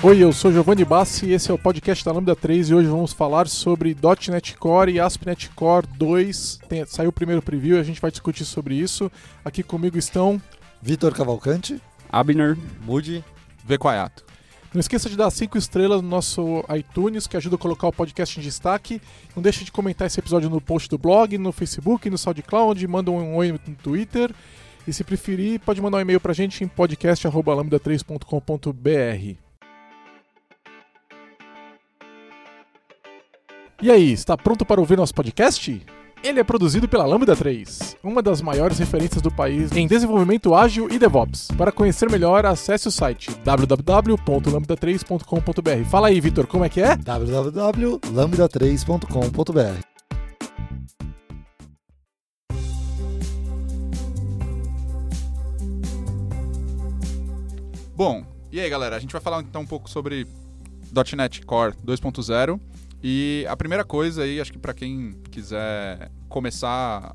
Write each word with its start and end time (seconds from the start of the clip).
Oi, 0.00 0.22
eu 0.22 0.32
sou 0.32 0.52
Giovanni 0.52 0.84
Bassi 0.84 1.26
e 1.26 1.32
esse 1.32 1.50
é 1.50 1.54
o 1.54 1.58
podcast 1.58 2.04
da 2.04 2.12
Lambda 2.12 2.36
3 2.36 2.70
e 2.70 2.74
hoje 2.74 2.86
vamos 2.86 3.12
falar 3.12 3.48
sobre 3.48 3.96
.NET 4.30 4.56
Core 4.56 4.92
e 4.92 5.00
ASP.NET 5.00 5.50
Core 5.56 5.88
2. 5.96 6.60
Tem, 6.68 6.86
saiu 6.86 7.10
o 7.10 7.12
primeiro 7.12 7.42
preview 7.42 7.76
e 7.76 7.80
a 7.80 7.82
gente 7.82 8.00
vai 8.00 8.08
discutir 8.08 8.44
sobre 8.44 8.76
isso. 8.76 9.10
Aqui 9.44 9.60
comigo 9.60 9.98
estão... 9.98 10.40
Vitor 10.80 11.12
Cavalcante. 11.12 11.82
Abner. 12.12 12.56
Mude. 12.86 13.24
Vequayato. 13.66 14.24
Não 14.72 14.78
esqueça 14.78 15.10
de 15.10 15.16
dar 15.16 15.30
5 15.30 15.58
estrelas 15.58 16.00
no 16.00 16.08
nosso 16.08 16.64
iTunes, 16.78 17.26
que 17.26 17.36
ajuda 17.36 17.56
a 17.56 17.58
colocar 17.58 17.88
o 17.88 17.92
podcast 17.92 18.38
em 18.38 18.42
destaque. 18.42 19.02
Não 19.34 19.42
deixe 19.42 19.64
de 19.64 19.72
comentar 19.72 20.06
esse 20.06 20.20
episódio 20.20 20.48
no 20.48 20.60
post 20.60 20.88
do 20.88 20.96
blog, 20.96 21.36
no 21.36 21.50
Facebook, 21.50 22.08
no 22.08 22.16
SoundCloud, 22.16 22.86
manda 22.86 23.10
um 23.10 23.34
oi 23.34 23.50
no 23.50 23.58
Twitter. 23.58 24.32
E 24.86 24.92
se 24.92 25.02
preferir, 25.02 25.58
pode 25.58 25.82
mandar 25.82 25.98
um 25.98 26.02
e-mail 26.02 26.20
pra 26.20 26.32
gente 26.32 26.62
em 26.62 26.68
podcast.lambda3.com.br. 26.68 29.47
E 33.80 33.92
aí, 33.92 34.12
está 34.12 34.36
pronto 34.36 34.66
para 34.66 34.80
ouvir 34.80 34.96
nosso 34.96 35.14
podcast? 35.14 35.86
Ele 36.24 36.40
é 36.40 36.42
produzido 36.42 36.88
pela 36.88 37.06
Lambda 37.06 37.36
3, 37.36 37.96
uma 38.02 38.20
das 38.20 38.42
maiores 38.42 38.76
referências 38.76 39.22
do 39.22 39.30
país 39.30 39.70
em 39.70 39.86
desenvolvimento 39.86 40.52
ágil 40.52 40.88
e 40.90 40.98
DevOps. 40.98 41.46
Para 41.56 41.70
conhecer 41.70 42.10
melhor, 42.10 42.44
acesse 42.44 42.88
o 42.88 42.90
site 42.90 43.30
www.lambda3.com.br. 43.44 45.88
Fala 45.88 46.08
aí, 46.08 46.20
Vitor, 46.20 46.48
como 46.48 46.64
é 46.64 46.68
que 46.68 46.80
é? 46.80 46.96
www.lambda3.com.br. 46.96 49.80
Bom, 57.94 58.24
e 58.50 58.58
aí 58.58 58.68
galera, 58.68 58.96
a 58.96 58.98
gente 58.98 59.12
vai 59.12 59.20
falar 59.20 59.40
então 59.42 59.62
um 59.62 59.66
pouco 59.66 59.88
sobre 59.88 60.26
.NET 61.16 61.46
Core 61.46 61.74
2.0 61.86 62.58
e 63.02 63.46
a 63.48 63.56
primeira 63.56 63.84
coisa 63.84 64.22
aí, 64.22 64.40
acho 64.40 64.52
que 64.52 64.58
para 64.58 64.74
quem 64.74 65.12
quiser 65.30 66.10
começar 66.28 67.14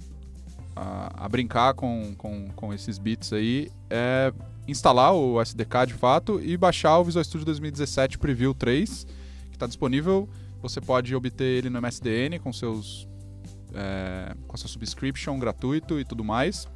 a, 0.76 1.26
a 1.26 1.30
brincar 1.30 1.74
com, 1.74 2.14
com, 2.18 2.50
com, 2.56 2.74
esses 2.74 2.98
bits 2.98 3.34
aí, 3.34 3.70
é 3.90 4.34
instalar 4.68 5.14
o 5.14 5.42
SDK 5.42 5.88
de 5.88 5.94
fato 5.94 6.40
e 6.42 6.56
baixar 6.56 6.98
o 7.00 7.04
Visual 7.04 7.24
Studio 7.24 7.46
2017 7.46 8.18
Preview 8.18 8.54
3, 8.54 9.06
que 9.50 9.56
está 9.56 9.68
disponível. 9.68 10.30
Você 10.62 10.80
pode 10.80 11.14
obter 11.14 11.44
ele 11.44 11.70
no 11.70 11.82
MSDN 11.82 12.40
com 12.40 12.54
seus 12.54 13.08
é, 13.74 14.34
com 14.48 14.56
a 14.56 14.58
sua 14.58 14.70
subscription 14.70 15.38
gratuito 15.38 16.00
e 16.00 16.06
tudo 16.06 16.24
mais. 16.24 16.68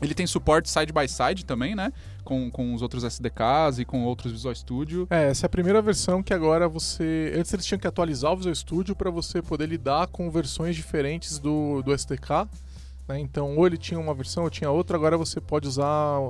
Ele 0.00 0.14
tem 0.14 0.26
suporte 0.26 0.70
side 0.70 0.92
by 0.92 1.08
side 1.08 1.44
também, 1.44 1.74
né? 1.74 1.92
Com, 2.24 2.50
com 2.50 2.74
os 2.74 2.82
outros 2.82 3.04
SDKs 3.04 3.78
e 3.80 3.84
com 3.84 4.04
outros 4.04 4.32
Visual 4.32 4.54
Studio. 4.54 5.06
É, 5.10 5.30
essa 5.30 5.44
é 5.44 5.48
a 5.48 5.50
primeira 5.50 5.82
versão 5.82 6.22
que 6.22 6.32
agora 6.32 6.68
você. 6.68 7.32
Antes 7.36 7.52
eles 7.52 7.66
tinham 7.66 7.78
que 7.78 7.86
atualizar 7.86 8.32
o 8.32 8.36
Visual 8.36 8.54
Studio 8.54 8.94
para 8.94 9.10
você 9.10 9.42
poder 9.42 9.66
lidar 9.66 10.06
com 10.08 10.30
versões 10.30 10.76
diferentes 10.76 11.38
do, 11.38 11.82
do 11.82 11.92
SDK. 11.92 12.48
Né? 13.08 13.18
Então, 13.18 13.56
ou 13.56 13.66
ele 13.66 13.78
tinha 13.78 13.98
uma 13.98 14.14
versão 14.14 14.44
ou 14.44 14.50
tinha 14.50 14.70
outra, 14.70 14.96
agora 14.96 15.16
você 15.16 15.40
pode 15.40 15.66
usar 15.66 16.20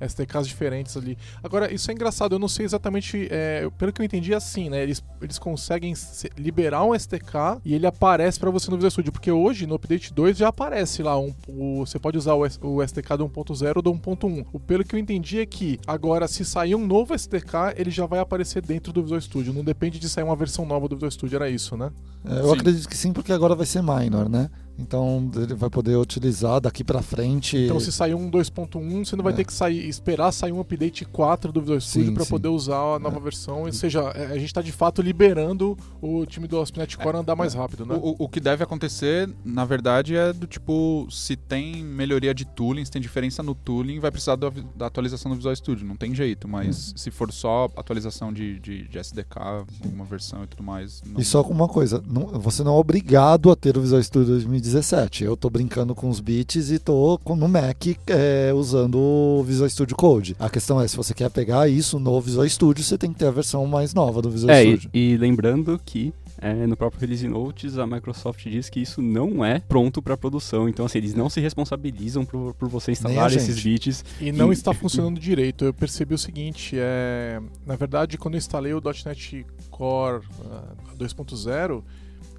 SDKs 0.00 0.46
diferentes 0.46 0.96
ali. 0.96 1.16
Agora, 1.42 1.72
isso 1.72 1.90
é 1.90 1.94
engraçado, 1.94 2.34
eu 2.34 2.38
não 2.38 2.48
sei 2.48 2.64
exatamente, 2.64 3.28
é, 3.30 3.68
pelo 3.78 3.92
que 3.92 4.00
eu 4.00 4.04
entendi 4.04 4.32
é 4.32 4.36
assim, 4.36 4.68
né? 4.68 4.82
Eles, 4.82 5.02
eles 5.20 5.38
conseguem 5.38 5.94
liberar 6.36 6.84
um 6.84 6.94
SDK 6.94 7.60
e 7.64 7.74
ele 7.74 7.86
aparece 7.86 8.38
para 8.38 8.50
você 8.50 8.70
no 8.70 8.76
Visual 8.76 8.90
Studio, 8.90 9.12
porque 9.12 9.30
hoje 9.30 9.66
no 9.66 9.74
Update 9.74 10.12
2 10.12 10.36
já 10.36 10.48
aparece 10.48 11.02
lá, 11.02 11.18
um, 11.18 11.34
o, 11.48 11.86
você 11.86 11.98
pode 11.98 12.18
usar 12.18 12.34
o, 12.34 12.42
o 12.62 12.82
SDK 12.82 13.16
do 13.18 13.28
1.0 13.28 13.76
ou 13.76 13.82
do 13.82 13.92
1.1. 13.92 14.46
O 14.52 14.60
pelo 14.60 14.84
que 14.84 14.94
eu 14.94 14.98
entendi 14.98 15.40
é 15.40 15.46
que 15.46 15.78
agora, 15.86 16.28
se 16.28 16.44
sair 16.44 16.74
um 16.74 16.86
novo 16.86 17.14
SDK, 17.14 17.74
ele 17.76 17.90
já 17.90 18.06
vai 18.06 18.18
aparecer 18.18 18.62
dentro 18.62 18.92
do 18.92 19.02
Visual 19.02 19.20
Studio, 19.20 19.52
não 19.52 19.64
depende 19.64 19.98
de 19.98 20.08
sair 20.08 20.24
uma 20.24 20.36
versão 20.36 20.66
nova 20.66 20.88
do 20.88 20.96
Visual 20.96 21.10
Studio, 21.10 21.36
era 21.36 21.48
isso, 21.48 21.76
né? 21.76 21.90
É, 22.24 22.40
eu 22.40 22.48
sim. 22.48 22.54
acredito 22.54 22.88
que 22.88 22.96
sim, 22.96 23.12
porque 23.12 23.32
agora 23.32 23.54
vai 23.54 23.66
ser 23.66 23.82
minor, 23.82 24.28
né? 24.28 24.50
Então 24.78 25.30
ele 25.36 25.54
vai 25.54 25.70
poder 25.70 25.96
utilizar 25.96 26.60
daqui 26.60 26.82
para 26.82 27.00
frente. 27.00 27.56
Então 27.56 27.78
se 27.78 27.92
sair 27.92 28.14
um 28.14 28.30
2.1, 28.30 29.04
você 29.04 29.16
não 29.16 29.22
vai 29.22 29.32
é. 29.32 29.36
ter 29.36 29.44
que 29.44 29.52
sair, 29.52 29.88
esperar 29.88 30.32
sair 30.32 30.52
um 30.52 30.60
update 30.60 31.04
4 31.04 31.52
do 31.52 31.60
Visual 31.60 31.80
Studio 31.80 32.14
para 32.14 32.26
poder 32.26 32.48
usar 32.48 32.96
a 32.96 32.98
nova 32.98 33.18
é. 33.18 33.20
versão. 33.20 33.62
Ou 33.62 33.72
seja, 33.72 34.00
é, 34.14 34.26
a 34.26 34.34
gente 34.34 34.46
está 34.46 34.60
de 34.60 34.72
fato 34.72 35.00
liberando 35.00 35.78
o 36.02 36.26
time 36.26 36.48
do 36.48 36.60
ASP.NET 36.60 36.96
Core 36.98 37.16
a 37.16 37.20
andar 37.20 37.36
mais 37.36 37.54
rápido, 37.54 37.86
né? 37.86 37.94
O, 37.94 38.24
o, 38.24 38.28
que 38.28 38.40
deve 38.40 38.64
acontecer, 38.64 39.30
na 39.44 39.64
verdade, 39.64 40.16
é 40.16 40.32
do 40.32 40.46
tipo, 40.46 41.06
se 41.10 41.36
tem 41.36 41.82
melhoria 41.84 42.34
de 42.34 42.44
tooling, 42.44 42.84
se 42.84 42.90
tem 42.90 43.00
diferença 43.00 43.42
no 43.42 43.54
tooling, 43.54 44.00
vai 44.00 44.10
precisar 44.10 44.36
do, 44.36 44.50
da 44.76 44.86
atualização 44.86 45.30
do 45.30 45.36
Visual 45.36 45.54
Studio. 45.54 45.86
Não 45.86 45.96
tem 45.96 46.14
jeito, 46.14 46.48
mas 46.48 46.92
hum. 46.92 46.96
se 46.96 47.10
for 47.10 47.32
só 47.32 47.70
atualização 47.76 48.32
de, 48.32 48.58
de, 48.58 48.88
de 48.88 48.98
SDK, 48.98 49.66
uma 49.84 50.04
versão 50.04 50.42
e 50.42 50.46
tudo 50.46 50.62
mais. 50.62 51.02
Não... 51.06 51.20
E 51.20 51.24
só 51.24 51.44
com 51.44 51.52
uma 51.52 51.68
coisa, 51.68 52.02
não, 52.06 52.26
você 52.40 52.64
não 52.64 52.76
é 52.76 52.78
obrigado 52.78 53.50
a 53.50 53.56
ter 53.56 53.76
o 53.76 53.80
Visual 53.80 54.02
Studio 54.02 54.28
2019 54.28 54.63
2017. 54.64 55.24
Eu 55.24 55.36
tô 55.36 55.50
brincando 55.50 55.94
com 55.94 56.08
os 56.08 56.20
bits 56.20 56.70
e 56.70 56.78
tô 56.78 57.20
no 57.36 57.48
Mac 57.48 57.86
é, 58.06 58.52
usando 58.54 58.98
o 58.98 59.42
Visual 59.44 59.68
Studio 59.68 59.96
Code. 59.96 60.34
A 60.38 60.48
questão 60.48 60.80
é, 60.80 60.88
se 60.88 60.96
você 60.96 61.12
quer 61.12 61.30
pegar 61.30 61.68
isso 61.68 61.98
no 61.98 62.20
Visual 62.20 62.48
Studio, 62.48 62.82
você 62.82 62.96
tem 62.96 63.12
que 63.12 63.18
ter 63.18 63.26
a 63.26 63.30
versão 63.30 63.66
mais 63.66 63.92
nova 63.92 64.22
do 64.22 64.30
Visual 64.30 64.54
é, 64.54 64.62
Studio. 64.62 64.90
E, 64.92 65.12
e 65.12 65.16
lembrando 65.16 65.78
que 65.84 66.14
é, 66.38 66.66
no 66.66 66.76
próprio 66.76 67.00
Release 67.00 67.26
Notes, 67.28 67.78
a 67.78 67.86
Microsoft 67.86 68.48
diz 68.48 68.68
que 68.68 68.80
isso 68.80 69.00
não 69.00 69.44
é 69.44 69.60
pronto 69.60 70.02
para 70.02 70.16
produção. 70.16 70.68
Então, 70.68 70.86
assim, 70.86 70.98
eles 70.98 71.14
não 71.14 71.28
se 71.28 71.40
responsabilizam 71.40 72.24
por, 72.24 72.54
por 72.54 72.68
você 72.68 72.92
instalar 72.92 73.32
esses 73.32 73.62
bits. 73.62 74.04
E 74.20 74.32
não 74.32 74.50
e... 74.50 74.54
está 74.54 74.72
funcionando 74.72 75.20
direito. 75.20 75.64
Eu 75.64 75.74
percebi 75.74 76.14
o 76.14 76.18
seguinte: 76.18 76.76
é... 76.78 77.40
na 77.66 77.76
verdade, 77.76 78.18
quando 78.18 78.34
eu 78.34 78.38
instalei 78.38 78.72
o 78.72 78.82
.NET 79.06 79.46
Core 79.70 80.24
uh, 80.40 80.96
2.0, 80.98 81.82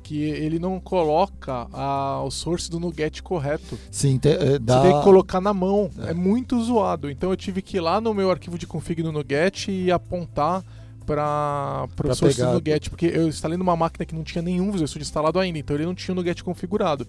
que 0.06 0.22
ele 0.22 0.60
não 0.60 0.80
coloca 0.80 1.68
a, 1.74 2.22
o 2.22 2.30
source 2.30 2.70
do 2.70 2.80
Nuget 2.80 3.24
correto. 3.24 3.76
Sim, 3.90 4.20
te, 4.20 4.30
é, 4.30 4.60
dá... 4.60 4.80
Você 4.80 4.88
tem 4.88 4.98
que 5.00 5.04
colocar 5.04 5.42
na 5.42 5.52
mão. 5.52 5.90
É. 5.98 6.12
é. 6.12 6.14
muito 6.14 6.64
zoado. 6.64 7.10
Então 7.10 7.32
eu 7.32 7.36
tive 7.36 7.60
que 7.60 7.78
ir 7.78 7.82
lá 7.82 8.00
no 8.00 8.14
meu 8.14 8.30
arquivo 8.30 8.56
de 8.56 8.68
config 8.68 9.02
no 9.02 9.12
Nuget 9.12 9.72
e 9.72 9.92
apontar 9.92 10.64
para 11.08 11.88
o 12.04 12.14
source 12.14 12.38
pegar... 12.38 12.52
do 12.52 12.54
Nuget, 12.54 12.92
porque 12.92 13.08
eu 13.08 13.28
instalei 13.28 13.58
numa 13.58 13.76
máquina 13.76 14.06
que 14.06 14.14
não 14.14 14.24
tinha 14.24 14.44
nenhum 14.44 14.72
Visual 14.72 14.88
Studio 14.88 15.06
instalado 15.06 15.40
ainda, 15.40 15.58
então 15.58 15.76
ele 15.76 15.88
não 15.88 15.96
tinha 15.96 16.14
o 16.14 16.16
Nuget 16.16 16.44
configurado. 16.44 17.08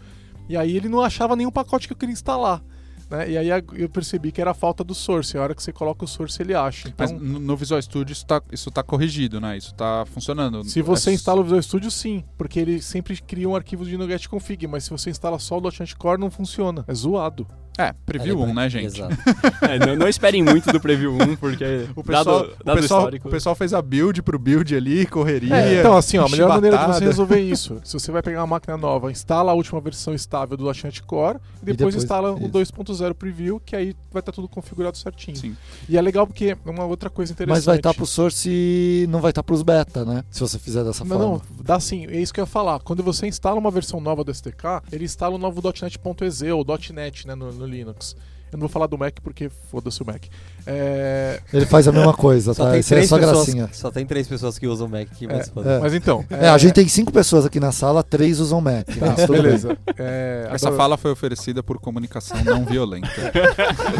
E 0.49 0.57
aí 0.57 0.75
ele 0.75 0.89
não 0.89 1.03
achava 1.03 1.37
nenhum 1.37 1.51
pacote 1.51 1.87
que 1.87 1.93
eu 1.93 1.99
queria 1.99 2.15
instalar. 2.15 2.63
Né? 3.11 3.31
E 3.31 3.39
aí 3.39 3.49
eu 3.75 3.89
percebi 3.89 4.33
que 4.33 4.41
era 4.41 4.51
a 4.51 4.55
falta 4.55 4.83
do 4.83 4.95
source. 4.95 5.37
A 5.37 5.43
hora 5.43 5.55
que 5.55 5.63
você 5.63 5.73
coloca 5.73 6.05
o 6.05 6.09
source, 6.09 6.41
ele 6.43 6.55
acha. 6.55 6.89
Então, 6.89 7.07
Mas 7.09 7.21
no 7.21 7.57
Visual 7.57 7.81
Studio 7.81 8.13
isso 8.13 8.23
está 8.23 8.43
isso 8.53 8.71
tá 8.71 8.83
corrigido, 8.83 9.41
né? 9.41 9.57
Isso 9.57 9.73
está 9.73 10.05
funcionando. 10.07 10.65
Se 10.65 10.83
você 10.83 11.11
é... 11.11 11.15
instala 11.15 11.41
o 11.41 11.45
Visual 11.45 11.63
Studio, 11.63 11.91
sim. 11.91 12.25
Porque 12.37 12.59
ele 12.59 12.83
sempre 12.83 13.17
cria 13.21 13.49
um 13.49 13.55
arquivo 13.55 13.85
de 13.85 13.97
NuGet 13.97 14.29
config. 14.29 14.67
Mas 14.67 14.85
se 14.85 14.91
você 14.91 15.11
instala 15.11 15.39
só 15.39 15.59
o 15.59 15.61
.NET 15.61 15.97
Core, 15.97 16.21
não 16.21 16.31
funciona. 16.31 16.85
É 16.89 16.95
zoado. 16.95 17.47
É, 17.79 17.93
Preview 18.07 18.41
1, 18.41 18.55
né, 18.55 18.71
gente? 18.71 18.87
Exato. 18.87 19.15
é, 19.63 19.79
não, 19.79 19.97
não, 19.97 20.09
esperem 20.09 20.43
muito 20.43 20.73
do 20.73 20.81
Preview 20.81 21.13
1, 21.13 21.37
porque 21.37 21.87
o 21.95 22.03
pessoal, 22.03 22.25
dado, 22.25 22.57
dado 22.65 22.79
o, 22.79 22.81
pessoal, 22.81 23.01
histórico... 23.01 23.29
o 23.29 23.31
pessoal 23.31 23.55
fez 23.55 23.75
a 23.75 23.83
build 23.83 24.23
pro 24.23 24.39
build 24.39 24.75
ali, 24.75 25.05
correria. 25.07 25.55
É, 25.55 25.81
então, 25.81 25.97
assim, 25.97 26.17
ó, 26.17 26.27
a 26.27 26.29
melhor 26.29 26.49
maneira 26.49 26.79
de 26.79 26.87
você 26.87 27.05
resolver 27.05 27.41
isso, 27.41 27.81
se 27.85 27.93
você 27.93 28.11
vai 28.11 28.23
pegar 28.23 28.41
uma 28.41 28.47
máquina 28.47 28.77
nova, 28.77 29.11
instala 29.11 29.53
a 29.53 29.55
última 29.55 29.81
versão 29.81 30.15
estável 30.15 30.57
do 30.57 30.65
.NET 30.65 31.03
Core 31.03 31.39
e 31.63 31.67
depois, 31.67 31.75
e 31.75 31.77
depois 31.77 31.95
instala 31.97 32.37
isso. 32.37 32.47
o 32.47 32.51
2.0 32.51 33.15
Preview, 33.15 33.61
que 33.61 33.77
aí 33.77 33.95
vai 34.11 34.21
estar 34.21 34.33
tá 34.33 34.37
tudo 34.37 34.49
configurado 34.49 34.97
certinho. 34.97 35.37
Sim. 35.37 35.57
E 35.89 35.99
é 35.99 36.01
legal 36.01 36.27
porque 36.27 36.57
uma 36.65 36.85
outra 36.85 37.11
coisa 37.11 37.33
interessante... 37.33 37.57
Mas 37.57 37.65
vai 37.65 37.77
estar 37.77 37.91
tá 37.91 37.95
pro 37.95 38.07
source 38.07 38.49
e 38.51 39.07
não 39.11 39.21
vai 39.21 39.31
estar 39.31 39.43
tá 39.43 39.47
pros 39.47 39.63
beta, 39.63 40.05
né? 40.05 40.25
Se 40.31 40.41
você 40.41 40.59
fizer 40.59 40.83
dessa 40.83 41.05
não, 41.05 41.19
forma. 41.19 41.33
Não, 41.35 41.65
dá 41.65 41.79
sim. 41.79 42.07
É 42.07 42.19
isso 42.19 42.33
que 42.33 42.41
eu 42.41 42.43
ia 42.43 42.47
falar. 42.47 42.81
Quando 42.81 43.03
você 43.03 43.27
instala 43.27 43.59
uma 43.59 43.71
versão 43.71 44.01
nova 44.01 44.25
do 44.25 44.31
SDK, 44.31 44.83
ele 44.91 45.05
instala 45.05 45.35
o 45.35 45.39
novo 45.39 45.61
.NET.exe 45.63 46.51
ou 46.51 46.65
.NET 46.95 47.27
né, 47.27 47.35
no, 47.35 47.53
no 47.53 47.66
Linux. 47.67 48.17
Eu 48.53 48.59
não 48.59 48.61
vou 48.61 48.69
falar 48.69 48.87
do 48.87 48.97
Mac 48.97 49.15
porque 49.23 49.49
foda-se 49.49 50.01
o 50.03 50.07
Mac. 50.07 50.25
É... 50.67 51.41
Ele 51.53 51.67
faz 51.67 51.89
a 51.89 51.93
mesma 51.93 52.15
coisa, 52.17 52.55
só 52.55 52.65
tá? 52.65 52.73
Tem 52.73 52.83
três 52.83 53.05
é 53.05 53.09
só 53.09 53.19
pessoas, 53.19 53.37
gracinha. 53.37 53.69
Só 53.73 53.91
tem 53.91 54.07
três 54.07 54.29
pessoas 54.29 54.59
que 54.59 54.67
usam 54.69 54.89
Mac 54.89 55.03
aqui, 55.03 55.27
mas 55.27 55.49
é, 55.49 55.77
é. 55.77 55.79
Mas 55.81 55.95
então. 55.95 56.25
É, 56.31 56.49
a 56.49 56.57
gente 56.57 56.73
tem 56.73 56.87
cinco 56.87 57.13
pessoas 57.13 57.45
aqui 57.45 57.59
na 57.59 57.73
sala, 57.73 58.03
três 58.05 58.39
usam 58.39 58.61
Mac. 58.61 58.87
Tá, 58.87 59.27
beleza. 59.27 59.77
É, 59.99 60.49
Essa 60.51 60.69
agora... 60.69 60.83
fala 60.83 60.97
foi 60.97 61.11
oferecida 61.11 61.63
por 61.63 61.79
comunicação 61.79 62.43
não 62.45 62.65
violenta. 62.65 63.09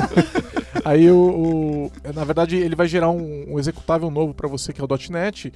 Aí 0.85 1.11
o, 1.11 1.17
o, 1.17 2.13
Na 2.15 2.25
verdade, 2.25 2.57
ele 2.57 2.77
vai 2.77 2.87
gerar 2.87 3.11
um, 3.11 3.55
um 3.55 3.59
executável 3.59 4.09
novo 4.11 4.33
para 4.33 4.49
você 4.49 4.73
que 4.73 4.81
é 4.81 4.85
o 4.85 4.89
.NET 5.11 5.53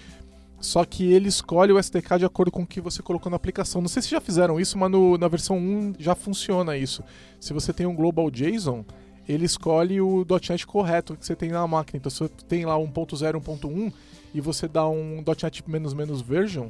só 0.61 0.85
que 0.85 1.11
ele 1.11 1.29
escolhe 1.29 1.73
o 1.73 1.79
SDK 1.79 2.19
de 2.19 2.25
acordo 2.27 2.53
com 2.53 2.62
o 2.62 2.67
que 2.67 2.81
você 2.81 3.03
colocou 3.03 3.31
na 3.31 3.37
aplicação. 3.37 3.81
Não 3.81 3.89
sei 3.89 4.03
se 4.03 4.11
já 4.11 4.21
fizeram 4.21 4.61
isso, 4.61 4.77
mas 4.77 4.91
no, 4.91 5.17
na 5.17 5.27
versão 5.27 5.57
1 5.57 5.95
já 5.99 6.15
funciona 6.15 6.77
isso. 6.77 7.03
Se 7.41 7.55
você 7.55 7.73
tem 7.73 7.87
um 7.87 7.97
Global 7.97 8.31
JSON, 8.31 8.85
ele 9.27 9.47
escolhe 9.47 10.01
o 10.01 10.27
.NET 10.29 10.67
correto 10.67 11.17
que 11.17 11.25
você 11.25 11.35
tem 11.35 11.49
na 11.49 11.67
máquina. 11.67 11.97
Então, 11.99 12.11
se 12.11 12.19
você 12.19 12.29
tem 12.47 12.67
lá 12.67 12.77
1.0, 12.77 13.41
1.1 13.41 13.93
e 14.35 14.41
você 14.41 14.69
dá 14.69 14.87
um 14.87 15.25
.NET 15.43 15.65
menos 15.67 15.95
menos 15.95 16.21
version, 16.21 16.69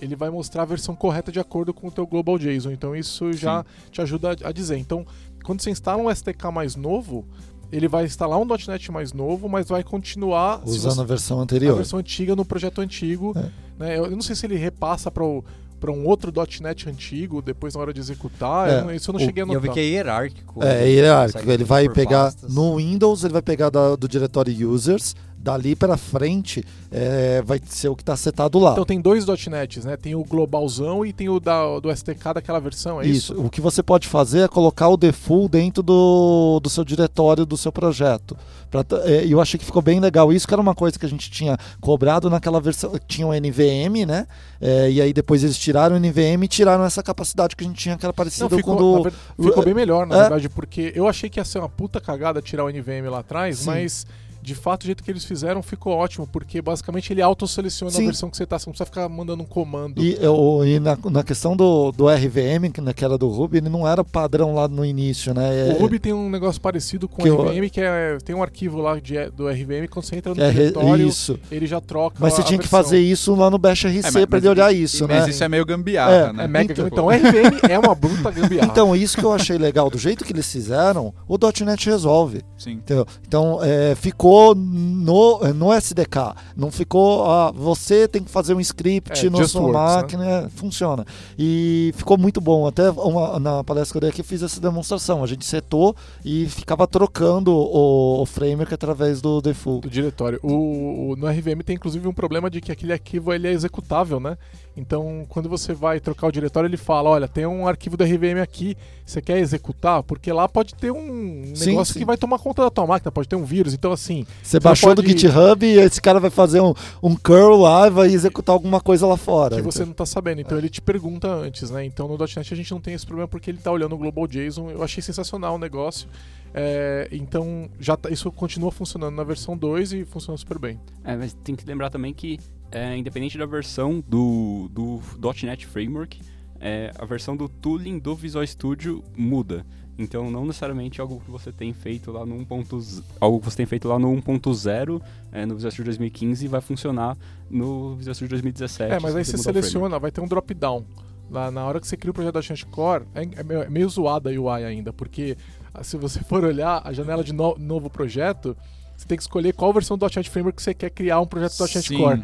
ele 0.00 0.14
vai 0.14 0.30
mostrar 0.30 0.62
a 0.62 0.66
versão 0.66 0.94
correta 0.94 1.32
de 1.32 1.40
acordo 1.40 1.74
com 1.74 1.88
o 1.88 1.90
teu 1.90 2.06
Global 2.06 2.38
JSON. 2.38 2.70
Então, 2.70 2.94
isso 2.94 3.32
já 3.32 3.62
Sim. 3.62 3.90
te 3.90 4.00
ajuda 4.00 4.36
a 4.44 4.52
dizer. 4.52 4.76
Então, 4.76 5.04
quando 5.44 5.60
você 5.60 5.70
instala 5.70 6.00
um 6.00 6.10
SDK 6.10 6.52
mais 6.52 6.76
novo, 6.76 7.26
ele 7.72 7.88
vai 7.88 8.04
instalar 8.04 8.38
um 8.38 8.44
.NET 8.44 8.90
mais 8.92 9.12
novo, 9.12 9.48
mas 9.48 9.68
vai 9.68 9.82
continuar 9.82 10.62
usando 10.64 10.94
você, 10.94 11.00
a 11.00 11.04
versão 11.04 11.40
anterior. 11.40 11.72
A 11.72 11.76
versão 11.76 11.98
antiga 11.98 12.36
no 12.36 12.44
projeto 12.44 12.80
antigo. 12.80 13.32
É. 13.36 13.50
Né? 13.78 13.98
Eu, 13.98 14.06
eu, 14.06 14.10
não 14.10 14.22
sei 14.22 14.36
se 14.36 14.46
ele 14.46 14.56
repassa 14.56 15.10
para 15.10 15.24
o 15.24 15.44
para 15.84 15.92
um 15.92 16.06
outro 16.06 16.32
.NET 16.62 16.88
antigo, 16.88 17.42
depois 17.42 17.74
na 17.74 17.80
hora 17.82 17.92
de 17.92 18.00
executar. 18.00 18.70
É, 18.70 18.80
eu 18.80 18.94
isso 18.94 19.10
eu 19.10 19.12
não 19.12 19.20
cheguei 19.20 19.42
a 19.42 19.46
notar. 19.46 19.62
Eu 19.62 19.68
vi 19.68 19.70
que 19.70 19.80
é 19.80 19.82
hierárquico. 19.82 20.64
É, 20.64 20.84
é 20.84 20.90
hierárquico. 20.90 21.50
Ele 21.50 21.64
vai 21.64 21.86
pegar 21.90 22.24
pastas. 22.24 22.54
no 22.54 22.76
Windows, 22.76 23.22
ele 23.22 23.34
vai 23.34 23.42
pegar 23.42 23.68
da, 23.68 23.94
do 23.94 24.08
diretório 24.08 24.70
users, 24.70 25.14
dali 25.36 25.76
para 25.76 25.96
frente 25.96 26.64
é, 26.90 27.42
vai 27.42 27.60
ser 27.66 27.88
o 27.88 27.96
que 27.96 28.02
está 28.02 28.16
setado 28.16 28.58
lá. 28.58 28.72
Então 28.72 28.84
tem 28.84 29.00
dois 29.00 29.26
.NETs, 29.26 29.84
né? 29.84 29.96
Tem 29.96 30.14
o 30.14 30.24
globalzão 30.24 31.04
e 31.04 31.12
tem 31.12 31.28
o 31.28 31.38
da, 31.38 31.78
do 31.80 31.94
STK 31.94 32.34
daquela 32.34 32.60
versão, 32.60 33.00
é 33.00 33.06
isso? 33.06 33.32
Isso. 33.34 33.42
O 33.42 33.50
que 33.50 33.60
você 33.60 33.82
pode 33.82 34.08
fazer 34.08 34.40
é 34.40 34.48
colocar 34.48 34.88
o 34.88 34.96
default 34.96 35.50
dentro 35.50 35.82
do, 35.82 36.60
do 36.62 36.70
seu 36.70 36.84
diretório 36.84 37.44
do 37.44 37.56
seu 37.56 37.72
projeto. 37.72 38.36
Pra, 38.70 38.84
é, 39.04 39.24
eu 39.26 39.40
achei 39.40 39.58
que 39.58 39.64
ficou 39.64 39.82
bem 39.82 40.00
legal 40.00 40.32
isso, 40.32 40.48
que 40.48 40.54
era 40.54 40.60
uma 40.60 40.74
coisa 40.74 40.98
que 40.98 41.06
a 41.06 41.08
gente 41.08 41.30
tinha 41.30 41.56
cobrado 41.80 42.30
naquela 42.30 42.60
versão. 42.60 42.92
Tinha 43.06 43.26
o 43.26 43.32
NVM, 43.32 44.06
né? 44.06 44.26
É, 44.60 44.90
e 44.90 45.00
aí 45.00 45.12
depois 45.12 45.44
eles 45.44 45.58
tiraram 45.58 45.96
o 45.96 45.98
NVM 46.00 46.42
e 46.42 46.48
tiraram 46.48 46.84
essa 46.84 47.02
capacidade 47.02 47.54
que 47.54 47.64
a 47.64 47.66
gente 47.66 47.78
tinha, 47.78 47.96
que 47.96 48.04
era 48.04 48.12
parecida 48.12 48.48
Não, 48.48 48.56
ficou, 48.56 48.76
com 48.76 49.02
do. 49.02 49.10
Ficou 49.48 49.64
bem 49.64 49.74
melhor, 49.74 50.06
na 50.06 50.16
é? 50.16 50.20
verdade, 50.22 50.48
porque 50.48 50.92
eu 50.94 51.06
achei 51.06 51.28
que 51.28 51.38
ia 51.38 51.44
ser 51.44 51.58
uma 51.58 51.68
puta 51.68 52.00
cagada 52.00 52.40
tirar 52.40 52.64
o 52.64 52.68
NVM 52.68 53.08
lá 53.10 53.18
atrás, 53.20 53.58
Sim. 53.58 53.66
mas 53.66 54.06
de 54.44 54.54
fato, 54.54 54.82
o 54.82 54.86
jeito 54.86 55.02
que 55.02 55.10
eles 55.10 55.24
fizeram 55.24 55.62
ficou 55.62 55.94
ótimo, 55.94 56.26
porque 56.26 56.60
basicamente 56.60 57.10
ele 57.12 57.22
autoseleciona 57.22 57.96
a 57.96 57.98
versão 57.98 58.28
que 58.28 58.36
você 58.36 58.44
está, 58.44 58.58
você 58.58 58.66
não 58.66 58.72
precisa 58.72 58.84
ficar 58.84 59.08
mandando 59.08 59.42
um 59.42 59.46
comando. 59.46 60.02
E, 60.02 60.18
eu, 60.20 60.62
e 60.66 60.78
na, 60.78 60.98
na, 61.10 61.24
questão 61.24 61.56
do, 61.56 61.90
do 61.90 62.06
RVM, 62.06 62.70
que, 62.70 63.04
era 63.04 63.16
do 63.16 63.26
Ruby, 63.28 63.56
ele 63.56 63.70
não 63.70 63.88
era 63.88 64.04
padrão 64.04 64.54
lá 64.54 64.68
no 64.68 64.84
início, 64.84 65.32
né? 65.32 65.70
É, 65.70 65.72
o 65.72 65.78
Ruby 65.78 65.98
tem 65.98 66.12
um 66.12 66.28
negócio 66.28 66.60
parecido 66.60 67.08
com 67.08 67.22
o 67.22 67.24
RVM, 67.24 67.64
eu, 67.64 67.70
que 67.70 67.80
é, 67.80 68.18
tem 68.22 68.36
um 68.36 68.42
arquivo 68.42 68.82
lá 68.82 69.00
de, 69.00 69.30
do 69.30 69.48
RVM, 69.48 69.88
quando 69.90 70.04
você 70.04 70.16
entra 70.16 70.34
no 70.34 70.42
é, 70.42 70.50
diretório, 70.50 71.08
isso. 71.08 71.38
ele 71.50 71.66
já 71.66 71.80
troca 71.80 72.18
Mas 72.20 72.34
você 72.34 72.42
tinha 72.42 72.58
que 72.58 72.68
fazer 72.68 73.00
isso 73.00 73.34
lá 73.34 73.48
no 73.48 73.56
Bash 73.56 73.84
RC 73.86 74.18
é, 74.18 74.26
para 74.26 74.38
ele 74.38 74.48
olhar 74.48 74.74
isso, 74.74 75.04
mas 75.04 75.08
né? 75.08 75.20
Mas 75.20 75.34
isso 75.34 75.42
é 75.42 75.48
meio 75.48 75.64
gambiarra, 75.64 76.12
é, 76.12 76.32
né? 76.34 76.44
É 76.44 76.48
mega, 76.48 76.72
então, 76.72 76.86
então, 76.86 77.08
RVM 77.08 77.64
é 77.70 77.78
uma 77.78 77.94
bruta 77.94 78.30
gambiarra. 78.30 78.68
Então, 78.70 78.94
isso 78.94 79.16
que 79.16 79.24
eu 79.24 79.32
achei 79.32 79.56
legal, 79.56 79.88
do 79.88 79.96
jeito 79.98 80.22
que 80.22 80.32
eles 80.32 80.50
fizeram, 80.50 81.14
o 81.26 81.38
.NET 81.64 81.88
resolve. 81.88 82.42
Sim. 82.58 82.72
Entendeu? 82.72 83.06
Então, 83.26 83.58
é, 83.62 83.94
ficou 83.94 84.33
no 84.54 84.94
no, 85.04 85.52
no 85.52 85.72
SDK. 85.72 86.34
Não 86.56 86.70
ficou, 86.70 87.30
ah, 87.30 87.52
você 87.52 88.08
tem 88.08 88.22
que 88.24 88.30
fazer 88.30 88.54
um 88.54 88.60
script 88.60 89.26
é, 89.26 89.30
na 89.30 89.46
sua 89.46 89.60
works, 89.60 89.74
né? 89.74 89.94
máquina, 89.96 90.42
né? 90.42 90.48
funciona. 90.56 91.06
E 91.38 91.92
ficou 91.96 92.16
muito 92.16 92.40
bom. 92.40 92.66
Até 92.66 92.90
uma, 92.90 93.38
na 93.38 93.62
palestra 93.62 93.92
que 93.92 93.96
eu 93.98 94.00
dei 94.00 94.10
aqui, 94.10 94.22
fiz 94.22 94.42
essa 94.42 94.60
demonstração. 94.60 95.22
A 95.22 95.26
gente 95.26 95.44
setou 95.44 95.94
e 96.24 96.46
ficava 96.46 96.86
trocando 96.86 97.52
o, 97.52 98.22
o 98.22 98.26
framework 98.26 98.72
através 98.72 99.20
do 99.20 99.42
default. 99.42 99.82
Do 99.82 99.90
diretório. 99.90 100.40
O, 100.42 101.10
o, 101.10 101.16
no 101.16 101.28
RVM 101.28 101.60
tem 101.64 101.76
inclusive 101.76 102.08
um 102.08 102.14
problema 102.14 102.48
de 102.48 102.60
que 102.62 102.72
aquele 102.72 102.92
arquivo 102.92 103.32
ele 103.32 103.46
é 103.46 103.52
executável, 103.52 104.18
né? 104.18 104.38
Então, 104.76 105.24
quando 105.28 105.48
você 105.48 105.72
vai 105.72 106.00
trocar 106.00 106.26
o 106.26 106.32
diretório, 106.32 106.66
ele 106.66 106.76
fala: 106.76 107.10
olha, 107.10 107.28
tem 107.28 107.46
um 107.46 107.68
arquivo 107.68 107.96
do 107.96 108.02
RVM 108.02 108.40
aqui, 108.42 108.76
você 109.06 109.20
quer 109.20 109.38
executar? 109.38 110.02
Porque 110.02 110.32
lá 110.32 110.48
pode 110.48 110.74
ter 110.74 110.90
um 110.90 111.52
negócio 111.64 111.92
sim. 111.92 112.00
que 112.00 112.04
vai 112.04 112.16
tomar 112.16 112.38
conta 112.40 112.62
da 112.62 112.70
tua 112.70 112.86
máquina, 112.86 113.12
pode 113.12 113.28
ter 113.28 113.36
um 113.36 113.44
vírus. 113.44 113.72
Então, 113.74 113.92
assim. 113.92 114.23
Você, 114.24 114.58
você 114.58 114.60
baixou 114.60 114.94
pode... 114.94 115.02
do 115.02 115.08
GitHub 115.08 115.64
e 115.64 115.78
esse 115.78 116.00
cara 116.00 116.18
vai 116.18 116.30
fazer 116.30 116.60
um, 116.60 116.74
um 117.02 117.14
curl 117.14 117.62
lá 117.62 117.86
e 117.86 117.90
vai 117.90 118.08
executar 118.08 118.52
alguma 118.52 118.80
coisa 118.80 119.06
lá 119.06 119.16
fora. 119.16 119.56
Que 119.56 119.60
então. 119.60 119.70
você 119.70 119.84
não 119.84 119.92
está 119.92 120.06
sabendo. 120.06 120.40
Então, 120.40 120.56
é. 120.56 120.60
ele 120.60 120.68
te 120.68 120.80
pergunta 120.80 121.28
antes, 121.28 121.70
né? 121.70 121.84
Então, 121.84 122.08
no 122.08 122.16
.NET 122.16 122.52
a 122.52 122.56
gente 122.56 122.70
não 122.70 122.80
tem 122.80 122.94
esse 122.94 123.06
problema 123.06 123.28
porque 123.28 123.50
ele 123.50 123.58
está 123.58 123.70
olhando 123.70 123.94
o 123.94 123.98
Global 123.98 124.26
JSON. 124.26 124.70
Eu 124.70 124.82
achei 124.82 125.02
sensacional 125.02 125.54
o 125.54 125.58
negócio. 125.58 126.08
É, 126.52 127.08
então, 127.10 127.68
já 127.80 127.96
tá, 127.96 128.10
isso 128.10 128.30
continua 128.30 128.70
funcionando 128.70 129.14
na 129.14 129.24
versão 129.24 129.56
2 129.56 129.92
e 129.92 130.04
funciona 130.04 130.38
super 130.38 130.58
bem. 130.58 130.80
É, 131.02 131.16
mas 131.16 131.34
tem 131.34 131.56
que 131.56 131.66
lembrar 131.66 131.90
também 131.90 132.14
que 132.14 132.38
é, 132.70 132.96
independente 132.96 133.38
da 133.38 133.46
versão 133.46 134.02
do, 134.06 134.68
do 134.72 135.00
.NET 135.42 135.66
Framework, 135.66 136.20
é, 136.60 136.92
a 136.98 137.04
versão 137.04 137.36
do 137.36 137.48
tooling 137.48 137.98
do 137.98 138.14
Visual 138.14 138.46
Studio 138.46 139.02
muda. 139.16 139.64
Então, 139.96 140.30
não 140.30 140.44
necessariamente 140.44 141.00
algo 141.00 141.20
que 141.24 141.30
você 141.30 141.52
tem 141.52 141.72
feito 141.72 142.10
lá 142.10 142.26
no 142.26 142.36
1.0, 142.44 143.02
algo 143.20 143.38
que 143.38 143.44
você 143.44 143.56
tem 143.58 143.66
feito 143.66 143.86
lá 143.86 143.98
no 143.98 144.10
1.0, 144.16 145.00
é, 145.30 145.46
no 145.46 145.54
Visual 145.54 145.70
Studio 145.70 145.84
2015 145.84 146.48
vai 146.48 146.60
funcionar 146.60 147.16
no 147.48 147.94
Visual 147.94 148.14
Studio 148.14 148.30
2017. 148.30 148.92
É, 148.92 149.00
mas 149.00 149.14
aí 149.14 149.24
você 149.24 149.38
seleciona, 149.38 149.98
vai 149.98 150.10
ter 150.10 150.20
um 150.20 150.26
drop-down. 150.26 150.84
Na, 151.30 151.50
na 151.50 151.64
hora 151.64 151.80
que 151.80 151.86
você 151.86 151.96
cria 151.96 152.10
o 152.10 152.14
projeto 152.14 152.34
da 152.34 152.42
Chance 152.42 152.66
Core, 152.66 153.04
é, 153.14 153.22
é, 153.22 153.42
meio, 153.42 153.62
é 153.62 153.70
meio 153.70 153.88
zoada 153.88 154.30
a 154.30 154.32
UI 154.32 154.64
ainda, 154.64 154.92
porque 154.92 155.36
ah, 155.72 155.84
se 155.84 155.96
você 155.96 156.20
for 156.24 156.44
olhar 156.44 156.82
a 156.84 156.92
janela 156.92 157.22
de 157.22 157.32
no, 157.32 157.56
novo 157.56 157.88
projeto, 157.88 158.56
você 158.96 159.06
tem 159.06 159.16
que 159.16 159.22
escolher 159.22 159.52
qual 159.52 159.72
versão 159.72 159.96
do 159.96 160.06
.NET 160.06 160.28
Framework 160.28 160.60
você 160.60 160.74
quer 160.74 160.90
criar 160.90 161.20
um 161.20 161.26
projeto 161.26 161.56
do 161.56 161.64
.NET 161.72 161.96
Core. 161.96 162.22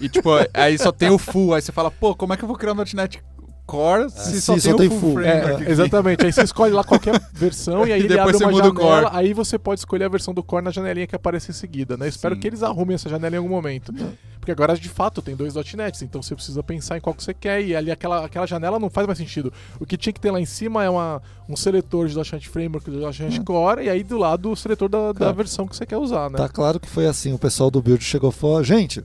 E 0.00 0.08
tipo, 0.08 0.30
aí 0.52 0.78
só 0.78 0.92
tem 0.92 1.10
o 1.10 1.18
full, 1.18 1.54
aí 1.54 1.62
você 1.62 1.72
fala, 1.72 1.90
pô, 1.90 2.14
como 2.14 2.34
é 2.34 2.36
que 2.36 2.44
eu 2.44 2.48
vou 2.48 2.56
criar 2.56 2.72
um 2.72 2.76
.NET 2.76 3.22
Core 3.70 4.10
se 4.10 4.36
é, 4.36 4.40
só, 4.40 4.52
tem, 4.54 4.60
só 4.60 4.76
tem 4.76 4.88
full, 4.88 4.98
full. 4.98 5.20
É, 5.20 5.70
exatamente, 5.70 6.26
aí 6.26 6.32
você 6.32 6.42
escolhe 6.42 6.72
lá 6.72 6.82
qualquer 6.82 7.20
versão 7.32 7.86
e 7.86 7.92
aí 7.92 8.00
e 8.00 8.04
ele 8.04 8.18
abre 8.18 8.36
uma 8.36 8.52
janela, 8.52 9.10
aí 9.12 9.32
você 9.32 9.58
pode 9.58 9.80
escolher 9.80 10.04
a 10.04 10.08
versão 10.08 10.34
do 10.34 10.42
Core 10.42 10.64
na 10.64 10.72
janelinha 10.72 11.06
que 11.06 11.14
aparece 11.14 11.52
em 11.52 11.54
seguida, 11.54 11.96
né? 11.96 12.08
espero 12.08 12.34
Sim. 12.34 12.40
que 12.40 12.46
eles 12.48 12.64
arrumem 12.64 12.96
essa 12.96 13.08
janela 13.08 13.36
em 13.36 13.38
algum 13.38 13.50
momento. 13.50 13.92
Porque 14.40 14.50
agora, 14.50 14.74
de 14.74 14.88
fato, 14.88 15.20
tem 15.20 15.36
dois 15.36 15.54
.NETs, 15.54 16.00
então 16.02 16.22
você 16.22 16.34
precisa 16.34 16.62
pensar 16.62 16.96
em 16.96 17.00
qual 17.00 17.14
que 17.14 17.22
você 17.22 17.34
quer 17.34 17.62
e 17.62 17.76
ali 17.76 17.90
aquela, 17.90 18.24
aquela 18.24 18.46
janela 18.46 18.78
não 18.78 18.88
faz 18.88 19.06
mais 19.06 19.18
sentido. 19.18 19.52
O 19.78 19.84
que 19.84 19.98
tinha 19.98 20.12
que 20.12 20.20
ter 20.20 20.30
lá 20.30 20.40
em 20.40 20.46
cima 20.46 20.82
é 20.82 20.88
uma, 20.88 21.22
um 21.48 21.54
seletor 21.54 22.08
de 22.08 22.16
.NET 22.16 22.48
Framework, 22.48 22.90
do 22.90 22.98
.NET 22.98 23.38
é. 23.38 23.44
Core, 23.44 23.84
e 23.84 23.90
aí 23.90 24.02
do 24.02 24.16
lado 24.16 24.50
o 24.50 24.56
seletor 24.56 24.88
da, 24.88 25.12
da 25.12 25.30
versão 25.30 25.66
que 25.66 25.76
você 25.76 25.84
quer 25.84 25.98
usar, 25.98 26.30
né? 26.30 26.38
Tá 26.38 26.48
claro 26.48 26.80
que 26.80 26.88
foi 26.88 27.06
assim, 27.06 27.34
o 27.34 27.38
pessoal 27.38 27.70
do 27.70 27.82
Build 27.82 28.02
chegou 28.02 28.30
e 28.30 28.32
falou, 28.32 28.64
gente, 28.64 29.04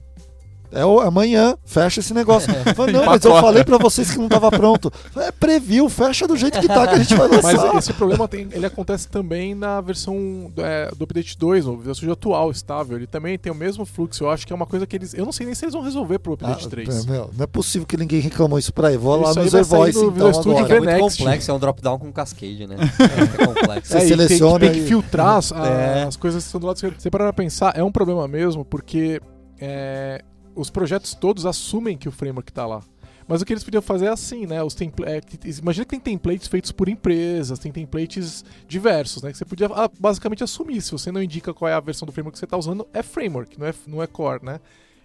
é 0.72 0.84
o, 0.84 1.00
amanhã, 1.00 1.56
fecha 1.64 2.00
esse 2.00 2.12
negócio. 2.12 2.52
Falei, 2.74 2.94
não, 2.94 3.04
mas 3.04 3.24
eu 3.24 3.32
falei 3.40 3.64
para 3.64 3.78
vocês 3.78 4.10
que 4.10 4.18
não 4.18 4.26
estava 4.26 4.50
pronto. 4.50 4.92
É 5.16 5.30
preview, 5.30 5.88
fecha 5.88 6.26
do 6.26 6.36
jeito 6.36 6.60
que 6.60 6.68
tá 6.68 6.86
que 6.86 6.94
a 6.94 6.98
gente 6.98 7.14
vai 7.14 7.28
lançar. 7.28 7.72
Mas 7.72 7.84
esse 7.84 7.92
problema 7.92 8.26
tem, 8.28 8.48
ele 8.50 8.66
acontece 8.66 9.08
também 9.08 9.54
na 9.54 9.80
versão 9.80 10.50
é, 10.56 10.90
do 10.96 11.04
Update 11.04 11.38
2, 11.38 11.66
no 11.66 11.76
versão 11.78 12.10
atual, 12.10 12.50
estável. 12.50 12.96
Ele 12.96 13.06
também 13.06 13.38
tem 13.38 13.50
o 13.50 13.54
mesmo 13.54 13.84
fluxo. 13.84 14.24
Eu 14.24 14.30
acho 14.30 14.46
que 14.46 14.52
é 14.52 14.56
uma 14.56 14.66
coisa 14.66 14.86
que 14.86 14.96
eles. 14.96 15.14
Eu 15.14 15.24
não 15.24 15.32
sei 15.32 15.46
nem 15.46 15.54
se 15.54 15.64
eles 15.64 15.74
vão 15.74 15.82
resolver 15.82 16.18
pro 16.18 16.34
Update 16.34 16.66
ah, 16.66 16.70
3. 16.70 17.06
Meu, 17.06 17.30
não 17.36 17.44
é 17.44 17.46
possível 17.46 17.86
que 17.86 17.96
ninguém 17.96 18.20
reclamou 18.20 18.58
isso 18.58 18.72
pra 18.72 18.88
aí. 18.88 18.96
Vou 18.96 19.20
lá 19.20 19.34
no 19.34 19.48
Z-Voice 19.48 19.98
então. 19.98 20.28
Agora. 20.28 20.76
É 20.76 20.98
muito 20.98 21.16
complexo, 21.16 21.50
é 21.50 21.54
um 21.54 21.58
drop-down 21.58 21.98
com 21.98 22.12
cascade, 22.12 22.66
né? 22.66 22.76
é 23.40 23.46
complexo. 23.46 23.92
Você 23.92 23.98
é, 23.98 24.00
seleciona. 24.00 24.60
Tem, 24.60 24.72
tem, 24.72 24.82
que 24.82 24.88
filtrar 24.88 25.36
as, 25.36 25.52
é. 25.52 26.04
as 26.04 26.16
coisas 26.16 26.42
que 26.42 26.48
estão 26.48 26.60
do 26.60 26.66
lado 26.66 26.76
esquerdo. 26.76 27.00
Você 27.00 27.10
parar 27.10 27.24
pra 27.24 27.44
pensar, 27.44 27.76
é 27.76 27.82
um 27.82 27.92
problema 27.92 28.26
mesmo, 28.28 28.64
porque. 28.64 29.20
É, 29.58 30.22
os 30.56 30.70
projetos 30.70 31.14
todos 31.14 31.46
assumem 31.46 31.96
que 31.96 32.08
o 32.08 32.12
framework 32.12 32.50
está 32.50 32.66
lá. 32.66 32.80
Mas 33.28 33.42
o 33.42 33.44
que 33.44 33.52
eles 33.52 33.64
podiam 33.64 33.82
fazer 33.82 34.06
é 34.06 34.10
assim, 34.10 34.46
né? 34.46 34.62
Os 34.62 34.76
é, 34.80 35.20
imagina 35.58 35.84
que 35.84 35.90
tem 35.90 36.00
templates 36.00 36.46
feitos 36.46 36.70
por 36.70 36.88
empresas, 36.88 37.58
tem 37.58 37.72
templates 37.72 38.44
diversos, 38.68 39.22
né? 39.22 39.32
Que 39.32 39.38
você 39.38 39.44
podia 39.44 39.66
ah, 39.66 39.90
basicamente 39.98 40.44
assumir. 40.44 40.80
Se 40.80 40.92
você 40.92 41.10
não 41.10 41.22
indica 41.22 41.52
qual 41.52 41.68
é 41.68 41.74
a 41.74 41.80
versão 41.80 42.06
do 42.06 42.12
framework 42.12 42.34
que 42.34 42.38
você 42.38 42.44
está 42.44 42.56
usando, 42.56 42.86
é 42.94 43.02
framework, 43.02 43.58
não 43.58 43.66
é, 43.66 43.74
não 43.86 44.02
é 44.02 44.06
core, 44.06 44.44
né? 44.44 44.60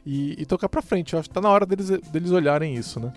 E, 0.05 0.39
e 0.39 0.46
tocar 0.46 0.70
para 0.70 0.84
frente. 0.84 1.13
Eu 1.13 1.20
acho 1.20 1.29
que 1.29 1.34
tá 1.34 1.41
na 1.41 1.50
hora 1.50 1.65
deles, 1.65 1.89
deles 1.89 2.31
olharem 2.31 2.75
isso, 2.75 3.00
né? 3.00 3.12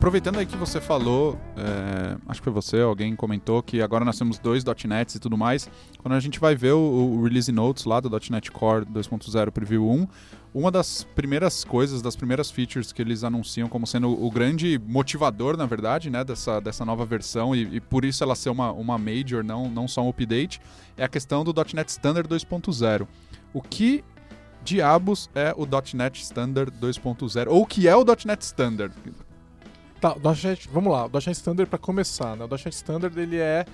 Aproveitando 0.00 0.38
aí 0.38 0.46
que 0.46 0.56
você 0.56 0.80
falou, 0.80 1.38
é, 1.58 2.16
acho 2.26 2.40
que 2.40 2.44
foi 2.44 2.52
você, 2.54 2.80
alguém 2.80 3.14
comentou 3.14 3.62
que 3.62 3.82
agora 3.82 4.02
nós 4.02 4.16
temos 4.16 4.38
dois 4.38 4.64
.NETs 4.64 5.16
e 5.16 5.18
tudo 5.18 5.36
mais. 5.36 5.68
Quando 5.98 6.14
a 6.14 6.20
gente 6.20 6.40
vai 6.40 6.54
ver 6.54 6.72
o, 6.72 6.78
o 6.78 7.22
Release 7.22 7.52
Notes 7.52 7.84
lá 7.84 8.00
do 8.00 8.08
.NET 8.08 8.50
Core 8.50 8.86
2.0 8.86 9.50
Preview 9.50 9.86
1, 9.86 10.08
uma 10.54 10.70
das 10.70 11.04
primeiras 11.04 11.64
coisas, 11.64 12.00
das 12.00 12.16
primeiras 12.16 12.50
features 12.50 12.94
que 12.94 13.02
eles 13.02 13.22
anunciam 13.22 13.68
como 13.68 13.86
sendo 13.86 14.10
o 14.10 14.30
grande 14.30 14.80
motivador, 14.86 15.54
na 15.54 15.66
verdade, 15.66 16.08
né, 16.08 16.24
dessa, 16.24 16.60
dessa 16.60 16.82
nova 16.82 17.04
versão, 17.04 17.54
e, 17.54 17.76
e 17.76 17.78
por 17.78 18.02
isso 18.02 18.24
ela 18.24 18.34
ser 18.34 18.48
uma, 18.48 18.72
uma 18.72 18.96
major, 18.96 19.44
não, 19.44 19.68
não 19.68 19.86
só 19.86 20.02
um 20.02 20.08
update, 20.08 20.62
é 20.96 21.04
a 21.04 21.08
questão 21.08 21.44
do 21.44 21.52
.NET 21.74 21.90
Standard 21.90 22.26
2.0. 22.26 23.06
O 23.52 23.60
que 23.60 24.02
diabos 24.64 25.28
é 25.34 25.54
o 25.54 25.66
.NET 25.94 26.22
Standard 26.22 26.72
2.0? 26.80 27.48
Ou 27.50 27.60
o 27.60 27.66
que 27.66 27.86
é 27.86 27.94
o 27.94 28.02
.NET 28.02 28.40
Standard? 28.40 28.94
Tá, 30.00 30.14
o 30.14 30.20
.NET, 30.20 30.68
vamos 30.72 30.92
lá, 30.92 31.04
o 31.04 31.10
.NET 31.12 31.32
Standard 31.32 31.68
para 31.68 31.78
começar, 31.78 32.36
né? 32.36 32.44
O 32.44 32.48
.NET 32.48 32.70
Standard 32.70 33.18
ele 33.20 33.38
é 33.38 33.64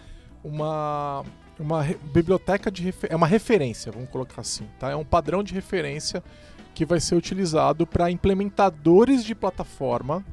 uma 0.42 1.24
uma 1.58 1.82
biblioteca 2.12 2.70
de 2.70 2.92
é 3.08 3.16
uma 3.16 3.26
referência, 3.26 3.90
vamos 3.90 4.10
colocar 4.10 4.40
assim, 4.40 4.66
tá? 4.78 4.90
É 4.90 4.96
um 4.96 5.04
padrão 5.04 5.42
de 5.42 5.54
referência 5.54 6.22
que 6.74 6.84
vai 6.84 7.00
ser 7.00 7.14
utilizado 7.14 7.86
para 7.86 8.10
implementadores 8.10 9.24
de 9.24 9.34
plataforma 9.34 10.24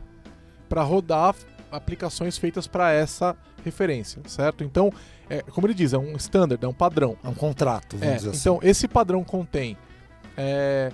para 0.67 0.83
rodar 0.83 1.35
aplicações 1.71 2.37
feitas 2.37 2.67
para 2.67 2.91
essa 2.91 3.35
referência, 3.63 4.21
certo? 4.27 4.63
Então, 4.63 4.91
é, 5.29 5.41
como 5.41 5.65
ele 5.65 5.73
diz, 5.73 5.93
é 5.93 5.97
um 5.97 6.15
standard, 6.17 6.63
é 6.63 6.67
um 6.67 6.73
padrão. 6.73 7.17
É 7.23 7.29
um 7.29 7.33
contrato, 7.33 7.95
vamos 7.97 8.13
é, 8.13 8.17
dizer 8.17 8.29
assim. 8.31 8.39
Então, 8.39 8.59
esse 8.61 8.87
padrão 8.87 9.23
contém 9.23 9.77
é, 10.35 10.91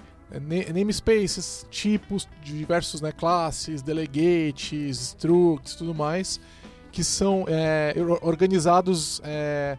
namespaces, 0.73 1.65
tipos, 1.71 2.27
diversos 2.43 3.01
né, 3.01 3.11
classes, 3.11 3.81
delegates, 3.81 4.99
structs, 4.99 5.75
tudo 5.75 5.93
mais, 5.95 6.39
que 6.91 7.03
são 7.03 7.45
é, 7.47 7.93
or- 7.97 8.19
organizados. 8.21 9.21
é, 9.23 9.77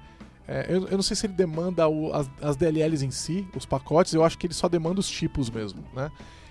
é, 0.48 0.66
eu, 0.68 0.88
eu 0.88 0.96
não 0.96 1.02
sei 1.02 1.14
se 1.16 1.26
ele 1.26 1.34
demanda 1.34 1.86
o- 1.88 2.12
as, 2.12 2.28
as 2.42 2.56
DLLs 2.56 3.04
em 3.04 3.10
si, 3.10 3.46
os 3.54 3.64
pacotes, 3.64 4.12
eu 4.14 4.24
acho 4.24 4.36
que 4.36 4.46
ele 4.46 4.54
só 4.54 4.68
demanda 4.68 4.98
os 4.98 5.08
tipos 5.08 5.48
mesmo, 5.48 5.84
né? 5.94 6.10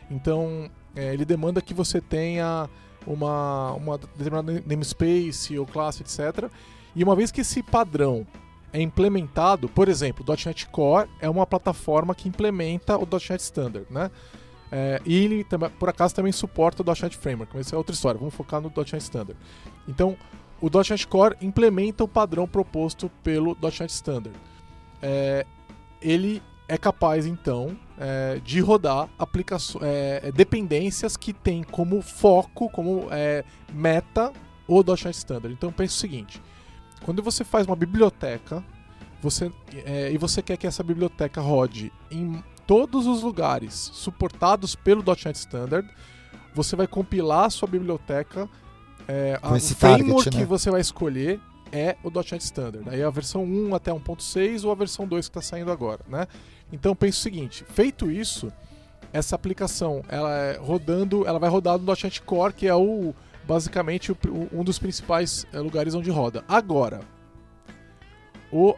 Então, 0.09 0.69
é, 0.95 1.13
ele 1.13 1.25
demanda 1.25 1.61
que 1.61 1.73
você 1.73 1.99
tenha 1.99 2.69
uma, 3.05 3.73
uma 3.73 3.97
determinada 3.97 4.63
namespace 4.65 5.57
ou 5.59 5.65
classe, 5.65 6.01
etc. 6.01 6.49
E 6.95 7.03
uma 7.03 7.15
vez 7.15 7.31
que 7.31 7.41
esse 7.41 7.61
padrão 7.61 8.25
é 8.71 8.81
implementado, 8.81 9.67
por 9.69 9.89
exemplo, 9.89 10.25
o 10.27 10.31
.NET 10.31 10.67
Core 10.67 11.09
é 11.19 11.29
uma 11.29 11.45
plataforma 11.45 12.13
que 12.13 12.27
implementa 12.27 12.97
o 12.97 13.07
.NET 13.11 13.41
Standard, 13.41 13.87
né? 13.89 14.11
É, 14.71 15.01
e 15.03 15.15
ele, 15.15 15.45
por 15.79 15.89
acaso, 15.89 16.13
também 16.13 16.31
suporta 16.31 16.83
o 16.83 16.85
.NET 16.85 17.17
Framework, 17.17 17.55
mas 17.55 17.65
isso 17.65 17.75
é 17.75 17.77
outra 17.77 17.93
história. 17.93 18.19
Vamos 18.19 18.33
focar 18.33 18.61
no 18.61 18.71
.NET 18.75 18.97
Standard. 18.97 19.37
Então, 19.87 20.15
o 20.61 20.69
.NET 20.69 21.07
Core 21.07 21.35
implementa 21.41 22.03
o 22.03 22.07
padrão 22.07 22.47
proposto 22.47 23.09
pelo 23.23 23.57
.NET 23.61 23.87
Standard. 23.87 24.37
É, 25.01 25.45
ele 26.01 26.41
é 26.67 26.77
capaz, 26.77 27.25
então, 27.25 27.75
é, 27.97 28.39
de 28.43 28.59
rodar 28.59 29.09
aplicações, 29.17 29.83
é, 29.83 30.31
dependências 30.31 31.17
que 31.17 31.33
tem 31.33 31.63
como 31.63 32.01
foco, 32.01 32.69
como 32.69 33.07
é, 33.09 33.43
meta, 33.73 34.31
o 34.67 34.83
.NET 34.83 35.09
Standard. 35.09 35.51
Então, 35.51 35.71
pense 35.71 35.95
o 35.95 35.99
seguinte: 35.99 36.39
quando 37.03 37.21
você 37.23 37.43
faz 37.43 37.65
uma 37.65 37.75
biblioteca, 37.75 38.63
você, 39.21 39.51
é, 39.85 40.11
e 40.11 40.17
você 40.17 40.41
quer 40.41 40.57
que 40.57 40.65
essa 40.67 40.83
biblioteca 40.83 41.41
rode 41.41 41.91
em 42.11 42.41
todos 42.65 43.05
os 43.07 43.21
lugares 43.23 43.89
suportados 43.93 44.75
pelo 44.75 45.03
.NET 45.03 45.33
Standard, 45.35 45.87
você 46.53 46.75
vai 46.75 46.87
compilar 46.87 47.45
a 47.45 47.49
sua 47.49 47.67
biblioteca. 47.67 48.47
É, 49.07 49.39
a- 49.41 49.53
o 49.53 49.59
framework 49.59 50.23
target, 50.25 50.35
né? 50.37 50.41
que 50.41 50.47
você 50.47 50.69
vai 50.71 50.81
escolher 50.81 51.39
é 51.71 51.95
o 52.03 52.09
.NET 52.09 52.37
Standard. 52.43 52.87
Aí 52.89 53.01
a 53.03 53.09
versão 53.09 53.43
1 53.43 53.73
até 53.75 53.91
1.6 53.91 54.63
ou 54.63 54.71
a 54.71 54.75
versão 54.75 55.07
2 55.07 55.27
que 55.27 55.37
está 55.37 55.41
saindo 55.41 55.71
agora, 55.71 56.01
né? 56.07 56.27
Então 56.71 56.95
pense 56.95 57.17
o 57.17 57.21
seguinte, 57.21 57.65
feito 57.73 58.11
isso, 58.11 58.51
essa 59.11 59.35
aplicação, 59.35 60.03
ela 60.07 60.31
é 60.35 60.57
rodando, 60.57 61.25
ela 61.27 61.39
vai 61.39 61.49
rodar 61.49 61.77
no 61.79 61.85
.NET 61.85 62.21
Core, 62.21 62.53
que 62.53 62.67
é 62.67 62.75
o 62.75 63.13
basicamente 63.47 64.11
o 64.11 64.17
o- 64.27 64.49
um 64.59 64.63
dos 64.63 64.77
principais 64.79 65.45
eh, 65.53 65.59
lugares 65.59 65.93
onde 65.95 66.09
roda. 66.11 66.43
Agora, 66.47 67.01
o 68.51 68.75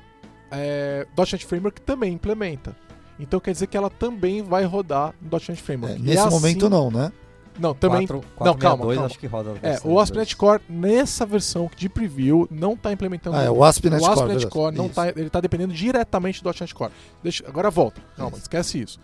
é, 0.52 1.08
.NET 1.18 1.46
Framework 1.46 1.80
também 1.82 2.14
implementa. 2.14 2.76
Então 3.20 3.40
quer 3.40 3.52
dizer 3.52 3.68
que 3.68 3.78
ela 3.78 3.90
também 3.90 4.42
vai 4.42 4.66
rodar 4.66 5.14
no 5.22 5.30
.NET 5.32 5.62
Framework. 5.62 5.96
É, 5.96 6.00
E 6.00 6.02
nesse 6.02 6.20
assim- 6.20 6.30
momento 6.30 6.70
não, 6.70 6.90
né? 6.92 7.12
Não, 7.60 7.74
também. 7.76 8.08
4, 8.08 8.16
não, 8.16 8.56
calma, 8.56 8.86
462 8.86 8.96
calma. 8.96 9.06
acho 9.08 9.20
que 9.20 9.28
roda. 9.28 9.54
É, 9.62 9.78
o 9.84 10.00
ASP.NET 10.00 10.30
2. 10.30 10.34
Core 10.36 10.62
nessa 10.70 11.26
versão 11.26 11.70
de 11.76 11.90
preview 11.90 12.48
não 12.50 12.74
está 12.74 12.92
implementando 12.94 13.36
Ah, 13.36 13.44
é 13.44 13.52
o 13.52 13.62
ASP.NET 13.64 14.02
o 14.02 14.06
Core. 14.06 14.12
ASP.NET 14.14 14.34
verdade. 14.40 14.52
Core 14.54 14.76
não 14.78 14.86
Isso. 14.86 14.96
tá, 14.96 15.10
ele 15.10 15.28
está 15.28 15.42
dependendo 15.42 15.74
diretamente 15.74 16.42
do 16.42 16.50
.NET 16.50 16.74
Core. 16.74 16.92
Deixa, 17.22 17.44
agora 17.48 17.70
volta, 17.70 18.02
calma, 18.18 18.38
esquece 18.38 18.80
isso. 18.82 19.00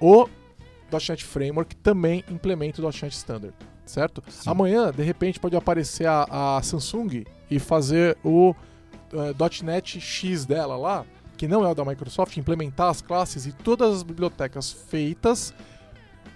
O 0.00 0.28
.NET 0.92 1.24
Framework 1.24 1.74
também 1.76 2.24
implementa 2.28 2.80
o 2.82 2.84
.NET 2.84 3.08
Standard, 3.16 3.54
certo? 3.88 4.22
Sim. 4.28 4.50
Amanhã, 4.50 4.90
de 4.92 5.02
repente, 5.02 5.40
pode 5.40 5.56
aparecer 5.56 6.06
a, 6.06 6.56
a 6.58 6.62
Samsung 6.62 7.24
e 7.50 7.58
fazer 7.58 8.16
o 8.24 8.54
eh, 9.12 9.62
.NET 9.64 10.00
X 10.00 10.44
dela 10.44 10.76
lá, 10.76 11.04
que 11.36 11.48
não 11.48 11.64
é 11.64 11.70
o 11.70 11.74
da 11.74 11.84
Microsoft, 11.84 12.36
implementar 12.36 12.88
as 12.90 13.00
classes 13.00 13.46
e 13.46 13.52
todas 13.52 13.96
as 13.96 14.02
bibliotecas 14.02 14.70
feitas 14.72 15.54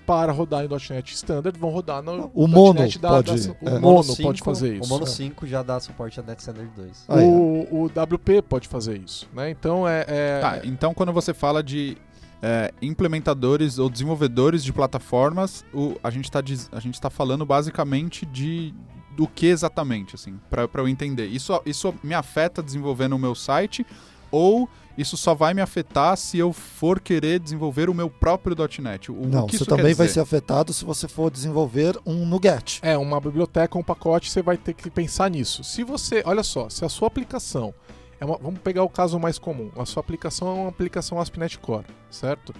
para 0.06 0.32
rodar 0.32 0.64
em 0.64 0.68
.NET 0.68 1.14
Standard 1.14 1.56
vão 1.58 1.70
rodar 1.70 2.02
no 2.02 2.28
O 2.34 2.48
Mono 2.48 2.80
.NET 2.80 2.98
da, 2.98 3.08
pode- 3.10 3.48
da- 3.48 3.54
o 3.60 3.68
é. 3.68 3.78
Mono 3.78 4.02
cinco- 4.02 4.22
pode 4.24 4.42
fazer 4.42 4.74
isso. 4.76 4.84
O 4.84 4.88
Mono 4.88 5.04
é. 5.04 5.08
5 5.08 5.46
já 5.46 5.62
dá 5.62 5.78
suporte 5.78 6.18
a 6.18 6.22
Net 6.24 6.40
Standard 6.40 6.70
2. 6.74 7.04
Aí, 7.08 7.24
ó. 7.24 7.28
O, 7.28 7.82
o 7.82 7.86
WP 7.86 8.42
pode 8.42 8.66
fazer 8.66 8.98
isso, 8.98 9.28
né? 9.32 9.48
Então 9.50 9.86
é. 9.86 10.04
é- 10.08 10.40
Tá, 10.40 10.60
então 10.64 10.92
quando 10.92 11.12
você 11.12 11.32
fala 11.32 11.62
de 11.62 11.96
é, 12.42 12.74
implementadores 12.82 13.78
ou 13.78 13.88
desenvolvedores 13.88 14.64
de 14.64 14.72
plataformas, 14.72 15.64
o, 15.72 15.96
a 16.02 16.10
gente 16.10 16.24
está 16.26 17.08
falando 17.08 17.46
basicamente 17.46 18.26
de 18.26 18.74
do 19.16 19.28
que 19.28 19.46
exatamente, 19.46 20.14
assim, 20.14 20.40
para 20.50 20.68
eu 20.74 20.88
entender. 20.88 21.26
Isso, 21.26 21.60
isso 21.66 21.94
me 22.02 22.14
afeta 22.14 22.62
desenvolvendo 22.62 23.12
o 23.12 23.18
meu 23.18 23.34
site 23.34 23.86
ou 24.30 24.68
isso 24.96 25.16
só 25.16 25.34
vai 25.34 25.54
me 25.54 25.60
afetar 25.60 26.16
se 26.16 26.38
eu 26.38 26.52
for 26.52 27.00
querer 27.00 27.38
desenvolver 27.38 27.88
o 27.88 27.94
meu 27.94 28.10
próprio 28.10 28.56
.NET? 28.80 29.10
O, 29.10 29.14
o 29.14 29.26
Não, 29.26 29.46
que 29.46 29.56
você 29.56 29.64
também 29.64 29.94
vai 29.94 30.08
ser 30.08 30.20
afetado 30.20 30.72
se 30.72 30.84
você 30.84 31.08
for 31.08 31.30
desenvolver 31.30 31.98
um 32.04 32.26
NuGet. 32.26 32.80
É, 32.82 32.96
uma 32.96 33.20
biblioteca, 33.20 33.78
um 33.78 33.82
pacote, 33.82 34.30
você 34.30 34.42
vai 34.42 34.56
ter 34.56 34.74
que 34.74 34.90
pensar 34.90 35.30
nisso. 35.30 35.64
Se 35.64 35.82
você, 35.82 36.22
olha 36.26 36.42
só, 36.42 36.68
se 36.68 36.84
a 36.84 36.88
sua 36.88 37.08
aplicação 37.08 37.74
é 38.22 38.24
uma, 38.24 38.38
vamos 38.38 38.60
pegar 38.60 38.84
o 38.84 38.88
caso 38.88 39.18
mais 39.18 39.36
comum. 39.36 39.72
A 39.76 39.84
sua 39.84 40.00
aplicação 40.00 40.46
é 40.46 40.52
uma 40.52 40.68
aplicação 40.68 41.20
ASP.NET 41.20 41.58
Core, 41.58 41.86
certo? 42.08 42.54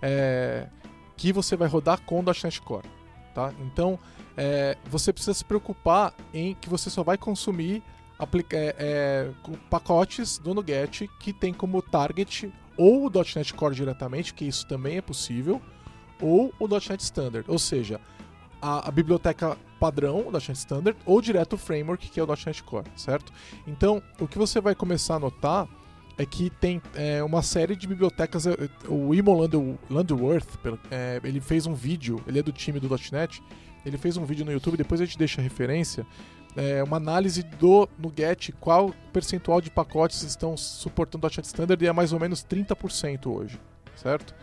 É, 0.00 0.68
que 1.16 1.32
você 1.32 1.56
vai 1.56 1.66
rodar 1.66 2.00
com 2.02 2.20
o 2.20 2.22
.NET 2.22 2.62
Core, 2.62 2.86
tá? 3.34 3.52
Então, 3.60 3.98
é, 4.36 4.78
você 4.86 5.12
precisa 5.12 5.34
se 5.34 5.44
preocupar 5.44 6.14
em 6.32 6.54
que 6.54 6.68
você 6.68 6.88
só 6.88 7.02
vai 7.02 7.18
consumir 7.18 7.82
é, 8.52 8.76
é, 8.78 9.30
pacotes 9.68 10.38
do 10.38 10.54
NuGet 10.54 11.10
que 11.18 11.32
tem 11.32 11.52
como 11.52 11.82
target 11.82 12.52
ou 12.76 13.06
o 13.06 13.10
.NET 13.10 13.52
Core 13.54 13.74
diretamente, 13.74 14.32
que 14.32 14.44
isso 14.44 14.68
também 14.68 14.98
é 14.98 15.02
possível, 15.02 15.60
ou 16.22 16.54
o 16.60 16.68
.NET 16.68 17.02
Standard, 17.02 17.50
ou 17.50 17.58
seja, 17.58 18.00
a, 18.60 18.88
a 18.88 18.90
biblioteca 18.90 19.56
padrão, 19.80 20.26
o 20.26 20.32
.NET 20.32 20.52
Standard, 20.52 20.98
ou 21.06 21.20
direto 21.22 21.52
o 21.54 21.58
framework, 21.58 22.08
que 22.10 22.18
é 22.18 22.22
o 22.22 22.26
.NET 22.26 22.62
Core, 22.64 22.86
certo? 22.96 23.32
Então, 23.66 24.02
o 24.20 24.26
que 24.26 24.36
você 24.38 24.60
vai 24.60 24.74
começar 24.74 25.14
a 25.16 25.18
notar 25.20 25.68
é 26.16 26.26
que 26.26 26.50
tem 26.50 26.82
é, 26.94 27.22
uma 27.22 27.42
série 27.42 27.76
de 27.76 27.86
bibliotecas. 27.86 28.46
é, 28.46 28.56
O 28.88 29.14
Imo 29.14 29.32
Land- 29.38 29.78
Landworth, 29.88 30.48
é, 30.90 31.20
ele 31.22 31.40
fez 31.40 31.64
um 31.66 31.74
vídeo, 31.74 32.20
ele 32.26 32.40
é 32.40 32.42
do 32.42 32.50
time 32.52 32.80
do 32.80 32.88
.NET, 33.12 33.40
ele 33.86 33.96
fez 33.96 34.16
um 34.16 34.24
vídeo 34.24 34.44
no 34.44 34.50
YouTube, 34.52 34.76
depois 34.76 35.00
a 35.00 35.04
gente 35.04 35.16
deixa 35.16 35.40
a 35.40 35.44
referência, 35.44 36.04
é, 36.56 36.82
uma 36.82 36.96
análise 36.96 37.44
do 37.44 37.88
NuGet, 37.96 38.50
qual 38.58 38.92
percentual 39.12 39.60
de 39.60 39.70
pacotes 39.70 40.22
estão 40.24 40.56
suportando 40.56 41.24
o 41.24 41.30
.NET 41.30 41.44
Standard, 41.46 41.84
e 41.84 41.86
é 41.86 41.92
mais 41.92 42.12
ou 42.12 42.18
menos 42.18 42.42
30% 42.44 43.26
hoje, 43.32 43.60
certo? 43.94 44.34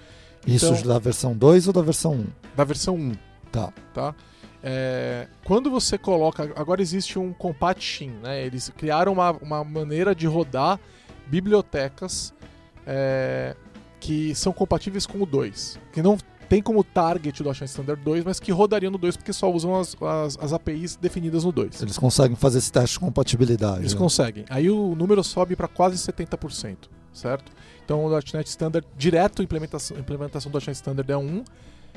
Isso 0.48 0.68
Então- 0.74 0.88
da 0.88 0.98
versão 1.00 1.36
2 1.36 1.68
ou 1.68 1.74
da 1.74 1.82
versão 1.82 2.14
1? 2.14 2.26
Da 2.56 2.64
versão 2.64 2.96
1 2.96 3.18
Tá. 3.56 3.74
tá? 3.94 4.16
É, 4.64 5.28
quando 5.44 5.70
você 5.70 5.98
coloca. 5.98 6.52
Agora 6.56 6.82
existe 6.82 7.20
um 7.20 7.32
Compaction, 7.32 8.10
né? 8.24 8.46
Eles 8.46 8.70
criaram 8.76 9.14
uma, 9.14 9.32
uma 9.32 9.64
maneira 9.64 10.16
de 10.16 10.26
rodar 10.26 10.80
bibliotecas 11.28 12.34
é, 12.86 13.56
que 14.00 14.34
são 14.36 14.52
compatíveis 14.52 15.06
com 15.06 15.22
o 15.22 15.26
2. 15.26 15.80
Que 15.94 16.02
não 16.02 16.18
tem 16.50 16.62
como 16.62 16.84
target 16.84 17.42
o 17.42 17.46
.NET 17.46 17.66
Standard 17.66 18.02
2, 18.04 18.24
mas 18.24 18.40
que 18.40 18.52
rodariam 18.52 18.92
no 18.92 18.98
2 18.98 19.18
porque 19.18 19.34
só 19.34 19.52
usam 19.52 19.76
as, 19.76 19.96
as, 20.02 20.38
as 20.40 20.54
APIs 20.54 20.96
definidas 20.96 21.44
no 21.44 21.52
2. 21.52 21.82
Eles 21.82 21.98
conseguem 21.98 22.36
fazer 22.36 22.60
esse 22.60 22.72
teste 22.72 22.94
de 22.94 23.00
compatibilidade. 23.00 23.82
Eles 23.82 23.94
né? 23.94 24.00
conseguem. 24.00 24.46
Aí 24.50 24.70
o 24.70 24.96
número 24.96 25.24
sobe 25.24 25.56
para 25.56 25.68
quase 25.68 25.98
70%, 25.98 26.78
certo? 27.14 27.52
Então 27.84 28.06
o 28.06 28.10
.NET 28.10 28.48
Standard, 28.48 28.88
direto 28.98 29.44
implementação, 29.44 29.98
implementação 29.98 30.52
do 30.52 30.58
.NET 30.58 30.72
Standard 30.72 31.12
é 31.12 31.18
1, 31.18 31.22
é, 31.38 31.44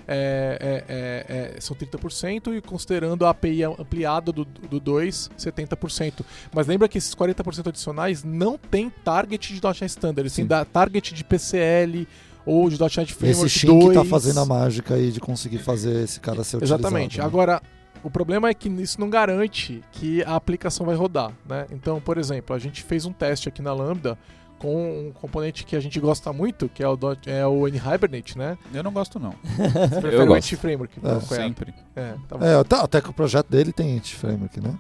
é, 0.09 0.85
é, 0.89 1.55
é, 1.57 1.61
são 1.61 1.77
30%, 1.77 2.57
e 2.57 2.61
considerando 2.63 3.27
a 3.27 3.31
API 3.31 3.65
ampliada 3.65 4.33
do, 4.33 4.45
do 4.45 4.81
2, 4.81 5.31
70%. 5.39 6.25
Mas 6.53 6.67
lembra 6.67 6.89
que 6.89 6.97
esses 6.99 7.15
40% 7.15 7.69
adicionais 7.69 8.25
não 8.25 8.57
tem 8.57 8.91
target 8.91 9.53
de 9.55 9.63
.NET 9.63 9.85
Standard, 9.85 10.21
eles 10.21 10.35
têm 10.35 10.45
Sim. 10.45 10.49
da- 10.49 10.65
target 10.65 11.15
de 11.15 11.23
PCL 11.23 12.07
ou 12.47 12.71
de 12.71 12.81
.NET 12.81 13.13
Framework 13.13 13.47
Esse 13.47 13.59
Shin 13.59 13.79
que 13.79 13.87
tá 13.89 14.01
2. 14.01 14.09
fazendo 14.09 14.41
a 14.41 14.47
mágica 14.47 14.95
aí 14.95 15.13
de 15.13 15.21
conseguir 15.21 15.59
fazer 15.59 16.05
esse 16.05 16.19
cara 16.19 16.43
ser 16.43 16.57
utilizado. 16.57 16.81
Exatamente. 16.81 17.19
né? 17.19 17.25
Agora, 17.25 17.61
o 18.03 18.11
problema 18.11 18.49
é 18.49 18.55
que 18.55 18.69
isso 18.69 19.01
não 19.01 19.11
garante 19.11 19.83
que 19.93 20.23
a 20.25 20.35
aplicação 20.37 20.87
vai 20.87 20.95
rodar, 20.95 21.33
né? 21.47 21.67
Então, 21.71 22.01
por 22.01 22.17
exemplo, 22.17 22.55
a 22.57 22.59
gente 22.59 22.83
fez 22.83 23.05
um 23.05 23.13
teste 23.13 23.49
aqui 23.49 23.61
na 23.61 23.73
Lambda 23.75 24.17
com 24.59 25.09
um 25.09 25.13
componente 25.13 25.65
que 25.65 25.77
a 25.77 25.81
gente 25.81 25.99
gosta 26.01 26.33
muito, 26.33 26.69
que 26.69 26.83
é 26.83 26.89
o, 26.89 26.97
dot- 26.97 27.29
é 27.31 27.47
o 27.47 27.67
NHibernate, 27.69 28.37
né? 28.37 28.59
Eu 28.75 28.83
não 28.83 28.93
gosto 28.93 29.19
não, 29.21 29.33
Você 29.45 30.01
prefere 30.01 30.17
o 30.17 30.27
gosto. 30.27 30.33
Anti-Framework? 30.39 30.99
então, 30.99 31.13
É, 31.13 31.17
é? 31.17 31.21
sempre. 31.21 31.75
É, 31.97 32.15
tá 32.29 32.37
bom. 32.39 32.45
É, 32.45 32.65
tá- 32.65 32.83
até 32.83 33.01
que 33.01 33.09
o 33.11 33.13
projeto 33.13 33.49
dele 33.49 33.73
tem 33.73 33.97
anti-framework, 33.97 34.61
né? 34.61 34.77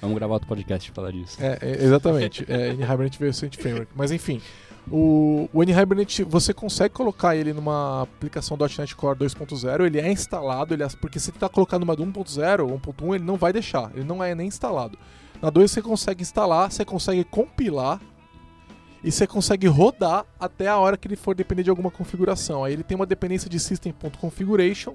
Vamos 0.00 0.16
gravar 0.16 0.34
outro 0.34 0.48
podcast 0.48 0.90
pra 0.90 1.02
falar 1.02 1.12
disso. 1.12 1.36
É, 1.40 1.58
é, 1.62 1.84
exatamente. 1.84 2.44
É, 2.48 2.72
NHibernate 2.74 3.18
veio 3.18 3.32
ser 3.32 3.46
anti-framework. 3.46 3.92
Mas 3.94 4.10
enfim, 4.10 4.40
o, 4.90 5.48
o 5.52 5.62
NHibernate, 5.62 6.24
você 6.24 6.52
consegue 6.52 6.92
colocar 6.92 7.36
ele 7.36 7.52
numa 7.52 8.02
aplicação 8.02 8.56
.NET 8.56 8.96
Core 8.96 9.18
2.0, 9.18 9.86
ele 9.86 10.00
é 10.00 10.10
instalado, 10.10 10.74
ele 10.74 10.82
é- 10.82 10.88
porque 11.00 11.20
se 11.20 11.30
tentar 11.32 11.48
colocar 11.48 11.78
numa 11.78 11.94
do 11.94 12.04
1.0 12.04 12.60
ou 12.68 12.78
1.1, 12.78 13.14
ele 13.14 13.24
não 13.24 13.36
vai 13.36 13.52
deixar, 13.52 13.90
ele 13.94 14.04
não 14.04 14.22
é 14.22 14.34
nem 14.34 14.48
instalado. 14.48 14.98
Na 15.40 15.50
2 15.50 15.70
você 15.70 15.80
consegue 15.82 16.22
instalar, 16.22 16.70
você 16.70 16.84
consegue 16.84 17.24
compilar, 17.24 18.00
e 19.04 19.10
você 19.10 19.26
consegue 19.26 19.66
rodar 19.66 20.24
até 20.38 20.68
a 20.68 20.78
hora 20.78 20.96
que 20.96 21.08
ele 21.08 21.16
for 21.16 21.34
depender 21.34 21.64
de 21.64 21.70
alguma 21.70 21.90
configuração. 21.90 22.64
Aí 22.64 22.72
ele 22.72 22.84
tem 22.84 22.94
uma 22.94 23.06
dependência 23.06 23.50
de 23.50 23.58
system.configuration. 23.58 24.94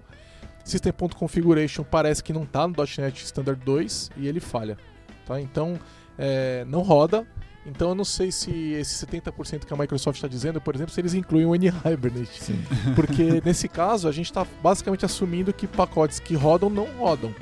System.configuration 0.64 1.84
parece 1.84 2.24
que 2.24 2.32
não 2.32 2.44
está 2.44 2.68
no 2.68 2.74
.NET 2.74 3.24
Standard 3.26 3.64
2 3.64 4.12
e 4.18 4.28
ele 4.28 4.40
falha. 4.40 4.78
Tá? 5.26 5.42
Então, 5.42 5.78
é, 6.18 6.66
não 6.66 6.82
roda. 6.82 7.28
Então 7.66 7.90
eu 7.90 7.96
não 7.96 8.06
sei 8.06 8.32
se 8.32 8.50
esse 8.74 9.06
70% 9.06 9.66
que 9.66 9.74
a 9.74 9.76
Microsoft 9.76 10.16
está 10.18 10.28
dizendo, 10.28 10.62
por 10.62 10.74
exemplo, 10.74 10.94
se 10.94 11.02
eles 11.02 11.14
incluem 11.14 11.46
o 11.46 11.54
N-Hibernate. 11.54 12.42
Sim. 12.42 12.64
Porque 12.96 13.42
nesse 13.44 13.68
caso 13.68 14.08
a 14.08 14.12
gente 14.14 14.28
está 14.28 14.48
basicamente 14.64 15.04
assumindo 15.04 15.52
que 15.52 15.68
pacotes 15.68 16.18
que 16.18 16.34
rodam 16.34 16.70
não 16.70 16.86
rodam. 16.98 17.36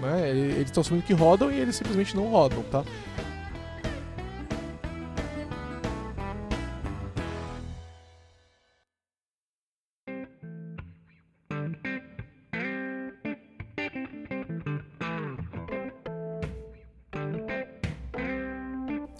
Né? 0.00 0.30
Eles 0.30 0.66
estão 0.66 0.80
assumindo 0.80 1.06
que 1.06 1.12
rodam 1.12 1.52
e 1.52 1.60
eles 1.60 1.76
simplesmente 1.76 2.16
não 2.16 2.28
rodam, 2.28 2.62
tá? 2.64 2.84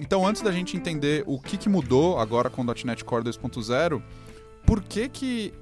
Então, 0.09 0.27
antes 0.27 0.41
da 0.41 0.51
gente 0.51 0.75
entender 0.75 1.23
o 1.27 1.39
que, 1.39 1.59
que 1.59 1.69
mudou 1.69 2.19
agora 2.19 2.49
com 2.49 2.63
o 2.63 2.65
.NET 2.65 3.05
Core 3.05 3.25
2.0, 3.25 4.03
por 4.65 4.83
que 4.83 5.07
que 5.07 5.53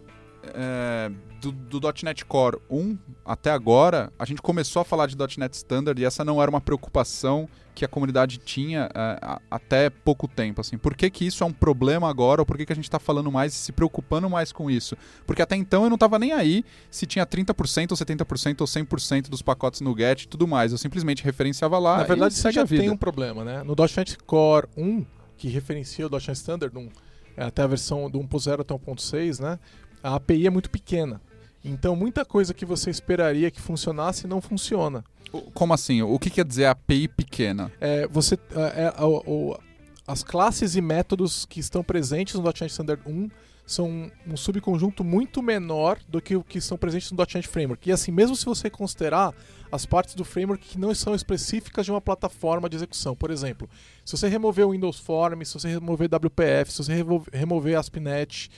é, 0.54 1.10
do, 1.40 1.52
do 1.52 1.92
.NET 2.02 2.24
Core 2.24 2.58
1 2.70 2.98
até 3.24 3.50
agora 3.50 4.12
a 4.18 4.24
gente 4.24 4.40
começou 4.40 4.82
a 4.82 4.84
falar 4.84 5.06
de 5.06 5.16
.NET 5.16 5.54
Standard 5.54 6.00
e 6.00 6.04
essa 6.04 6.24
não 6.24 6.40
era 6.40 6.50
uma 6.50 6.60
preocupação 6.60 7.48
que 7.74 7.84
a 7.84 7.88
comunidade 7.88 8.38
tinha 8.38 8.88
é, 8.94 9.38
até 9.50 9.90
pouco 9.90 10.26
tempo, 10.26 10.62
assim. 10.62 10.78
Por 10.78 10.96
que 10.96 11.10
que 11.10 11.26
isso 11.26 11.44
é 11.44 11.46
um 11.46 11.52
problema 11.52 12.08
agora 12.08 12.40
ou 12.40 12.46
por 12.46 12.56
que 12.56 12.64
que 12.64 12.72
a 12.72 12.76
gente 12.76 12.84
está 12.84 12.98
falando 12.98 13.30
mais 13.30 13.52
e 13.52 13.56
se 13.56 13.70
preocupando 13.70 14.30
mais 14.30 14.50
com 14.50 14.70
isso? 14.70 14.96
Porque 15.26 15.42
até 15.42 15.56
então 15.56 15.84
eu 15.84 15.90
não 15.90 15.96
estava 15.96 16.18
nem 16.18 16.32
aí 16.32 16.64
se 16.90 17.04
tinha 17.04 17.26
30% 17.26 17.90
ou 17.90 17.96
70% 17.96 18.60
ou 18.60 18.66
100% 18.66 19.28
dos 19.28 19.42
pacotes 19.42 19.82
no 19.82 19.94
GET 19.96 20.24
e 20.24 20.28
tudo 20.28 20.48
mais. 20.48 20.72
Eu 20.72 20.78
simplesmente 20.78 21.22
referenciava 21.22 21.78
lá 21.78 21.98
Na 21.98 22.04
verdade, 22.04 22.34
segue 22.34 22.54
já 22.54 22.66
tem 22.66 22.88
um 22.88 22.96
problema, 22.96 23.44
né? 23.44 23.62
No 23.62 23.74
.NET 23.74 24.16
Core 24.24 24.68
1, 24.76 25.04
que 25.36 25.48
referencia 25.48 26.06
o 26.06 26.10
.NET 26.10 26.32
Standard, 26.32 26.76
um, 26.78 26.88
é 27.36 27.44
até 27.44 27.62
a 27.62 27.66
versão 27.66 28.08
do 28.08 28.18
1.0 28.18 28.60
até 28.60 28.74
1.6, 28.74 29.40
né? 29.40 29.58
A 30.06 30.14
API 30.14 30.46
é 30.46 30.50
muito 30.50 30.70
pequena. 30.70 31.20
Então, 31.64 31.96
muita 31.96 32.24
coisa 32.24 32.54
que 32.54 32.64
você 32.64 32.90
esperaria 32.90 33.50
que 33.50 33.60
funcionasse 33.60 34.24
não 34.28 34.40
funciona. 34.40 35.04
Como 35.52 35.74
assim? 35.74 36.00
O 36.00 36.16
que 36.16 36.30
quer 36.30 36.44
dizer 36.44 36.66
API 36.66 37.08
pequena? 37.08 37.72
É, 37.80 38.06
você, 38.06 38.38
é, 38.54 38.94
é, 38.96 39.04
o- 39.04 39.22
o- 39.26 39.58
as 40.06 40.22
classes 40.22 40.76
e 40.76 40.80
métodos 40.80 41.44
que 41.44 41.58
estão 41.58 41.82
presentes 41.82 42.34
no 42.36 42.42
.NET 42.44 42.66
Standard 42.66 43.02
1 43.04 43.28
são 43.66 44.08
um, 44.24 44.36
subconjunto 44.36 45.02
muito 45.02 45.42
menor 45.42 45.98
do 46.08 46.22
que 46.22 46.36
o 46.36 46.44
que 46.44 46.58
estão 46.58 46.78
presentes 46.78 47.10
no 47.10 47.16
.NET 47.18 47.48
Framework. 47.48 47.88
E 47.88 47.92
assim, 47.92 48.12
mesmo 48.12 48.36
se 48.36 48.44
você 48.44 48.70
considerar 48.70 49.34
as 49.72 49.84
partes 49.84 50.14
do 50.14 50.24
framework 50.24 50.64
que 50.64 50.78
não 50.78 50.94
são 50.94 51.16
específicas 51.16 51.84
de 51.84 51.90
uma 51.90 52.00
plataforma 52.00 52.68
de 52.68 52.76
execução. 52.76 53.16
Por 53.16 53.32
exemplo, 53.32 53.68
se 54.04 54.16
você 54.16 54.28
remover 54.28 54.64
o 54.68 54.70
Windows 54.70 55.00
Form, 55.00 55.42
se 55.44 55.52
você 55.54 55.66
remover 55.68 56.08
WPF, 56.08 56.70
se 56.72 56.84
você 56.84 56.92
remover 57.32 57.76
ASP.NET, 57.76 58.48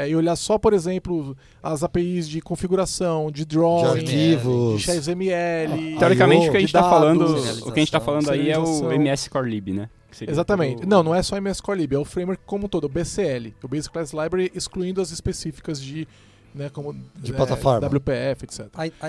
é, 0.00 0.08
e 0.10 0.16
olhar 0.16 0.36
só, 0.36 0.58
por 0.58 0.72
exemplo, 0.72 1.36
as 1.62 1.82
APIs 1.82 2.28
de 2.28 2.40
configuração, 2.40 3.30
de 3.30 3.44
drawing, 3.44 3.82
De 3.82 3.98
arquivos. 4.00 4.80
de 4.82 4.86
XML. 4.92 5.96
Teoricamente, 5.98 6.48
o 6.48 6.50
que 6.50 6.56
a 6.56 6.60
gente 6.60 6.72
tá 6.72 6.82
falando, 6.82 7.24
o 7.66 7.72
que 7.72 7.78
a 7.80 7.82
gente 7.82 7.92
tá 7.92 8.00
falando 8.00 8.30
aí 8.30 8.50
é 8.50 8.58
o. 8.58 8.92
MS 8.92 9.28
Core 9.30 9.50
Lib, 9.50 9.72
né? 9.72 9.88
Exatamente. 10.26 10.80
todo- 10.80 10.88
Não, 10.88 11.02
não 11.02 11.14
é 11.14 11.22
só 11.22 11.36
MS 11.36 11.62
Core 11.62 11.80
Lib, 11.80 11.94
é 11.94 11.98
o 11.98 12.04
framework 12.04 12.42
como 12.44 12.66
um 12.66 12.68
todo, 12.68 12.84
o 12.84 12.88
BCL, 12.88 13.54
o 13.62 13.68
Basic 13.68 13.92
Class 13.92 14.12
Library, 14.12 14.50
excluindo 14.54 15.00
as 15.00 15.10
específicas 15.12 15.80
de, 15.80 16.06
né, 16.54 16.68
como 16.68 16.92
De 17.16 17.30
é, 17.32 17.34
plataforma. 17.36 17.86
WPF, 17.88 18.44
etc. 18.44 18.66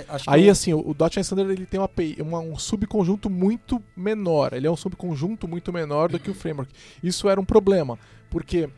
Acho 0.07 0.25
que 0.25 0.29
Aí, 0.29 0.45
eu- 0.45 0.51
assim, 0.51 0.73
o, 0.73 0.79
o 0.79 0.95
.NET 0.99 1.19
Standard 1.21 1.51
ele 1.51 1.65
tem 1.65 1.79
uma 1.79 1.85
API, 1.87 2.17
uma- 2.21 2.39
um 2.39 2.55
subconjunto 2.57 3.29
muito 3.31 3.81
menor. 3.97 4.53
Ele 4.53 4.67
é 4.67 4.71
um 4.71 4.75
subconjunto 4.77 5.47
muito 5.47 5.73
menor 5.73 6.09
do 6.11 6.19
que 6.19 6.29
o 6.29 6.35
framework. 6.35 6.71
Isso 7.03 7.27
era 7.27 7.41
um 7.41 7.45
problema, 7.45 7.97
porque 8.29 8.69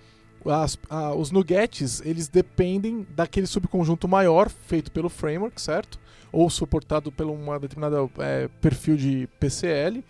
as- 0.46 0.78
a- 0.90 1.14
os 1.14 1.32
nuggets, 1.32 2.02
eles 2.06 2.28
dependem 2.28 3.06
daquele 3.16 3.48
subconjunto 3.48 4.08
maior 4.08 4.50
feito 4.50 4.92
pelo 4.92 5.10
framework, 5.10 5.62
certo? 5.62 6.00
Ou 6.32 6.50
suportado 6.50 7.12
por 7.12 7.26
uma 7.28 7.60
determinada 7.60 7.98
é, 8.20 8.48
perfil 8.62 8.96
de 8.98 9.28
PCL. 9.40 10.04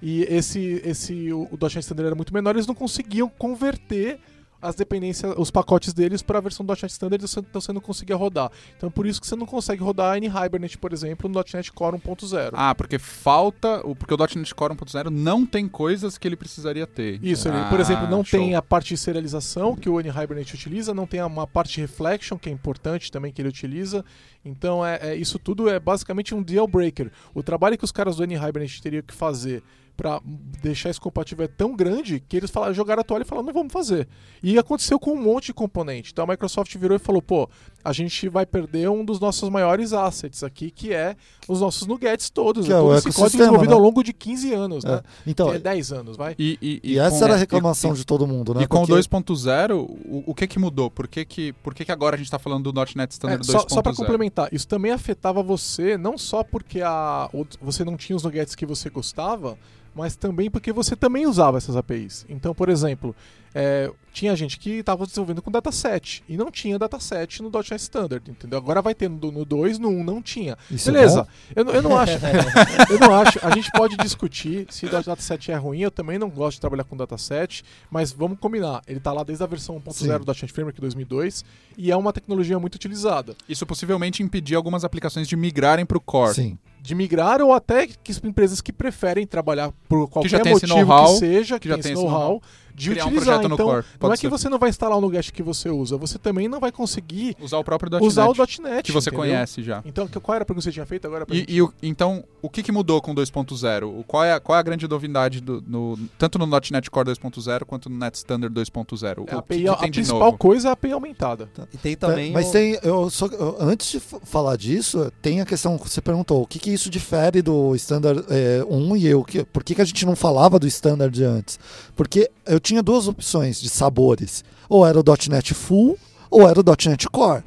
E 0.00 0.22
esse, 0.24 0.82
esse 0.84 1.32
o, 1.32 1.42
o 1.50 1.56
.NET 1.60 1.78
Standard 1.78 2.06
era 2.08 2.16
muito 2.16 2.34
menor, 2.34 2.54
eles 2.56 2.66
não 2.66 2.74
conseguiam 2.74 3.28
converter 3.28 4.18
as 4.62 4.74
dependências, 4.76 5.34
os 5.36 5.50
pacotes 5.50 5.92
deles 5.92 6.22
para 6.22 6.38
a 6.38 6.40
versão 6.40 6.64
do 6.64 6.70
.NET 6.72 6.86
Standard, 6.86 7.24
então 7.36 7.60
você 7.60 7.72
não 7.72 7.80
conseguia 7.80 8.14
rodar. 8.16 8.50
Então 8.76 8.90
por 8.90 9.06
isso 9.06 9.20
que 9.20 9.26
você 9.26 9.34
não 9.36 9.44
consegue 9.46 9.82
rodar 9.82 10.16
N-Hibernate, 10.16 10.78
por 10.78 10.92
exemplo, 10.92 11.28
no 11.28 11.34
.NET 11.52 11.72
Core 11.72 11.96
1.0. 11.98 12.50
Ah, 12.54 12.74
porque 12.74 12.98
falta. 12.98 13.80
o- 13.86 13.94
Porque 13.96 14.14
o 14.14 14.16
.NET 14.16 14.54
Core 14.54 14.74
1.0 14.74 15.10
não 15.10 15.44
tem 15.44 15.68
coisas 15.68 16.16
que 16.16 16.26
ele 16.28 16.36
precisaria 16.36 16.86
ter. 16.86 17.18
Isso, 17.24 17.48
ele, 17.48 17.56
Ah, 17.56 17.68
por 17.68 17.80
exemplo, 17.80 18.06
não 18.08 18.24
show. 18.24 18.38
tem 18.38 18.54
a 18.54 18.62
parte 18.62 18.90
de 18.90 18.96
serialização 18.96 19.74
que 19.74 19.88
o 19.88 19.98
N-Hibernate 20.00 20.54
utiliza, 20.54 20.94
não 20.94 21.06
tem 21.06 21.20
uma 21.22 21.46
parte 21.46 21.74
de 21.74 21.80
reflection, 21.80 22.38
que 22.38 22.48
é 22.48 22.52
importante 22.52 23.10
também 23.10 23.32
que 23.32 23.42
ele 23.42 23.48
utiliza. 23.48 24.04
Então, 24.44 24.84
é, 24.84 24.98
é- 25.02 25.16
isso 25.16 25.38
tudo 25.38 25.68
é 25.68 25.78
basicamente 25.80 26.34
um 26.34 26.42
deal 26.42 26.66
breaker. 26.68 27.10
O 27.34 27.42
trabalho 27.42 27.76
que 27.76 27.84
os 27.84 27.92
caras 27.92 28.16
do 28.16 28.24
N-Hibernate 28.24 28.80
teriam 28.82 29.02
que 29.02 29.14
fazer 29.14 29.62
para 29.96 30.20
deixar 30.24 30.90
isso 30.90 31.00
compatível 31.00 31.44
é 31.44 31.48
tão 31.48 31.76
grande 31.76 32.20
que 32.20 32.36
eles 32.36 32.50
falaram, 32.50 32.74
jogaram 32.74 33.00
a 33.00 33.04
toalha 33.04 33.22
e 33.22 33.26
falaram, 33.26 33.46
não 33.46 33.52
vamos 33.52 33.72
fazer. 33.72 34.08
E 34.42 34.58
aconteceu 34.58 34.98
com 34.98 35.12
um 35.12 35.22
monte 35.22 35.46
de 35.46 35.54
componente. 35.54 36.10
Então 36.12 36.24
a 36.24 36.28
Microsoft 36.28 36.76
virou 36.76 36.96
e 36.96 37.00
falou, 37.00 37.22
pô, 37.22 37.48
a 37.84 37.92
gente 37.92 38.28
vai 38.28 38.46
perder 38.46 38.88
um 38.90 39.04
dos 39.04 39.18
nossos 39.20 39.48
maiores 39.48 39.92
assets 39.92 40.42
aqui, 40.42 40.70
que 40.70 40.92
é 40.92 41.16
os 41.48 41.60
nossos 41.60 41.86
nuggets 41.86 42.30
todos. 42.30 42.64
Que 42.66 42.72
né? 42.72 42.78
é 42.78 42.80
o 42.80 42.84
Todo 42.88 42.98
esse 42.98 43.12
código 43.12 43.38
desenvolvido 43.38 43.70
né? 43.70 43.74
ao 43.76 43.80
longo 43.80 44.02
de 44.02 44.12
15 44.12 44.52
anos, 44.52 44.84
né? 44.84 44.94
É. 44.94 45.02
Então, 45.30 45.50
Que 45.50 45.56
é 45.56 45.58
10 45.58 45.92
anos, 45.92 46.16
vai. 46.16 46.34
E, 46.38 46.58
e, 46.62 46.80
e 46.92 46.98
essa 46.98 47.18
com- 47.18 47.24
era 47.24 47.34
a 47.34 47.36
reclamação 47.36 47.92
e- 47.92 47.96
de 47.96 48.04
todo 48.04 48.26
mundo, 48.26 48.54
né? 48.54 48.62
E 48.62 48.66
com 48.66 48.76
o 48.78 48.86
Porque- 48.86 48.92
2.0, 48.92 49.76
o, 50.04 50.22
o 50.26 50.34
que 50.34 50.46
que 50.46 50.58
mudou? 50.58 50.90
Por 50.90 51.08
que 51.08 51.24
que, 51.24 51.52
por 51.54 51.74
que 51.74 51.84
que 51.84 51.92
agora 51.92 52.14
a 52.14 52.18
gente 52.18 52.26
está 52.26 52.38
falando 52.38 52.72
do 52.72 52.80
.NET 52.94 53.10
Standard 53.12 53.42
É, 53.42 53.52
só, 53.52 53.58
2.0? 53.64 53.74
só 53.74 53.82
para 53.82 53.94
complementar, 53.94 54.48
isso 54.52 54.66
também 54.68 54.92
afetava 54.92 55.42
você, 55.42 55.96
não 55.96 56.16
só 56.16 56.42
porque 56.44 56.80
a, 56.82 57.28
você 57.60 57.84
não 57.84 57.96
tinha 57.96 58.16
os 58.16 58.22
nuggets 58.22 58.54
que 58.54 58.64
você 58.66 58.88
gostava, 58.90 59.58
mas 59.94 60.16
também 60.16 60.50
porque 60.50 60.72
você 60.72 60.96
também 60.96 61.26
usava 61.26 61.58
essas 61.58 61.76
APIs. 61.76 62.24
Então, 62.28 62.54
por 62.54 62.68
exemplo, 62.68 63.14
é, 63.54 63.90
tinha 64.12 64.34
gente 64.34 64.58
que 64.58 64.70
estava 64.70 65.04
desenvolvendo 65.06 65.42
com 65.42 65.50
dataset 65.50 66.24
e 66.28 66.36
não 66.36 66.50
tinha 66.50 66.78
dataset 66.78 67.42
no 67.42 67.50
.NET 67.50 67.74
Standard, 67.76 68.30
entendeu? 68.30 68.58
Agora 68.58 68.80
vai 68.80 68.94
ter 68.94 69.10
no, 69.10 69.30
no 69.30 69.44
2, 69.44 69.78
no 69.78 69.88
1 69.90 70.04
não 70.04 70.22
tinha. 70.22 70.56
Isso 70.70 70.88
é 70.88 70.92
Beleza, 70.92 71.22
bom? 71.22 71.28
eu, 71.54 71.64
não- 71.64 71.72
eu 71.74 71.82
não 71.82 71.96
acho. 71.98 72.12
eu 72.90 72.98
não 72.98 73.14
acho. 73.14 73.38
A 73.44 73.50
gente 73.50 73.70
pode 73.72 73.96
discutir 73.98 74.66
se 74.70 74.86
o 74.86 74.90
dataset 74.90 75.52
é 75.52 75.56
ruim. 75.56 75.80
Eu 75.80 75.90
também 75.90 76.18
não 76.18 76.30
gosto 76.30 76.56
de 76.56 76.60
trabalhar 76.62 76.84
com 76.84 76.96
dataset, 76.96 77.62
mas 77.90 78.10
vamos 78.12 78.38
combinar. 78.38 78.82
Ele 78.86 78.98
está 78.98 79.12
lá 79.12 79.22
desde 79.22 79.44
a 79.44 79.46
versão 79.46 79.78
1.0 79.80 80.18
do 80.20 80.26
.NET 80.26 80.52
Framework 80.52 80.80
2002 80.80 81.44
e 81.76 81.90
é 81.90 81.96
uma 81.96 82.12
tecnologia 82.12 82.58
muito 82.58 82.76
utilizada. 82.76 83.36
Isso 83.48 83.66
possivelmente 83.66 84.22
impedir 84.22 84.54
algumas 84.54 84.84
aplicações 84.84 85.28
de 85.28 85.36
migrarem 85.36 85.84
para 85.84 85.98
o 85.98 86.00
Core. 86.00 86.34
Sim. 86.34 86.58
De 86.82 86.94
migrar 86.96 87.40
ou 87.40 87.52
até 87.54 87.86
que 87.86 88.10
empresas 88.24 88.60
que 88.60 88.72
preferem 88.72 89.24
trabalhar 89.24 89.70
por 89.88 90.08
qualquer 90.08 90.44
motivo 90.44 91.04
que 91.04 91.18
seja, 91.18 91.58
que 91.60 91.68
já 91.68 91.78
tem 91.78 91.92
esse 91.92 92.02
know-how, 92.02 92.42
de 92.74 92.90
criar 92.90 93.04
um 93.04 93.08
utilizar. 93.08 93.34
projeto 93.34 93.48
no 93.48 93.54
então, 93.54 93.66
Core. 93.66 93.84
não 94.00 94.12
é 94.12 94.16
que 94.16 94.28
você 94.28 94.48
não 94.48 94.58
vai 94.58 94.70
instalar 94.70 94.96
o 94.98 95.00
Nuget 95.00 95.32
que 95.32 95.42
você 95.42 95.68
usa, 95.68 95.96
você 95.96 96.18
também 96.18 96.48
não 96.48 96.58
vai 96.60 96.72
conseguir 96.72 97.36
Usar 97.40 97.58
o 97.58 97.64
próprio 97.64 97.90
.NET. 97.90 98.04
usar 98.04 98.26
o 98.26 98.34
.NET. 98.34 98.82
que 98.82 98.92
você 98.92 99.10
entendeu? 99.10 99.18
conhece 99.26 99.62
já. 99.62 99.82
Então, 99.84 100.06
qual 100.08 100.34
era 100.36 100.42
a 100.42 100.46
pergunta 100.46 100.62
que 100.62 100.70
você 100.70 100.72
tinha 100.72 100.86
feito 100.86 101.06
agora? 101.06 101.26
pra 101.26 101.34
E, 101.34 101.40
gente? 101.40 101.52
e 101.52 101.62
o- 101.62 101.72
então, 101.82 102.24
o 102.40 102.48
que, 102.48 102.62
que 102.62 102.72
mudou 102.72 103.00
com 103.00 103.12
o 103.12 103.14
2.0? 103.14 103.84
O- 104.00 104.04
Qual 104.04 104.24
é, 104.24 104.32
a- 104.32 104.40
qual 104.40 104.56
é 104.56 104.60
a 104.60 104.62
grande 104.62 104.86
novidade, 104.88 105.40
do, 105.40 105.62
no, 105.66 105.98
tanto 106.18 106.38
no 106.38 106.46
.NET 106.46 106.90
Core 106.90 107.06
2.0 107.10 107.64
quanto 107.64 107.88
no 107.90 107.96
Net 107.98 108.16
Standard 108.16 108.52
2.0? 108.54 109.24
É, 109.28 109.34
a, 109.34 109.38
O 109.38 109.42
que, 109.42 109.54
API, 109.54 109.62
que 109.62 109.68
a 109.68 109.76
principal 109.76 110.18
novo? 110.20 110.38
coisa 110.38 110.68
é 110.68 110.70
a 110.70 110.72
API 110.72 110.92
aumentada. 110.92 111.48
E 111.72 111.76
tem 111.76 111.96
também. 111.96 112.32
Mas 112.32 112.48
o- 112.48 112.52
tem, 112.52 112.78
eu 112.82 113.10
só, 113.10 113.26
eu- 113.26 113.56
antes 113.60 113.90
de 113.90 114.00
falar 114.00 114.56
disso, 114.56 115.12
tem 115.20 115.40
a 115.40 115.46
questão 115.46 115.78
que 115.78 115.88
você 115.88 116.00
perguntou, 116.00 116.42
o 116.42 116.46
que, 116.46 116.58
que 116.58 116.70
isso 116.70 116.88
difere 116.90 117.42
do 117.42 117.74
Standard 117.76 118.24
é, 118.28 118.64
1 118.68 118.96
e 118.96 119.06
eu? 119.06 119.22
Que, 119.24 119.44
por 119.44 119.62
que, 119.64 119.74
que 119.74 119.82
a 119.82 119.84
gente 119.84 120.04
não 120.06 120.16
falava 120.16 120.58
do 120.58 120.66
Standard 120.66 121.22
antes? 121.24 121.58
Porque 121.94 122.30
eu 122.46 122.58
tinha 122.62 122.82
duas 122.82 123.06
opções 123.08 123.60
de 123.60 123.68
sabores. 123.68 124.42
Ou 124.68 124.86
era 124.86 124.98
o 124.98 125.04
.NET 125.28 125.52
Full, 125.52 125.98
ou 126.30 126.48
era 126.48 126.58
o 126.58 126.64
.NET 126.64 127.08
Core. 127.10 127.44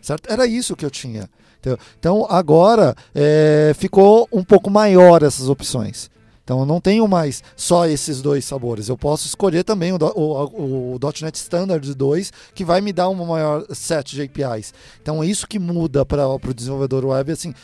Certo? 0.00 0.30
Era 0.30 0.46
isso 0.46 0.76
que 0.76 0.84
eu 0.84 0.90
tinha. 0.90 1.28
Então 1.98 2.26
agora 2.30 2.96
é, 3.14 3.72
ficou 3.76 4.28
um 4.32 4.42
pouco 4.44 4.70
maior 4.70 5.22
essas 5.22 5.48
opções. 5.48 6.10
Então 6.42 6.60
eu 6.60 6.66
não 6.66 6.80
tenho 6.80 7.06
mais 7.06 7.44
só 7.54 7.86
esses 7.86 8.20
dois 8.20 8.44
sabores. 8.44 8.88
Eu 8.88 8.98
posso 8.98 9.24
escolher 9.24 9.62
também 9.62 9.92
o, 9.92 9.98
o, 10.16 10.94
o, 10.94 10.98
.NET 11.22 11.36
Standard 11.36 11.94
2, 11.94 12.32
que 12.54 12.64
vai 12.64 12.80
me 12.80 12.92
dar 12.92 13.08
uma 13.08 13.24
maior 13.24 13.64
set 13.72 14.16
de 14.16 14.22
APIs. 14.22 14.74
Então 15.00 15.22
é 15.22 15.26
isso 15.26 15.46
que 15.46 15.60
muda 15.60 16.04
para 16.04 16.26
o 16.28 16.54
desenvolvedor 16.54 17.04
web, 17.04 17.30
assim, 17.30 17.54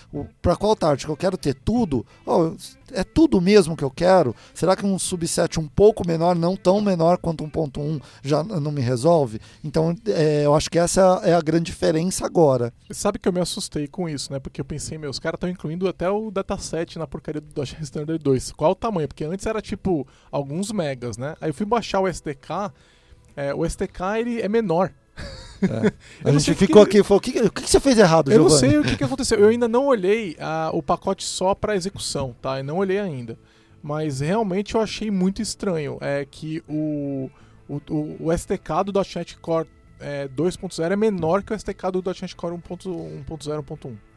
para 0.40 0.54
qual 0.54 0.76
target 0.76 1.09
eu 1.09 1.16
quero 1.16 1.37
ter 1.37 1.54
tudo, 1.54 2.06
ó, 2.24 2.52
é 2.92 3.05
tudo 3.05 3.40
mesmo 3.40 3.77
que 3.77 3.85
eu 3.85 3.90
quero? 3.90 4.35
Será 4.55 4.77
que 4.77 4.85
um 4.85 4.99
subset 4.99 5.59
um 5.59 5.66
pouco 5.66 6.07
menor, 6.07 6.37
não 6.37 6.57
tão 6.57 6.81
menor 6.81 7.18
quanto 7.18 7.44
1.1 7.44 8.01
já 8.22 8.42
não 8.42 8.72
me 8.72 8.81
resolve? 8.81 9.40
Então 9.64 9.94
é, 10.07 10.44
eu 10.44 10.55
acho 10.55 10.70
que 10.70 10.79
essa 10.79 11.20
é 11.25 11.35
a 11.35 11.40
grande 11.40 11.66
diferença 11.66 12.27
agora. 12.27 12.72
Sabe 12.90 13.18
que 13.18 13.29
eu 13.29 13.33
me 13.33 13.40
assustei 13.40 13.87
com 13.87 14.09
isso, 14.09 14.33
né? 14.33 14.38
Porque 14.38 14.61
eu 14.61 14.64
pensei, 14.64 14.99
meus 14.99 15.18
caras 15.18 15.37
estão 15.37 15.49
incluindo 15.49 15.88
até 15.88 16.09
o 16.11 16.31
dataset 16.31 16.99
na 16.99 17.07
porcaria 17.07 17.40
do 17.40 17.61
.NET 17.61 17.83
Standard 17.83 18.22
2. 18.22 18.53
Qual 18.53 18.72
o 18.72 18.75
tamanho? 18.75 19.09
Porque 19.09 19.25
antes 19.25 19.46
era 19.46 19.61
tipo 19.61 20.07
alguns 20.31 20.72
megas, 20.72 21.16
né? 21.16 21.37
Aí 21.40 21.51
eu 21.51 21.55
fui 21.55 21.66
baixar 21.66 22.01
o 22.01 22.09
SDK, 22.09 22.72
é, 23.37 23.55
o 23.55 23.64
SDK 23.64 24.18
ele 24.18 24.40
é 24.40 24.49
menor. 24.49 24.92
A 25.62 26.29
Eu 26.29 26.33
não 26.35 26.38
gente 26.38 26.55
ficou 26.55 26.83
que- 26.85 26.90
aqui 26.90 26.98
e 26.98 27.02
falou: 27.02 27.18
o 27.18 27.20
que, 27.20 27.38
o 27.40 27.50
que 27.50 27.62
você 27.68 27.81
fez 27.81 27.98
errado, 27.98 28.31
Eu 28.31 28.40
não 28.42 28.48
Giovanni? 28.50 28.70
sei 28.70 28.79
o 28.79 28.83
que, 28.85 28.96
que 28.96 29.05
aconteceu. 29.05 29.38
Eu 29.38 29.48
ainda 29.48 29.66
não 29.66 29.87
olhei 29.87 30.37
ah, 30.38 30.70
o 30.72 30.83
pacote 30.83 31.24
só 31.24 31.55
para 31.55 31.74
execução, 31.74 32.35
tá? 32.42 32.59
Eu 32.59 32.64
não 32.64 32.76
olhei 32.79 32.98
ainda. 32.98 33.38
Mas 33.83 34.20
realmente 34.20 34.74
eu 34.74 34.81
achei 34.81 35.11
muito 35.11 35.40
estranho. 35.40 35.96
É 36.00 36.26
que 36.31 36.62
o, 36.68 37.31
o, 37.68 37.81
o, 37.90 38.16
o 38.26 38.33
SDK 38.33 38.85
do 38.85 38.92
.NET 38.92 39.38
Core 39.38 39.68
é, 39.98 40.29
2.0 40.29 40.90
é 40.90 40.96
menor 40.96 41.42
que 41.42 41.52
o 41.52 41.57
SDK 41.57 41.90
do 41.92 42.02
.NET 42.05 42.37
Core 42.37 42.55
1.0, 42.57 43.24
1.1. 43.26 43.64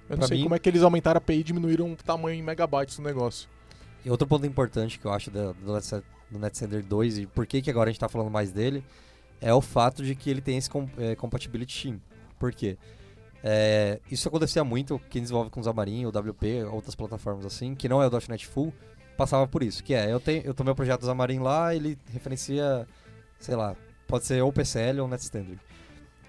Eu 0.09 0.17
não 0.17 0.17
Pra 0.17 0.27
sei 0.27 0.37
mim- 0.37 0.43
como 0.43 0.55
é 0.55 0.59
que 0.59 0.67
eles 0.67 0.81
aumentaram 0.81 1.17
a 1.17 1.19
API 1.19 1.39
e 1.39 1.43
diminuíram 1.43 1.91
o 1.93 1.95
tamanho 1.95 2.37
em 2.37 2.43
megabytes 2.43 2.97
do 2.97 3.03
negócio. 3.03 3.47
E 4.03 4.09
outro 4.09 4.27
ponto 4.27 4.45
importante 4.45 4.97
que 4.99 5.05
eu 5.05 5.11
acho 5.13 5.29
do, 5.29 5.53
do, 5.53 5.73
Net- 5.73 6.03
do 6.31 6.39
NetSender 6.39 6.83
2 6.83 7.17
e 7.19 7.25
por 7.27 7.45
que, 7.45 7.61
que 7.61 7.69
agora 7.69 7.89
a 7.89 7.91
gente 7.93 7.99
tá 7.99 8.09
falando 8.09 8.31
mais 8.31 8.51
dele 8.51 8.83
é 9.41 9.53
o 9.53 9.61
fato 9.61 10.03
de 10.03 10.15
que 10.15 10.29
ele 10.29 10.41
tem 10.41 10.57
esse 10.57 10.69
com, 10.69 10.87
é, 10.97 11.15
compatibility 11.15 11.83
team. 11.83 12.01
Por 12.37 12.53
quê? 12.53 12.77
É, 13.43 13.99
isso 14.11 14.27
acontecia 14.27 14.63
muito, 14.63 14.99
quem 15.09 15.21
desenvolve 15.21 15.49
com 15.49 15.63
Xamarin, 15.63 16.05
o 16.05 16.09
WP, 16.09 16.63
outras 16.71 16.95
plataformas 16.95 17.45
assim, 17.45 17.73
que 17.73 17.87
não 17.87 18.01
é 18.01 18.07
o 18.07 18.11
.NET 18.29 18.45
Full, 18.47 18.73
passava 19.17 19.47
por 19.47 19.63
isso. 19.63 19.83
Que 19.83 19.93
é, 19.93 20.11
eu 20.11 20.19
tenho 20.19 20.43
eu 20.45 20.53
tomei 20.53 20.73
o 20.73 20.75
projeto 20.75 21.05
Xamarin 21.05 21.39
lá, 21.39 21.73
ele 21.73 21.97
referencia, 22.11 22.87
sei 23.39 23.55
lá, 23.55 23.75
pode 24.07 24.25
ser 24.25 24.41
ou 24.41 24.51
PCL 24.51 25.01
ou 25.01 25.07
NetStandard. 25.07 25.59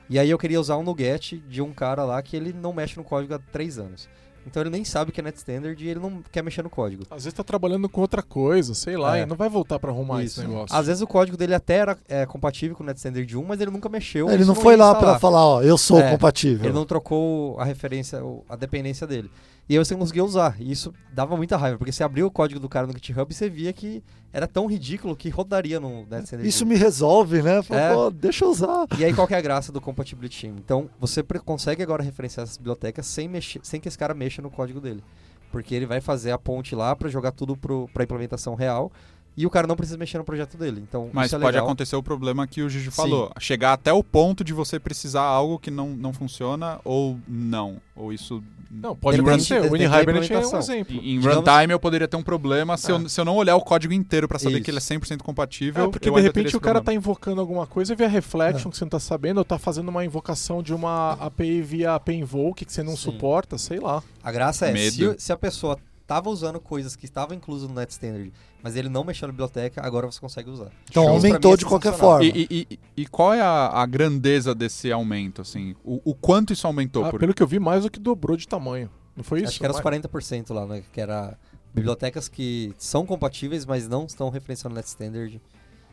E 0.08 0.18
aí 0.18 0.28
eu 0.28 0.38
queria 0.38 0.60
usar 0.60 0.76
um 0.76 0.82
Nuget 0.82 1.38
de 1.38 1.62
um 1.62 1.72
cara 1.72 2.04
lá 2.04 2.20
que 2.20 2.36
ele 2.36 2.52
não 2.52 2.72
mexe 2.72 2.96
no 2.96 3.04
código 3.04 3.34
há 3.34 3.38
três 3.38 3.78
anos. 3.78 4.08
Então 4.46 4.62
ele 4.62 4.70
nem 4.70 4.84
sabe 4.84 5.10
o 5.10 5.12
que 5.12 5.20
é 5.20 5.24
NetStandard 5.24 5.84
e 5.84 5.88
ele 5.88 6.00
não 6.00 6.22
quer 6.32 6.42
mexer 6.42 6.62
no 6.62 6.70
código. 6.70 7.04
Às 7.10 7.24
vezes 7.24 7.32
tá 7.36 7.44
trabalhando 7.44 7.88
com 7.88 8.00
outra 8.00 8.22
coisa, 8.22 8.74
sei 8.74 8.96
lá, 8.96 9.18
É. 9.18 9.22
e 9.22 9.26
não 9.26 9.36
vai 9.36 9.48
voltar 9.48 9.78
para 9.78 9.90
arrumar 9.90 10.22
Isso. 10.22 10.40
esse 10.40 10.48
negócio. 10.48 10.74
Às 10.74 10.86
vezes 10.86 11.02
o 11.02 11.06
código 11.06 11.36
dele 11.36 11.54
até 11.54 11.74
era 11.74 11.98
é, 12.08 12.24
compatível 12.26 12.74
com 12.74 12.82
o 12.82 12.86
NetStandard 12.86 13.36
1, 13.36 13.44
mas 13.44 13.60
ele 13.60 13.70
nunca 13.70 13.88
mexeu. 13.88 14.28
Ele 14.30 14.38
isso 14.42 14.46
não 14.46 14.54
foi 14.54 14.76
lá 14.76 14.94
para 14.94 15.18
falar: 15.18 15.44
ó, 15.44 15.62
eu 15.62 15.76
sou 15.76 16.00
É, 16.00 16.10
compatível. 16.10 16.64
Ele 16.64 16.72
não 16.74 16.86
trocou 16.86 17.58
a 17.60 17.64
referência, 17.64 18.20
a 18.48 18.56
dependência 18.56 19.06
dele. 19.06 19.30
E 19.70 19.74
aí 19.74 19.78
você 19.78 19.94
não 19.94 20.00
conseguia 20.00 20.24
usar. 20.24 20.56
E 20.58 20.72
isso 20.72 20.92
dava 21.12 21.36
muita 21.36 21.56
raiva, 21.56 21.78
porque 21.78 21.92
você 21.92 22.02
abriu 22.02 22.26
o 22.26 22.30
código 22.30 22.58
do 22.58 22.68
cara 22.68 22.88
no 22.88 22.92
GitHub 22.92 23.30
e 23.30 23.32
você 23.32 23.48
via 23.48 23.72
que 23.72 24.02
era 24.32 24.48
tão 24.48 24.66
ridículo 24.66 25.14
que 25.14 25.28
rodaria 25.28 25.78
no 25.78 26.04
NetStandard 26.06 26.48
Isso 26.48 26.64
1. 26.64 26.66
me 26.66 26.74
resolve, 26.74 27.40
né? 27.40 27.62
Fala, 27.62 27.80
É. 27.80 27.94
Pô, 27.94 28.10
deixa 28.10 28.44
eu 28.44 28.50
usar. 28.50 28.88
E 28.98 29.04
aí 29.04 29.14
qual 29.14 29.28
que 29.28 29.34
é 29.34 29.38
a 29.38 29.40
graça 29.40 29.70
do 29.70 29.80
Compatibility 29.80 30.40
Team? 30.40 30.56
Então 30.58 30.90
você 30.98 31.22
consegue 31.22 31.84
agora 31.84 32.02
referenciar 32.02 32.42
essas 32.42 32.56
bibliotecas 32.56 33.06
sem, 33.06 33.28
mexer, 33.28 33.60
sem 33.62 33.80
que 33.80 33.86
esse 33.86 33.96
cara 33.96 34.12
mexa 34.12 34.42
no 34.42 34.50
código 34.50 34.80
dele. 34.80 35.04
Porque 35.52 35.72
ele 35.72 35.86
vai 35.86 36.00
fazer 36.00 36.32
a 36.32 36.38
ponte 36.38 36.74
lá 36.74 36.96
para 36.96 37.08
jogar 37.08 37.30
tudo 37.30 37.56
para 37.56 38.02
implementação 38.02 38.56
real 38.56 38.90
e 39.36 39.46
o 39.46 39.50
cara 39.50 39.66
não 39.66 39.76
precisa 39.76 39.96
mexer 39.96 40.18
no 40.18 40.24
projeto 40.24 40.56
dele. 40.56 40.82
Então 40.86 41.10
Mas 41.12 41.26
isso 41.26 41.36
é 41.36 41.38
pode 41.38 41.54
legal. 41.54 41.66
acontecer 41.66 41.96
o 41.96 42.02
problema 42.02 42.46
que 42.46 42.62
o 42.62 42.68
Gigi 42.68 42.86
Sim. 42.86 42.90
falou. 42.90 43.32
Chegar 43.38 43.72
até 43.72 43.92
o 43.92 44.02
ponto 44.02 44.44
de 44.44 44.52
você 44.52 44.78
precisar 44.78 45.22
algo 45.22 45.58
que 45.58 45.70
não, 45.70 45.90
não 45.90 46.12
funciona 46.12 46.80
ou 46.84 47.18
não. 47.26 47.78
Ou 47.94 48.12
isso. 48.12 48.42
Não, 48.70 48.94
pode 48.94 49.20
acontecer. 49.20 49.60
O 49.60 49.76
Inhibernate 49.76 50.32
é 50.32 50.38
um 50.38 50.58
exemplo. 50.58 50.96
Em, 51.02 51.18
runtime 51.18 51.72
eu 51.72 51.80
poderia 51.80 52.06
ter 52.06 52.16
um 52.16 52.22
problema 52.22 52.76
se, 52.76 52.90
eu, 52.90 53.08
se 53.08 53.20
eu 53.20 53.24
não 53.24 53.34
olhar 53.36 53.56
o 53.56 53.60
código 53.60 53.92
inteiro 53.92 54.28
pra 54.28 54.38
saber 54.38 54.56
Isso. 54.56 54.64
que 54.64 54.70
ele 54.70 54.78
é 54.78 54.80
100% 54.80 55.22
compatível. 55.22 55.86
É, 55.86 55.88
porque 55.88 56.08
eu 56.08 56.14
de 56.14 56.20
repente 56.20 56.56
o 56.56 56.60
cara 56.60 56.74
tá 56.74 56.84
problema. 56.84 57.00
invocando 57.00 57.40
alguma 57.40 57.66
coisa 57.66 57.94
via 57.94 58.08
Reflection 58.08 58.70
que 58.70 58.76
você 58.76 58.84
não 58.84 58.90
tá 58.90 59.00
sabendo, 59.00 59.38
ou 59.38 59.44
tá 59.44 59.58
fazendo 59.58 59.88
uma 59.88 60.04
invocação 60.04 60.62
de 60.62 60.72
uma 60.72 61.12
API 61.14 61.62
via 61.62 61.94
API 61.94 62.14
Invoke 62.14 62.64
que 62.64 62.72
você 62.72 62.82
não 62.82 62.96
Sim. 62.96 63.02
suporta, 63.02 63.58
sei 63.58 63.80
lá. 63.80 64.02
A 64.22 64.30
graça 64.30 64.68
é, 64.68 64.90
se, 64.90 65.16
se 65.18 65.32
a 65.32 65.36
pessoa 65.36 65.76
estava 66.10 66.28
usando 66.28 66.58
coisas 66.58 66.96
que 66.96 67.04
estavam 67.04 67.36
inclusas 67.36 67.68
no 67.68 67.74
NetStandard, 67.76 68.32
mas 68.60 68.74
ele 68.74 68.88
não 68.88 69.04
mexeu 69.04 69.28
na 69.28 69.32
biblioteca, 69.32 69.80
agora 69.84 70.10
você 70.10 70.18
consegue 70.20 70.50
usar. 70.50 70.70
Então 70.90 71.04
Show. 71.04 71.12
Aumentou 71.14 71.54
é 71.54 71.56
de 71.56 71.64
qualquer 71.64 71.92
forma. 71.94 72.24
E, 72.24 72.46
e- 72.50 72.66
e- 72.72 72.80
e 73.02 73.06
qual 73.06 73.32
é 73.32 73.40
a, 73.40 73.68
a 73.68 73.86
grandeza 73.86 74.52
desse 74.54 74.90
aumento? 74.90 75.40
Assim? 75.40 75.76
O, 75.84 76.00
o 76.04 76.14
quanto 76.14 76.52
isso 76.52 76.66
aumentou? 76.66 77.04
Ah, 77.04 77.10
por... 77.10 77.20
pelo 77.20 77.32
que 77.32 77.42
eu 77.42 77.46
vi, 77.46 77.60
mais 77.60 77.84
do 77.84 77.90
que 77.90 78.00
dobrou 78.00 78.36
de 78.36 78.48
tamanho. 78.48 78.90
Não 79.16 79.22
foi 79.22 79.38
isso? 79.40 79.50
Acho 79.50 79.58
que 79.60 79.64
era 79.64 79.72
os 79.72 79.80
Mais- 79.80 80.00
40% 80.02 80.52
lá, 80.52 80.66
né? 80.66 80.82
Que 80.92 81.00
era 81.00 81.38
bibliotecas 81.72 82.28
que 82.28 82.74
são 82.76 83.06
compatíveis, 83.06 83.64
mas 83.64 83.86
não 83.88 84.04
estão 84.04 84.28
referenciando 84.30 84.74
NetStandard. 84.74 85.40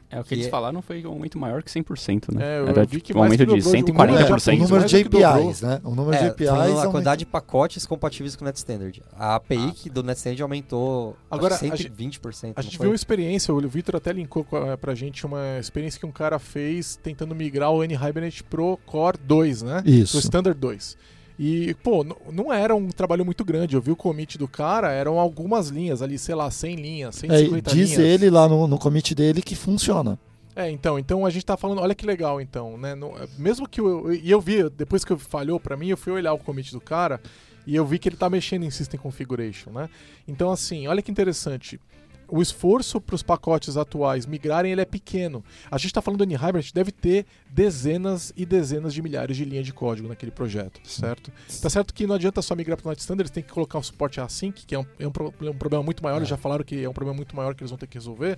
É, 0.09 0.19
o 0.19 0.23
que 0.23 0.29
Que 0.29 0.35
eles 0.35 0.47
é- 0.47 0.49
falaram 0.49 0.81
foi 0.81 1.05
um 1.05 1.09
aumento 1.09 1.37
maior 1.37 1.61
que 1.61 1.69
100%, 1.69 2.33
né? 2.33 2.41
É, 2.41 2.59
eu 2.59 2.67
Era 2.69 2.85
vi 2.85 3.01
que 3.01 3.07
tipo, 3.07 3.19
um 3.19 3.21
mais 3.21 3.33
aumento 3.33 3.39
que 3.39 3.55
de 3.57 3.61
dobrou 3.65 3.83
de 3.83 3.91
um 3.91 3.95
140%. 3.95 4.51
É, 4.51 4.55
o 4.55 4.67
número 4.69 4.85
de. 4.87 4.95
APIs, 5.03 5.61
né? 5.61 5.81
O 5.83 5.89
número 5.95 6.17
de 6.17 6.23
É, 6.23 6.27
APIs 6.29 6.47
falando 6.49 6.79
a 6.79 6.87
quantidade 6.91 7.19
de 7.19 7.25
pacotes 7.25 7.85
compatíveis 7.85 8.35
com 8.35 8.45
o 8.45 8.47
NetStandard. 8.47 9.03
A 9.17 9.35
API 9.35 9.71
que 9.73 9.89
do 9.89 10.01
NetStandard 10.03 10.41
aumentou 10.41 11.17
Agora, 11.29 11.55
acho 11.55 11.65
que 11.65 11.71
a 11.71 11.75
gente- 11.75 11.89
120%. 11.91 12.53
A 12.57 12.61
gente 12.61 12.79
viu 12.79 12.89
uma 12.89 12.95
experiência, 12.95 13.53
o 13.53 13.59
Vitor 13.67 13.97
até 13.97 14.13
linkou 14.13 14.45
com 14.45 14.55
a- 14.55 14.77
pra 14.77 14.95
gente 14.95 15.25
uma 15.25 15.57
experiência 15.59 15.99
que 15.99 16.05
um 16.05 16.11
cara 16.11 16.39
fez 16.39 16.95
tentando 17.03 17.35
migrar 17.35 17.71
o 17.71 17.83
N-Hibernate 17.83 18.43
pro 18.45 18.77
Core 18.85 19.17
2, 19.21 19.61
né? 19.61 19.81
Pro 19.81 19.91
Isso. 19.91 20.17
Standard 20.19 20.57
2. 20.57 20.95
E, 21.39 21.75
pô, 21.83 22.03
não 22.31 22.51
era 22.51 22.75
um 22.75 22.87
trabalho 22.89 23.23
muito 23.23 23.45
grande. 23.45 23.75
Eu 23.75 23.81
vi 23.81 23.91
o 23.91 23.95
commit 23.95 24.37
do 24.37 24.47
cara, 24.47 24.91
eram 24.91 25.19
algumas 25.19 25.67
linhas 25.69 26.01
ali, 26.01 26.17
sei 26.17 26.33
lá, 26.33 26.49
100 26.49 26.75
linhas, 26.75 27.17
É, 27.23 27.27
150 27.27 27.69
diz 27.75 27.89
linhas. 27.91 28.03
ele 28.03 28.29
lá 28.29 28.47
no, 28.49 28.67
no 28.67 28.77
commit 28.79 29.13
dele 29.13 29.41
que 29.41 29.55
funciona. 29.55 30.17
É, 30.55 30.71
então, 30.71 30.97
então 30.97 31.23
a 31.23 31.29
gente 31.29 31.45
tá 31.45 31.55
falando, 31.55 31.81
olha 31.81 31.93
que 31.93 32.05
legal, 32.05 32.41
então, 32.41 32.75
né? 32.79 32.95
No- 32.95 33.13
mesmo 33.37 33.69
que 33.69 33.79
eu, 33.79 34.11
e 34.11 34.31
eu 34.31 34.41
vi, 34.41 34.67
depois 34.71 35.05
que 35.05 35.15
falhou 35.15 35.59
pra 35.59 35.77
mim, 35.77 35.89
eu 35.89 35.97
fui 35.97 36.11
olhar 36.11 36.33
o 36.33 36.39
commit 36.39 36.71
do 36.71 36.81
cara 36.81 37.21
e 37.67 37.75
eu 37.75 37.85
vi 37.85 37.99
que 37.99 38.09
ele 38.09 38.15
tá 38.17 38.27
mexendo 38.27 38.63
em 38.63 38.71
System 38.71 38.99
Configuration, 38.99 39.69
né? 39.69 39.87
Então, 40.27 40.51
assim, 40.51 40.87
olha 40.87 41.03
que 41.03 41.11
interessante. 41.11 41.79
O 42.27 42.41
esforço 42.41 42.99
para 42.99 43.15
os 43.15 43.23
pacotes 43.23 43.77
atuais 43.77 44.25
migrarem 44.25 44.71
ele 44.71 44.81
é 44.81 44.85
pequeno. 44.85 45.43
A 45.71 45.77
gente 45.77 45.87
está 45.87 46.01
falando 46.01 46.19
do 46.19 46.23
N-Hibernate, 46.25 46.73
deve 46.73 46.91
ter 46.91 47.25
dezenas 47.49 48.33
e 48.35 48.45
dezenas 48.45 48.93
de 48.93 49.01
milhares 49.01 49.37
de 49.37 49.45
linhas 49.45 49.65
de 49.65 49.73
código 49.73 50.07
naquele 50.07 50.31
projeto, 50.31 50.79
certo? 50.83 51.31
Tá 51.61 51.69
certo 51.69 51.93
que 51.93 52.05
não 52.05 52.15
adianta 52.15 52.41
só 52.41 52.55
migrar 52.55 52.77
para 52.77 52.87
o 52.87 52.89
Net 52.89 52.99
Standard, 52.99 53.31
tem 53.31 53.43
que 53.43 53.51
colocar 53.51 53.79
o 53.79 53.83
suporte 53.83 54.19
async, 54.19 54.65
que 54.65 54.75
é 54.75 54.79
um, 54.79 54.85
é 54.99 55.07
um, 55.07 55.11
é 55.47 55.49
um 55.49 55.57
problema 55.57 55.83
muito 55.83 56.03
maior, 56.03 56.17
eles 56.17 56.29
já 56.29 56.37
falaram 56.37 56.63
que 56.63 56.83
é 56.83 56.89
um 56.89 56.93
problema 56.93 57.15
muito 57.15 57.35
maior 57.35 57.55
que 57.55 57.63
eles 57.63 57.71
vão 57.71 57.77
ter 57.77 57.87
que 57.87 57.97
resolver. 57.97 58.37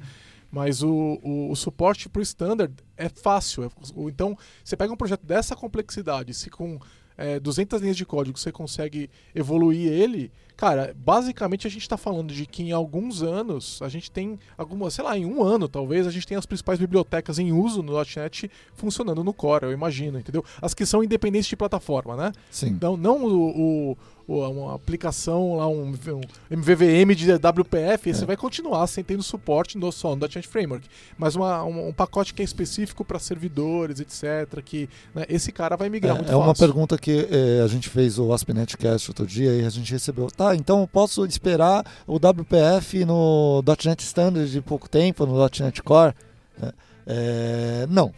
Mas 0.52 0.82
o, 0.82 1.19
o, 1.21 1.52
o 1.52 1.56
suporte 1.56 2.10
para 2.10 2.19
o 2.19 2.23
standard 2.23 2.73
é 2.97 3.08
fácil. 3.08 3.65
É- 3.65 3.69
então, 4.10 4.36
você 4.63 4.75
pega 4.75 4.91
um 4.91 4.97
projeto 4.97 5.23
dessa 5.23 5.56
complexidade, 5.56 6.34
se 6.34 6.49
com 6.49 6.80
é, 7.17 7.39
200 7.39 7.82
linhas 7.82 7.97
de 7.97 8.06
código 8.06 8.38
você 8.39 8.52
consegue 8.52 9.10
evoluir 9.36 9.91
ele, 9.91 10.32
cara, 10.60 10.93
basicamente 10.93 11.65
a 11.65 11.69
gente 11.69 11.84
está 11.84 11.95
falando 11.95 12.34
de 12.34 12.45
que 12.45 12.62
em 12.63 12.74
alguns 12.74 13.24
anos, 13.24 13.80
a 13.82 13.88
gente 13.88 14.12
tem 14.12 14.38
algumas, 14.58 14.93
sei 14.93 15.06
lá, 15.06 15.17
em 15.17 15.26
um 15.26 15.41
ano 15.41 15.69
talvez, 15.69 16.06
a 16.06 16.12
gente 16.12 16.28
tem 16.28 16.36
as 16.38 16.45
principais 16.45 16.78
bibliotecas 16.78 17.39
em 17.39 17.54
uso 17.54 17.82
no 17.82 17.93
.NET 17.93 18.52
funcionando 18.74 19.24
no 19.24 19.34
Core, 19.34 19.63
eu 19.63 19.72
imagino, 19.72 20.19
entendeu? 20.19 20.43
As 20.62 20.74
que 20.74 20.86
são 20.86 21.02
independentes 21.02 21.48
de 21.48 21.56
plataforma, 21.56 22.17
né? 22.17 22.34
Sim. 22.52 22.78
Não, 22.82 22.98
não 22.98 23.24
o, 23.26 23.91
o- 23.91 23.98
uma 24.28 24.76
aplicação 24.76 25.56
lá, 25.56 25.67
um, 25.67 25.86
um 25.91 26.22
MVVM 26.52 27.15
de 27.15 27.32
WPF, 27.34 28.12
esse 28.12 28.26
vai 28.26 28.38
continuar 28.38 28.86
sem 28.86 29.04
tendo 29.04 29.24
suporte 29.24 29.76
no, 29.76 29.91
só 29.91 30.15
no 30.15 30.22
.NET 30.22 30.48
Framework. 30.48 30.88
Mas 31.17 31.36
uma- 31.36 31.63
um, 31.63 31.88
um 31.88 31.93
pacote 31.93 32.32
que 32.34 32.43
é 32.43 32.45
específico 32.45 33.04
para 33.04 33.17
servidores, 33.17 34.00
etc. 34.00 34.62
Que 34.63 34.88
né, 35.15 35.26
esse 35.30 35.52
cara 35.52 35.76
vai 35.76 35.89
migrar 35.89 36.15
muito 36.15 36.30
É, 36.30 36.34
é 36.34 36.36
uma 36.36 36.45
fácil. 36.48 36.63
pergunta 36.67 36.95
que 36.95 37.28
eh, 37.32 37.62
a 37.63 37.67
gente 37.67 37.89
fez 37.89 38.19
o 38.19 38.32
AspNet 38.32 38.78
Cast 38.78 39.10
outro 39.10 39.26
dia 39.26 39.52
e 39.56 39.65
a 39.65 39.69
gente 39.72 39.91
recebeu. 39.91 40.28
Tá, 40.30 40.48
então 40.55 40.81
eu 40.81 40.88
posso 40.88 41.25
esperar 41.25 41.85
o 42.07 42.15
WPF 42.15 43.05
no 43.05 43.63
.NET 43.85 44.03
Standard 44.03 44.49
de 44.49 44.62
pouco 44.62 44.89
tempo, 44.89 45.25
no 45.25 45.38
.NET 45.38 45.83
Core? 45.83 46.13
É, 46.62 46.73
é, 47.07 47.88
não. 47.89 48.13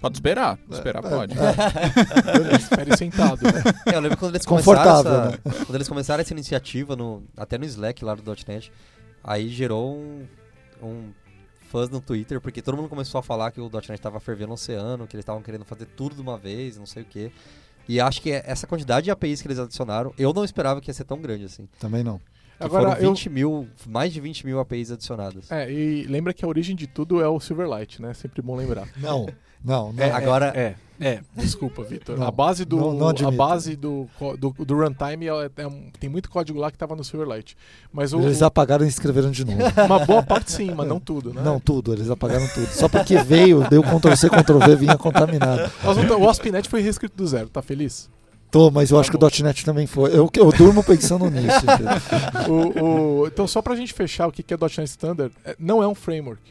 Pode 0.00 0.16
esperar. 0.16 0.58
Esperar 0.68 1.04
É, 1.04 1.08
pode. 1.08 1.34
Espere 2.58 2.96
sentado. 2.96 3.40
né? 3.44 3.62
É, 3.86 3.94
eu 3.94 4.00
lembro 4.00 4.18
quando 4.18 4.34
eles 4.34 4.44
começaram 4.44 4.82
Confortável, 4.82 5.38
essa, 5.44 5.64
quando 5.64 5.74
eles 5.76 5.88
começaram 5.88 6.20
essa 6.20 6.32
iniciativa 6.32 6.96
no, 6.96 7.22
até 7.36 7.56
no 7.56 7.64
Slack 7.64 8.04
lá 8.04 8.14
do 8.14 8.22
.NET, 8.48 8.72
aí 9.22 9.48
gerou 9.48 9.94
um, 9.96 10.26
um 10.82 11.10
fãs 11.70 11.88
no 11.88 12.00
Twitter, 12.00 12.40
porque 12.40 12.60
todo 12.60 12.76
mundo 12.76 12.88
começou 12.88 13.18
a 13.18 13.22
falar 13.22 13.52
que 13.52 13.60
o 13.60 13.70
.NET 13.72 13.92
estava 13.92 14.18
fervendo 14.18 14.48
no 14.48 14.54
oceano, 14.54 15.06
que 15.06 15.14
eles 15.14 15.22
estavam 15.22 15.40
querendo 15.40 15.64
fazer 15.64 15.86
tudo 15.86 16.16
de 16.16 16.20
uma 16.20 16.36
vez, 16.36 16.76
não 16.76 16.84
sei 16.84 17.04
o 17.04 17.06
quê. 17.06 17.30
E 17.88 18.00
acho 18.00 18.20
que 18.22 18.30
essa 18.30 18.66
quantidade 18.66 19.04
de 19.04 19.10
APIs 19.10 19.42
que 19.42 19.48
eles 19.48 19.58
adicionaram, 19.58 20.12
eu 20.18 20.32
não 20.32 20.44
esperava 20.44 20.80
que 20.80 20.88
ia 20.90 20.94
ser 20.94 21.04
tão 21.04 21.20
grande 21.20 21.44
assim. 21.44 21.68
Também 21.78 22.02
não. 22.02 22.18
Que 22.18 22.66
Agora, 22.66 22.90
foram 22.90 23.02
eu- 23.02 23.10
20 23.10 23.28
mil, 23.28 23.68
mais 23.88 24.12
de 24.12 24.20
20 24.20 24.46
mil 24.46 24.60
APIs 24.60 24.90
adicionadas. 24.92 25.50
É, 25.50 25.70
e 25.70 26.04
lembra 26.04 26.32
que 26.32 26.44
a 26.44 26.48
origem 26.48 26.76
de 26.76 26.86
tudo 26.86 27.20
é 27.20 27.26
o 27.28 27.40
Silverlight, 27.40 28.00
né? 28.00 28.14
Sempre 28.14 28.40
bom 28.40 28.54
lembrar. 28.54 28.88
Não, 28.98 29.26
não, 29.64 29.92
não. 29.92 30.02
É, 30.02 30.10
Agora- 30.10 30.52
É, 30.56 30.74
é. 31.00 31.20
Desculpa, 31.36 31.82
Vitor. 31.82 32.20
A 32.22 32.30
base 32.30 32.64
do, 32.64 32.76
não- 32.76 32.92
não 32.94 33.08
a 33.28 33.30
base 33.30 33.74
do, 33.76 34.06
do, 34.38 34.50
do 34.64 34.74
runtime 34.76 35.26
é- 35.26 35.50
é 35.62 35.66
um- 35.66 35.90
tem 35.98 36.08
muito 36.08 36.30
código 36.30 36.58
lá 36.58 36.70
que 36.70 36.76
estava 36.76 36.94
no 36.94 37.02
Silverlight. 37.02 37.56
Mas 37.92 38.12
o, 38.12 38.20
Eles 38.20 38.40
apagaram 38.42 38.84
e 38.84 38.88
escreveram 38.88 39.30
de 39.30 39.44
novo. 39.44 39.58
uma 39.84 39.98
boa 40.04 40.22
parte 40.22 40.52
sim, 40.52 40.72
mas 40.74 40.86
não 40.86 41.00
tudo, 41.00 41.32
né? 41.34 41.42
Não, 41.42 41.58
tudo, 41.58 41.92
eles 41.92 42.08
apagaram 42.10 42.46
tudo. 42.54 42.66
Só 42.68 42.88
porque 42.88 43.16
veio, 43.18 43.66
deu 43.68 43.82
Ctrl-C, 43.82 44.28
Ctrl-V, 44.30 44.76
vinha 44.76 44.96
contaminado. 44.98 45.70
Nós 45.82 45.96
não 45.96 46.06
tá- 46.06 46.16
o 46.16 46.28
ASP.NET 46.28 46.68
foi 46.68 46.80
reescrito 46.82 47.16
do 47.16 47.26
zero, 47.26 47.48
tá 47.48 47.60
feliz? 47.62 48.08
Tô, 48.50 48.70
mas 48.70 48.90
eu 48.90 48.96
Tá 48.96 49.00
acho 49.00 49.10
que 49.10 49.16
bom. 49.16 49.26
o 49.26 49.42
.NET 49.42 49.64
também 49.64 49.86
foi. 49.86 50.10
Eu, 50.14 50.28
eu 50.36 50.52
durmo 50.52 50.84
pensando 50.84 51.28
nisso. 51.30 51.64
O- 52.48 52.84
o- 53.22 53.26
então, 53.26 53.46
só 53.46 53.62
pra 53.62 53.74
gente 53.74 53.92
fechar 53.94 54.26
o 54.26 54.32
que 54.32 54.42
que 54.42 54.52
é 54.52 54.56
.NET 54.58 54.84
Standard, 54.84 55.32
é- 55.44 55.56
não 55.58 55.82
é 55.82 55.88
um 55.88 55.94
framework, 55.94 56.42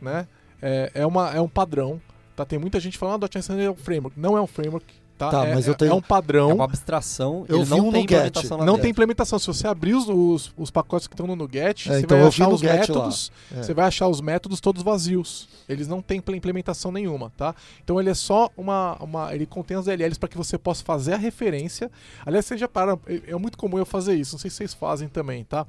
né? 0.00 0.26
É, 0.62 0.90
é, 0.94 1.06
uma, 1.06 1.30
é 1.30 1.40
um 1.40 1.48
padrão, 1.48 2.00
tá? 2.44 2.46
Tem 2.46 2.58
muita 2.58 2.80
gente 2.80 2.96
falando, 2.98 3.24
ah, 3.24 3.28
.NET 3.32 3.38
Standard 3.40 3.66
é 3.66 3.70
um 3.70 3.76
framework. 3.76 4.18
Não 4.18 4.36
é 4.36 4.40
um 4.40 4.46
framework, 4.46 4.86
tá? 5.18 5.30
Tá, 5.30 5.46
é, 5.46 5.54
mas 5.54 5.66
eu 5.66 5.72
é- 5.74 5.76
tenho- 5.76 5.92
é 5.92 5.94
um 5.94 6.00
padrão. 6.02 6.50
É 6.50 6.54
uma 6.54 6.64
abstração, 6.64 7.44
Eu 7.48 7.62
vi 7.64 7.70
não 7.70 7.88
um 7.88 7.92
tem 7.92 8.02
Nuget. 8.02 8.48
Não 8.50 8.58
dentro. 8.66 8.80
tem 8.82 8.90
implementação. 8.90 9.38
Se 9.38 9.46
você 9.46 9.66
abrir 9.66 9.94
os, 9.94 10.08
os, 10.08 10.52
os 10.56 10.70
pacotes 10.70 11.06
que 11.06 11.14
estão 11.14 11.26
no 11.26 11.36
Nuget, 11.36 11.88
É, 11.90 11.94
você 11.94 12.00
então 12.00 12.18
vai 12.18 12.26
achar 12.28 12.48
os 12.48 12.62
métodos. 12.62 13.32
É. 13.54 13.62
Você 13.62 13.74
vai 13.74 13.86
achar 13.86 14.08
os 14.08 14.20
métodos 14.20 14.60
todos 14.60 14.82
vazios. 14.82 15.48
Eles 15.68 15.86
não 15.86 16.00
têm 16.02 16.20
pl- 16.20 16.36
implementação 16.38 16.90
nenhuma, 16.90 17.30
tá? 17.36 17.54
Então 17.84 18.00
ele 18.00 18.10
é 18.10 18.14
só 18.14 18.50
uma. 18.56 18.96
uma 19.00 19.34
ele 19.34 19.46
contém 19.46 19.76
as 19.76 19.84
DLLs 19.84 20.18
para 20.18 20.28
que 20.28 20.36
você 20.36 20.56
possa 20.58 20.82
fazer 20.82 21.12
a 21.12 21.16
referência. 21.18 21.90
Aliás, 22.24 22.46
já 22.56 22.66
param. 22.66 22.98
É, 23.06 23.32
é 23.32 23.36
muito 23.36 23.56
comum 23.58 23.78
eu 23.78 23.86
fazer 23.86 24.14
isso. 24.14 24.34
Não 24.34 24.38
sei 24.40 24.50
se 24.50 24.56
vocês 24.56 24.74
fazem 24.74 25.08
também, 25.08 25.44
tá? 25.44 25.66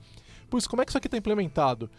Pois 0.50 0.66
como 0.68 0.82
é 0.82 0.86
que 0.86 0.92
isso 0.92 0.98
aqui 0.98 1.08
está 1.08 1.18
implementado? 1.18 1.90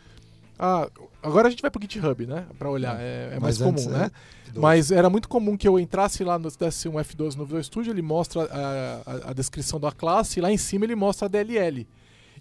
Ah, 0.65 0.89
agora 1.21 1.49
a 1.49 1.51
gente 1.51 1.61
vai 1.61 1.71
pro 1.73 1.83
GitHub, 1.83 2.25
né? 2.25 2.47
Para 2.57 2.71
olhar. 2.71 2.97
É, 3.01 3.33
é 3.35 3.41
mais 3.41 3.59
comum, 3.59 3.71
antes, 3.73 3.87
né? 3.87 4.11
é, 4.55 4.59
Mas 4.61 4.93
era 4.93 5.11
muito 5.11 5.29
comum 5.29 5.57
que 5.57 5.67
eu 5.67 5.77
entrasse 5.77 6.23
lá, 6.23 6.39
no, 6.39 6.49
desse 6.53 6.89
um 6.89 6.93
F12 6.93 7.35
no 7.35 7.45
Visual 7.45 7.63
Studio, 7.65 7.93
ele 7.93 8.03
mostra 8.03 8.43
a, 8.45 9.03
a- 9.05 9.31
a 9.31 9.33
descrição 9.33 9.81
da 9.81 9.91
classe 9.91 10.39
e 10.39 10.41
lá 10.43 10.53
em 10.53 10.57
cima 10.57 10.85
ele 10.85 10.95
mostra 10.95 11.27
a 11.27 11.29
DLL. 11.29 11.85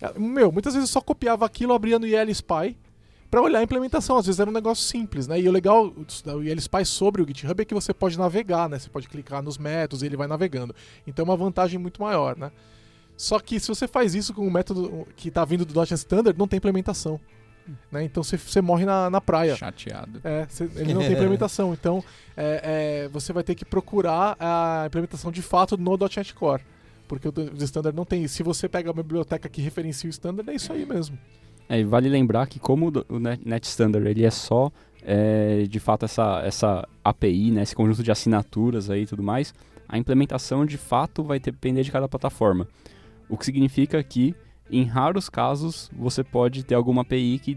Ah, 0.01 0.13
Meu, 0.19 0.51
muitas 0.51 0.75
vezes 0.75 0.87
eu 0.89 0.93
só 0.93 1.01
copiava 1.01 1.45
aquilo, 1.47 1.73
abria 1.73 1.97
no 1.97 2.05
IL 2.05 2.29
Spy 2.29 2.77
para 3.31 3.41
olhar 3.41 3.57
a 3.59 3.63
implementação. 3.63 4.17
Às 4.17 4.27
vezes 4.27 4.39
era 4.39 4.49
um 4.49 4.53
negócio 4.53 4.83
simples, 4.85 5.25
né? 5.27 5.39
E 5.41 5.49
o 5.49 5.51
legal 5.51 5.89
do 5.89 6.43
IL 6.43 6.57
Spy 6.59 6.85
sobre 6.85 7.23
o 7.23 7.27
GitHub 7.27 7.59
é 7.59 7.65
que 7.65 7.73
você 7.73 7.91
pode 7.91 8.19
navegar, 8.19 8.69
né? 8.69 8.77
Você 8.77 8.89
pode 8.89 9.09
clicar 9.09 9.41
nos 9.41 9.57
métodos 9.57 10.03
e 10.03 10.05
ele 10.05 10.15
vai 10.17 10.27
navegando. 10.27 10.75
Então 11.07 11.23
é 11.23 11.27
uma 11.29 11.37
vantagem 11.37 11.79
muito 11.79 11.99
maior, 12.01 12.37
né? 12.37 12.51
Só 13.17 13.39
que 13.39 13.59
se 13.59 13.67
você 13.67 13.87
faz 13.87 14.13
isso 14.13 14.31
com 14.33 14.45
um 14.45 14.51
método 14.51 15.07
que 15.15 15.29
está 15.29 15.43
vindo 15.43 15.65
do 15.65 15.73
.NET 15.79 15.91
Standard, 15.95 16.37
não 16.37 16.47
tem 16.47 16.57
implementação. 16.57 17.19
Né? 17.91 18.03
Então 18.03 18.23
você, 18.23 18.37
você 18.37 18.61
morre 18.61 18.85
na, 18.85 19.09
na 19.09 19.21
praia. 19.21 19.55
Chateado. 19.55 20.21
É, 20.23 20.45
cê- 20.49 20.69
ele 20.75 20.93
não 20.93 21.01
tem 21.01 21.13
implementação. 21.13 21.73
Então, 21.73 22.03
é, 22.35 23.05
é, 23.05 23.07
você 23.09 23.31
vai 23.33 23.43
ter 23.43 23.55
que 23.55 23.65
procurar 23.65 24.35
a 24.39 24.83
implementação 24.87 25.31
de 25.31 25.41
fato 25.41 25.77
no 25.77 25.97
.NET 25.97 26.33
Core. 26.33 26.63
Porque 27.07 27.27
o, 27.27 27.33
standard 27.63 27.95
não 27.95 28.05
tem 28.05 28.23
isso. 28.23 28.35
Se 28.35 28.43
você 28.43 28.69
pega 28.69 28.89
uma 28.89 29.03
biblioteca 29.03 29.49
que 29.49 29.61
referencia 29.61 30.07
o 30.07 30.11
standard, 30.11 30.49
é 30.49 30.55
isso 30.55 30.71
aí 30.71 30.85
mesmo. 30.85 31.17
É, 31.67 31.79
e 31.79 31.83
vale 31.83 32.09
lembrar 32.09 32.47
que 32.47 32.59
como 32.59 32.91
o 33.07 33.19
Net 33.19 33.65
Standard 33.67 34.07
ele 34.07 34.25
é 34.25 34.31
só 34.31 34.71
é, 35.03 35.63
de 35.69 35.79
fato 35.79 36.05
essa, 36.05 36.41
essa 36.45 36.87
API, 37.03 37.51
né, 37.51 37.63
esse 37.63 37.75
conjunto 37.75 38.03
de 38.03 38.11
assinaturas 38.11 38.89
aí 38.89 39.03
e 39.03 39.05
tudo 39.05 39.23
mais, 39.23 39.53
a 39.87 39.97
implementação 39.97 40.65
de 40.65 40.77
fato 40.77 41.23
vai 41.23 41.39
depender 41.39 41.83
de 41.83 41.91
cada 41.91 42.07
plataforma. 42.07 42.67
O 43.29 43.37
que 43.37 43.45
significa 43.45 44.01
que 44.03 44.35
em 44.71 44.83
raros 44.85 45.29
casos 45.29 45.89
você 45.97 46.23
pode 46.23 46.63
ter 46.63 46.75
alguma 46.75 47.01
API 47.01 47.39
que 47.39 47.55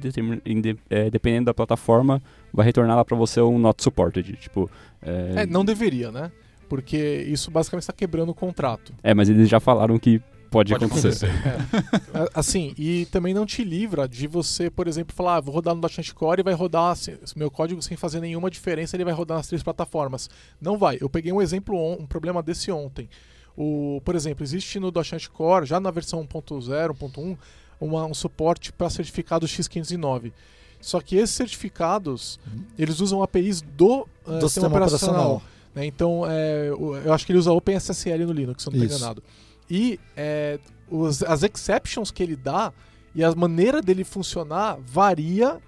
é, 0.91 1.11
dependendo 1.11 1.47
da 1.47 1.55
plataforma 1.55 2.23
vai 2.53 2.67
retornar 2.67 2.97
lá 2.97 3.05
para 3.05 3.17
você 3.17 3.41
um 3.41 3.59
not 3.59 3.83
supported, 3.83 4.37
tipo 4.37 4.71
é, 5.03 5.43
É, 5.43 5.47
não 5.47 5.65
deveria, 5.65 6.11
né? 6.11 6.31
Porque 6.69 6.97
isso 7.29 7.51
basicamente 7.51 7.83
está 7.83 7.93
quebrando 7.93 8.31
o 8.31 8.35
contrato. 8.35 8.93
é, 9.03 9.13
mas 9.15 9.29
eles 9.29 9.49
já 9.49 9.61
falaram 9.61 9.99
que 9.99 10.21
pode, 10.51 10.73
Pode 10.73 10.85
acontecer. 10.85 11.27
acontecer. 11.27 12.11
A- 12.15 12.39
Assim, 12.41 12.73
e 12.79 13.07
também 13.07 13.35
não 13.35 13.45
te 13.45 13.63
livra 13.65 14.09
de 14.09 14.27
você, 14.27 14.71
por 14.71 14.87
exemplo, 14.89 15.15
falar, 15.15 15.37
ah, 15.37 15.41
vou 15.41 15.55
rodar 15.55 15.75
no 15.75 15.81
.NET 15.81 16.15
Core 16.15 16.41
e 16.41 16.45
vai 16.45 16.55
rodar 16.55 16.93
assim, 16.93 17.17
meu 17.37 17.51
código 17.51 17.83
sem 17.83 17.97
fazer 17.97 18.21
nenhuma 18.21 18.49
diferença, 18.51 18.97
ele 18.97 19.05
vai 19.05 19.13
rodar 19.13 19.37
nas 19.37 19.47
três 19.49 19.63
plataformas. 19.63 20.31
Não 20.61 20.79
vai. 20.79 20.97
Eu 21.01 21.11
peguei 21.11 21.33
um 21.33 21.43
exemplo, 21.43 21.77
um 22.01 22.07
problema 22.07 22.43
desse 22.43 22.71
ontem. 22.71 23.09
O, 23.57 24.01
por 24.05 24.15
exemplo, 24.15 24.43
existe 24.43 24.81
no 24.81 24.91
.NET 24.91 25.31
Core, 25.31 25.65
já 25.67 25.79
na 25.79 25.91
versão 25.91 26.21
1.0, 26.27 26.93
1.1, 26.95 27.37
uma- 27.81 28.05
um 28.07 28.15
suporte 28.15 28.73
para 28.73 28.89
certificado 28.91 29.47
X509. 29.47 30.33
Só 30.81 31.01
que 31.01 31.17
esses 31.17 31.35
certificados, 31.35 32.39
eles 32.79 33.01
usam 33.01 33.23
APIs 33.23 33.63
do, 33.63 34.07
eh, 34.27 34.39
do 34.39 34.49
sistema 34.49 34.69
operacional. 34.87 35.43
né? 35.75 35.87
Então, 35.87 36.23
é, 36.29 36.69
eu 36.69 37.13
acho 37.13 37.25
que 37.27 37.33
ele 37.33 37.39
usa 37.39 37.53
OpenSSL 37.53 38.25
no 38.27 38.33
Linux, 38.33 38.63
se 38.63 38.69
eu 38.69 38.73
não 38.73 38.79
estou 38.85 38.97
enganado. 38.99 39.23
E 39.71 39.99
é, 40.17 40.59
os- 40.91 41.23
as 41.23 41.43
exceptions 41.43 42.11
que 42.11 42.23
ele 42.23 42.37
dá 42.37 42.73
e 43.15 43.25
a 43.25 43.35
maneira 43.35 43.81
dele 43.81 44.05
funcionar 44.05 44.79
varia 44.85 45.59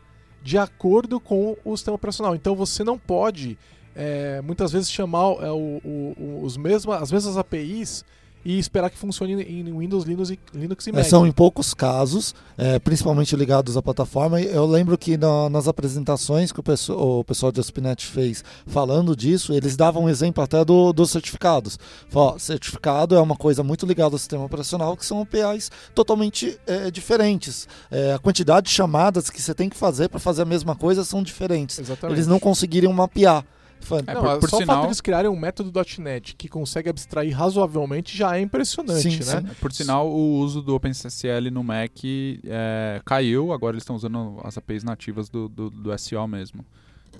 de 0.42 0.58
acordo 0.58 1.18
com 1.18 1.56
o 1.64 1.76
sistema 1.76 1.94
operacional. 1.96 2.34
Então, 2.36 2.54
você 2.54 2.84
não 2.84 2.98
pode, 2.98 3.58
é, 3.96 4.40
muitas 4.42 4.70
vezes, 4.72 4.90
chamar 4.90 5.32
é, 5.42 5.50
o- 5.50 5.80
o- 5.84 6.40
os 6.44 6.56
mesma, 6.56 6.98
as 6.98 7.10
mesmas 7.10 7.36
APIs 7.36 8.04
e 8.44 8.60
esperar 8.60 8.90
que 8.90 8.96
funcione 8.96 9.42
em 9.42 9.64
Windows, 9.76 10.04
Linux 10.04 10.30
e, 10.30 10.38
Linux 10.54 10.86
e 10.86 10.90
É, 10.90 10.92
Mac. 10.92 11.04
são 11.06 11.26
em 11.26 11.32
poucos 11.32 11.74
casos, 11.74 12.32
é, 12.56 12.78
principalmente 12.78 13.34
ligados 13.34 13.76
à 13.76 13.82
plataforma. 13.82 14.40
Eu 14.40 14.64
lembro 14.66 14.96
que 14.96 15.16
na- 15.16 15.50
nas 15.50 15.66
apresentações 15.66 16.52
que 16.52 16.60
o 16.60 16.62
pessoal, 16.62 17.18
o 17.18 17.24
pessoal 17.24 17.50
de 17.50 17.58
ASP.NET 17.58 18.06
fez 18.06 18.44
falando 18.64 19.16
disso, 19.16 19.52
eles 19.52 19.76
davam 19.76 20.04
um 20.04 20.08
exemplo 20.08 20.44
até 20.44 20.64
do- 20.64 20.92
dos 20.92 21.10
certificados. 21.10 21.76
Falaram, 22.08 22.36
ó, 22.36 22.38
certificado 22.38 23.16
é 23.16 23.20
uma 23.20 23.34
coisa 23.34 23.64
muito 23.64 23.84
ligada 23.84 24.14
ao 24.14 24.18
sistema 24.18 24.44
operacional, 24.44 24.96
que 24.96 25.04
são 25.04 25.20
APIs 25.22 25.68
totalmente 25.92 26.56
é, 26.68 26.88
diferentes. 26.88 27.66
É, 27.90 28.12
a 28.12 28.18
quantidade 28.20 28.66
de 28.68 28.72
chamadas 28.72 29.28
que 29.28 29.42
você 29.42 29.54
tem 29.54 29.68
que 29.68 29.76
fazer 29.76 30.08
para 30.08 30.20
fazer 30.20 30.42
a 30.42 30.44
mesma 30.46 30.76
coisa 30.76 31.02
são 31.02 31.20
diferentes. 31.20 31.80
Exatamente. 31.80 32.16
Eles 32.16 32.28
não 32.28 32.38
conseguiriam 32.38 32.92
mapear. 32.92 33.44
Fala, 33.80 34.02
É, 34.06 34.14
Não, 34.14 34.22
por- 34.22 34.38
por 34.40 34.50
só 34.50 34.56
o 34.56 34.60
sinal- 34.60 34.76
fato 34.76 34.82
de 34.82 34.88
eles 34.88 35.00
criarem 35.00 35.30
um 35.30 35.36
método 35.38 35.70
.NET 35.98 36.34
que 36.34 36.48
consegue 36.48 36.88
abstrair 36.88 37.32
razoavelmente 37.36 38.16
já 38.16 38.36
é 38.36 38.40
impressionante, 38.40 39.02
Sim, 39.02 39.18
né? 39.30 39.40
sim. 39.48 39.54
Por 39.60 39.72
sinal, 39.72 40.08
o 40.08 40.38
uso 40.40 40.60
do 40.60 40.74
OpenSSL 40.74 41.50
no 41.50 41.62
Mac 41.62 41.92
é, 42.04 43.00
caiu, 43.04 43.52
agora 43.52 43.74
eles 43.74 43.82
estão 43.82 43.94
usando 43.94 44.40
as 44.42 44.58
APIs 44.58 44.82
nativas 44.82 45.28
do, 45.28 45.48
do, 45.48 45.70
do 45.70 45.96
SEO 45.98 46.26
mesmo, 46.26 46.64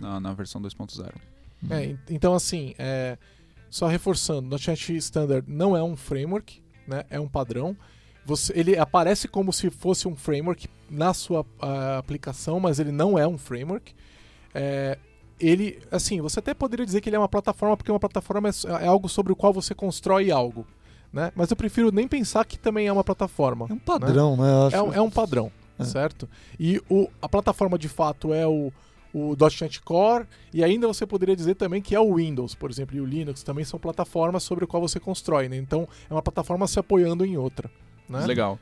na, 0.01 0.19
na 0.19 0.33
versão 0.33 0.61
2.0. 0.61 1.12
É, 1.71 1.85
en- 1.85 1.99
então, 2.11 2.35
assim, 2.35 2.75
é, 2.79 3.16
só 3.71 3.87
reforçando, 3.87 4.49
.NET 4.66 4.97
Standard 4.97 5.45
não 5.49 5.77
é 5.77 5.83
um 5.83 5.95
framework, 5.97 6.61
né, 6.87 7.05
é 7.11 7.21
um 7.21 7.29
padrão. 7.29 7.77
Você, 8.25 8.53
ele 8.59 8.77
aparece 8.77 9.29
como 9.29 9.53
se 9.53 9.71
fosse 9.71 10.09
um 10.09 10.16
framework 10.16 10.69
na 10.90 11.14
sua 11.14 11.47
ah, 11.61 11.99
aplicação, 11.99 12.59
mas 12.59 12.81
ele 12.81 12.90
não 12.90 13.16
é 13.16 13.25
um 13.27 13.38
framework. 13.38 13.95
É, 14.53 14.99
ele, 15.40 15.79
assim, 15.90 16.20
você 16.20 16.38
até 16.38 16.55
poderia 16.55 16.85
dizer 16.87 17.01
que 17.01 17.09
ele 17.09 17.16
é 17.16 17.18
uma 17.18 17.29
plataforma, 17.29 17.77
porque 17.77 17.90
uma 17.90 18.01
plataforma 18.01 18.49
é, 18.49 18.53
é 18.85 18.87
algo 18.87 19.09
sobre 19.09 19.33
o 19.33 19.37
qual 19.37 19.53
você 19.53 19.75
constrói 19.75 20.31
algo. 20.31 20.66
Né? 21.12 21.33
Mas 21.35 21.51
eu 21.51 21.57
prefiro 21.57 21.90
nem 21.92 22.07
pensar 22.09 22.44
que 22.44 22.59
também 22.59 22.87
é 22.88 22.92
uma 22.92 23.05
plataforma. 23.05 23.66
É 23.70 23.72
um 23.72 23.79
padrão, 23.79 24.37
né? 24.37 24.51
Eu 24.51 24.66
acho- 24.66 24.77
É, 24.77 24.83
um- 24.83 24.92
é 24.94 25.01
um 25.01 25.11
padrão, 25.11 25.51
É. 25.79 25.85
certo? 25.85 26.29
E 26.59 26.81
o, 26.90 27.09
a 27.22 27.29
plataforma 27.29 27.79
de 27.79 27.88
fato 27.88 28.35
é 28.35 28.46
o, 28.46 28.72
o 29.14 29.35
.NET 29.61 29.81
Core, 29.83 30.27
e 30.53 30.62
ainda 30.62 30.87
você 30.87 31.07
poderia 31.07 31.35
dizer 31.37 31.55
também 31.55 31.81
que 31.81 31.94
é 31.94 32.01
o 32.01 32.16
Windows, 32.16 32.55
por 32.55 32.70
exemplo, 32.70 32.96
e 32.96 33.01
o 33.01 33.07
Linux 33.07 33.42
também 33.42 33.64
são 33.64 33.79
plataformas 33.79 34.42
sobre 34.42 34.64
o 34.64 34.68
qual 34.68 34.83
você 34.83 35.01
constrói, 35.01 35.49
né? 35.49 35.57
Então 35.57 35.88
é 36.11 36.12
uma 36.12 36.20
plataforma 36.22 36.66
se 36.66 36.79
apoiando 36.79 37.25
em 37.25 37.37
outra. 37.38 37.70
Né? 38.09 38.25
Legal. 38.27 38.59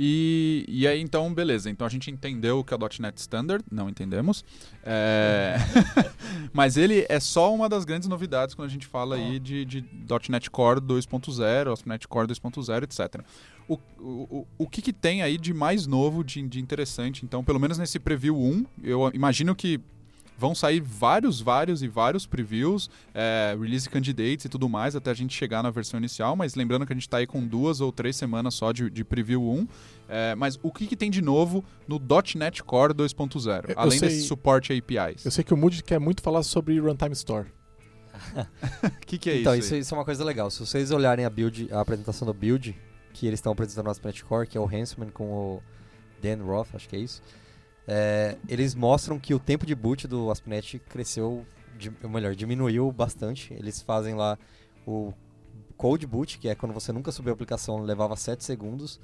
E, 0.00 0.64
e 0.68 0.86
aí, 0.86 1.00
então, 1.00 1.34
beleza. 1.34 1.68
Então 1.68 1.84
a 1.84 1.90
gente 1.90 2.08
entendeu 2.08 2.60
o 2.60 2.64
que 2.64 2.72
é 2.72 2.76
o 2.76 2.80
.NET 3.00 3.18
Standard, 3.18 3.64
não 3.70 3.88
entendemos. 3.88 4.44
É, 4.84 5.56
Mas 6.52 6.76
ele 6.76 7.04
é 7.08 7.18
só 7.18 7.52
uma 7.52 7.68
das 7.68 7.84
grandes 7.84 8.08
novidades 8.08 8.54
quando 8.54 8.68
a 8.68 8.70
gente 8.70 8.86
fala 8.86 9.16
aí 9.16 9.40
de, 9.40 9.64
de 9.64 9.84
.NET 10.30 10.50
Core 10.50 10.80
2.0, 10.80 11.84
.NET 11.84 12.06
Core 12.06 12.28
2.0, 12.28 12.84
etc. 12.84 13.22
O, 13.68 13.74
o, 13.98 14.38
o- 14.38 14.46
o 14.58 14.68
que, 14.68 14.80
que 14.80 14.92
tem 14.92 15.20
aí 15.22 15.36
de 15.36 15.52
mais 15.52 15.86
novo, 15.86 16.22
de, 16.22 16.40
de 16.46 16.60
interessante? 16.60 17.24
Então, 17.24 17.42
pelo 17.42 17.58
menos 17.58 17.76
nesse 17.76 17.98
preview 17.98 18.36
1, 18.40 18.64
eu 18.84 19.10
imagino 19.12 19.54
que 19.54 19.80
vão 20.38 20.54
sair 20.54 20.80
vários, 20.80 21.40
vários 21.40 21.82
e 21.82 21.88
vários 21.88 22.24
previews, 22.24 22.88
é, 23.12 23.56
release 23.60 23.90
candidates 23.90 24.44
e 24.44 24.48
tudo 24.48 24.68
mais, 24.68 24.94
até 24.94 25.10
a 25.10 25.14
gente 25.14 25.34
chegar 25.36 25.62
na 25.64 25.70
versão 25.70 25.98
inicial, 25.98 26.36
mas 26.36 26.54
lembrando 26.54 26.86
que 26.86 26.92
a 26.92 26.96
gente 26.96 27.02
está 27.08 27.16
aí 27.18 27.26
com 27.26 27.44
duas 27.44 27.80
ou 27.80 27.90
três 27.90 28.14
semanas 28.16 28.54
só 28.54 28.70
de, 28.70 28.88
de 28.88 29.04
preview 29.04 29.42
1. 29.42 29.68
É, 30.08 30.34
mas 30.36 30.58
o 30.62 30.72
que, 30.72 30.86
que 30.86 30.96
tem 30.96 31.10
de 31.10 31.20
novo 31.20 31.62
no 31.86 32.00
.NET 32.36 32.62
Core 32.62 32.94
2.0, 32.94 33.64
Eu- 33.68 33.74
eu 33.74 33.80
além 33.80 33.98
sei- 33.98 34.08
desse 34.08 34.22
suporte 34.22 34.72
a 34.72 34.76
APIs? 34.76 35.24
Eu 35.24 35.30
sei 35.30 35.42
que 35.44 35.52
o 35.52 35.56
Moody 35.56 35.82
quer 35.82 35.98
muito 35.98 36.22
falar 36.22 36.42
sobre 36.44 36.78
Runtime 36.78 37.12
Store. 37.14 37.48
O 38.82 38.90
que, 39.06 39.18
que 39.18 39.30
é 39.30 39.40
então, 39.40 39.54
isso? 39.54 39.74
aí? 39.74 39.80
isso 39.80 39.94
é 39.94 39.98
uma 39.98 40.04
coisa 40.04 40.24
legal. 40.24 40.50
Se 40.50 40.60
vocês 40.60 40.90
olharem 40.90 41.24
a 41.24 41.30
build, 41.30 41.68
a 41.72 41.80
apresentação 41.80 42.26
do 42.26 42.32
build, 42.34 42.76
que 43.12 43.26
eles 43.26 43.38
estão 43.38 43.52
apresentando 43.52 43.84
no 43.86 43.90
ASP.NET 43.90 44.24
Core, 44.24 44.46
que 44.46 44.56
é 44.56 44.60
o 44.60 44.64
Hanselman 44.66 45.10
com 45.10 45.24
o 45.30 45.62
Dan 46.22 46.42
Roth, 46.44 46.68
acho 46.74 46.88
que 46.88 46.96
é 46.96 47.00
isso. 47.00 47.22
É, 47.90 48.36
eles 48.46 48.74
mostram 48.74 49.18
que 49.18 49.32
o 49.32 49.38
tempo 49.38 49.64
de 49.64 49.74
boot 49.74 50.06
do 50.06 50.30
ASP.NET 50.30 50.78
cresceu, 50.90 51.46
ou 52.02 52.10
melhor, 52.10 52.34
diminuiu 52.34 52.92
bastante. 52.92 53.54
Eles 53.54 53.80
fazem 53.80 54.14
lá 54.14 54.38
o 54.86 55.12
cold 55.76 56.06
boot, 56.06 56.38
que 56.38 56.48
é 56.50 56.54
quando 56.54 56.74
você 56.74 56.92
nunca 56.92 57.10
subiu 57.10 57.32
a 57.32 57.34
aplicação, 57.34 57.80
levava 57.80 58.14
7 58.14 58.44
segundos. 58.44 59.00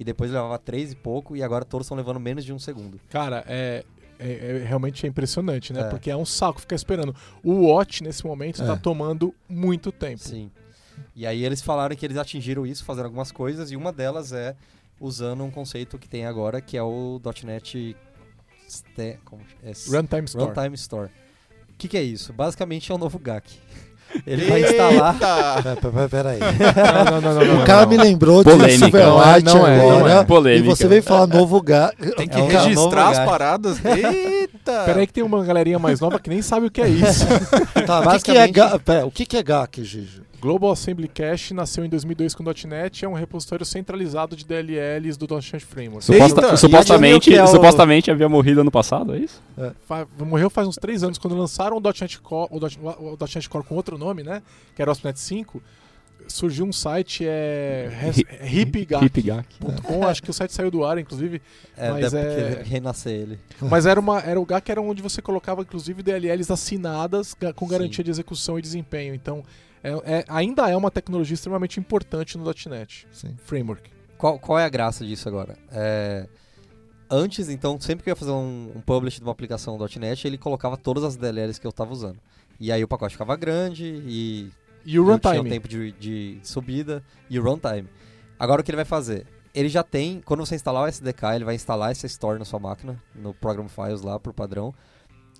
E 0.00 0.02
depois 0.02 0.28
levava 0.32 0.58
3 0.58 0.90
e 0.90 0.96
pouco, 0.96 1.36
e 1.36 1.42
agora 1.44 1.64
todos 1.64 1.84
estão 1.86 1.96
levando 1.96 2.18
menos 2.18 2.44
de 2.44 2.52
um 2.52 2.58
segundo. 2.58 3.00
Cara, 3.08 3.44
é, 3.46 3.84
é- 4.18 4.32
é- 4.62 4.64
realmente 4.66 5.06
é 5.06 5.08
impressionante, 5.08 5.72
né? 5.72 5.82
É. 5.82 5.84
Porque 5.84 6.10
é 6.10 6.16
um 6.16 6.24
saco 6.24 6.60
ficar 6.60 6.74
esperando. 6.74 7.14
O 7.44 7.66
Watch, 7.68 8.02
nesse 8.02 8.26
momento, 8.26 8.60
É. 8.60 8.66
tá 8.66 8.76
tomando 8.76 9.32
muito 9.48 9.92
tempo. 9.92 10.18
Sim. 10.18 10.50
E 11.14 11.24
aí 11.24 11.44
eles 11.44 11.62
falaram 11.62 11.94
que 11.94 12.04
eles 12.04 12.16
atingiram 12.16 12.66
isso 12.66 12.84
fazendo 12.84 13.04
algumas 13.04 13.30
coisas, 13.30 13.70
e 13.70 13.76
uma 13.76 13.92
delas 13.92 14.32
é 14.32 14.56
usando 14.98 15.44
um 15.44 15.50
conceito 15.52 15.96
que 15.98 16.08
tem 16.08 16.26
agora, 16.26 16.60
que 16.60 16.76
é 16.76 16.82
o 16.82 17.20
.NET 17.44 17.96
Ste- 18.68 19.18
como 19.24 19.42
é? 19.64 19.68
Runtime 19.96 20.24
Store. 20.24 20.46
Runtime 20.46 20.74
Store. 20.74 21.08
O 21.08 21.76
que, 21.78 21.88
que 21.88 21.96
é 21.96 22.02
isso? 22.02 22.32
Basicamente 22.32 22.90
é 22.90 22.94
um 22.94 22.98
novo 22.98 23.18
GAC. 23.18 23.50
Ele 24.26 24.44
vai 24.44 24.60
instalar. 24.62 25.14
Eita! 25.58 25.62
Pera, 25.62 25.76
pera, 25.92 26.08
pera 26.08 26.30
aí. 26.30 26.38
Não, 26.40 27.04
não, 27.04 27.20
não, 27.20 27.34
não, 27.34 27.54
não, 27.56 27.62
O 27.62 27.66
cara 27.66 27.84
me 27.86 27.96
lembrou 27.96 28.44
de 28.44 28.50
Polêmica. 28.50 28.78
Silverlight 28.78 29.44
Não 29.44 29.52
é, 29.52 29.56
não 29.56 29.66
é, 29.66 29.80
agora. 29.80 29.98
não 29.98 30.08
é. 30.08 30.20
E 30.22 30.24
Polêmica. 30.24 30.76
você 30.76 30.86
veio 30.86 31.02
falar 31.02 31.26
novo 31.26 31.60
ga... 31.60 31.90
Tem 32.16 32.28
que 32.28 32.38
É 32.38 32.42
um 32.42 32.46
registrar 32.46 33.08
as 33.08 33.18
paradas. 33.18 33.84
Eita! 33.84 34.84
Pera 34.84 35.00
aí 35.00 35.06
que 35.06 35.12
tem 35.12 35.24
uma 35.24 35.44
galerinha 35.44 35.78
mais 35.80 35.98
nova 36.00 36.20
que 36.20 36.30
nem 36.30 36.42
sabe 36.42 36.66
o 36.66 36.70
que 36.70 36.80
é 36.80 36.88
isso. 36.88 37.24
Tá, 37.84 38.00
o 38.00 38.02
que, 38.12 38.22
que 38.22 38.30
é 38.30 38.34
Basicamente- 38.46 38.52
ga... 38.52 38.78
pera, 38.78 39.06
o 39.06 39.10
que, 39.10 39.26
que 39.26 39.36
é 39.36 39.42
GAC, 39.42 39.82
Gigi? 39.84 40.22
Global 40.44 40.70
Assembly 40.72 41.08
Cache 41.08 41.54
nasceu 41.54 41.86
em 41.86 41.88
2002 41.88 42.34
com 42.34 42.44
.NET, 42.68 43.02
é 43.02 43.08
um 43.08 43.14
repositório 43.14 43.64
centralizado 43.64 44.36
de 44.36 44.44
DLLs 44.44 45.16
do 45.18 45.26
.NET 45.36 45.60
Framework. 45.60 46.04
Suposta- 46.04 46.42
Eita! 46.42 46.56
supostamente, 46.58 47.34
é 47.34 47.42
o- 47.42 47.46
supostamente 47.46 48.10
havia 48.10 48.28
morrido 48.28 48.60
ano 48.60 48.70
passado, 48.70 49.14
é 49.14 49.20
isso? 49.20 49.42
Fa- 49.86 50.06
morreu 50.18 50.50
faz 50.50 50.68
uns 50.68 50.76
três 50.76 51.02
anos 51.02 51.16
quando 51.16 51.34
lançaram 51.34 51.78
o 51.78 51.80
.NET 51.80 52.20
Core, 52.20 52.48
o 52.52 52.60
.NET 52.60 52.78
o 52.78 53.16
.NET 53.18 53.48
Core 53.48 53.64
com 53.64 53.74
outro 53.74 53.96
nome, 53.96 54.22
né? 54.22 54.42
Que 54.76 54.82
era 54.82 54.90
o 54.90 54.92
ASP.NET 54.92 55.18
5. 55.18 55.62
Surgiu 56.28 56.64
um 56.66 56.72
site, 56.72 57.24
é, 57.26 57.90
Hi- 58.42 58.60
hipgak.com, 58.60 59.04
Hipgak. 59.04 59.46
acho 60.08 60.22
que 60.22 60.30
o 60.30 60.32
site 60.32 60.52
saiu 60.52 60.70
do 60.70 60.84
ar, 60.84 60.98
inclusive. 60.98 61.40
É, 61.76 61.90
Mas 61.90 62.12
deve 62.12 62.40
é- 62.40 62.62
renascer 62.62 63.12
ele. 63.12 63.38
Mas 63.60 63.86
era, 63.86 63.98
uma, 63.98 64.20
era 64.20 64.38
o 64.40 64.44
GAC 64.44 64.70
era 64.70 64.80
onde 64.82 65.00
você 65.02 65.20
colocava, 65.22 65.62
inclusive, 65.62 66.02
DLLs 66.02 66.50
assinadas 66.52 67.34
com 67.54 67.64
Sim. 67.66 67.70
garantia 67.72 68.04
de 68.04 68.10
execução 68.10 68.58
e 68.58 68.62
desempenho. 68.62 69.14
Então, 69.14 69.42
é- 69.84 70.18
é- 70.18 70.24
ainda 70.28 70.68
é 70.68 70.76
uma 70.76 70.90
tecnologia 70.90 71.34
extremamente 71.34 71.78
importante 71.78 72.36
no 72.36 72.44
.NET 72.68 73.06
Sim. 73.12 73.34
Framework. 73.44 73.90
Qual, 74.18 74.38
qual 74.38 74.58
é 74.58 74.64
a 74.64 74.68
graça 74.68 75.04
disso 75.04 75.28
agora? 75.28 75.56
É, 75.70 76.26
Antes, 77.10 77.48
então, 77.50 77.78
sempre 77.78 78.02
que 78.02 78.08
eu 78.10 78.12
ia 78.12 78.16
fazer 78.16 78.30
um, 78.30 78.72
um 78.74 78.80
publish 78.80 79.18
de 79.18 79.24
uma 79.24 79.30
aplicação 79.32 79.78
.NET, 80.00 80.26
ele 80.26 80.38
colocava 80.38 80.76
todas 80.76 81.04
as 81.04 81.16
DLLs 81.16 81.60
que 81.60 81.66
eu 81.66 81.70
estava 81.70 81.92
usando. 81.92 82.18
E 82.58 82.72
aí 82.72 82.82
o 82.82 82.88
pacote 82.88 83.12
ficava 83.14 83.36
grande 83.36 83.84
e 84.06 84.50
E 84.86 84.98
o 84.98 85.04
não 85.06 85.18
tinha 85.18 85.32
o 85.32 85.36
runtime? 85.36 85.50
tempo 85.50 85.68
de, 85.68 85.92
de 85.92 86.38
subida 86.42 87.04
e 87.28 87.38
o 87.38 87.42
runtime. 87.44 87.88
Agora 88.38 88.62
o 88.62 88.64
que 88.64 88.70
ele 88.70 88.76
vai 88.76 88.84
fazer? 88.86 89.26
Ele 89.54 89.68
já 89.68 89.82
tem, 89.84 90.20
quando 90.24 90.44
você 90.44 90.54
instalar 90.56 90.84
o 90.84 90.86
SDK, 90.88 91.34
ele 91.36 91.44
vai 91.44 91.54
instalar 91.54 91.92
essa 91.92 92.06
store 92.06 92.38
na 92.38 92.44
sua 92.44 92.58
máquina, 92.58 93.00
no 93.14 93.32
Program 93.34 93.68
Files 93.68 94.00
lá, 94.00 94.18
por 94.18 94.32
padrão. 94.32 94.74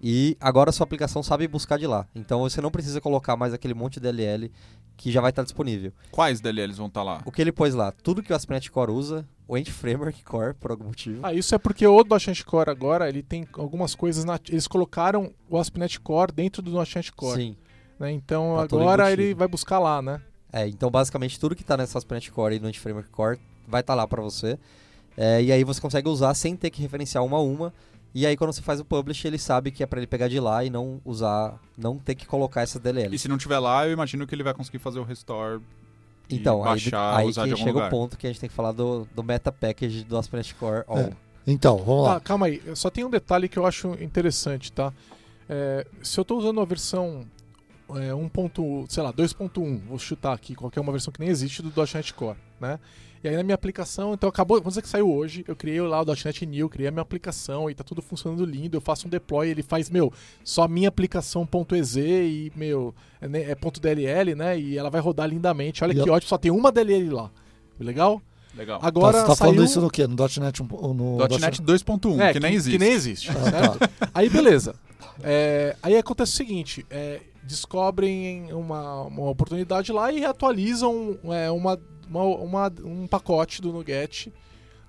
E 0.07 0.37
agora 0.39 0.69
a 0.69 0.73
sua 0.73 0.85
aplicação 0.85 1.23
sabe 1.23 1.49
buscar 1.49 1.79
de 1.79 1.87
lá. 1.87 2.07
Então 2.15 2.41
você 2.41 2.61
não 2.61 2.71
precisa 2.71 3.01
colocar 3.01 3.37
mais 3.37 3.55
aquele 3.55 3.73
monte 3.73 3.95
de 3.95 4.01
DLL 4.01 4.53
que 4.99 5.11
já 5.11 5.23
vai 5.23 5.31
estar 5.31 5.43
disponível. 5.43 5.93
Quais 6.11 6.41
DLLs 6.43 6.77
vão 6.77 6.89
estar 6.89 7.03
lá? 7.03 7.23
O 7.25 7.33
que 7.33 7.41
ele 7.41 7.51
pôs 7.51 7.75
lá? 7.75 7.91
Tudo 7.91 8.23
que 8.23 8.31
o 8.31 8.37
ASP.NET 8.37 8.71
Core 8.71 8.93
usa, 8.93 9.27
o 9.49 9.57
Ent 9.57 9.71
Framework 9.71 10.23
Core, 10.23 10.53
por 10.55 10.71
algum 10.71 10.85
motivo. 10.85 11.21
Ah, 11.23 11.33
isso 11.33 11.55
é 11.55 11.59
porque 11.59 11.87
o 11.87 12.05
.NET 12.05 12.45
Core 12.45 12.69
agora, 12.71 13.09
ele 13.09 13.23
tem 13.23 13.49
algumas 13.55 13.95
coisas... 13.95 14.25
nat- 14.27 14.51
Eles 14.51 14.69
colocaram 14.69 15.33
o 15.49 15.59
ASP.NET 15.59 15.99
Core 16.01 16.33
dentro 16.33 16.61
do 16.61 16.71
.NET 16.79 17.11
Core. 17.13 17.41
Sim. 17.41 17.57
né? 17.99 18.13
Então, 18.13 18.55
Tá 18.57 18.63
agora 18.63 19.11
ele 19.11 19.33
vai 19.35 19.49
buscar 19.49 19.79
lá, 19.79 20.03
né? 20.03 20.21
É, 20.53 20.69
então 20.69 20.89
basicamente 20.91 21.41
tudo 21.41 21.57
que 21.57 21.65
tá 21.65 21.77
nessa 21.79 21.97
ASP.NET 21.99 22.31
Core 22.31 22.57
e 22.57 22.61
no 22.61 22.69
Ent 22.69 22.79
Framework 22.79 23.09
Core 23.11 23.41
vai 23.67 23.81
estar 23.81 23.95
lá 23.95 24.07
para 24.07 24.21
você. 24.21 24.59
É, 25.17 25.43
e 25.43 25.51
aí 25.51 25.65
você 25.65 25.81
consegue 25.81 26.09
usar 26.09 26.35
sem 26.35 26.55
ter 26.57 26.69
que 26.71 26.83
referenciar 26.83 27.25
uma 27.25 27.39
a 27.39 27.41
uma. 27.41 27.73
E 28.15 28.25
aí 28.27 28.37
quando 28.37 28.53
você 28.53 28.63
faz 28.63 28.79
o 28.81 28.85
publish, 28.85 29.27
ele 29.27 29.39
sabe 29.39 29.71
que 29.73 29.83
é 29.83 29.87
para 29.87 29.99
ele 29.99 30.07
pegar 30.07 30.29
de 30.29 30.39
lá 30.39 30.65
e 30.65 30.71
não 30.71 31.01
usar, 31.05 31.59
não 31.77 31.99
ter 31.99 32.15
que 32.15 32.27
colocar 32.27 32.63
essas 32.63 32.77
E 32.77 32.79
DLLs. 32.85 33.19
se 33.19 33.29
não 33.29 33.37
tiver 33.37 33.59
lá, 33.59 33.87
eu 33.87 33.93
imagino 33.93 34.27
que 34.27 34.35
ele 34.35 34.43
vai 34.45 34.55
conseguir 34.55 34.79
fazer 34.79 35.01
o 35.01 35.03
restore. 35.05 35.61
e 36.31 36.37
Então, 36.37 36.59
aí, 36.63 36.65
baixar, 36.71 37.17
aí 37.17 37.27
usar 37.29 37.45
que 37.49 37.57
chega 37.57 37.73
lugar. 37.73 37.89
o 37.89 37.91
ponto 37.91 38.17
que 38.17 38.27
a 38.27 38.31
gente 38.31 38.39
tem 38.41 38.49
que 38.49 38.55
falar 38.55 38.71
do, 38.73 39.07
do 39.15 39.23
meta 39.25 39.51
package 39.51 40.05
do 40.05 40.17
ASP.NET 40.17 40.55
Core 40.55 40.85
All. 40.87 40.99
É. 40.99 41.13
Então, 41.47 41.77
vamos 41.79 42.05
lá. 42.05 42.17
Ah, 42.17 42.21
calma 42.21 42.47
aí. 42.47 42.63
Só 42.75 42.89
tem 42.89 43.05
um 43.05 43.11
detalhe 43.11 43.49
que 43.49 43.59
eu 43.59 43.67
acho 43.67 43.89
interessante, 44.01 44.71
tá? 44.73 44.93
É, 45.49 45.87
se 46.03 46.19
eu 46.19 46.23
estou 46.23 46.39
usando 46.39 46.61
a 46.61 46.65
versão 46.65 47.27
é, 47.97 48.15
1. 48.15 48.29
ponto- 48.31 48.87
sei 48.89 49.03
lá, 49.03 49.13
2.1, 49.13 49.81
vou 49.87 49.99
chutar 49.99 50.33
aqui 50.33 50.55
qualquer 50.55 50.81
uma 50.81 50.91
versão 50.93 51.13
que 51.13 51.21
nem 51.21 51.29
existe 51.29 51.61
do 51.63 51.71
.NET 51.95 52.15
Core, 52.15 52.39
né? 52.61 52.79
E 53.25 53.29
aí 53.29 53.37
na 53.37 53.43
minha 53.43 53.55
aplicação, 53.55 54.13
então 54.13 54.29
acabou, 54.29 54.59
vamos 54.59 54.73
dizer 54.75 54.83
que 54.83 54.89
saiu 54.89 55.11
hoje, 55.11 55.47
eu 55.49 55.57
criei 55.57 55.81
lá 55.81 56.03
o 56.03 56.05
.NET 56.05 56.45
New, 56.45 56.69
criei 56.69 56.89
a 56.89 56.91
minha 56.91 57.01
aplicação 57.01 57.71
e 57.71 57.75
tá 57.75 57.83
tudo 57.83 58.03
funcionando 58.03 58.45
lindo, 58.45 58.77
eu 58.77 58.83
faço 58.83 59.07
um 59.07 59.11
deploy, 59.11 59.49
ele 59.49 59.63
faz, 59.63 59.89
meu, 59.89 60.13
só 60.45 60.69
minha 60.69 60.91
aplicação 60.91 61.49
.ez 61.73 61.97
e, 61.97 62.53
meu, 62.55 62.95
é, 63.23 63.53
é 63.53 63.55
ponto 63.55 63.81
.dll, 63.81 64.37
né? 64.37 64.61
E 64.61 64.77
ela 64.77 64.91
vai 64.91 65.01
rodar 65.01 65.27
lindamente. 65.27 65.83
Olha 65.83 65.93
E 65.93 65.95
que 65.95 66.01
ela- 66.03 66.13
ótimo, 66.13 66.29
só 66.29 66.37
tem 66.37 66.51
uma 66.51 66.71
DLL 66.71 67.09
lá. 67.15 67.31
Legal? 67.81 68.21
Legal. 68.55 68.79
Agora 68.83 69.15
tá, 69.15 69.21
você 69.23 69.27
tá 69.29 69.35
saiu... 69.37 69.53
falando 69.53 69.65
isso 69.67 69.81
no 69.81 69.91
quê? 69.91 70.07
No 70.07 70.15
.NET? 70.17 70.63
No 70.63 71.17
.NET 71.41 71.63
2.1, 71.63 72.21
É, 72.21 72.33
que 72.35 72.39
nem 72.41 72.53
existe. 72.55 72.79
Que 72.79 72.85
nem 72.85 72.93
existe, 72.93 73.31
Ah, 73.31 73.51
certo? 73.51 73.79
tá. 73.79 74.11
Aí 74.13 74.29
beleza. 74.29 74.75
É, 75.23 75.75
aí 75.83 75.97
acontece 75.97 76.33
o 76.33 76.37
seguinte: 76.37 76.85
é, 76.91 77.21
descobrem 77.43 78.53
uma, 78.53 79.03
uma 79.03 79.31
oportunidade 79.31 79.91
lá 79.93 80.13
e 80.13 80.25
atualizam 80.25 81.19
é, 81.25 81.51
uma, 81.51 81.81
uma- 82.09 82.25
uma- 82.25 82.73
um 82.85 83.07
pacote 83.07 83.61
do 83.63 83.73
Nuget 83.73 84.33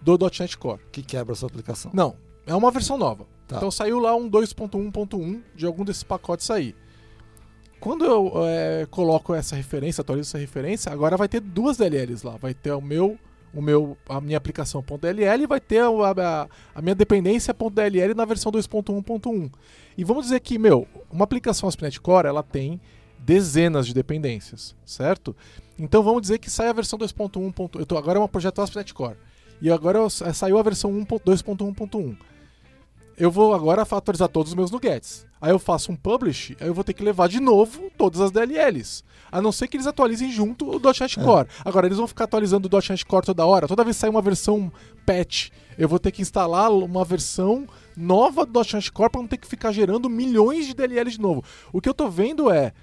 do 0.01 0.17
.NET 0.39 0.57
Core. 0.57 0.81
Que 0.91 1.01
quebra 1.01 1.33
a 1.33 1.35
sua 1.35 1.47
aplicação. 1.47 1.91
Não, 1.93 2.15
é 2.45 2.53
uma 2.55 2.71
versão 2.71 2.97
nova. 2.97 3.25
Tá. 3.47 3.57
Então 3.57 3.69
saiu 3.71 3.99
lá 3.99 4.15
um 4.15 4.27
2.1.1 4.29 5.41
de 5.55 5.65
algum 5.65 5.83
desses 5.85 6.03
pacotes 6.03 6.49
aí. 6.49 6.75
Quando 7.79 8.05
eu 8.05 8.31
é, 8.47 8.87
coloco 8.89 9.33
essa 9.33 9.55
referência, 9.55 10.01
atualizo 10.01 10.29
essa 10.29 10.37
referência, 10.37 10.91
agora 10.91 11.17
vai 11.17 11.27
ter 11.27 11.39
duas 11.41 11.77
DLLs 11.77 12.25
lá. 12.25 12.37
Vai 12.37 12.53
ter 12.53 12.71
o 12.71 12.81
meu, 12.81 13.17
o 13.53 13.61
meu, 13.61 13.95
a 14.09 14.19
minha 14.19 14.37
aplicação 14.37 14.81
.dll 14.81 15.43
e 15.43 15.47
vai 15.47 15.59
ter 15.59 15.79
a, 15.79 15.87
a- 15.89 16.47
a 16.73 16.81
minha 16.81 16.95
dependência 16.95 17.53
.dll 17.53 18.15
na 18.15 18.25
versão 18.25 18.51
2.1.1. 18.51 19.51
E 19.97 20.03
vamos 20.03 20.23
dizer 20.25 20.39
que, 20.39 20.57
meu, 20.57 20.87
uma 21.11 21.23
aplicação 21.25 21.69
ASP.NET 21.69 21.99
Core, 22.01 22.27
ela 22.27 22.41
tem 22.41 22.81
dezenas 23.19 23.85
de 23.87 23.93
dependências, 23.93 24.75
certo? 24.85 25.35
Então 25.77 26.01
vamos 26.03 26.21
dizer 26.21 26.37
que 26.39 26.49
sai 26.49 26.67
a 26.69 26.73
versão 26.73 26.97
2.1. 26.97 27.51
ponto- 27.51 27.79
Eu 27.79 27.85
tô, 27.85 27.97
agora 27.97 28.19
é 28.19 28.21
um 28.21 28.27
projeto 28.27 28.61
ASP.NET 28.61 28.93
Core. 28.93 29.17
E 29.61 29.69
agora 29.71 29.99
eu- 29.99 30.09
saiu 30.09 30.57
a 30.57 30.63
versão 30.63 30.91
1.2.1.1. 30.91 32.15
Eu 33.17 33.31
vou 33.31 33.53
agora 33.53 33.83
atualizar 33.83 34.27
todos 34.27 34.51
os 34.51 34.55
meus 34.55 34.69
nuggets. 34.71 35.25
Aí 35.39 35.49
eu 35.51 35.59
faço 35.59 35.89
um 35.91 35.95
publish, 35.95 36.57
aí 36.59 36.67
eu 36.67 36.73
vou 36.73 36.83
ter 36.83 36.91
que 36.93 37.03
levar 37.03 37.29
de 37.29 37.39
novo 37.39 37.89
todas 37.97 38.19
as 38.19 38.29
DLLs. 38.31 39.03
A 39.31 39.41
não 39.41 39.53
ser 39.53 39.67
que 39.69 39.77
eles 39.77 39.87
atualizem 39.87 40.29
junto 40.31 40.65
o 40.69 40.79
.NET 40.79 41.17
É. 41.19 41.23
Core. 41.23 41.47
Agora, 41.63 41.87
eles 41.87 41.97
vão 41.97 42.07
ficar 42.07 42.25
atualizando 42.25 42.67
o 42.67 42.71
.NET 42.89 43.05
Core 43.05 43.25
toda 43.25 43.45
hora. 43.45 43.67
Toda 43.67 43.83
vez 43.85 43.95
que 43.95 44.01
sair 44.01 44.09
uma 44.09 44.21
versão 44.21 44.69
patch, 45.05 45.49
eu 45.77 45.87
vou 45.87 45.97
ter 45.99 46.11
que 46.11 46.21
instalar 46.21 46.69
uma 46.71 47.05
versão 47.05 47.65
nova 47.95 48.45
do 48.45 48.59
.NET 48.59 48.91
Core 48.91 49.09
para 49.09 49.21
não 49.21 49.27
ter 49.29 49.37
que 49.37 49.47
ficar 49.47 49.71
gerando 49.71 50.09
milhões 50.09 50.65
de 50.65 50.73
DLLs 50.73 51.11
de 51.15 51.21
novo. 51.21 51.41
O 51.71 51.79
que 51.79 51.87
eu 51.87 51.93
tô 51.93 52.09
vendo 52.09 52.49
é, 52.51 52.73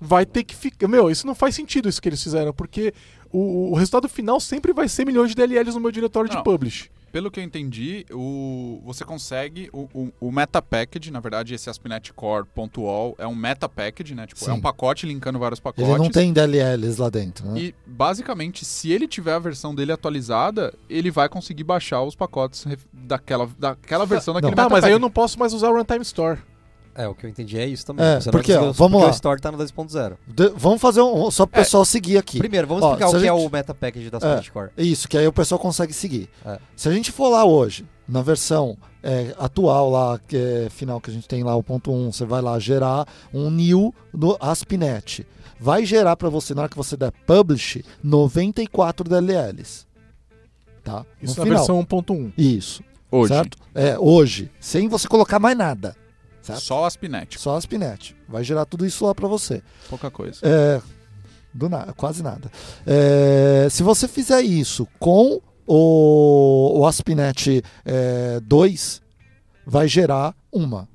vai 0.00 0.24
ter 0.24 0.44
que 0.44 0.54
ficar... 0.54 0.88
Meu, 0.88 1.10
isso 1.10 1.26
não 1.26 1.34
faz 1.34 1.54
sentido 1.54 1.88
isso 1.88 2.00
que 2.00 2.08
eles 2.08 2.22
fizeram, 2.22 2.52
porque 2.52 2.92
o, 3.32 3.72
o 3.72 3.74
resultado 3.74 4.08
final 4.08 4.40
sempre 4.40 4.72
vai 4.72 4.88
ser 4.88 5.04
milhões 5.04 5.30
de 5.30 5.36
DLLs 5.36 5.74
no 5.74 5.80
meu 5.80 5.90
diretório 5.90 6.30
de 6.30 6.36
Não. 6.36 6.42
publish. 6.42 6.90
Pelo 7.10 7.30
que 7.30 7.40
eu 7.40 7.44
entendi, 7.44 8.04
o, 8.12 8.82
você 8.84 9.02
consegue 9.02 9.70
o, 9.72 9.88
o, 9.94 10.12
o 10.20 10.30
meta 10.30 10.60
package, 10.60 11.10
na 11.10 11.20
verdade, 11.20 11.54
esse 11.54 11.70
ASP.NET 11.70 12.12
Core.all 12.12 13.14
é 13.18 13.26
um 13.26 13.34
meta 13.34 13.66
package, 13.66 14.14
né? 14.14 14.26
Tipo, 14.26 14.42
é 14.42 14.44
Sim. 14.44 14.52
um 14.52 14.60
pacote 14.60 15.06
linkando 15.06 15.38
vários 15.38 15.58
pacotes. 15.58 15.88
Ele 15.88 15.98
não 15.98 16.10
tem 16.10 16.34
DLLs 16.34 17.00
lá 17.00 17.08
dentro, 17.08 17.48
né? 17.48 17.58
E 17.60 17.74
basicamente, 17.86 18.62
se 18.64 18.92
ele 18.92 19.08
tiver 19.08 19.32
a 19.32 19.38
versão 19.38 19.74
dele 19.74 19.90
atualizada, 19.90 20.74
ele 20.88 21.10
vai 21.10 21.30
conseguir 21.30 21.64
baixar 21.64 22.02
os 22.02 22.14
pacotes 22.14 22.66
daquela, 22.92 23.48
daquela 23.58 24.04
versão 24.04 24.34
daquele 24.34 24.54
Tá, 24.54 24.64
meta 24.64 24.74
mas 24.74 24.84
aí 24.84 24.92
eu 24.92 24.98
não 24.98 25.10
posso 25.10 25.38
mais 25.38 25.54
usar 25.54 25.70
o 25.70 25.76
Runtime 25.78 26.02
Store. 26.02 26.38
É, 26.98 27.06
o 27.06 27.14
que 27.14 27.24
eu 27.26 27.30
entendi 27.30 27.56
é 27.58 27.64
isso 27.66 27.86
também. 27.86 28.04
É, 28.04 28.20
Você 28.20 28.30
porque, 28.30 28.52
não 28.54 28.70
ó, 28.70 28.72
vamos 28.72 28.92
porque 28.92 29.04
lá. 29.04 29.10
o 29.10 29.14
Store 29.14 29.40
tá 29.40 29.52
no 29.52 29.56
2.0. 29.58 30.16
De- 30.26 30.48
vamos 30.56 30.80
fazer 30.80 31.00
um. 31.00 31.30
Só 31.30 31.46
pro 31.46 31.60
É. 31.60 31.62
pessoal 31.62 31.84
seguir 31.84 32.18
aqui. 32.18 32.38
Primeiro, 32.38 32.66
vamos 32.66 32.82
Ó, 32.82 32.88
explicar 32.88 33.06
o 33.06 33.10
que 33.12 33.16
é 33.18 33.20
gente- 33.20 33.46
o 33.46 33.50
meta 33.50 33.72
package 33.74 34.10
da 34.10 34.18
ASP.NET 34.18 34.50
Core. 34.52 34.70
Isso, 34.76 35.08
que 35.08 35.16
aí 35.16 35.26
o 35.26 35.32
pessoal 35.32 35.58
consegue 35.60 35.92
seguir. 35.92 36.28
É. 36.44 36.58
Se 36.74 36.88
a 36.88 36.92
gente 36.92 37.12
for 37.12 37.28
lá 37.28 37.44
hoje, 37.44 37.86
na 38.08 38.20
versão 38.20 38.76
é, 39.00 39.32
atual 39.38 39.88
lá, 39.90 40.18
que 40.18 40.36
é 40.36 40.68
final 40.70 41.00
que 41.00 41.08
a 41.08 41.12
gente 41.14 41.28
tem 41.28 41.44
lá, 41.44 41.54
o 41.54 41.62
ponto 41.62 41.92
1, 41.92 42.10
você 42.12 42.24
vai 42.24 42.42
lá 42.42 42.58
gerar 42.58 43.06
um 43.32 43.48
new 43.48 43.94
no 44.12 44.36
ASP.NET. 44.40 45.24
Vai 45.60 45.86
gerar 45.86 46.16
para 46.16 46.28
você, 46.28 46.52
na 46.52 46.62
hora 46.62 46.68
que 46.68 46.76
você 46.76 46.96
der 46.96 47.12
publish, 47.26 47.84
94 48.02 49.08
DLLs. 49.08 49.86
Tá? 50.82 51.04
Isso 51.22 51.34
no 51.34 51.38
na 51.38 51.44
final. 51.44 51.58
versão 51.58 51.78
1.1. 51.78 52.32
Isso. 52.36 52.82
Hoje. 53.10 53.32
certo? 53.32 53.56
É, 53.74 53.98
hoje, 53.98 54.50
sem 54.60 54.86
você 54.88 55.06
colocar 55.08 55.38
mais 55.38 55.56
nada, 55.56 55.96
certo? 56.54 56.62
Só 56.62 56.84
Aspinet. 56.84 57.38
Só 57.38 57.56
Aspinet. 57.56 58.16
Vai 58.28 58.44
gerar 58.44 58.64
tudo 58.64 58.86
isso 58.86 59.04
lá 59.06 59.14
para 59.14 59.28
você. 59.28 59.62
Pouca 59.88 60.10
coisa. 60.10 60.40
É, 60.42 60.80
do 61.52 61.68
nada, 61.68 61.92
quase 61.92 62.22
nada. 62.22 62.50
É, 62.86 63.68
se 63.70 63.82
você 63.82 64.06
fizer 64.06 64.42
isso 64.42 64.86
com 64.98 65.40
o, 65.66 66.80
o 66.80 66.86
Aspinet 66.86 67.62
é, 67.84 68.40
2, 68.40 69.02
vai 69.66 69.86
gerar 69.86 70.34
uma. 70.52 70.88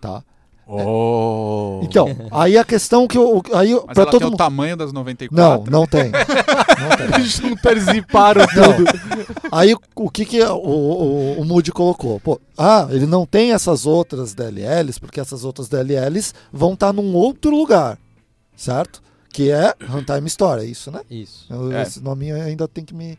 Tá? 0.00 0.22
Oh. 0.70 1.80
Então, 1.82 2.08
aí 2.30 2.58
a 2.58 2.64
questão 2.64 3.06
que 3.08 3.16
eu. 3.16 3.42
Aí, 3.54 3.72
Mas 3.72 3.84
pra 3.94 4.02
ela 4.02 4.10
todo 4.10 4.18
tem 4.18 4.28
o 4.28 4.30
mundo. 4.30 4.38
tamanho 4.38 4.76
das 4.76 4.92
94. 4.92 5.34
Não, 5.70 5.80
não 5.80 5.86
tem. 5.86 6.10
Não. 6.78 7.16
Eles 7.16 7.32
juntaram 7.32 7.80
ziparam 7.80 8.46
Não. 8.54 8.76
tudo. 8.76 9.38
Aí 9.50 9.74
o 9.96 10.10
que, 10.10 10.24
que 10.24 10.40
o, 10.42 10.54
o, 10.56 11.40
o 11.40 11.44
Moody 11.44 11.72
colocou? 11.72 12.20
Pô, 12.20 12.40
ah, 12.56 12.86
ele 12.90 13.06
não 13.06 13.26
tem 13.26 13.52
essas 13.52 13.84
outras 13.86 14.32
DLLs, 14.34 15.00
porque 15.00 15.18
essas 15.20 15.42
outras 15.44 15.68
DLLs 15.68 16.32
vão 16.52 16.74
estar 16.74 16.92
num 16.92 17.14
outro 17.14 17.50
lugar, 17.56 17.98
certo? 18.56 19.02
Que 19.32 19.50
é 19.50 19.74
Runtime 19.88 20.26
Store, 20.28 20.62
é 20.62 20.66
isso, 20.66 20.90
né? 20.90 21.00
Isso. 21.10 21.46
Eu- 21.50 21.72
É. 21.72 21.82
Esse 21.82 22.00
nome 22.02 22.30
ainda 22.30 22.68
tem 22.68 22.84
que 22.84 22.94
me 22.94 23.18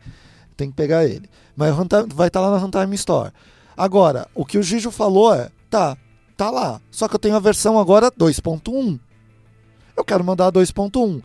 tem 0.56 0.70
que 0.70 0.76
pegar 0.76 1.04
ele. 1.04 1.28
Mas 1.56 1.74
Runtime- 1.74 2.08
vai 2.14 2.28
estar 2.28 2.40
lá 2.40 2.50
na 2.50 2.58
Runtime 2.58 2.94
Store. 2.94 3.30
Agora, 3.76 4.26
o 4.34 4.44
que 4.44 4.58
o 4.58 4.62
Gijo 4.62 4.90
falou 4.90 5.34
é, 5.34 5.48
tá, 5.70 5.96
tá 6.40 6.50
lá. 6.50 6.80
Só 6.90 7.06
que 7.06 7.14
eu 7.14 7.18
tenho 7.18 7.36
a 7.36 7.40
versão 7.40 7.78
agora 7.78 8.10
2.1. 8.10 8.98
Eu 9.94 10.02
quero 10.02 10.24
mandar 10.24 10.46
a 10.46 10.52
2.1. 10.52 11.22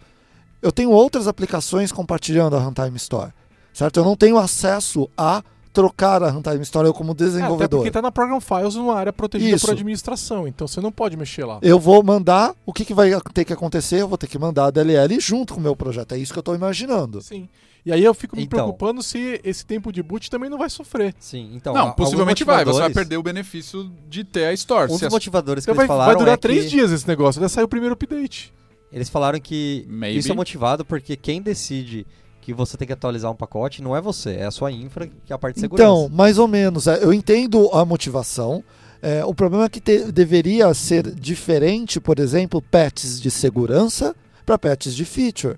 Eu 0.62 0.72
tenho 0.74 0.92
outras 0.92 1.26
aplicações 1.26 1.90
compartilhando 1.90 2.58
a 2.58 2.60
Runtime 2.60 2.98
Store. 2.98 3.32
Certo? 3.74 3.98
Eu 3.98 4.04
não 4.04 4.18
tenho 4.18 4.38
acesso 4.38 5.10
a 5.18 5.42
trocar 5.76 6.24
a 6.24 6.30
Runtime 6.32 6.62
Store 6.64 6.88
eu 6.88 6.94
como 6.94 7.12
É, 7.12 7.14
até 7.14 7.26
desenvolvedor. 7.26 7.80
porque 7.82 7.92
tá 7.92 8.02
na 8.02 8.12
Program 8.12 8.40
Files 8.40 8.76
numa 8.76 8.96
área 8.96 9.12
protegida 9.14 9.56
Isso. 9.56 9.66
por 9.66 9.74
administração, 9.74 10.48
então 10.48 10.68
você 10.68 10.80
não 10.80 10.92
pode 10.92 11.18
mexer 11.18 11.44
lá. 11.46 11.60
Eu 11.62 11.78
vou 11.78 12.02
mandar, 12.02 12.56
o 12.66 12.72
que, 12.74 12.86
que 12.86 12.94
vai 12.94 13.12
ter 13.34 13.44
que 13.46 13.52
acontecer? 13.54 14.02
Eu 14.02 14.08
vou 14.08 14.18
ter 14.18 14.28
que 14.28 14.40
mandar 14.40 14.66
a 14.68 14.72
DLL 14.72 15.20
junto 15.20 15.54
com 15.54 15.60
o 15.60 15.64
meu 15.64 15.76
projeto. 15.76 16.14
É 16.14 16.18
isso 16.18 16.32
que 16.34 16.40
eu 16.40 16.42
estou 16.42 16.56
imaginando. 16.56 17.22
Sim. 17.22 17.48
E 17.86 17.92
aí 17.92 18.04
eu 18.04 18.14
fico 18.16 18.36
me 18.36 18.44
Então. 18.44 18.58
preocupando 18.58 19.04
se 19.04 19.40
esse 19.44 19.64
tempo 19.64 19.92
de 19.92 20.02
boot 20.02 20.32
também 20.32 20.50
não 20.50 20.58
vai 20.58 20.70
sofrer. 20.72 21.14
Sim, 21.20 21.52
então. 21.54 21.72
não, 21.74 21.92
possivelmente 21.92 22.44
vai. 22.44 22.66
Você 22.66 22.80
vai 22.80 22.90
perder 22.90 23.18
o 23.18 23.22
benefício 23.24 23.92
de 24.10 24.24
ter 24.24 24.46
a 24.46 24.54
Store. 24.54 24.92
Um 24.92 24.98
dos 24.98 25.12
motivadores 25.12 25.64
que 25.66 25.70
Então 25.72 25.80
eles 25.84 25.88
vai, 25.88 25.96
vai 25.98 26.06
falaram 26.06 26.20
durar 26.20 26.34
é 26.34 26.38
três 26.38 26.64
que 26.64 26.72
dias 26.72 26.92
esse 26.92 27.08
negócio, 27.08 27.40
vai 27.40 27.48
sair 27.50 27.64
o 27.64 27.68
primeiro 27.68 27.94
update. 27.94 28.52
eles 28.92 29.08
falaram 29.10 29.40
que 29.40 29.86
Maybe. 29.88 30.18
isso 30.18 30.32
é 30.32 30.36
motivado 30.36 30.84
porque 30.84 31.16
quem 31.16 31.42
decide 31.42 32.08
que 32.46 32.54
você 32.54 32.78
tem 32.78 32.86
que 32.86 32.94
atualizar 32.94 33.32
um 33.32 33.36
pacote 33.36 33.82
não 33.82 33.96
é 33.96 34.00
você, 34.00 34.36
é 34.36 34.46
a 34.46 34.52
sua 34.52 34.72
infra, 34.72 35.08
que 35.08 35.34
é 35.34 35.36
a 35.36 35.38
parte 35.38 35.56
de 35.56 35.62
segurança. 35.62 35.84
Então, 35.84 36.10
mais 36.16 36.38
ou 36.38 36.48
menos. 36.48 36.86
é, 36.86 37.04
Eu 37.04 37.12
entendo 37.12 37.68
a 37.74 37.84
motivação. 37.84 38.64
É, 39.02 39.26
o 39.26 39.34
problema 39.34 39.66
é 39.66 39.70
que 39.70 39.82
te- 39.82 40.12
deveria 40.12 40.72
ser 40.74 41.10
diferente, 41.14 42.00
por 42.00 42.20
exemplo, 42.20 42.62
patches 42.62 43.20
de 43.20 43.32
segurança 43.32 44.16
para 44.46 44.58
patches 44.60 44.96
de 44.96 45.04
feature. 45.06 45.58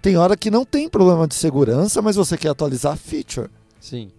Tem 0.00 0.16
hora 0.16 0.36
que 0.36 0.50
não 0.50 0.64
tem 0.64 0.88
problema 0.88 1.28
de 1.28 1.34
segurança, 1.34 2.00
mas 2.02 2.16
você 2.16 2.36
quer 2.38 2.48
atualizar 2.48 2.96
feature. 2.96 3.48
Sim. 3.78 4.10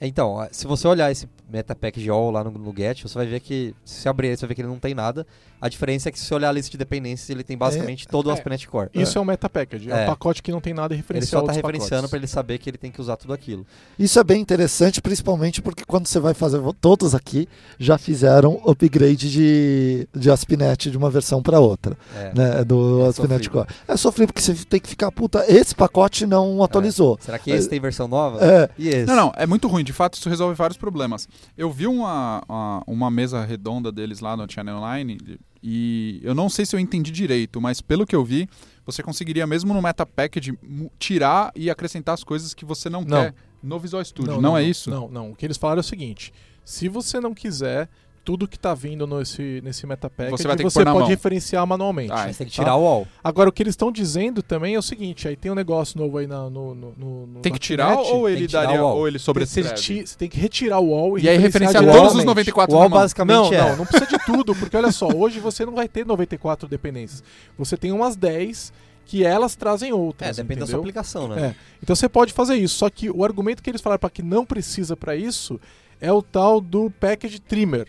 Então, 0.00 0.46
se 0.50 0.66
você 0.66 0.88
olhar 0.88 1.10
esse 1.12 1.28
Metapack 1.50 2.08
All 2.08 2.30
lá 2.30 2.44
no, 2.44 2.50
no 2.50 2.74
Get, 2.76 3.02
você 3.02 3.14
vai 3.14 3.26
ver 3.26 3.40
que, 3.40 3.74
se 3.84 4.00
você 4.02 4.08
abrir 4.08 4.28
ele, 4.28 4.36
você 4.36 4.42
vai 4.42 4.48
ver 4.48 4.54
que 4.54 4.60
ele 4.62 4.68
não 4.68 4.78
tem 4.78 4.94
nada. 4.94 5.26
A 5.60 5.68
diferença 5.68 6.08
é 6.08 6.12
que 6.12 6.18
se 6.18 6.24
você 6.24 6.34
olhar 6.34 6.50
a 6.50 6.52
lista 6.52 6.70
de 6.70 6.76
dependências, 6.78 7.28
ele 7.30 7.42
tem 7.42 7.56
basicamente 7.58 8.06
todo 8.06 8.28
o 8.28 8.30
é. 8.30 8.34
ASP.NET 8.34 8.68
Core. 8.68 8.90
Isso 8.94 9.18
é, 9.18 9.20
um 9.20 9.24
meta 9.24 9.48
package, 9.50 9.90
é. 9.90 9.94
um 9.94 9.98
É. 9.98 10.06
pacote 10.06 10.40
que 10.40 10.52
não 10.52 10.60
tem 10.60 10.72
nada 10.72 10.94
Ele 10.94 11.00
referencial 11.02 11.40
só 11.40 11.46
está 11.46 11.52
referenciando 11.52 12.08
para 12.08 12.16
ele 12.16 12.28
saber 12.28 12.58
que 12.58 12.70
ele 12.70 12.78
tem 12.78 12.92
que 12.92 13.00
usar 13.00 13.16
tudo 13.16 13.32
aquilo. 13.32 13.66
Isso 13.98 14.20
é 14.20 14.24
bem 14.24 14.40
interessante, 14.40 15.02
principalmente 15.02 15.60
porque 15.60 15.84
quando 15.84 16.06
você 16.06 16.20
vai 16.20 16.32
fazer, 16.32 16.60
todos 16.80 17.12
aqui 17.14 17.48
já 17.76 17.98
fizeram 17.98 18.60
upgrade 18.64 19.28
de, 19.30 20.08
de 20.14 20.30
ASP.NET 20.30 20.90
de 20.92 20.96
uma 20.96 21.10
versão 21.10 21.42
para 21.42 21.58
outra. 21.58 21.96
É. 22.16 22.32
né, 22.34 22.64
do 22.64 23.04
É 23.04 23.08
ASP.NET 23.08 23.44
sofrível. 23.46 23.50
Core. 23.50 23.68
É 23.88 23.96
sofrível 23.96 24.32
porque 24.32 24.42
você 24.42 24.54
tem 24.64 24.78
que 24.78 24.88
ficar, 24.88 25.10
puta, 25.10 25.44
esse 25.48 25.74
pacote 25.74 26.24
não 26.24 26.62
atualizou. 26.62 27.18
Será 27.20 27.36
que 27.38 27.50
esse 27.50 27.68
tem 27.68 27.80
versão 27.80 28.06
nova? 28.06 28.38
É, 28.44 28.70
E 28.78 28.88
esse? 28.88 29.06
Não, 29.06 29.16
não, 29.16 29.32
é 29.36 29.44
muito 29.46 29.66
ruim. 29.66 29.82
De 29.82 29.92
fato, 29.92 30.14
isso 30.14 30.28
resolve 30.28 30.54
vários 30.54 30.76
problemas. 30.76 31.28
Eu 31.56 31.70
vi 31.70 31.86
uma, 31.86 32.42
uma, 32.48 32.82
uma 32.86 33.10
mesa 33.10 33.44
redonda 33.44 33.90
deles 33.90 34.20
lá 34.20 34.36
no 34.36 34.50
Channel 34.50 34.76
Online 34.76 35.18
e 35.62 36.20
eu 36.22 36.34
não 36.34 36.48
sei 36.48 36.64
se 36.64 36.74
eu 36.74 36.80
entendi 36.80 37.10
direito, 37.10 37.60
mas 37.60 37.80
pelo 37.80 38.06
que 38.06 38.14
eu 38.14 38.24
vi, 38.24 38.48
você 38.86 39.02
conseguiria 39.02 39.46
mesmo 39.46 39.74
no 39.74 39.82
Meta 39.82 40.06
Package 40.06 40.56
tirar 40.98 41.50
e 41.54 41.68
acrescentar 41.68 42.14
as 42.14 42.22
coisas 42.22 42.54
que 42.54 42.64
você 42.64 42.88
não, 42.88 43.00
Não. 43.02 43.08
quer 43.08 43.34
no 43.62 43.78
Visual 43.78 44.04
Studio. 44.04 44.40
Não, 44.40 44.56
é 44.56 44.62
isso? 44.62 44.90
Não, 44.90 45.08
não. 45.08 45.32
O 45.32 45.36
que 45.36 45.44
eles 45.44 45.56
falaram 45.56 45.80
é 45.80 45.82
o 45.82 45.84
seguinte: 45.84 46.32
se 46.64 46.88
você 46.88 47.20
não 47.20 47.34
quiser 47.34 47.88
tudo 48.28 48.46
que 48.46 48.58
tá 48.58 48.74
vindo 48.74 49.06
nesse, 49.06 49.62
nesse 49.64 49.86
meta 49.86 50.10
package, 50.10 50.36
Você 50.36 50.46
vai 50.46 50.54
ter 50.54 50.62
que 50.62 50.68
você 50.70 50.80
pôr 50.80 50.84
na 50.84 50.92
pode 50.92 51.04
mão. 51.04 51.08
referenciar 51.08 51.66
manualmente. 51.66 52.12
Ah, 52.12 52.24
Mas 52.26 52.36
tem 52.36 52.46
que 52.46 52.54
tá? 52.54 52.62
tirar 52.62 52.76
o 52.76 52.82
wall. 52.82 53.08
Agora, 53.24 53.48
o 53.48 53.52
que 53.52 53.62
eles 53.62 53.72
estão 53.72 53.90
dizendo 53.90 54.42
também 54.42 54.74
é 54.74 54.78
o 54.78 54.82
seguinte: 54.82 55.26
aí 55.26 55.34
tem 55.34 55.50
um 55.50 55.54
negócio 55.54 55.98
novo 55.98 56.18
aí 56.18 56.26
na- 56.26 56.50
no, 56.50 56.74
no, 56.74 56.94
no, 57.26 57.40
Tem 57.40 57.50
que 57.50 57.56
.NET, 57.58 57.62
tirar 57.66 57.96
ou 57.96 58.26
tem 58.26 58.34
ele 58.36 58.46
daria 58.46 58.84
ou 58.84 59.08
ele 59.08 59.18
Você, 59.18 59.24
sobrescreve? 59.24 59.74
ti- 59.76 60.06
você 60.06 60.14
tem 60.18 60.28
que 60.28 60.38
retirar 60.38 60.78
o 60.78 60.90
wall 60.90 61.18
E 61.18 61.26
aí 61.26 61.38
referenciar 61.38 61.82
todos 61.82 62.16
os 62.16 62.24
94 62.24 62.76
O 62.76 62.80
mão. 62.80 62.90
basicamente 62.90 63.34
Não, 63.34 63.54
é. 63.54 63.70
não, 63.70 63.76
não 63.78 63.86
precisa 63.86 64.10
de 64.10 64.22
tudo, 64.26 64.54
porque 64.54 64.76
olha 64.76 64.92
só, 64.92 65.08
hoje 65.08 65.40
você 65.40 65.64
não 65.64 65.74
vai 65.74 65.88
ter 65.88 66.04
94 66.04 66.68
dependências. 66.68 67.24
Você 67.56 67.78
tem 67.78 67.92
umas 67.92 68.14
10 68.14 68.74
que 69.06 69.24
elas 69.24 69.56
trazem 69.56 69.88
É, 69.88 69.94
outras. 69.94 70.36
depende 70.36 70.60
da 70.60 70.66
sua 70.66 70.72
entendeu? 70.72 70.80
aplicação, 70.80 71.28
né? 71.28 71.46
É. 71.46 71.54
Então 71.82 71.96
você 71.96 72.10
pode 72.10 72.34
fazer 72.34 72.56
isso, 72.56 72.76
só 72.76 72.90
que 72.90 73.08
o 73.08 73.24
argumento 73.24 73.62
que 73.62 73.70
eles 73.70 73.80
falaram 73.80 73.98
para 74.00 74.10
que 74.10 74.22
não 74.22 74.44
precisa 74.44 74.94
para 74.94 75.16
isso 75.16 75.58
é 75.98 76.12
o 76.12 76.20
tal 76.22 76.60
do 76.60 76.90
package 77.00 77.40
trimmer, 77.40 77.88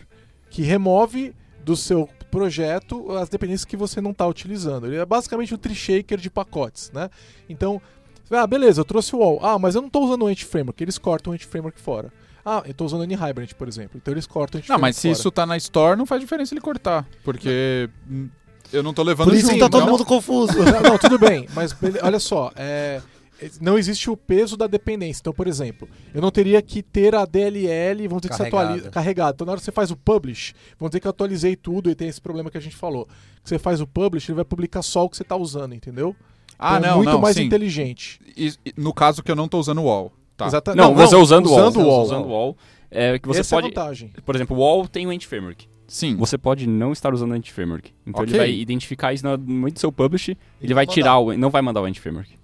que 0.50 0.62
remove 0.62 1.34
do 1.64 1.76
seu 1.76 2.08
projeto 2.30 3.10
as 3.16 3.28
dependências 3.28 3.64
que 3.64 3.76
você 3.76 4.00
não 4.00 4.10
está 4.10 4.26
utilizando. 4.26 4.86
Ele 4.86 4.96
é 4.96 5.04
basicamente 5.06 5.54
um 5.54 5.56
tree 5.56 5.74
shaker 5.74 6.18
de 6.18 6.28
pacotes, 6.30 6.90
né? 6.92 7.08
Então, 7.48 7.80
ah, 8.30 8.46
beleza, 8.46 8.80
eu 8.80 8.84
trouxe 8.84 9.14
o 9.14 9.18
wall. 9.18 9.38
Ah, 9.42 9.58
mas 9.58 9.74
eu 9.74 9.80
não 9.80 9.88
estou 9.88 10.04
usando 10.04 10.22
o 10.22 10.26
anti-framework, 10.26 10.82
eles 10.82 10.98
cortam 10.98 11.32
o 11.32 11.34
anti-framework 11.34 11.80
fora. 11.80 12.12
Ah, 12.44 12.62
eu 12.64 12.70
estou 12.70 12.86
usando 12.86 13.00
o 13.00 13.04
Anti-Hibernate, 13.04 13.54
por 13.54 13.68
exemplo. 13.68 13.98
Então 14.00 14.12
eles 14.14 14.26
cortam 14.26 14.58
o 14.58 14.60
Não, 14.60 14.62
anti-framework 14.62 14.82
mas 14.88 14.96
se 14.96 15.02
fora. 15.02 15.12
isso 15.12 15.30
tá 15.30 15.44
na 15.46 15.56
Store, 15.58 15.98
não 15.98 16.06
faz 16.06 16.20
diferença 16.22 16.54
ele 16.54 16.60
cortar. 16.60 17.06
Porque 17.22 17.90
eu 18.72 18.82
não 18.82 18.94
tô 18.94 19.02
levando 19.02 19.28
por 19.28 19.34
isso 19.36 19.46
que 19.46 19.52
junto, 19.52 19.60
tá 19.60 19.68
todo 19.68 19.82
então- 19.82 19.92
mundo 19.92 20.04
confuso. 20.06 20.54
Não, 20.58 20.80
não, 20.92 20.98
tudo 20.98 21.18
bem, 21.18 21.46
mas 21.54 21.76
olha 22.02 22.18
só, 22.18 22.50
é, 22.56 23.02
não 23.60 23.78
existe 23.78 24.10
o 24.10 24.16
peso 24.16 24.56
da 24.56 24.66
dependência. 24.66 25.20
Então, 25.20 25.32
por 25.32 25.46
exemplo, 25.46 25.88
eu 26.14 26.20
não 26.20 26.30
teria 26.30 26.60
que 26.62 26.82
ter 26.82 27.14
a 27.14 27.24
DLL, 27.24 28.08
vamos 28.08 28.22
dizer 28.22 28.30
que 28.30 28.36
você 28.36 28.42
Carregada. 28.44 28.64
atualiza, 28.64 28.90
carregado. 28.90 29.34
Então, 29.34 29.44
na 29.46 29.52
hora 29.52 29.58
que 29.60 29.64
você 29.64 29.72
faz 29.72 29.90
o 29.90 29.96
publish, 29.96 30.54
vamos 30.78 30.90
dizer 30.90 31.00
que 31.00 31.06
eu 31.06 31.10
atualizei 31.10 31.56
tudo 31.56 31.90
e 31.90 31.94
tem 31.94 32.08
esse 32.08 32.20
problema 32.20 32.50
que 32.50 32.58
a 32.58 32.60
gente 32.60 32.76
falou. 32.76 33.06
Que 33.42 33.48
você 33.48 33.58
faz 33.58 33.80
o 33.80 33.86
publish, 33.86 34.30
ele 34.30 34.36
vai 34.36 34.44
publicar 34.44 34.82
só 34.82 35.04
o 35.04 35.08
que 35.08 35.16
você 35.16 35.22
está 35.22 35.36
usando, 35.36 35.74
entendeu? 35.74 36.14
Ah, 36.58 36.76
Então, 36.76 36.84
é 36.84 36.90
não, 36.90 36.96
muito 36.98 37.10
não, 37.12 37.20
mais 37.20 37.36
sim. 37.36 37.44
inteligente. 37.44 38.20
E- 38.36 38.52
no 38.76 38.92
caso 38.92 39.22
que 39.22 39.30
eu 39.30 39.36
não 39.36 39.48
tô 39.48 39.58
usando 39.58 39.78
o 39.78 39.84
wall. 39.84 40.12
Tá. 40.36 40.46
Exata- 40.46 40.74
Não, 40.74 40.94
você 40.94 41.16
usando 41.16 41.46
o 41.46 41.50
wall. 41.52 41.68
usando 41.68 41.82
o 41.82 41.86
wall. 41.88 42.02
Usando 42.04 42.24
o 42.24 42.28
wall. 42.28 42.56
É 42.90 43.18
que 43.18 43.28
você 43.28 43.40
Essa 43.40 43.54
é 43.54 43.58
a 43.58 43.62
pode. 43.62 43.74
vantagem. 43.74 44.12
por 44.24 44.34
exemplo, 44.34 44.56
o 44.56 44.60
wall 44.60 44.86
tem 44.88 45.06
o 45.06 45.10
anti-framework. 45.10 45.68
Sim. 45.86 46.16
Você 46.16 46.38
pode 46.38 46.66
não 46.66 46.92
estar 46.92 47.12
usando 47.12 47.32
o 47.32 47.34
anti-framework. 47.34 47.92
Então 48.06 48.22
Ok. 48.22 48.32
ele 48.32 48.38
vai 48.38 48.50
identificar 48.52 49.12
isso 49.12 49.24
no 49.26 49.36
momento 49.38 49.74
do 49.74 49.80
seu 49.80 49.90
publish, 49.92 50.36
ele, 50.60 50.72
vai 50.74 50.86
vai 50.86 50.94
tirar 50.94 51.18
o. 51.18 51.36
Não 51.36 51.50
vai 51.50 51.60
mandar 51.62 51.80
o 51.82 51.84
anti-framework. 51.84 52.38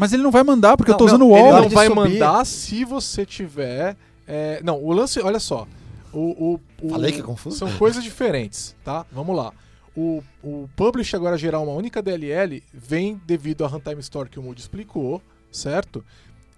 Mas 0.00 0.12
ele 0.14 0.22
não 0.22 0.30
vai 0.30 0.42
mandar, 0.42 0.76
porque 0.76 0.90
eu 0.90 0.96
tô 0.96 1.04
Não, 1.04 1.08
usando 1.12 1.20
não, 1.20 1.28
o 1.30 1.34
Ele 1.36 1.42
wall. 1.42 1.52
hora 1.52 1.62
não 1.62 1.68
vai 1.68 1.86
subir- 1.86 1.96
mandar 2.00 2.44
se 2.46 2.84
você 2.84 3.26
tiver. 3.26 3.96
é, 4.26 4.60
não, 4.64 4.82
o 4.82 4.92
lance, 4.92 5.20
olha 5.20 5.38
só. 5.38 5.66
O, 6.12 6.54
o- 6.54 6.60
o- 6.82 6.88
Falei 6.90 7.12
que 7.12 7.20
é 7.20 7.22
confuso. 7.22 7.56
São 7.58 7.70
coisas 7.76 8.02
diferentes, 8.02 8.74
tá? 8.84 9.04
Vamos 9.12 9.36
lá. 9.36 9.52
O, 9.96 10.22
o 10.42 10.68
publish 10.74 11.14
agora 11.14 11.36
gerar 11.36 11.60
uma 11.60 11.72
única 11.72 12.00
DLL 12.00 12.62
vem 12.72 13.20
devido 13.26 13.64
à 13.64 13.68
Runtime 13.68 14.00
Store 14.00 14.28
que 14.28 14.38
o 14.38 14.42
Moody 14.42 14.60
explicou, 14.60 15.20
certo? 15.52 16.04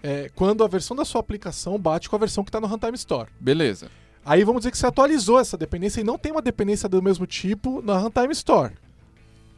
É, 0.03 0.31
quando 0.35 0.63
a 0.63 0.69
versão 0.69 0.95
da 0.97 1.05
sua 1.05 1.21
aplicação 1.21 1.79
bate 1.79 2.09
com 2.09 2.17
a 2.17 2.19
versão 2.19 2.45
que 2.45 2.49
está 2.51 2.61
no 2.61 2.67
Runtime 2.67 2.95
Store. 2.97 3.29
Beleza. 3.41 3.89
Aí 4.25 4.45
vamos 4.45 4.61
dizer 4.61 4.71
que 4.71 4.79
você 4.79 4.87
atualizou 4.87 5.41
essa 5.41 5.57
dependência 5.57 6.01
e 6.01 6.05
não 6.05 6.17
tem 6.19 6.31
uma 6.31 6.43
dependência 6.43 6.89
do 6.89 7.03
mesmo 7.03 7.27
tipo 7.27 7.83
na 7.83 7.99
Runtime 7.99 8.33
Store. 8.33 8.75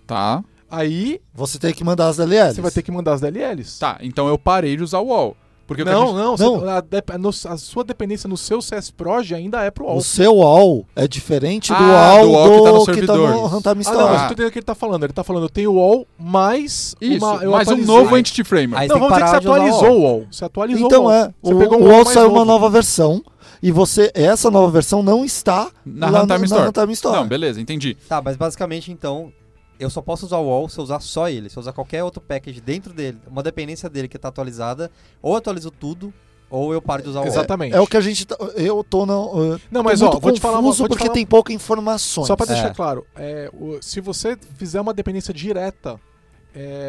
Tá. 0.07 0.43
Aí 0.77 1.21
Você 1.35 1.59
tem 1.59 1.73
que 1.73 1.85
mandar 1.85 2.09
as 2.09 2.17
DLLs. 2.17 2.55
você 2.57 2.61
vai 2.61 2.71
ter 2.71 2.83
que 2.83 2.91
mandar 2.93 3.13
as 3.15 3.21
DLLs. 3.21 3.79
Tá, 3.79 3.99
então 4.01 4.29
eu 4.29 4.39
parei 4.39 4.77
de 4.77 4.83
usar 4.83 4.99
o 5.01 5.07
wall. 5.09 5.37
Porque 5.67 5.81
o 5.83 5.87
Não, 5.87 6.09
gente- 6.09 6.17
não, 6.17 6.59
Não. 6.61 6.69
a, 6.69 7.55
a 7.55 7.57
sua 7.57 7.83
dependência 7.83 8.29
no 8.29 8.37
seu 8.37 8.61
CS 8.61 8.91
Proj 8.91 9.33
ainda 9.33 9.63
é 9.65 9.71
pro 9.71 9.85
O 9.87 9.89
wall. 9.93 10.01
seu 10.03 10.43
all 10.43 10.85
é 10.95 11.09
diferente 11.09 11.69
do 11.73 11.75
Ah, 11.75 12.19
do 12.21 12.27
do, 12.27 12.33
wall 12.33 12.45
que 12.45 12.51
tá 12.51 12.73
no 12.73 12.79
que 12.81 12.85
tá 12.87 12.93
servidor. 12.93 13.31
no 13.31 13.47
Runtime 13.47 13.75
Ah, 13.79 13.81
Store. 13.81 13.99
não, 13.99 14.09
mas 14.11 14.21
Ah. 14.21 14.25
entendendo 14.27 14.49
o 14.49 14.51
que 14.51 14.59
ele 14.59 14.67
tá 14.67 14.75
falando. 14.75 15.05
Ele 15.05 15.13
tá 15.15 15.25
falando, 15.25 15.45
eu 15.45 15.49
tenho 15.49 15.71
o 15.73 15.77
wall 15.77 16.07
mais 16.19 16.95
Isso, 17.01 17.25
uma. 17.25 17.43
Eu 17.43 17.53
mais 17.53 17.67
um 17.69 17.71
atualizei. 17.73 17.95
novo 17.97 18.19
Entity 18.19 18.45
Framework. 18.45 18.83
Aí 18.83 18.89
Não, 18.89 18.99
vamos 18.99 19.15
dizer 19.15 19.25
que 19.25 19.31
você 19.31 19.37
o 19.49 19.53
atualizou 19.53 19.91
o 19.99 20.03
wall. 20.03 20.27
Você 20.31 20.45
atualizou 20.45 20.87
Então 20.87 21.03
o 21.03 21.05
wall. 21.07 21.15
é, 21.15 21.35
Você 21.43 21.55
o, 21.55 21.59
pegou 21.59 21.79
um 21.81 21.85
o 21.85 21.93
mais 21.93 22.09
saiu 22.09 22.27
uma 22.29 22.39
novo. 22.41 22.45
nova 22.45 22.69
versão 22.69 23.25
e 23.63 23.73
você 23.73 24.11
essa 24.15 24.51
nova 24.51 24.71
versão 24.71 25.03
não 25.03 25.25
está 25.25 25.71
Na 25.87 26.09
Runtime 26.09 26.45
Store. 26.45 26.73
Store. 26.93 27.17
Não, 27.21 27.27
beleza, 27.27 27.59
entendi. 27.59 27.97
Tá, 28.07 28.21
mas 28.21 28.37
basicamente 28.37 28.93
então, 28.93 29.33
eu 29.79 29.91
só 29.91 30.01
posso 30.03 30.27
usar 30.27 30.39
o 30.39 30.47
wall 30.47 30.69
se 30.69 30.79
eu 30.79 30.85
usar 30.85 31.01
só 31.01 31.29
ele. 31.29 31.49
Se 31.51 31.57
eu 31.57 31.61
usar 31.61 31.73
qualquer 31.73 32.03
outro 32.05 32.21
package 32.21 32.61
dentro 32.61 32.93
dele, 32.93 33.19
uma 33.27 33.43
dependência 33.43 33.89
dele 33.91 34.09
que 34.09 34.19
tá 34.19 34.29
atualizada, 34.29 34.91
ou 35.21 35.37
atualizo 35.37 35.71
tudo, 35.71 36.13
ou 36.51 36.73
eu 36.73 36.81
paro 36.81 37.03
de 37.03 37.09
usar 37.09 37.21
o 37.23 37.27
Exatamente. 37.27 37.75
É 37.75 37.81
o 37.81 37.87
que 37.87 37.97
a 37.97 38.01
gente. 38.01 38.27
tá- 38.27 38.37
Eu 38.55 38.85
tô 38.85 39.05
não. 39.05 39.59
Não, 39.71 39.83
mas 39.83 39.99
tô 39.99 40.07
ó, 40.07 40.11
muito 40.11 40.23
vou 40.23 40.33
te 40.33 40.41
falar 40.41 40.59
uma- 40.59 40.63
confuso 40.63 40.79
vou 40.79 40.89
te 40.89 40.91
porque 40.91 41.05
falar- 41.05 41.15
tem 41.15 41.27
pouca 41.27 41.53
informação. 41.53 42.25
Só 42.25 42.37
para 42.37 42.47
deixar 42.47 42.69
É. 42.71 42.75
claro, 42.75 43.05
é, 43.17 43.51
o- 43.53 43.79
se 43.83 44.01
você 44.01 44.39
fizer 44.57 44.81
uma 44.81 44.95
dependência 44.95 45.35
direta 45.35 45.99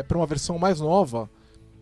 para 0.08 0.18
uma 0.18 0.28
versão 0.28 0.60
mais 0.60 0.80
nova, 0.80 1.30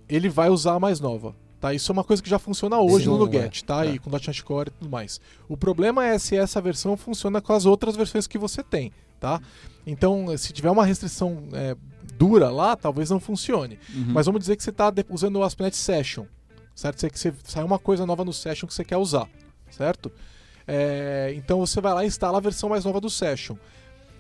ele 0.08 0.30
vai 0.30 0.50
usar 0.50 0.74
a 0.76 0.80
mais 0.80 1.00
nova. 1.00 1.36
Tá? 1.60 1.74
Isso 1.74 1.90
é 1.90 1.94
uma 1.94 2.04
coisa 2.04 2.22
que 2.22 2.30
já 2.30 2.38
funciona 2.38 2.78
hoje 2.80 3.06
Sim, 3.06 3.12
no 3.12 3.16
é. 3.16 3.20
Nuget, 3.20 3.64
tá? 3.64 3.86
É. 3.86 3.92
E 3.92 4.00
com 4.00 4.10
.NET 4.10 4.44
Core 4.44 4.68
e 4.70 4.72
tudo 4.72 4.90
mais. 4.90 5.22
O 5.48 5.56
problema 5.56 6.06
é 6.06 6.20
se 6.20 6.36
essa 6.36 6.60
versão 6.60 6.98
funciona 6.98 7.40
com 7.42 7.54
as 7.54 7.66
outras 7.66 7.96
versões 7.96 8.28
que 8.28 8.38
você 8.38 8.62
tem, 8.62 8.92
tá? 9.24 9.42
Então, 9.88 10.38
se 10.38 10.52
tiver 10.52 10.70
uma 10.70 10.86
restrição 10.86 11.44
é, 11.54 11.78
dura 12.18 12.50
lá, 12.50 12.76
talvez 12.76 13.10
não 13.10 13.22
funcione. 13.22 13.80
Uhum. 13.96 14.08
Mas 14.14 14.26
vamos 14.26 14.42
dizer 14.42 14.58
que 14.58 14.64
você 14.64 14.70
está 14.70 14.92
usando 15.10 15.38
o 15.38 15.44
ASP.NET 15.44 15.78
Session, 15.78 16.26
certo? 16.76 17.00
Você, 17.00 17.10
que 17.10 17.18
você 17.18 17.34
sai 17.46 17.64
uma 17.64 17.80
coisa 17.80 18.06
nova 18.06 18.26
no 18.26 18.34
Session 18.34 18.68
que 18.68 18.74
você 18.74 18.84
quer 18.84 18.98
usar, 18.98 19.30
certo? 19.72 20.12
É, 20.68 21.34
então 21.38 21.58
você 21.60 21.80
vai 21.80 21.94
lá 21.94 22.04
e 22.04 22.08
instala 22.08 22.38
a 22.38 22.42
versão 22.42 22.68
mais 22.68 22.84
nova 22.84 23.00
do 23.00 23.10
Session. 23.10 23.56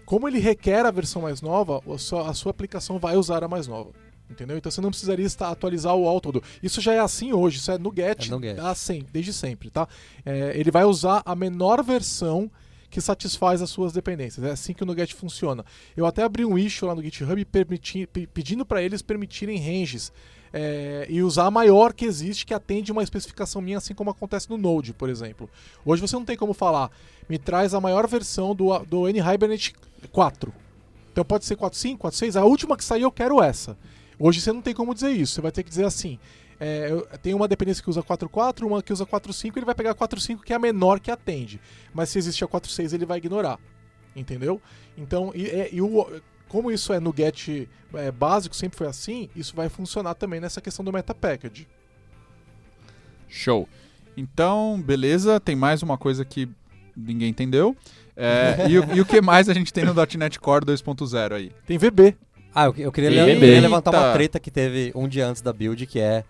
Como 0.05 0.25
ele 0.25 0.39
requer 0.39 0.85
a 0.85 0.91
versão 0.91 1.21
mais 1.21 1.41
nova, 1.41 1.81
a 1.93 1.97
sua, 1.97 2.29
a 2.29 2.33
sua 2.33 2.51
aplicação 2.51 2.97
vai 2.97 3.17
usar 3.17 3.43
a 3.43 3.47
mais 3.49 3.67
nova. 3.67 3.91
Entendeu? 4.29 4.57
Então 4.57 4.71
você 4.71 4.79
não 4.79 4.89
precisaria 4.89 5.25
estar, 5.25 5.49
atualizar 5.49 5.93
o 5.95 6.07
all 6.07 6.21
todo. 6.21 6.41
Isso 6.61 6.79
já 6.79 6.93
é 6.93 6.99
assim 6.99 7.33
hoje, 7.33 7.57
isso 7.57 7.69
é 7.71 7.77
no 7.77 7.93
Get, 7.93 8.27
É 8.27 8.31
no 8.31 8.41
Get. 8.41 8.57
sem- 8.75 9.05
desde 9.11 9.33
sempre, 9.33 9.69
tá? 9.69 9.85
É, 10.25 10.53
ele 10.57 10.71
vai 10.71 10.85
usar 10.85 11.21
a 11.25 11.35
menor 11.35 11.83
versão 11.83 12.49
que 12.93 13.01
satisfaz 13.01 13.59
as 13.59 13.71
suas 13.71 13.91
dependências. 13.91 14.45
É 14.45 14.51
assim 14.51 14.71
que 14.71 14.83
o 14.83 14.85
Nuget 14.85 15.15
funciona. 15.15 15.65
Eu 15.97 16.05
até 16.05 16.21
abri 16.21 16.45
um 16.45 16.55
issue 16.55 16.87
lá 16.87 16.93
no 16.93 17.01
GitHub 17.01 17.43
pedindo 18.31 18.63
para 18.63 18.83
eles 18.83 19.01
permitirem 19.01 19.57
ranges 19.57 20.13
é, 20.53 21.07
e 21.09 21.23
usar 21.23 21.47
a 21.47 21.51
maior 21.51 21.91
que 21.91 22.05
existe 22.05 22.45
que 22.45 22.53
atende 22.53 22.91
uma 22.91 23.01
especificação 23.01 23.63
minha, 23.63 23.79
assim 23.79 23.95
como 23.95 24.11
acontece 24.11 24.47
no 24.47 24.59
Node, 24.59 24.93
por 24.93 25.09
exemplo. 25.09 25.49
Hoje 25.83 26.03
você 26.03 26.15
não 26.15 26.23
tem 26.23 26.37
como 26.37 26.53
falar, 26.53 26.91
me 27.27 27.39
traz 27.39 27.73
a 27.73 27.81
maior 27.81 28.07
versão 28.07 28.53
do, 28.53 28.77
do 28.85 29.09
N-Hibernate 29.09 29.73
4. 30.11 30.53
Então 31.11 31.25
pode 31.25 31.45
ser 31.45 31.57
4.5, 31.57 31.97
4.6, 31.97 32.39
a 32.39 32.45
última 32.45 32.77
que 32.77 32.83
sair 32.83 33.01
eu 33.01 33.11
quero 33.11 33.41
essa. 33.41 33.75
Hoje 34.19 34.39
você 34.39 34.53
não 34.53 34.61
tem 34.61 34.75
como 34.75 34.93
dizer 34.93 35.09
isso, 35.09 35.33
você 35.33 35.41
vai 35.41 35.51
ter 35.51 35.63
que 35.63 35.69
dizer 35.69 35.85
assim. 35.85 36.19
É, 36.63 37.17
tem 37.21 37.33
uma 37.33 37.47
dependência 37.47 37.83
que 37.83 37.89
usa 37.89 38.01
4.4, 38.01 38.65
uma 38.65 38.81
que 38.81 38.93
usa 38.93 39.05
4.5, 39.05 39.57
ele 39.57 39.65
vai 39.65 39.75
pegar 39.75 39.91
a 39.91 39.95
4.5 39.95 40.41
que 40.43 40.53
é 40.53 40.55
a 40.55 40.59
menor 40.59 40.99
que 40.99 41.11
atende. 41.11 41.59
Mas 41.93 42.09
se 42.09 42.17
existe 42.17 42.43
a 42.43 42.47
4.6, 42.47 42.93
ele 42.93 43.05
vai 43.05 43.17
ignorar. 43.17 43.59
Entendeu? 44.15 44.61
Então, 44.97 45.31
e, 45.35 45.45
é- 45.47 45.69
e 45.73 45.81
o, 45.81 46.21
como 46.47 46.71
isso 46.71 46.93
é 46.93 46.99
no 46.99 47.13
get 47.15 47.67
é, 47.95 48.11
básico, 48.11 48.55
sempre 48.55 48.77
foi 48.77 48.87
assim, 48.87 49.29
isso 49.35 49.55
vai 49.55 49.69
funcionar 49.69 50.13
também 50.13 50.39
nessa 50.39 50.61
questão 50.61 50.85
do 50.85 50.93
meta 50.93 51.13
package. 51.13 51.67
Show. 53.27 53.67
Então, 54.15 54.81
beleza. 54.85 55.39
Tem 55.39 55.55
mais 55.55 55.81
uma 55.81 55.97
coisa 55.97 56.23
que 56.23 56.47
ninguém 56.95 57.29
entendeu. 57.29 57.75
É, 58.15 58.65
e, 58.69 58.77
o- 58.79 58.95
e 58.95 59.01
o 59.01 59.05
que 59.05 59.21
mais 59.21 59.49
a 59.49 59.53
gente 59.53 59.73
tem 59.73 59.83
no 59.85 59.93
.NET 59.93 60.39
Core 60.39 60.65
2.0 60.65 61.33
aí? 61.33 61.51
Tem 61.65 61.77
VB. 61.77 62.15
Ah, 62.53 62.65
eu, 62.65 62.75
eu 62.77 62.91
queria, 62.91 63.09
le- 63.09 63.19
eu 63.33 63.39
queria 63.39 63.61
levantar 63.61 63.89
uma 63.91 64.13
treta 64.13 64.39
que 64.39 64.51
teve 64.51 64.91
um 64.93 65.07
dia 65.07 65.25
antes 65.27 65.41
da 65.41 65.51
build, 65.51 65.87
que 65.87 65.99
é 65.99 66.23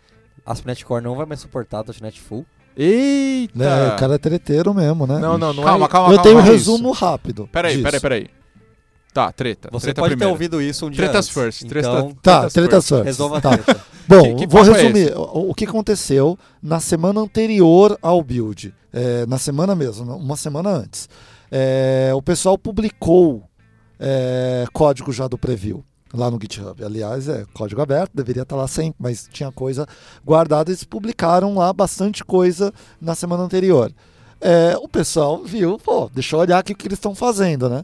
ASP.NET 0.45 0.85
Core 0.85 1.03
não 1.03 1.15
vai 1.15 1.25
mais 1.25 1.39
suportar 1.39 1.83
.NET 2.01 2.19
Full. 2.21 2.45
Eita! 2.75 3.53
Né, 3.55 3.87
o 3.93 3.95
cara 3.97 4.15
é 4.15 4.17
treteiro 4.17 4.73
mesmo, 4.73 5.05
né? 5.05 5.19
Não, 5.19 5.37
não, 5.37 5.53
não 5.53 5.63
calma, 5.63 5.85
é. 5.85 5.89
calma, 5.89 6.07
Eu 6.13 6.15
calma. 6.17 6.23
tenho 6.23 6.37
um 6.39 6.41
resumo 6.41 6.91
rápido. 6.91 7.47
Peraí, 7.51 7.73
disso. 7.73 7.83
peraí, 7.83 7.99
peraí. 8.01 8.27
Tá, 9.13 9.31
treta. 9.31 9.69
Você 9.71 9.85
treta 9.87 10.01
pode 10.01 10.15
primeiro. 10.15 10.29
ter 10.31 10.33
ouvido 10.33 10.59
isso 10.61 10.87
um 10.87 10.89
dia 10.89 11.03
Tretas 11.03 11.27
antes. 11.27 11.29
first, 11.29 11.67
treta- 11.67 11.87
Então, 11.87 12.17
Tá, 12.21 12.49
tretas 12.49 12.87
first. 12.89 13.03
resolva 13.05 13.37
a 13.37 13.41
Tá. 13.41 13.57
treta. 13.57 13.85
Bom, 14.07 14.21
Que- 14.35 14.35
que 14.35 14.47
vou 14.47 14.61
é 14.61 14.81
resumir. 14.81 15.13
o, 15.15 15.51
o 15.51 15.53
que 15.53 15.65
aconteceu 15.65 16.37
na 16.61 16.79
semana 16.79 17.19
anterior 17.21 17.95
ao 18.01 18.23
build. 18.23 18.73
É, 18.91 19.25
na 19.27 19.37
semana 19.37 19.75
mesmo, 19.75 20.15
uma 20.15 20.35
semana 20.35 20.69
antes. 20.71 21.07
É, 21.51 22.11
o 22.15 22.21
pessoal 22.23 22.57
publicou 22.57 23.43
é, 23.99 24.65
código 24.73 25.13
já 25.13 25.27
do 25.27 25.37
preview 25.37 25.83
lá 26.13 26.29
no 26.29 26.39
GitHub. 26.39 26.83
Aliás, 26.83 27.27
é 27.27 27.45
código 27.53 27.81
aberto, 27.81 28.11
deveria 28.13 28.43
estar 28.43 28.55
lá 28.55 28.67
sempre, 28.67 28.95
mas 28.99 29.27
tinha 29.31 29.51
coisa 29.51 29.87
guardada. 30.23 30.69
Eles 30.69 30.83
publicaram 30.83 31.55
lá 31.55 31.73
bastante 31.73 32.23
coisa 32.23 32.71
na 33.01 33.15
semana 33.15 33.43
anterior. 33.43 33.91
É, 34.39 34.77
o 34.77 34.87
pessoal 34.87 35.43
viu, 35.43 35.79
pô, 35.79 36.09
deixa 36.13 36.35
eu 36.35 36.39
olhar 36.39 36.59
aqui 36.59 36.73
o 36.73 36.75
que 36.75 36.87
eles 36.87 36.97
estão 36.97 37.15
fazendo, 37.15 37.69
né? 37.69 37.83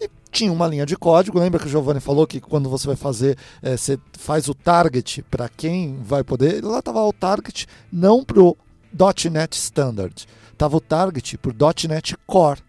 E 0.00 0.10
tinha 0.30 0.52
uma 0.52 0.66
linha 0.66 0.84
de 0.84 0.96
código. 0.96 1.38
Lembra 1.38 1.60
que 1.60 1.66
o 1.66 1.70
Giovanni 1.70 2.00
falou 2.00 2.26
que 2.26 2.40
quando 2.40 2.68
você 2.68 2.86
vai 2.86 2.96
fazer, 2.96 3.38
é, 3.62 3.76
você 3.76 3.98
faz 4.18 4.48
o 4.48 4.54
target 4.54 5.22
para 5.30 5.48
quem 5.48 5.96
vai 6.02 6.22
poder. 6.22 6.62
Lá 6.62 6.80
estava 6.80 7.00
o 7.02 7.12
target 7.12 7.66
não 7.90 8.24
pro 8.24 8.56
.NET 9.30 9.56
Standard, 9.56 10.26
tava 10.58 10.76
o 10.76 10.80
target 10.80 11.38
pro 11.38 11.54
.NET 11.88 12.16
Core. 12.26 12.60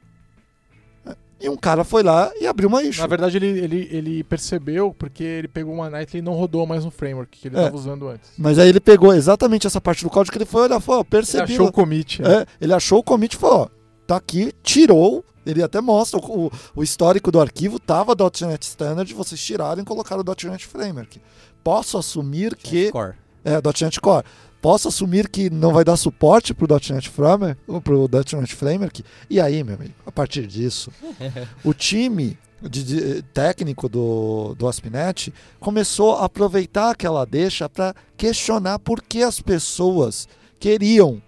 E 1.44 1.50
um 1.50 1.58
cara 1.58 1.84
foi 1.84 2.04
lá 2.04 2.32
e 2.40 2.48
abriu 2.48 2.70
uma 2.70 2.82
issue. 2.82 3.02
Na 3.02 3.08
verdade, 3.08 3.36
ele, 3.36 3.48
ele, 3.60 3.90
ele 3.92 4.24
percebeu 4.24 4.96
porque 4.98 5.24
ele 5.24 5.48
pegou 5.50 5.74
uma 5.74 5.90
Nightly 5.90 6.20
e 6.20 6.22
não 6.22 6.34
rodou 6.34 6.66
mais 6.66 6.86
no 6.86 6.90
framework 6.92 7.38
que 7.38 7.50
ele 7.50 7.58
É. 7.58 7.60
estava 7.60 7.76
usando 7.76 8.08
antes. 8.08 8.32
Mas 8.38 8.58
aí 8.58 8.70
ele 8.70 8.80
pegou 8.80 9.14
exatamente 9.14 9.68
essa 9.68 9.82
parte 9.82 10.04
do 10.06 10.10
código 10.10 10.32
que 10.32 10.38
ele 10.38 10.46
foi 10.50 10.62
olhar, 10.64 10.80
falou, 10.80 11.02
ó, 11.02 11.18
Ele 11.18 11.42
achou 11.42 11.68
o 11.68 11.72
commit. 11.72 12.22
né? 12.22 12.34
É, 12.42 12.46
ele 12.62 12.74
achou 12.74 13.00
o 13.00 13.04
commit 13.04 13.34
e 13.34 13.38
falou, 13.38 13.64
ó, 13.64 13.68
tá 14.08 14.16
aqui, 14.16 14.54
tirou, 14.64 15.24
ele 15.46 15.62
até 15.62 15.82
mostra 15.82 16.18
o, 16.20 16.50
o 16.74 16.82
histórico 16.82 17.30
do 17.30 17.42
arquivo, 17.42 17.78
tava 17.78 18.16
.NET 18.48 18.64
Standard, 18.64 19.14
vocês 19.14 19.42
tiraram 19.44 19.82
e 19.82 19.86
colocaram 19.86 20.22
o 20.22 20.50
.NET 20.50 20.66
Framework. 20.66 21.20
Posso 21.62 21.98
assumir 21.98 22.56
que... 22.56 22.90
Core. 22.92 23.16
É, 23.44 23.56
.NET 23.84 24.00
Core. 24.00 24.24
Posso 24.64 24.88
assumir 24.88 25.28
que 25.28 25.50
não 25.50 25.74
vai 25.74 25.84
dar 25.84 25.98
suporte 25.98 26.54
pro 26.54 26.66
.NET 26.74 27.10
Framework, 27.10 27.58
pro 27.84 28.10
.NET 28.40 28.56
Framework? 28.56 29.04
E 29.30 29.42
aí, 29.42 29.62
meu 29.62 29.76
amigo, 29.76 29.94
a 30.06 30.12
partir 30.12 30.48
disso, 30.48 30.90
o 31.66 31.74
time 31.74 32.38
de, 32.62 32.82
de- 32.82 33.22
técnico 33.34 33.90
do, 33.90 34.56
do 34.58 34.66
ASP.NET 34.66 35.34
começou 35.60 36.16
a 36.16 36.24
aproveitar 36.24 36.92
aquela 36.92 37.26
deixa 37.26 37.68
para 37.68 37.94
questionar 38.16 38.80
por 38.80 39.02
que 39.04 39.22
as 39.22 39.42
pessoas 39.42 40.30
queriam 40.58 41.22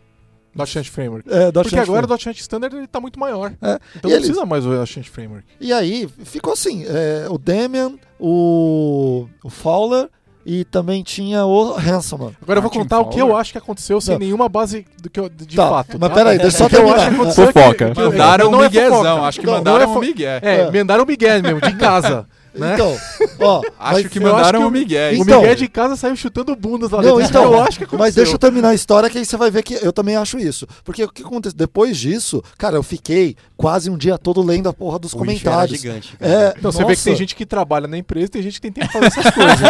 .NET 0.55 0.89
Framework. 0.89 1.27
é, 1.29 1.51
Porque 1.51 1.75
agora 1.77 2.07
Framework. 2.07 2.23
o 2.23 2.27
.NET 2.29 2.39
Standard 2.39 2.73
ele 2.77 2.87
tá 2.87 3.01
muito 3.01 3.19
maior. 3.19 3.53
É, 3.61 3.77
Então 3.97 4.09
e 4.09 4.13
não 4.13 4.17
eles- 4.17 4.27
precisa 4.27 4.45
mais 4.45 4.65
o 4.65 4.69
.NET 4.69 5.09
Framework. 5.09 5.45
E 5.59 5.73
aí 5.73 6.07
ficou 6.23 6.53
assim: 6.53 6.85
é, 6.87 7.27
o 7.29 7.37
Damian, 7.37 7.95
o, 8.17 9.27
o 9.43 9.49
Fowler 9.49 10.09
e 10.45 10.63
também 10.63 11.01
tinha 11.01 11.43
o 11.45 11.75
Hanselman. 11.75 12.35
Agora 12.41 12.59
eu 12.59 12.61
vou 12.61 12.69
contar 12.71 12.99
o 12.99 13.05
que 13.05 13.19
eu 13.19 13.35
acho 13.35 13.51
que 13.51 13.57
aconteceu 13.57 13.99
sem 13.99 14.13
Não. 14.13 14.19
nenhuma 14.19 14.47
base 14.47 14.85
do 15.01 15.09
que 15.09 15.19
eu- 15.19 15.27
de 15.27 15.55
Tá, 15.55 15.67
fato. 15.69 15.97
mas 15.99 16.09
tá? 16.09 16.15
peraí, 16.15 16.37
deixa 16.37 16.63
eu 16.63 16.67
O 16.67 16.69
que 16.69 16.75
eu 16.75 16.93
acho 16.93 17.07
que 17.09 17.15
aconteceu 17.15 17.43
é 17.43 17.47
que- 17.47 17.53
Fofoca. 17.59 17.85
que- 17.89 17.93
que- 17.95 18.01
Mandaram 18.01 18.51
não 18.51 18.59
um 18.59 18.63
é 18.63 18.65
miguezão, 18.65 18.89
fofoca. 19.03 19.21
acho 19.23 19.39
que 19.39 19.45
Não, 19.45 19.53
mandaram 19.53 19.81
é 19.83 19.87
um 19.87 19.99
migué. 19.99 20.39
É, 20.43 20.55
É. 20.61 20.71
mandaram 20.71 21.03
o 21.03 21.07
Miguel 21.07 21.41
mesmo, 21.41 21.61
de 21.61 21.73
casa. 21.77 22.27
Né? 22.57 22.73
Então, 22.73 22.97
ó, 23.39 23.61
Acho 23.79 24.09
que 24.09 24.17
eu 24.19 24.25
acho 24.27 24.35
mandaram 24.35 24.59
que 24.61 24.65
o- 24.67 24.71
migué. 24.71 25.11
O 25.11 25.15
Então- 25.15 25.41
Miguel 25.41 25.55
de 25.55 25.67
casa 25.67 25.95
saiu 25.95 26.15
chutando 26.15 26.55
bundas 26.55 26.89
lá 26.91 26.97
Não, 27.01 27.17
dentro. 27.17 27.21
Isso 27.21 27.29
então, 27.29 27.43
eu 27.53 27.63
acho 27.63 27.77
que 27.77 27.83
aconteceu. 27.83 27.99
Mas 27.99 28.15
deixa 28.15 28.31
eu 28.33 28.37
terminar 28.39 28.69
a 28.69 28.73
história 28.73 29.09
que 29.09 29.17
aí 29.17 29.25
você 29.25 29.37
vai 29.37 29.51
ver 29.51 29.63
que 29.63 29.73
eu 29.81 29.91
também 29.93 30.15
acho 30.15 30.37
isso. 30.39 30.67
Porque 30.83 31.03
o 31.03 31.09
que 31.09 31.21
aconteceu? 31.23 31.57
Depois 31.57 31.97
disso, 31.97 32.43
cara, 32.57 32.75
eu 32.77 32.83
fiquei 32.83 33.35
quase 33.57 33.89
um 33.89 33.97
dia 33.97 34.17
todo 34.17 34.41
lendo 34.41 34.67
a 34.69 34.73
porra 34.73 34.99
dos 34.99 35.13
O 35.13 35.17
comentários. 35.17 35.79
gigante. 35.79 36.15
cara. 36.17 36.31
É, 36.31 36.53
Então 36.57 36.71
você 36.71 36.83
vê 36.85 36.95
que 36.95 37.03
tem 37.03 37.11
nossa. 37.13 37.19
gente 37.23 37.35
que 37.35 37.45
trabalha 37.45 37.87
na 37.87 37.97
empresa 37.97 38.25
e 38.25 38.29
tem 38.29 38.41
gente 38.41 38.59
que 38.61 38.61
tem 38.61 38.71
tempo 38.71 38.87
de 38.87 38.93
fazer 38.93 39.19
essas 39.19 39.33
coisas. 39.33 39.59
né? 39.61 39.69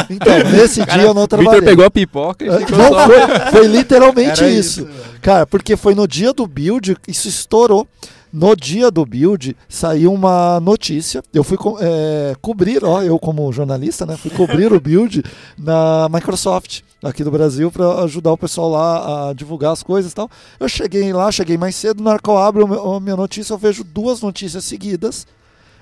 Então, 0.10 0.50
nesse 0.50 0.84
dia 0.84 1.02
eu 1.02 1.14
não 1.14 1.26
trabalhei. 1.26 1.60
Vitor 1.60 1.68
pegou 1.70 1.84
a 1.84 1.90
pipoca 1.90 2.44
e 2.44 2.48
É, 2.48 2.52
Não, 2.52 3.06
foi, 3.06 3.50
foi 3.52 3.66
literalmente 3.66 4.42
Era 4.42 4.50
isso. 4.50 4.88
Cara, 5.22 5.46
porque 5.46 5.76
foi 5.76 5.94
no 5.94 6.06
dia 6.08 6.32
do 6.32 6.46
build, 6.46 6.96
isso 7.06 7.28
estourou. 7.28 7.86
No 8.32 8.54
dia 8.54 8.90
do 8.92 9.04
build, 9.04 9.56
saiu 9.68 10.12
uma 10.12 10.60
notícia. 10.60 11.22
Eu 11.34 11.42
fui 11.42 11.56
co- 11.56 11.78
é, 11.80 12.34
cobrir, 12.40 12.84
ó, 12.84 13.02
eu 13.02 13.18
como 13.18 13.52
jornalista, 13.52 14.06
né? 14.06 14.16
Fui 14.16 14.30
cobrir 14.30 14.72
o 14.72 14.80
build 14.80 15.22
na 15.58 16.08
Microsoft, 16.12 16.82
aqui 17.02 17.24
do 17.24 17.30
Brasil, 17.30 17.72
para 17.72 18.02
ajudar 18.04 18.32
o 18.32 18.38
pessoal 18.38 18.68
lá 18.70 19.30
a 19.30 19.32
divulgar 19.32 19.72
as 19.72 19.82
coisas 19.82 20.12
e 20.12 20.14
tal. 20.14 20.30
Eu 20.60 20.68
cheguei 20.68 21.12
lá, 21.12 21.32
cheguei 21.32 21.58
mais 21.58 21.74
cedo, 21.74 22.02
na 22.04 22.10
hora 22.10 22.20
que 22.22 22.30
eu 22.30 22.38
abro 22.38 22.94
a 22.94 23.00
minha 23.00 23.16
notícia, 23.16 23.52
eu 23.52 23.58
vejo 23.58 23.82
duas 23.82 24.20
notícias 24.22 24.64
seguidas 24.64 25.26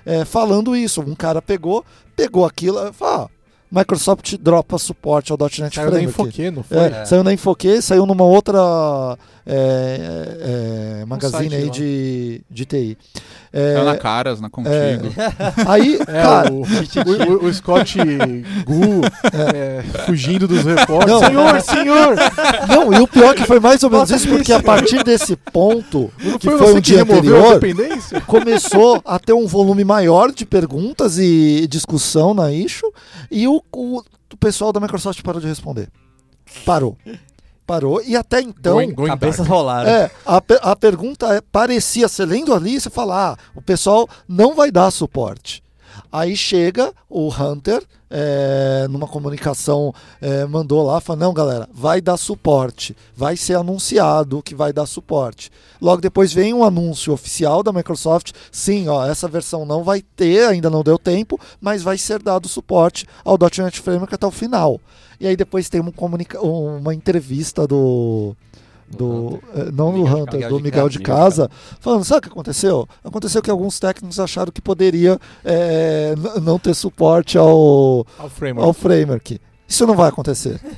é, 0.05 0.25
falando 0.25 0.75
isso. 0.75 1.01
Um 1.01 1.13
cara 1.15 1.41
pegou, 1.43 1.85
pegou 2.15 2.45
aquilo, 2.45 2.79
e 2.87 2.91
falou, 2.93 3.25
ah, 3.25 3.29
Microsoft 3.71 4.35
dropa 4.37 4.79
suporte 4.79 5.31
ao 5.31 5.37
.NET 5.37 5.75
Saiu 5.75 5.89
Framework. 5.91 6.21
Infoque, 6.21 6.49
não 6.49 6.63
foi? 6.63 6.77
É, 6.77 6.85
É. 6.87 7.05
Saiu 7.05 7.23
na 7.23 7.31
Infoque, 7.31 7.79
saiu 7.83 8.07
numa 8.07 8.23
outra 8.23 9.15
é, 9.51 10.99
é, 11.01 11.05
magazine 11.05 11.49
site 11.49 11.55
aí 11.55 11.69
de, 11.71 12.41
de 12.49 12.65
TI. 12.65 12.97
É, 13.51 13.73
Saiu 13.73 13.85
na 13.85 13.97
Caras, 13.97 14.39
na 14.39 14.49
Contigo. 14.49 14.71
aí, 15.67 15.99
É, 16.01 16.21
cara, 16.21 16.53
o, 16.53 16.61
o, 16.61 17.45
o 17.47 17.53
Scott 17.53 17.97
Gu 17.97 19.01
é, 19.33 19.83
fugindo 20.05 20.47
dos 20.47 20.63
repórteres. 20.63 21.07
Não. 21.07 21.23
Senhor, 21.23 21.61
senhor! 21.61 22.15
não, 22.67 22.93
e 22.93 22.99
o 22.99 23.07
pior 23.07 23.33
que 23.33 23.43
foi 23.45 23.59
mais 23.59 23.81
ou 23.81 23.89
menos 23.89 24.11
isso, 24.11 24.27
porque 24.27 24.51
isso. 24.51 24.59
a 24.59 24.61
partir 24.61 25.03
desse 25.03 25.35
ponto, 25.35 26.11
Não 26.23 26.37
que 26.37 26.47
foi 26.47 26.73
um 26.75 26.79
dia 26.79 27.01
anterior, 27.01 27.59
começou 28.27 29.01
a 29.03 29.17
ter 29.17 29.33
um 29.33 29.47
volume 29.47 29.83
maior 29.83 30.31
de 30.31 30.45
perguntas 30.45 31.17
e 31.17 31.67
discussão 31.67 32.35
na 32.35 32.51
issue, 32.51 32.91
e 33.31 33.47
o, 33.47 33.63
o, 33.71 34.03
o 34.31 34.37
pessoal 34.39 34.71
da 34.71 34.79
Microsoft 34.79 35.21
parou 35.23 35.41
de 35.41 35.47
responder. 35.47 35.89
Parou. 36.65 36.95
Parou. 37.69 38.01
E 38.01 38.15
até 38.15 38.41
então. 38.41 38.73
Going- 38.73 38.93
going 38.93 39.09
Cabeças 39.09 39.37
dark. 39.37 39.49
rolaram. 39.49 39.89
É, 39.89 40.11
a, 40.25 40.41
a 40.71 40.75
pergunta 40.75 41.33
é, 41.35 41.41
parecia, 41.41 42.07
você 42.07 42.25
lendo 42.25 42.53
ali, 42.53 42.79
você 42.81 42.89
fala, 42.89 43.31
ah, 43.33 43.37
o 43.55 43.61
pessoal 43.61 44.09
não 44.27 44.55
vai 44.55 44.71
dar 44.71 44.89
suporte. 44.91 45.61
Aí 46.11 46.35
chega 46.35 46.93
o 47.09 47.29
Hunter, 47.29 47.83
é, 48.09 48.87
numa 48.89 49.07
comunicação, 49.07 49.93
é, 50.19 50.45
mandou 50.45 50.83
lá, 50.83 50.99
falou, 50.99 51.19
não 51.19 51.33
galera, 51.33 51.69
vai 51.71 52.01
dar 52.01 52.17
suporte, 52.17 52.95
vai 53.15 53.37
ser 53.37 53.55
anunciado 53.55 54.41
que 54.41 54.55
vai 54.55 54.73
dar 54.73 54.85
suporte. 54.85 55.51
Logo 55.81 56.01
depois 56.01 56.33
vem 56.33 56.53
um 56.53 56.63
anúncio 56.63 57.13
oficial 57.13 57.61
da 57.61 57.71
Microsoft, 57.71 58.31
sim, 58.51 58.87
ó, 58.87 59.05
essa 59.05 59.27
versão 59.27 59.65
não 59.65 59.83
vai 59.83 60.01
ter, 60.01 60.47
ainda 60.47 60.69
não 60.69 60.83
deu 60.83 60.97
tempo, 60.97 61.39
mas 61.61 61.83
vai 61.83 61.97
ser 61.97 62.21
dado 62.21 62.47
suporte 62.47 63.05
ao 63.23 63.37
.NET 63.37 63.79
Framework 63.79 64.13
até 64.13 64.25
o 64.25 64.31
final. 64.31 64.79
E 65.19 65.27
aí 65.27 65.35
depois 65.35 65.69
tem 65.69 65.81
um 65.81 65.91
uma 66.79 66.93
entrevista 66.93 67.67
do... 67.67 68.35
Do, 68.97 69.39
eh, 69.55 69.69
não 69.71 69.93
do 69.93 70.03
Hunter, 70.03 70.49
do 70.49 70.55
Miguel 70.55 70.57
Casa, 70.57 70.57
de 70.57 70.63
Miguel 70.63 70.89
de 70.89 70.99
Casa, 70.99 71.51
falando, 71.79 72.03
sabe 72.03 72.19
o 72.19 72.21
que 72.23 72.29
aconteceu? 72.29 72.87
Aconteceu 73.03 73.41
que 73.41 73.49
alguns 73.51 73.79
técnicos 73.79 74.19
acharam 74.19 74.51
que 74.51 74.61
poderia 74.61 75.19
n- 75.45 76.41
não 76.41 76.57
ter 76.57 76.73
suporte 76.73 77.37
ao, 77.37 78.05
Ao 78.17 78.29
framework. 78.29 78.67
ao 78.67 78.73
framework. 78.73 79.39
Isso 79.67 79.85
não 79.85 79.95
vai 79.95 80.09
acontecer. 80.09 80.59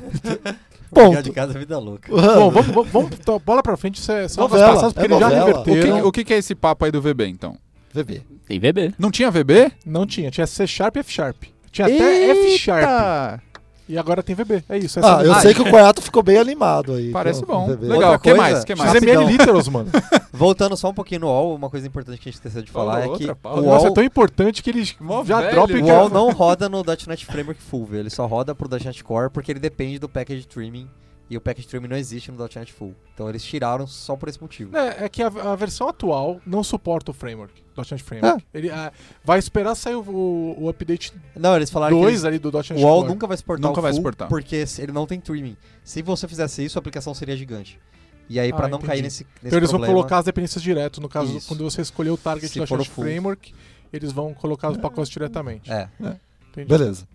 Miguel 0.93 1.09
Ponto. 1.11 1.23
de 1.23 1.31
casa 1.31 1.53
é 1.55 1.59
vida 1.59 1.79
louca. 1.79 2.11
Bom, 2.11 2.51
vamos, 2.51 2.67
vamos, 2.75 2.91
vamos 2.91 3.09
to- 3.25 3.39
bola 3.39 3.63
pra 3.63 3.77
frente, 3.77 3.95
isso 3.95 4.11
é 4.11 4.27
só 4.27 4.41
Novela, 4.41 4.65
das 4.65 4.73
passadas, 4.75 4.93
porque 4.93 5.05
é 5.07 5.09
eles 5.09 5.19
já 5.19 5.29
novela. 5.29 5.59
O 5.59 5.63
que, 5.63 5.69
reverteram. 5.71 6.07
o 6.07 6.11
que 6.11 6.23
que 6.25 6.33
é 6.33 6.37
esse 6.37 6.53
papo 6.53 6.83
aí 6.83 6.91
do 6.91 7.01
VB, 7.01 7.27
então? 7.27 7.55
VB. 7.93 8.21
Tem 8.45 8.59
VB. 8.59 8.93
Não 8.99 9.09
tinha 9.09 9.31
VB? 9.31 9.71
Não 9.85 10.05
tinha, 10.05 10.29
tinha 10.29 10.45
C 10.45 10.67
Sharp 10.67 10.97
e 10.97 10.99
F 10.99 11.11
Sharp. 11.13 11.43
Tinha 11.71 11.87
até 11.87 12.29
F 12.31 12.57
Sharp. 12.57 13.39
E 13.87 13.97
agora 13.97 14.23
tem 14.23 14.35
VB. 14.35 14.63
É 14.69 14.77
isso. 14.77 14.99
essa 14.99 15.17
Ah, 15.17 15.21
é 15.21 15.25
a 15.25 15.27
eu 15.27 15.35
sei 15.35 15.53
que 15.53 15.61
o 15.61 15.69
Coiato 15.69 16.01
ficou 16.01 16.23
bem 16.23 16.37
animado 16.37 16.93
aí. 16.93 17.11
Parece 17.11 17.45
bom. 17.45 17.67
Legal. 17.79 18.15
O 18.15 18.19
que 18.19 18.33
mais? 18.33 18.63
que 18.63 18.75
mais? 18.75 18.91
XML 18.91 19.25
Literals, 19.25 19.67
mano. 19.67 19.89
Voltando 20.31 20.77
só 20.77 20.89
um 20.89 20.93
pouquinho 20.93 21.21
no 21.21 21.27
UOL, 21.27 21.55
uma 21.55 21.69
coisa 21.69 21.85
importante 21.85 22.17
que 22.19 22.29
a 22.29 22.31
gente 22.31 22.35
esqueceu 22.39 22.61
de 22.61 22.71
falar 22.71 23.01
é 23.01 23.09
que 23.09 23.25
o 23.25 23.31
é 23.31 23.59
UOL, 23.59 23.93
tão 23.93 24.03
importante 24.03 24.63
que 24.63 24.69
eles 24.69 24.95
Mó 24.99 25.23
já 25.23 25.41
velho. 25.41 25.51
dropam 25.51 25.81
o 25.81 25.85
UOL 25.85 26.09
não 26.09 26.31
roda 26.31 26.69
no 26.69 26.83
.NET 26.83 27.25
Framework 27.25 27.61
Full, 27.61 27.85
viu? 27.85 27.99
ele 27.99 28.09
só 28.09 28.25
roda 28.25 28.55
pro 28.55 28.69
.NET 28.69 29.03
Core 29.03 29.29
porque 29.29 29.51
ele 29.51 29.59
depende 29.59 29.99
do 29.99 30.07
package 30.07 30.47
trimming 30.47 30.87
e 31.29 31.37
o 31.37 31.41
package 31.41 31.67
trimming 31.67 31.87
não 31.87 31.97
existe 31.97 32.31
no 32.31 32.37
.NET 32.37 32.73
Full. 32.73 32.93
Então 33.13 33.29
eles 33.29 33.43
tiraram 33.43 33.87
só 33.87 34.15
por 34.15 34.27
esse 34.29 34.41
motivo. 34.41 34.75
É, 34.75 35.05
é 35.05 35.09
que 35.09 35.21
a, 35.21 35.27
a 35.27 35.55
versão 35.55 35.87
atual 35.87 36.39
não 36.45 36.63
suporta 36.63 37.11
o 37.11 37.13
framework, 37.13 37.53
.NET 37.75 38.03
Framework. 38.03 38.43
Ele 38.53 38.69
ah, 38.69 38.91
vai 39.23 39.39
esperar 39.39 39.75
sair 39.75 39.95
o, 39.95 40.55
o, 40.57 40.69
update 40.69 41.13
Não, 41.35 41.55
eles 41.55 41.69
falaram 41.69 41.95
que 41.97 42.01
2 42.01 42.13
eles- 42.13 42.25
ali 42.25 42.39
do 42.39 42.51
.NET 42.51 42.73
o 42.73 42.79
UOL 42.79 43.05
nunca 43.05 43.25
vai 43.27 43.37
suportar 43.37 43.67
Nunca 43.67 43.79
o 43.79 43.81
vai 43.83 43.91
full 43.91 43.97
suportar. 43.99 44.27
porque 44.27 44.65
se- 44.65 44.81
ele 44.81 44.91
não 44.91 45.05
tem 45.07 45.19
trimming. 45.19 45.55
Se 45.83 46.01
você 46.01 46.27
fizesse 46.27 46.63
isso, 46.63 46.77
a 46.77 46.79
aplicação 46.79 47.13
seria 47.13 47.35
gigante. 47.35 47.79
E 48.29 48.39
aí, 48.39 48.51
Ah, 48.51 48.55
pra 48.55 48.67
não 48.67 48.77
entendi. 48.77 48.87
cair 48.91 49.01
nesse, 49.01 49.23
nesse 49.25 49.47
Então 49.47 49.59
eles 49.59 49.71
vão 49.71 49.81
colocar 49.81 50.19
as 50.19 50.25
dependências 50.25 50.63
direto. 50.63 51.01
No 51.01 51.09
caso, 51.09 51.35
Isso. 51.37 51.47
quando 51.47 51.63
você 51.63 51.81
escolher 51.81 52.11
o 52.11 52.17
target 52.17 52.49
Se 52.51 52.59
do 52.59 52.77
.NET. 52.77 52.89
Framework, 52.89 53.53
eles 53.91 54.11
vão 54.13 54.33
colocar 54.33 54.69
os 54.69 54.77
pacotes 54.77 55.11
diretamente. 55.11 55.69
É. 55.71 55.89
Entendi. 56.49 56.67
Beleza. 56.67 57.05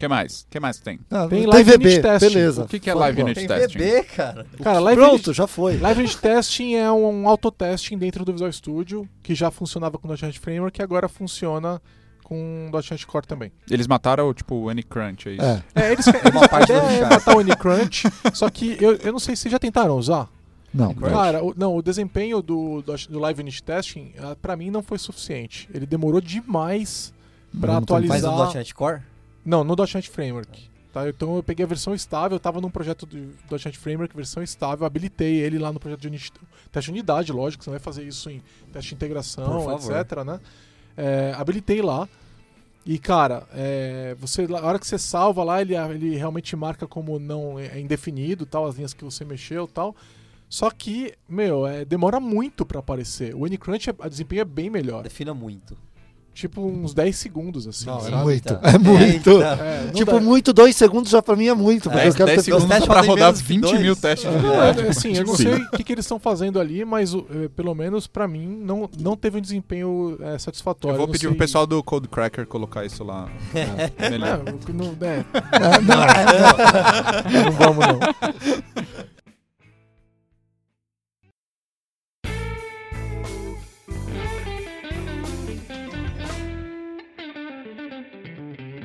O 0.00 0.04
que 0.06 0.08
mais? 0.08 0.40
O 0.40 0.46
que 0.48 0.58
mais 0.58 0.78
tem? 0.80 0.98
Ah, 1.10 1.26
Tem 1.28 1.40
tem 1.40 1.46
live 1.46 1.72
VB, 1.72 1.84
unit 1.88 2.00
testing. 2.02 2.28
beleza. 2.28 2.62
O 2.64 2.68
que, 2.68 2.80
que 2.80 2.88
é 2.88 2.94
Live 2.94 3.16
bom. 3.18 3.24
Unit 3.24 3.34
Tem 3.38 3.46
Testing? 3.48 3.78
VB, 3.78 4.02
cara. 4.04 4.46
Cara, 4.62 4.78
Live 4.78 4.98
Pronto, 5.02 5.26
Unit, 5.26 5.32
já 5.34 5.46
foi. 5.46 5.76
Live 5.76 6.00
Unit 6.00 6.16
Testing 6.16 6.74
é 6.74 6.90
um 6.90 7.28
autotesting 7.28 7.98
dentro 7.98 8.24
do 8.24 8.32
Visual 8.32 8.50
Studio, 8.50 9.06
que 9.22 9.34
já 9.34 9.50
funcionava 9.50 9.98
com 9.98 10.08
o 10.08 10.10
.NET 10.10 10.40
Framework 10.40 10.80
e 10.80 10.82
agora 10.82 11.06
funciona 11.06 11.82
com 12.24 12.70
o 12.72 12.76
.NET 12.90 13.06
Core 13.06 13.26
também. 13.26 13.52
Eles 13.70 13.86
mataram, 13.86 14.32
tipo, 14.32 14.54
o 14.54 14.68
Anycrunch, 14.70 15.28
é 15.28 15.32
isso? 15.32 15.44
É. 15.44 15.62
É, 15.74 15.92
eles 15.92 16.06
querem 16.06 16.32
Uma 16.32 16.48
parte 16.48 16.72
a 16.72 16.78
do 16.80 16.84
ideia 16.86 16.96
é 16.96 17.00
chat. 17.02 17.10
matar 17.10 17.36
o 17.36 17.40
Anycrunch, 17.40 18.08
só 18.32 18.48
que 18.48 18.78
eu, 18.80 18.94
eu 18.96 19.12
não 19.12 19.18
sei 19.18 19.36
se 19.36 19.50
já 19.50 19.58
tentaram 19.58 19.98
usar. 19.98 20.30
Não. 20.72 20.94
Cara, 20.94 21.44
o, 21.44 21.52
não, 21.54 21.76
o 21.76 21.82
desempenho 21.82 22.40
do, 22.40 22.80
do, 22.80 22.94
do 23.10 23.18
Live 23.18 23.42
Unit 23.42 23.62
Testing, 23.62 24.12
ah, 24.18 24.34
pra 24.40 24.56
mim, 24.56 24.70
não 24.70 24.82
foi 24.82 24.96
suficiente. 24.96 25.68
Ele 25.74 25.84
demorou 25.84 26.22
demais 26.22 27.12
pra 27.60 27.74
Não 27.74 27.82
tem- 27.82 27.96
atualizar. 27.96 28.32
Mas 28.32 28.48
no 28.48 28.54
.NET 28.54 28.74
Core? 28.74 29.02
Não, 29.44 29.64
no 29.64 29.74
.NET 29.76 30.10
Framework. 30.10 30.70
Tá? 30.92 31.08
Então 31.08 31.36
eu 31.36 31.42
peguei 31.42 31.64
a 31.64 31.68
versão 31.68 31.94
estável, 31.94 32.36
eu 32.36 32.40
tava 32.40 32.60
num 32.60 32.70
projeto 32.70 33.06
do 33.06 33.34
.NET 33.50 33.78
Framework, 33.78 34.14
versão 34.14 34.42
estável, 34.42 34.84
habilitei 34.84 35.36
ele 35.36 35.58
lá 35.58 35.72
no 35.72 35.78
projeto 35.78 36.00
de 36.00 36.08
unidade, 36.08 36.32
teste 36.72 36.90
de 36.90 36.98
unidade, 36.98 37.32
lógico, 37.32 37.62
você 37.62 37.70
não 37.70 37.78
vai 37.78 37.82
fazer 37.82 38.02
isso 38.02 38.28
em 38.28 38.42
teste 38.72 38.90
de 38.90 38.94
integração, 38.96 39.72
etc, 39.72 40.24
né? 40.24 40.40
É, 40.96 41.32
habilitei 41.36 41.80
lá. 41.80 42.08
E, 42.84 42.98
cara, 42.98 43.46
é, 43.52 44.16
você, 44.18 44.46
a 44.50 44.66
hora 44.66 44.78
que 44.78 44.86
você 44.86 44.98
salva 44.98 45.44
lá, 45.44 45.60
ele, 45.60 45.74
ele 45.76 46.16
realmente 46.16 46.56
marca 46.56 46.86
como 46.86 47.18
não 47.18 47.58
é 47.58 47.78
indefinido, 47.78 48.46
tal, 48.46 48.66
as 48.66 48.74
linhas 48.76 48.94
que 48.94 49.04
você 49.04 49.24
mexeu 49.24 49.68
tal. 49.68 49.94
Só 50.48 50.68
que, 50.70 51.14
meu, 51.28 51.66
é, 51.66 51.84
demora 51.84 52.18
muito 52.18 52.66
pra 52.66 52.80
aparecer. 52.80 53.34
O 53.36 53.44
Anycrunch, 53.44 53.90
a 54.00 54.08
desempenho 54.08 54.40
é 54.40 54.44
bem 54.44 54.68
melhor. 54.68 55.04
Defina 55.04 55.32
muito. 55.32 55.76
Tipo, 56.32 56.62
uns 56.64 56.94
10 56.94 57.16
segundos, 57.16 57.66
assim. 57.66 57.86
Não, 57.86 57.98
é 57.98 58.02
sabe? 58.02 58.16
muito. 58.22 58.30
Eita. 58.30 58.60
É 58.62 58.78
muito. 58.78 59.42
É, 59.42 59.84
não 59.86 59.92
Tipo, 59.92 60.12
dá- 60.12 60.20
muito, 60.20 60.52
dois 60.52 60.74
segundos 60.76 61.10
já 61.10 61.20
pra 61.20 61.34
mim 61.36 61.48
é 61.48 61.54
muito. 61.54 61.90
porque 61.90 61.98
É, 61.98 62.08
eu 62.08 62.14
quero 62.14 62.26
10 62.26 62.38
ter 62.38 62.44
segundos 62.44 62.68
testes 62.68 62.86
pra 62.86 63.00
rodar 63.00 63.16
menos 63.26 63.40
que 63.42 63.48
20 63.48 63.72
mil 63.74 63.82
dois. 63.94 63.98
testes 64.00 64.30
de 64.30 64.36
É. 64.36 64.40
Não, 64.40 64.62
é, 64.62 64.70
assim, 64.88 65.16
eu 65.16 65.24
não 65.26 65.36
sei 65.36 65.54
o 65.54 65.70
que, 65.72 65.84
que 65.84 65.92
eles 65.92 66.04
estão 66.04 66.18
fazendo 66.20 66.58
ali, 66.60 66.84
mas 66.84 67.12
é, 67.14 67.48
pelo 67.54 67.74
menos 67.74 68.06
pra 68.06 68.26
mim 68.28 68.46
não, 68.46 68.88
não 69.00 69.16
teve 69.16 69.38
um 69.38 69.40
desempenho 69.40 70.16
é, 70.20 70.38
satisfatório. 70.38 70.94
Eu 70.94 70.98
vou 70.98 71.06
não 71.08 71.12
pedir 71.12 71.22
sei- 71.26 71.30
pro 71.30 71.38
pessoal 71.38 71.66
do 71.66 71.82
Code 71.82 72.08
Cracker 72.08 72.46
colocar 72.46 72.84
isso 72.86 73.04
lá. 73.04 73.28
É, 73.98 74.08
Melhor. 74.10 74.40
não, 74.72 74.86
é, 75.06 75.24
Ah, 75.34 75.80
não, 75.82 76.02
é, 76.04 77.44
não 77.44 77.52
vamos 77.58 77.86
não. 77.86 77.98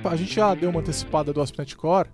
A 0.09 0.15
gente 0.15 0.33
já 0.35 0.53
deu 0.53 0.69
uma 0.69 0.79
antecipada 0.79 1.31
do 1.33 1.41
ASP.NET 1.41 1.75
Core, 1.75 2.09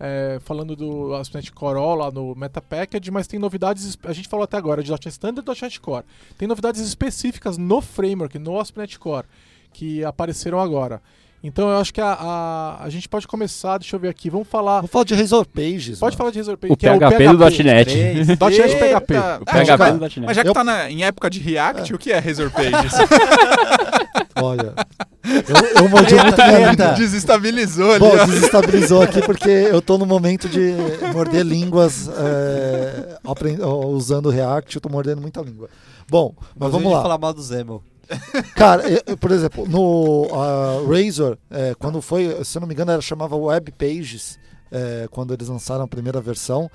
é, 0.00 0.38
falando 0.44 0.74
do 0.76 1.14
ASP.NET 1.14 1.52
Core 1.52 1.78
All 1.78 1.94
lá 1.96 2.10
no 2.10 2.34
Meta 2.34 2.60
Package, 2.60 3.10
mas 3.10 3.26
tem 3.26 3.38
novidades, 3.38 3.84
es- 3.84 3.98
a 4.04 4.12
gente 4.12 4.28
falou 4.28 4.44
até 4.44 4.56
agora 4.56 4.82
de 4.82 4.90
.NET 4.90 5.08
Standard 5.08 5.44
e 5.48 5.62
.NET 5.62 5.80
Core. 5.80 6.04
Tem 6.36 6.46
novidades 6.48 6.80
específicas 6.80 7.56
no 7.58 7.80
framework, 7.80 8.38
no 8.38 8.58
ASP.NET 8.60 8.98
Core, 8.98 9.26
que 9.72 10.04
apareceram 10.04 10.58
agora. 10.60 11.00
Então 11.40 11.68
eu 11.70 11.78
acho 11.78 11.94
que 11.94 12.00
a, 12.00 12.14
a, 12.14 12.82
a 12.84 12.90
gente 12.90 13.08
pode 13.08 13.28
começar, 13.28 13.78
deixa 13.78 13.94
eu 13.94 14.00
ver 14.00 14.08
aqui, 14.08 14.28
vamos 14.28 14.48
falar... 14.48 14.80
Vou 14.80 14.88
falar 14.88 15.04
de 15.04 15.14
Razor 15.14 15.46
Pages. 15.46 16.00
Pode 16.00 16.12
mano. 16.14 16.18
falar 16.18 16.30
de 16.32 16.38
Razor 16.38 16.56
Page, 16.58 16.72
O 16.72 16.76
que 16.76 16.84
é 16.84 16.92
o 16.92 16.98
PHP 16.98 17.28
do 17.28 17.38
PHP. 17.38 17.62
.NET. 17.62 17.94
.NET 17.94 18.36
PHP. 18.36 19.14
O 19.40 19.44
PHP 19.44 19.76
cara, 19.76 19.92
do 19.92 20.00
.NET. 20.00 20.20
Mas 20.20 20.36
já 20.36 20.42
que 20.42 20.48
Eu- 20.48 20.52
tá 20.54 20.64
na- 20.64 20.90
em 20.90 21.04
época 21.04 21.30
de 21.30 21.38
React, 21.38 21.94
o 21.94 21.98
que 21.98 22.10
é 22.10 22.18
Razor 22.18 22.50
Pages? 22.50 22.92
Olha, 24.42 24.74
eu, 25.24 25.82
eu 25.82 25.88
mordi 25.88 26.14
muito. 26.14 26.96
Desestabilizou 26.96 27.90
ali, 27.90 28.00
Bom, 28.00 28.16
ó. 28.16 28.24
desestabilizou 28.24 29.02
aqui 29.02 29.20
porque 29.22 29.48
eu 29.70 29.82
tô 29.82 29.98
no 29.98 30.06
momento 30.06 30.48
de 30.48 30.74
morder 31.12 31.44
línguas 31.44 32.08
é, 32.08 33.18
usando 33.86 34.26
o 34.26 34.30
React, 34.30 34.76
eu 34.76 34.80
tô 34.80 34.88
mordendo 34.88 35.20
muita 35.20 35.40
língua. 35.40 35.68
Bom, 36.10 36.34
mas 36.56 36.70
vamos 36.72 36.92
lá. 36.92 37.02
falar 37.02 37.18
mal 37.18 37.34
do 37.34 37.42
Zemel. 37.42 37.82
Cara, 38.56 38.84
eu- 38.88 39.16
por 39.18 39.30
exemplo, 39.30 39.66
no 39.68 40.26
ah, 40.32 40.80
Razor, 40.88 41.36
é, 41.50 41.74
quando 41.78 42.00
foi, 42.00 42.42
se 42.44 42.56
eu 42.56 42.60
não 42.60 42.68
me 42.68 42.72
engano, 42.74 42.90
era 42.92 43.02
chamava 43.02 43.36
Web 43.36 43.72
Pages, 43.72 44.38
é, 44.72 45.06
quando 45.10 45.34
eles 45.34 45.48
lançaram 45.48 45.84
a 45.84 45.88
primeira 45.88 46.20
versão. 46.20 46.70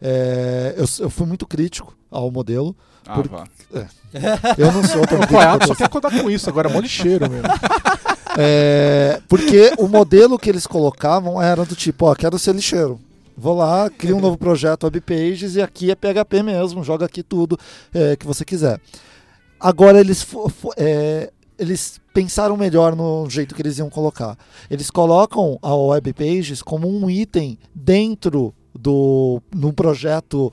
é, 0.00 0.74
eu, 0.76 0.84
eu 1.04 1.10
fui 1.10 1.26
muito 1.26 1.46
crítico 1.46 1.96
ao 2.10 2.30
modelo. 2.30 2.76
Ah, 3.06 3.14
Por- 3.14 3.28
vá. 3.28 3.44
Eu 4.56 4.72
não 4.72 4.82
sou 4.84 5.06
tão 5.06 5.18
O 5.18 5.20
crítico. 5.20 5.28
Coiato 5.34 5.58
quanto 5.58 5.66
só 5.68 5.74
quer 5.74 5.88
codar 5.88 6.22
com 6.22 6.30
isso, 6.30 6.48
agora 6.48 6.68
é 6.68 6.72
mó 6.72 6.80
lixeiro 6.80 7.28
mesmo. 7.30 7.48
É, 8.36 9.20
porque 9.28 9.72
o 9.78 9.86
modelo 9.86 10.36
que 10.36 10.50
eles 10.50 10.66
colocavam 10.66 11.40
era 11.40 11.64
do 11.64 11.76
tipo, 11.76 12.06
ó, 12.06 12.16
quero 12.16 12.36
ser 12.36 12.52
lixeiro. 12.52 12.98
Vou 13.36 13.56
lá, 13.56 13.88
crio 13.88 14.16
um 14.16 14.20
novo 14.20 14.36
projeto 14.36 14.84
Web 14.84 15.00
Pages 15.02 15.54
e 15.54 15.62
aqui 15.62 15.88
é 15.90 15.94
PHP 15.94 16.42
mesmo, 16.42 16.82
joga 16.82 17.06
aqui 17.06 17.22
tudo 17.22 17.56
é, 17.92 18.16
que 18.16 18.26
você 18.26 18.44
quiser. 18.44 18.80
Agora 19.60 20.00
eles, 20.00 20.26
é, 20.76 21.30
eles 21.56 22.00
pensaram 22.12 22.56
melhor 22.56 22.96
no 22.96 23.28
jeito 23.30 23.54
que 23.54 23.62
eles 23.62 23.78
iam 23.78 23.88
colocar. 23.88 24.36
Eles 24.68 24.90
colocam 24.90 25.56
a 25.62 25.72
Web 25.74 26.12
Pages 26.14 26.60
como 26.60 26.88
um 26.88 27.08
item 27.08 27.56
dentro 27.72 28.52
do 28.78 29.40
num 29.54 29.72
projeto 29.72 30.52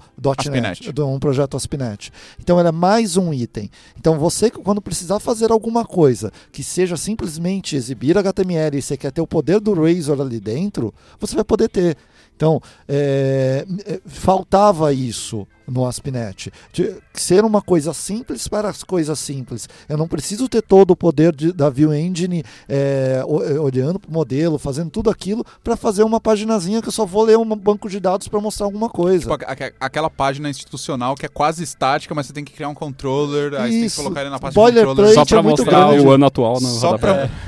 .NET, 0.51 0.93
de 0.93 1.01
um 1.01 1.19
projeto 1.19 1.57
ASP.NET. 1.57 2.11
Então 2.39 2.59
ela 2.59 2.69
é 2.69 2.72
mais 2.72 3.17
um 3.17 3.34
item. 3.34 3.69
Então 3.97 4.19
você 4.19 4.49
quando 4.49 4.82
precisar 4.82 5.19
fazer 5.19 5.51
alguma 5.51 5.86
coisa 5.86 6.32
que 6.51 6.63
seja 6.63 6.95
simplesmente 6.95 7.76
exibir 7.76 8.17
HTML 8.17 8.78
e 8.78 8.82
você 8.82 8.95
quer 8.95 9.11
ter 9.11 9.22
o 9.22 9.28
poder 9.28 9.59
do 9.59 9.74
Razor 9.74 10.22
ali 10.22 10.39
dentro, 10.39 10.93
você 11.19 11.36
vai 11.36 11.43
poder 11.43 11.69
ter. 11.69 11.97
Então, 12.36 12.59
é, 12.88 13.65
é, 13.86 14.01
faltava 14.03 14.91
isso 14.91 15.47
no 15.72 15.86
ASP.NET. 15.86 16.51
De 16.74 16.95
ser 17.13 17.43
uma 17.45 17.61
coisa 17.61 17.93
simples 17.93 18.47
para 18.47 18.69
as 18.69 18.84
coisas 18.84 19.17
simples. 19.19 19.67
Eu 19.88 19.97
não 19.97 20.07
preciso 20.07 20.47
ter 20.49 20.61
todo 20.61 20.91
o 20.91 20.95
poder 20.95 21.36
de- 21.36 21.51
da 21.53 21.69
View 21.69 21.93
Engine 21.93 22.43
é, 22.67 23.22
é, 23.22 23.59
olhando 23.59 23.99
para 23.99 24.09
o 24.09 24.13
modelo, 24.13 24.57
fazendo 24.57 24.89
tudo 24.89 25.09
aquilo 25.09 25.43
para 25.63 25.76
fazer 25.76 26.03
uma 26.03 26.19
paginazinha 26.19 26.82
que 26.82 26.88
eu 26.88 26.91
só 26.91 27.05
vou 27.05 27.24
ler 27.24 27.38
um 27.38 27.45
banco 27.55 27.89
de 27.89 27.99
dados 27.99 28.28
para 28.28 28.39
mostrar 28.39 28.65
alguma 28.65 28.89
coisa. 28.89 29.30
Tipo, 29.30 29.34
a- 29.45 29.53
a- 29.53 29.86
aquela 29.86 30.09
página 30.09 30.49
institucional 30.49 31.15
que 31.15 31.26
é 31.26 31.30
quase 31.30 31.63
estática, 31.63 32.13
mas 32.13 32.28
você 32.28 32.34
tem 32.34 32.43
que 32.43 32.53
criar 32.53 32.69
um 32.69 32.74
controller, 32.76 33.53
aí 33.59 33.72
você 33.72 33.80
tem 33.80 33.89
que 33.89 33.95
colocar 33.95 34.22
ele 34.22 34.30
na 34.30 34.39
página 34.39 34.72
de 34.72 34.78
controller. 34.86 35.13
Só 35.13 35.22
é 35.22 35.26
pra 35.26 35.43
muito 35.43 35.59
mostrar 35.63 35.88
grande. 35.89 36.05
o 36.05 36.11
ano 36.11 36.26
atual 36.26 36.59
no 36.61 36.67
Só 36.67 36.91
rodapé. 36.91 37.30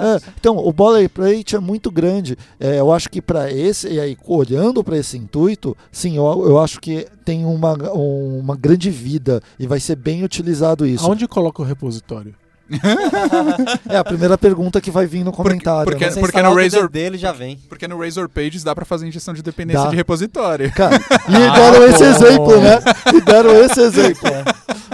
É, 0.00 0.20
então, 0.38 0.56
o 0.58 0.72
boilerplate 0.72 1.56
é 1.56 1.58
muito 1.60 1.90
grande. 1.90 2.36
É, 2.58 2.78
eu 2.80 2.92
acho 2.92 3.08
que 3.08 3.20
para 3.20 3.50
esse, 3.52 3.88
e 3.88 4.00
aí, 4.00 4.16
olhando 4.26 4.82
para 4.82 4.96
esse 4.96 5.16
intuito, 5.16 5.76
sim, 5.92 6.16
eu, 6.16 6.24
eu 6.46 6.58
acho 6.58 6.80
que 6.80 7.06
tem 7.30 7.44
uma, 7.44 7.74
uma 7.92 8.56
grande 8.56 8.90
vida 8.90 9.40
e 9.56 9.64
vai 9.64 9.78
ser 9.78 9.94
bem 9.94 10.24
utilizado 10.24 10.84
isso. 10.84 11.06
Aonde 11.06 11.28
coloca 11.28 11.62
o 11.62 11.64
repositório? 11.64 12.34
É 13.88 13.96
a 13.96 14.04
primeira 14.04 14.36
pergunta 14.38 14.80
que 14.80 14.90
vai 14.90 15.06
vir 15.06 15.24
no 15.24 15.32
comentário. 15.32 15.84
porque- 15.90 16.04
né? 16.04 16.10
Você 16.10 16.20
porque 16.20 16.40
no 16.42 16.54
Razor- 16.54 16.88
dele 16.90 17.18
já 17.18 17.32
vem. 17.32 17.58
Porque 17.68 17.86
no 17.88 17.98
Razor 18.00 18.28
Pages 18.28 18.62
dá 18.62 18.74
pra 18.74 18.84
fazer 18.84 19.06
injeção 19.06 19.34
de 19.34 19.42
dependência 19.42 19.84
Dá. 19.84 19.90
de 19.90 19.96
repositório. 19.96 20.72
Cara, 20.72 20.96
e 20.96 21.34
Ah, 21.36 21.54
deram 21.54 21.84
esse 21.86 21.98
bom. 22.04 22.10
exemplo, 22.10 22.60
né? 22.60 22.78
E 23.14 23.20
deram 23.20 23.54
esse 23.64 23.80
exemplo. 23.80 24.30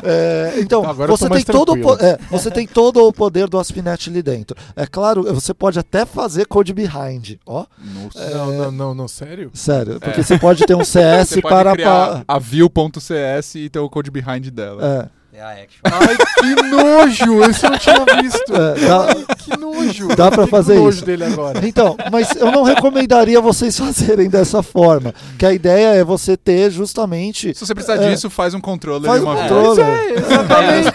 É, 0.02 0.54
então, 0.58 0.82
Tá, 0.82 0.90
agora 0.90 1.10
você 1.10 1.28
tem, 1.28 1.42
todo 1.42 1.72
o, 1.72 1.94
é, 1.94 2.18
você 2.30 2.50
tem 2.50 2.66
todo 2.66 3.06
o 3.08 3.12
poder 3.12 3.48
do 3.48 3.58
ASP.NET 3.58 4.08
ali 4.10 4.22
dentro. 4.22 4.56
É 4.76 4.86
claro, 4.86 5.22
você 5.34 5.52
pode 5.54 5.78
até 5.78 6.04
fazer 6.04 6.46
code 6.46 6.72
behind. 6.72 7.36
Ó, 7.46 7.64
Nossa. 7.94 8.30
Não, 8.30 8.52
não, 8.52 8.70
não, 8.70 8.94
não, 8.94 9.08
sério? 9.08 9.50
sério, 9.54 9.98
porque 9.98 10.22
você 10.22 10.38
pode 10.38 10.64
ter 10.64 10.74
um 10.76 10.84
CS 10.84 11.30
Você 11.30 11.40
pode 11.42 11.54
para. 11.54 11.72
criar 11.72 12.22
a 12.28 12.38
view.cs 12.38 13.54
e 13.56 13.68
ter 13.68 13.78
o 13.78 13.88
code 13.90 14.10
behind 14.10 14.48
dela. 14.50 14.80
pa- 15.04 15.10
É 15.36 15.42
a 15.42 15.50
action. 15.50 15.80
Ai, 15.84 16.16
que 16.38 16.62
nojo! 16.70 17.50
Esse 17.50 17.66
eu 17.66 17.70
não 17.70 17.78
tinha 17.78 18.22
visto. 18.22 18.54
é, 18.54 18.84
é, 18.84 18.88
dá- 18.88 19.34
Que 19.36 19.56
nojo! 19.58 20.08
Dá 20.16 20.30
pra 20.30 20.44
Fiquei 20.44 20.46
fazer 20.50 20.74
nojo 20.76 20.96
isso. 20.96 21.04
dele 21.04 21.24
agora. 21.24 21.60
Então, 21.66 21.94
mas 22.10 22.30
eu 22.36 22.50
não 22.50 22.62
recomendaria 22.62 23.38
vocês 23.38 23.76
fazerem 23.78 24.30
dessa 24.30 24.62
forma. 24.62 25.12
Que 25.38 25.44
a 25.44 25.52
ideia 25.52 25.88
é 25.88 26.02
você 26.02 26.38
ter 26.38 26.70
justamente. 26.70 27.52
Se 27.54 27.66
você 27.66 27.74
precisar 27.74 28.02
É. 28.02 28.08
disso, 28.10 28.30
faz 28.30 28.54
um 28.54 28.60
controller 28.60 29.10
Faz 29.10 29.22
um 29.22 29.26
uma 29.26 29.36
controller. 29.36 29.84
É, 29.86 30.12
exatamente. 30.14 30.92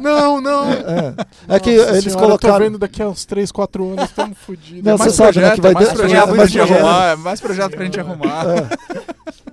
Não, 0.00 0.40
não. 0.40 0.70
É, 0.70 1.56
é 1.56 1.58
que 1.58 1.70
eles 1.70 1.86
senhora, 1.86 2.06
Eu 2.06 2.12
tô 2.12 2.18
colocaram. 2.18 2.58
vendo 2.66 2.78
daqui 2.78 3.02
a 3.02 3.08
uns 3.08 3.24
3, 3.24 3.50
4 3.50 3.84
anos, 3.92 4.04
estamos 4.04 4.38
fodidos. 4.46 4.84
Não, 4.84 4.94
É 4.94 4.96
mais 4.98 5.10
você 5.12 5.16
sabe, 5.16 5.40
né, 5.40 5.50
projeto, 5.50 5.54
que 5.56 5.60
vai 5.62 5.70
é 5.70 5.74
mais 5.74 5.88
projeto 5.92 6.22
é 6.22 6.26
pra 6.26 6.34
mais 6.36 6.50
gente 6.50 6.58
projeto. 6.66 6.84
arrumar, 6.86 7.04
é 7.10 7.16
mais 7.16 7.40
projeto 7.40 7.70
pra 7.72 7.84
gente 7.84 7.98
arrumar. 8.00 8.44
É. 8.46 9.02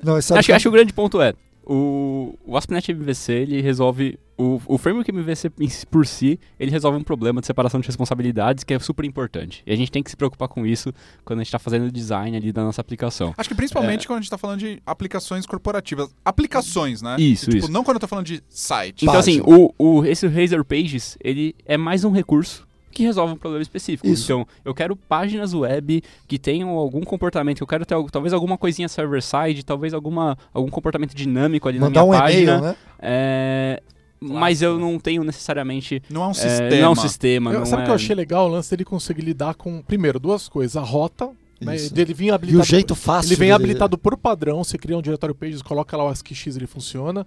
Não, 0.04 0.16
Acho, 0.18 0.34
que- 0.44 0.52
acho 0.52 0.64
que 0.64 0.70
o 0.70 0.72
grande 0.72 0.94
ponto 0.94 1.20
é, 1.22 1.34
o, 1.66 2.38
o 2.46 2.58
ASP.NET 2.58 2.92
MVC, 2.92 3.34
ele 3.34 3.62
resolve, 3.62 4.20
o, 4.38 4.62
o 4.66 4.78
framework 4.78 5.12
MVC 5.12 5.50
por 5.90 6.06
si, 6.06 6.40
ele 6.60 6.72
resolve 6.72 6.98
um 6.98 7.04
problema 7.04 7.40
de 7.42 7.48
separação 7.48 7.80
de 7.80 7.88
responsabilidades 7.88 8.64
que 8.64 8.74
é 8.74 8.80
super 8.80 9.06
importante. 9.06 9.64
E 9.66 9.72
a 9.72 9.76
gente 9.76 9.92
tem 9.92 10.04
que 10.04 10.10
se 10.10 10.18
preocupar 10.18 10.48
com 10.48 10.66
isso 10.66 10.94
quando 11.24 11.40
a 11.40 11.44
gente 11.44 11.48
está 11.48 11.60
fazendo 11.60 11.86
o 11.86 11.92
design 11.92 12.36
ali 12.36 12.52
da 12.52 12.64
nossa 12.64 12.82
aplicação. 12.82 13.34
Acho 13.38 13.50
que 13.50 13.56
principalmente 13.56 14.08
quando 14.08 14.20
a 14.20 14.22
gente 14.22 14.30
tá 14.30 14.38
falando 14.38 14.60
de 14.60 14.82
aplicações 14.86 15.46
corporativas. 15.46 16.10
Aplicações, 16.24 17.02
né? 17.02 17.16
Isso, 17.20 17.46
tipo, 17.46 17.58
isso. 17.58 17.72
não 17.72 17.84
quando 17.84 17.96
eu 17.96 18.02
tô 18.02 18.08
falando 18.08 18.26
de 18.26 18.44
site. 18.50 19.04
Então, 19.04 19.18
assim, 19.18 19.42
o, 19.42 19.74
o, 19.78 20.06
esse 20.06 20.28
Razor 20.28 20.66
Pages, 20.66 21.18
ele 21.24 21.56
é 21.66 21.78
mais 21.78 22.04
um 22.04 22.12
recurso 22.12 22.68
que 22.94 23.04
resolve 23.04 23.34
um 23.34 23.38
problema 23.38 23.62
específico. 23.62 24.08
Isso. 24.08 24.24
Então, 24.24 24.48
eu 24.64 24.74
quero 24.74 24.96
páginas 24.96 25.54
web 25.54 26.02
que 26.28 26.40
tenham 26.40 26.70
algum 26.70 27.02
comportamento, 27.02 27.62
eu 27.62 27.68
quero 27.68 27.86
ter 27.86 27.94
al- 27.96 28.10
talvez 28.10 28.32
alguma 28.34 28.58
coisinha 28.58 28.88
server-side, 28.88 29.64
talvez 29.66 29.94
alguma, 29.94 30.38
algum 30.54 30.70
comportamento 30.70 31.14
dinâmico 31.16 31.68
ali 31.68 31.80
mandar 31.80 32.02
na 32.02 32.06
um 32.06 32.10
minha 32.10 32.22
página. 32.22 32.42
e-mail, 32.54 32.62
né? 32.62 32.76
É, 33.02 33.84
mas 34.22 34.62
eu 34.62 34.80
não 34.80 34.98
tenho 35.00 35.24
necessariamente. 35.24 36.02
Não 36.10 36.24
é 36.24 36.28
um 36.28 36.32
é, 36.32 36.34
sistema. 36.36 36.70
não 36.78 36.86
é 36.86 36.90
um 36.90 36.96
sistema. 36.96 37.52
Eu- 37.52 37.60
não 37.60 37.66
sabe 37.66 37.82
o 37.82 37.84
é... 37.84 37.86
que 37.86 37.92
eu 37.92 37.96
achei 37.96 38.16
legal? 38.16 38.46
O 38.48 38.52
lance 38.52 38.70
dele 38.70 38.86
conseguir 38.86 39.22
lidar 39.22 39.56
com, 39.56 39.82
primeiro, 39.82 40.18
duas 40.20 40.48
coisas. 40.48 40.78
A 40.78 40.82
rota, 40.82 41.30
né? 41.60 41.76
Dele 41.92 42.14
vir 42.14 42.28
E 42.28 42.32
habilitado. 42.32 42.64
o 42.64 42.66
jeito 42.66 42.96
fácil. 42.96 43.30
Ele 43.30 43.36
vem 43.36 43.48
de- 43.50 43.54
habilitado 43.54 43.98
por 43.98 44.16
padrão. 44.18 44.64
Você 44.64 44.78
cria 44.78 44.98
um 44.98 45.02
diretório 45.02 45.36
pages, 45.36 45.62
coloca 45.62 45.96
lá 45.98 46.06
o 46.06 46.08
ASCII, 46.08 46.36
ele 46.56 46.68
funciona. 46.68 47.26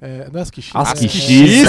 É, 0.00 0.26
não 0.32 0.38
é 0.38 0.42
ASCII. 0.44 0.64
ASCII. 0.74 1.64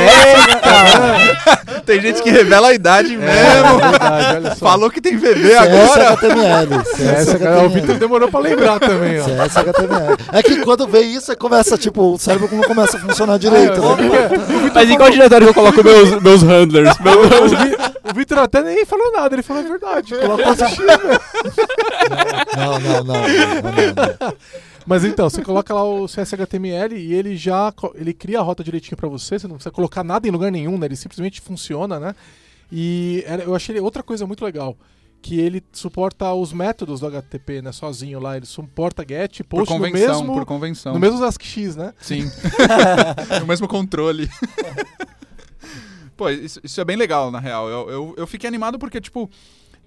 É, 0.00 1.80
Tem 1.84 2.00
gente 2.00 2.22
que 2.22 2.30
revela 2.30 2.68
a 2.68 2.74
idade 2.74 3.14
é, 3.14 3.18
mesmo. 3.18 3.78
verdade, 3.80 4.36
olha 4.36 4.50
só. 4.54 4.66
Falou 4.66 4.90
que 4.90 5.00
tem 5.00 5.16
VB 5.16 5.48
CS 5.48 5.56
agora. 5.58 6.08
HTML. 6.10 6.84
CS 6.96 7.34
cara, 7.38 7.62
o 7.64 7.68
Vitor 7.68 7.96
demorou 7.96 8.28
pra 8.30 8.40
lembrar 8.40 8.78
também, 8.78 9.20
ó. 9.20 9.24
CS 9.24 9.56
HTML. 9.56 10.16
É 10.32 10.42
que 10.42 10.56
quando 10.62 10.86
vem 10.86 11.12
isso, 11.14 11.36
começa, 11.36 11.76
tipo, 11.76 12.14
o 12.14 12.18
cérebro 12.18 12.48
não 12.52 12.62
começa 12.62 12.96
a 12.96 13.00
funcionar 13.00 13.36
direito. 13.38 13.80
É, 13.82 13.96
né? 14.38 14.70
Mas 14.72 14.90
em 14.90 14.96
qual 14.96 15.10
diretório 15.10 15.48
eu 15.48 15.54
coloco 15.54 15.82
meus, 15.82 16.22
meus 16.22 16.42
handlers? 16.42 16.96
Meu- 17.00 17.14
O 17.44 17.48
Vi- 17.48 17.76
O 18.10 18.14
Vitor 18.14 18.38
até 18.38 18.62
nem 18.62 18.84
falou 18.84 19.10
nada, 19.12 19.34
ele 19.34 19.42
falou 19.42 19.64
a 19.64 19.66
verdade. 19.68 20.14
Coloca 20.14 20.48
o 20.48 20.50
ASCII, 20.52 20.76
velho. 20.86 21.20
Não, 22.56 22.78
não, 22.78 23.04
não. 23.04 23.04
não, 23.04 23.14
não, 23.14 23.24
não. 24.20 24.34
Mas 24.86 25.04
então, 25.04 25.30
você 25.30 25.42
coloca 25.42 25.72
lá 25.72 25.82
o 25.82 26.06
CSHTML 26.06 26.96
e 26.96 27.14
ele 27.14 27.36
já 27.36 27.72
ele 27.94 28.12
cria 28.12 28.40
a 28.40 28.42
rota 28.42 28.62
direitinho 28.62 28.96
pra 28.96 29.08
você, 29.08 29.38
você 29.38 29.48
não 29.48 29.56
precisa 29.56 29.70
colocar 29.70 30.04
nada 30.04 30.28
em 30.28 30.30
lugar 30.30 30.52
nenhum, 30.52 30.76
né? 30.76 30.86
Ele 30.86 30.96
simplesmente 30.96 31.40
funciona, 31.40 31.98
né? 31.98 32.14
E 32.70 33.24
eu 33.44 33.54
achei 33.54 33.78
outra 33.80 34.02
coisa 34.02 34.26
muito 34.26 34.44
legal, 34.44 34.76
que 35.22 35.38
ele 35.38 35.62
suporta 35.72 36.32
os 36.34 36.52
métodos 36.52 37.00
do 37.00 37.06
HTTP, 37.06 37.62
né, 37.62 37.72
sozinho 37.72 38.20
lá, 38.20 38.36
ele 38.36 38.46
suporta 38.46 39.04
get, 39.08 39.42
Por 39.44 39.58
post 39.58 39.72
no 39.72 39.80
convenção, 39.80 40.18
mesmo 40.20 40.34
por 40.34 40.44
convenção. 40.44 40.94
no 40.94 41.00
mesmo 41.00 41.24
ASCII, 41.24 41.76
né? 41.76 41.94
Sim. 42.00 42.24
no 43.40 43.46
mesmo 43.46 43.68
controle. 43.68 44.28
Pô, 46.16 46.28
isso, 46.30 46.60
isso 46.62 46.80
é 46.80 46.84
bem 46.84 46.96
legal, 46.96 47.30
na 47.30 47.40
real. 47.40 47.68
Eu, 47.68 47.90
eu, 47.90 48.14
eu 48.18 48.26
fiquei 48.26 48.46
animado 48.46 48.78
porque, 48.78 49.00
tipo, 49.00 49.28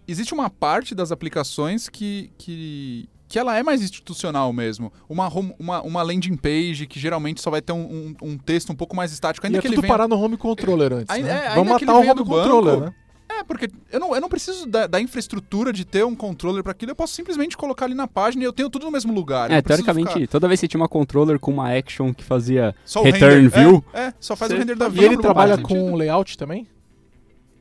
existe 0.07 0.33
uma 0.33 0.49
parte 0.49 0.95
das 0.95 1.11
aplicações 1.11 1.87
que, 1.87 2.31
que, 2.37 3.07
que 3.27 3.37
ela 3.37 3.57
é 3.57 3.63
mais 3.63 3.81
institucional 3.81 4.51
mesmo. 4.53 4.91
Uma, 5.09 5.27
home- 5.27 5.55
uma, 5.59 5.81
uma 5.81 6.01
landing 6.01 6.37
page 6.37 6.87
que 6.87 6.99
geralmente 6.99 7.41
só 7.41 7.49
vai 7.51 7.61
ter 7.61 7.73
um, 7.73 7.81
um, 8.21 8.29
um 8.29 8.37
texto 8.37 8.71
um 8.71 8.75
pouco 8.75 8.95
mais 8.95 9.11
estático. 9.11 9.45
Ainda 9.45 9.57
e 9.57 9.59
é 9.59 9.61
que 9.61 9.67
tudo 9.67 9.75
ele 9.75 9.81
venha... 9.81 9.93
parar 9.93 10.07
no 10.07 10.15
home 10.19 10.37
controller 10.37 10.93
antes, 10.93 11.09
Ainda- 11.09 11.27
né? 11.27 11.45
é, 11.47 11.55
Vamos 11.55 11.73
matar 11.73 11.93
o 11.93 11.97
home 11.99 12.13
do 12.15 12.25
controller, 12.25 12.73
banco. 12.79 12.85
né? 12.85 12.93
É, 13.29 13.43
porque 13.43 13.69
eu 13.91 13.99
não, 13.99 14.15
eu 14.15 14.21
não 14.21 14.29
preciso 14.29 14.65
da, 14.65 14.87
da 14.87 15.01
infraestrutura 15.01 15.71
de 15.73 15.83
ter 15.85 16.03
um 16.05 16.15
controller 16.15 16.63
para 16.63 16.71
aquilo. 16.71 16.91
Eu 16.91 16.95
posso 16.95 17.13
simplesmente 17.13 17.57
colocar 17.57 17.85
ali 17.85 17.93
na 17.93 18.07
página 18.07 18.41
e 18.43 18.45
eu 18.45 18.53
tenho 18.53 18.69
tudo 18.69 18.85
no 18.85 18.91
mesmo 18.91 19.13
lugar. 19.13 19.51
É, 19.51 19.61
teoricamente, 19.61 20.13
ficar- 20.13 20.27
toda 20.27 20.47
vez 20.47 20.59
que 20.59 20.65
você 20.65 20.69
tinha 20.69 20.81
uma 20.81 20.87
controller 20.87 21.37
com 21.37 21.51
uma 21.51 21.69
action 21.77 22.13
que 22.13 22.23
fazia 22.23 22.73
Só 22.85 23.01
o 23.01 23.03
return 23.03 23.35
render. 23.43 23.49
view, 23.59 23.83
É, 23.93 24.01
é, 24.05 24.13
só 24.19 24.35
faz 24.35 24.49
você- 24.49 24.55
o 24.55 24.59
render 24.59 24.75
da 24.75 24.85
E 24.85 24.87
E 24.87 24.91
view. 24.91 25.03
ele 25.03 25.17
trabalha 25.17 25.57
com 25.57 25.75
sentido. 25.75 25.95
layout 25.97 26.37
também? 26.37 26.65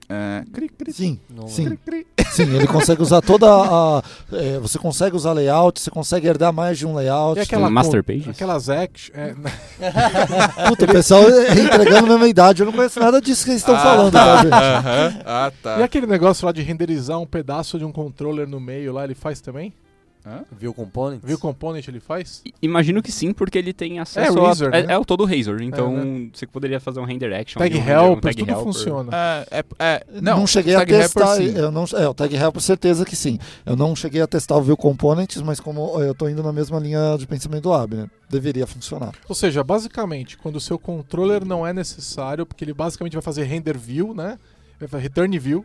É, 0.09 0.45
cri, 0.53 0.69
cri, 0.69 0.93
Sim, 0.93 1.19
Não- 1.29 1.49
sim. 1.49 1.65
cri, 1.65 1.77
cri. 1.79 2.07
Sim, 2.31 2.55
ele 2.55 2.67
consegue 2.69 3.03
usar 3.03 3.21
toda 3.21 3.47
a. 3.49 4.03
é, 4.33 4.59
você 4.61 4.79
consegue 4.79 5.17
usar 5.17 5.33
layout, 5.33 5.81
você 5.81 5.91
consegue 5.91 6.29
herdar 6.29 6.53
mais 6.53 6.79
de 6.79 6.87
um 6.87 6.95
layout. 6.95 7.39
E 7.39 7.43
aquela 7.43 7.69
Master 7.69 8.05
Pages? 8.05 8.29
Aquelas 8.29 8.69
action, 8.71 9.13
é? 9.17 9.35
Puta, 10.69 10.85
o 10.85 10.89
pessoal 10.89 11.23
é 11.29 11.53
entregando 11.61 12.07
a 12.07 12.11
mesma 12.11 12.29
idade. 12.29 12.63
Eu 12.63 12.67
não 12.67 12.73
conheço 12.73 13.01
nada 13.01 13.21
disso 13.21 13.45
que 13.45 13.51
eles 13.51 13.63
estão 13.63 13.75
Ah, 13.75 13.81
falando, 13.81 14.13
tá. 14.13 14.25
tá, 14.25 14.43
gente? 14.43 14.53
Aham. 14.53 15.21
Ah, 15.25 15.53
tá. 15.63 15.79
E 15.81 15.83
aquele 15.83 16.07
negócio 16.07 16.47
lá 16.47 16.53
de 16.53 16.63
renderizar 16.63 17.19
um 17.19 17.27
pedaço 17.27 17.79
de 17.79 17.85
um 17.85 17.91
controller 17.93 18.47
no 18.49 18.61
meio 18.61 18.93
lá, 18.93 19.05
ele 19.05 19.15
faz 19.15 19.41
também? 19.41 19.73
Hã? 20.27 20.43
View 20.59 20.75
Components? 20.75 21.25
Viu 21.25 21.39
component 21.39 21.87
ele 21.87 22.01
faz? 22.01 22.43
i- 22.45 22.53
imagino 22.61 23.01
que 23.01 23.13
sim, 23.13 23.33
porque 23.33 23.57
ele 23.57 23.73
tem 23.73 24.01
acesso 24.01 24.41
Razor, 24.41 24.69
a... 24.69 24.71
né? 24.73 24.87
É, 24.89 24.93
é 24.95 24.99
o 24.99 25.05
todo 25.05 25.25
Razor, 25.25 25.63
então 25.63 25.93
né? 25.93 26.29
você 26.33 26.47
poderia 26.49 26.81
fazer 26.81 26.99
um 26.99 27.05
render 27.05 27.33
action. 27.33 27.61
Tag 27.61 27.73
um 27.77 27.79
render- 27.79 27.93
um 27.99 28.03
helper, 28.07 28.23
tag 28.23 28.37
tudo 28.37 28.51
helper. 28.51 28.65
funciona. 28.65 29.13
É, 29.17 29.47
é, 29.61 29.65
é, 29.79 30.07
Não, 30.21 30.39
não, 30.41 30.47
cheguei 30.47 30.75
a 30.75 30.81
Helper, 30.81 30.99
testar. 31.03 31.37
sim. 31.37 31.55
Eu 31.57 31.71
não, 31.71 31.85
é, 31.95 32.09
o 32.09 32.13
Tag 32.15 32.35
Helper, 32.35 32.61
certeza 32.61 33.05
que 33.05 33.15
sim. 33.15 33.39
Eu 33.65 33.77
não 33.77 33.95
cheguei 33.95 34.21
a 34.21 34.27
testar 34.27 34.57
o 34.57 34.63
View 34.63 34.77
Components, 34.77 35.41
mas 35.43 35.61
como 35.61 36.03
eu 36.03 36.13
tô 36.13 36.29
indo 36.29 36.43
na 36.43 36.53
mesma 36.53 36.81
linha 36.81 37.17
de 37.17 37.25
pensamento 37.27 37.63
do 37.63 37.73
Abner, 37.73 38.11
deveria 38.29 38.67
funcionar. 38.67 39.13
Ou 39.29 39.35
seja, 39.35 39.63
basicamente, 39.63 40.37
quando 40.37 40.57
o 40.57 40.61
seu 40.61 40.77
controller 40.77 41.45
não 41.45 41.65
é 41.65 41.73
necessário, 41.73 42.45
porque 42.45 42.65
ele 42.65 42.75
basicamente 42.75 43.13
vai 43.13 43.23
fazer 43.23 43.45
render 43.45 43.79
view, 43.79 44.13
né? 44.13 44.39
Vai 44.81 44.89
fazer 44.89 45.05
return 45.05 45.39
view. 45.39 45.65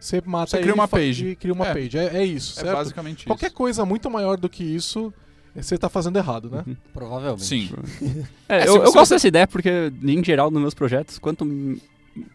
Você 0.00 0.22
mata 0.24 0.50
Você 0.50 0.58
cria 0.60 0.74
uma 0.74 0.86
page. 0.88 1.28
e 1.28 1.36
cria 1.36 1.52
uma 1.52 1.66
É. 1.68 1.72
page. 1.74 1.96
É, 1.98 2.16
é 2.18 2.24
isso, 2.24 2.58
É 2.60 2.62
certo? 2.64 2.76
basicamente 2.76 3.26
Qualquer 3.26 3.46
isso. 3.46 3.54
coisa 3.56 3.84
muito 3.86 4.10
maior 4.10 4.36
do 4.36 4.48
que 4.48 4.62
isso, 4.62 5.12
você 5.54 5.78
tá 5.78 5.88
fazendo 5.88 6.16
errado, 6.16 6.50
né? 6.50 6.64
Provavelmente. 6.92 7.44
Sim. 7.44 7.70
É, 8.48 8.60
É, 8.64 8.68
eu, 8.68 8.82
eu 8.84 8.92
gosto 8.92 9.12
dessa 9.14 9.26
ideia 9.26 9.46
porque, 9.46 9.90
em 10.02 10.22
geral, 10.22 10.50
nos 10.50 10.60
meus 10.60 10.74
projetos, 10.74 11.18
quanto 11.18 11.44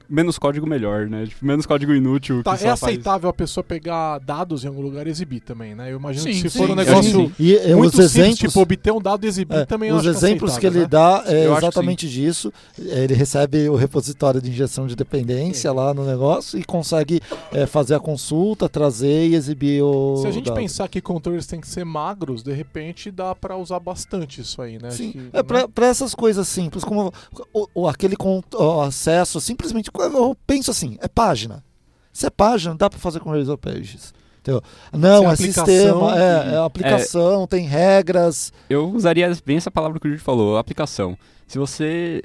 menos 0.09 0.37
código 0.39 0.65
melhor, 0.65 1.07
né? 1.07 1.25
Tipo, 1.27 1.45
menos 1.45 1.65
código 1.65 1.93
inútil. 1.93 2.43
Tá, 2.43 2.57
que 2.57 2.63
é 2.63 2.69
só 2.71 2.77
faz- 2.77 2.83
aceitável 2.83 3.29
a 3.29 3.33
pessoa 3.33 3.63
pegar 3.63 4.17
dados 4.19 4.63
em 4.63 4.67
algum 4.67 4.81
lugar 4.81 5.07
e 5.07 5.09
exibir 5.09 5.41
também, 5.41 5.75
né? 5.75 5.91
Eu 5.91 5.97
imagino 5.97 6.23
Sim, 6.23 6.31
que 6.31 6.41
se 6.41 6.49
sim, 6.49 6.57
for 6.57 6.65
um 6.65 6.73
sim. 6.73 6.75
negócio 6.75 7.31
E 7.39 7.55
é, 7.55 7.75
muito 7.75 7.89
os 7.89 7.91
simples, 7.95 8.15
exemplos, 8.15 8.39
tipo 8.39 8.59
obter 8.61 8.91
um 8.91 9.01
dado 9.01 9.25
e 9.25 9.27
exibir, 9.27 9.57
é, 9.57 9.65
também 9.65 9.91
os 9.91 9.97
acho 9.99 10.03
que 10.03 10.09
é 10.09 10.17
exemplos 10.29 10.57
que 10.57 10.65
ele 10.65 10.79
aceitável, 10.79 11.23
dá 11.25 11.31
é 11.33 11.45
Eu 11.47 11.57
exatamente 11.57 12.09
disso. 12.09 12.51
É, 12.79 13.03
Ele 13.03 13.13
recebe 13.13 13.69
o 13.69 13.75
repositório 13.75 14.41
de 14.41 14.49
injeção 14.49 14.87
de 14.87 14.95
dependência 14.95 15.71
lá 15.71 15.93
no 15.93 16.05
negócio 16.05 16.57
e 16.59 16.63
consegue 16.63 17.21
é, 17.51 17.65
fazer 17.65 17.95
a 17.95 17.99
consulta, 17.99 18.67
trazer 18.67 19.27
e 19.29 19.35
exibir 19.35 19.81
o. 19.83 20.17
Se 20.21 20.27
a 20.27 20.31
gente 20.31 20.45
dado. 20.45 20.55
pensar 20.55 20.87
que 20.87 20.99
controles 21.01 21.45
têm 21.45 21.59
que 21.61 21.67
ser 21.67 21.83
magros, 21.85 22.41
de 22.43 22.51
repente 22.51 23.11
dá 23.11 23.35
pra 23.35 23.55
usar 23.57 23.79
bastante 23.79 24.41
isso 24.41 24.61
aí, 24.61 24.79
né? 24.81 24.91
Sim, 24.91 25.11
que, 25.11 25.29
é 25.33 25.43
para 25.43 25.87
essas 25.87 26.15
coisas 26.15 26.47
simples, 26.47 26.83
como 26.83 27.11
o, 27.53 27.67
o- 27.73 27.87
aquele 27.87 28.15
o 28.55 28.81
acesso, 28.81 29.39
simplesmente 29.39 29.89
eu 30.01 30.37
penso 30.47 30.71
assim, 30.71 30.97
é 31.01 31.07
página. 31.07 31.63
Se 32.11 32.25
é 32.25 32.29
página, 32.29 32.75
dá 32.75 32.89
para 32.89 32.99
fazer 32.99 33.19
com 33.19 33.29
Razor 33.31 33.57
Pages. 33.57 34.13
Entendeu? 34.41 34.61
Não, 34.93 35.23
é 35.23 35.25
é 35.25 35.33
aplicação 35.33 35.65
sistema, 35.65 36.19
é, 36.19 36.53
é 36.53 36.57
aplicação, 36.57 37.47
tem 37.47 37.65
regras. 37.65 38.53
Eu 38.69 38.89
usaria 38.89 39.29
bem 39.45 39.57
essa 39.57 39.69
palavra 39.69 39.99
que 39.99 40.07
o 40.07 40.09
Júlio 40.09 40.23
falou, 40.23 40.57
aplicação. 40.57 41.17
Se 41.45 41.57
você 41.57 42.23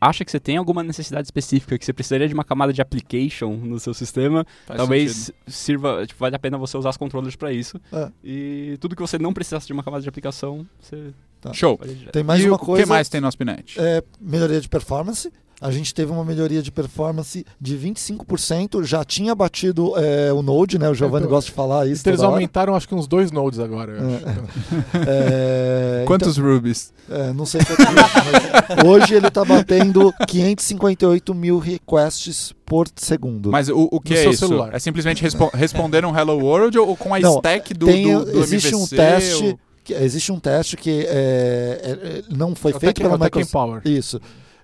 acha 0.00 0.24
que 0.24 0.30
você 0.30 0.38
tem 0.38 0.56
alguma 0.56 0.82
necessidade 0.82 1.26
específica, 1.26 1.76
que 1.76 1.84
você 1.84 1.92
precisaria 1.92 2.28
de 2.28 2.34
uma 2.34 2.44
camada 2.44 2.72
de 2.72 2.80
application 2.80 3.54
no 3.56 3.80
seu 3.80 3.92
sistema, 3.92 4.46
Faz 4.66 4.78
talvez 4.78 5.12
sentido. 5.16 5.34
sirva, 5.48 6.06
tipo, 6.06 6.20
vale 6.20 6.36
a 6.36 6.38
pena 6.38 6.56
você 6.56 6.76
usar 6.78 6.90
os 6.90 6.96
controllers 6.96 7.34
para 7.34 7.52
isso. 7.52 7.80
É. 7.92 8.10
E 8.22 8.78
tudo 8.80 8.94
que 8.94 9.02
você 9.02 9.18
não 9.18 9.32
precisasse 9.34 9.66
de 9.66 9.72
uma 9.72 9.82
camada 9.82 10.02
de 10.02 10.08
aplicação, 10.08 10.64
você 10.80 11.12
Show. 11.52 11.76
faria 11.76 11.94
direto. 11.94 12.12
Tem 12.12 12.22
mais 12.22 12.40
e 12.40 12.46
uma 12.48 12.56
o 12.56 12.58
coisa. 12.58 12.84
que 12.84 12.88
mais 12.88 13.08
tem 13.08 13.20
no 13.20 13.26
Aspinet? 13.26 13.78
é, 13.80 14.02
melhoria 14.20 14.60
de 14.60 14.68
performance. 14.68 15.32
A 15.60 15.72
gente 15.72 15.92
teve 15.92 16.12
uma 16.12 16.24
melhoria 16.24 16.62
de 16.62 16.70
performance 16.70 17.44
de 17.60 17.76
25%, 17.76 18.84
já 18.84 19.04
tinha 19.04 19.34
batido 19.34 19.92
é, 19.96 20.32
o 20.32 20.40
Node, 20.40 20.78
né? 20.78 20.88
O 20.88 20.94
Giovanni 20.94 21.24
Então, 21.24 21.34
gosta 21.34 21.50
de 21.50 21.54
falar 21.56 21.86
isso. 21.88 22.02
Então 22.02 22.12
eles 22.12 22.22
aumentaram 22.22 22.76
acho 22.76 22.86
que 22.86 22.94
uns 22.94 23.08
dois 23.08 23.32
nodes 23.32 23.58
agora. 23.58 23.92
eu 23.92 24.08
É. 24.08 24.14
acho. 24.14 24.24
Então, 24.24 24.44
É, 25.08 26.04
Quantos 26.06 26.36
rubies? 26.38 26.92
então, 27.08 27.20
é, 27.20 27.32
não 27.32 27.44
sei 27.44 27.60
quantos, 27.64 27.86
mas 27.86 28.84
hoje 28.86 29.14
ele 29.14 29.28
tá 29.30 29.44
batendo 29.44 30.12
558 30.28 31.34
mil 31.34 31.58
requests 31.58 32.52
por 32.64 32.86
segundo. 32.94 33.50
Mas 33.50 33.68
o, 33.68 33.88
o 33.90 34.00
que 34.00 34.12
No 34.14 34.18
é 34.18 34.22
seu 34.22 34.30
isso? 34.30 34.46
celular. 34.46 34.74
É 34.74 34.78
simplesmente 34.78 35.22
respo 35.22 35.50
responder 35.52 36.04
um 36.04 36.16
Hello 36.16 36.38
World 36.38 36.78
ou 36.78 36.96
com 36.96 37.14
a 37.14 37.18
Não, 37.18 37.36
stack 37.36 37.74
do, 37.74 37.86
Tem- 37.86 38.12
do, 38.12 38.24
do 38.26 38.38
existe 38.40 38.74
um 38.74 38.78
MVC, 38.80 38.96
teste 38.96 39.44
ou- 39.44 39.58
que, 39.84 39.94
existe 39.94 40.30
um 40.32 40.38
teste 40.38 40.76
que 40.76 41.04
é, 41.08 41.80
é, 41.82 41.90
é, 41.90 42.22
não 42.30 42.54
foi 42.54 42.72
é 42.72 42.76
o 42.76 42.80
feito 42.80 42.94
Tech- 42.96 43.06
é 43.06 43.10
pela 43.10 43.24
Microsoft. 43.24 43.52
Power. 43.52 43.80
Isso. 43.84 44.20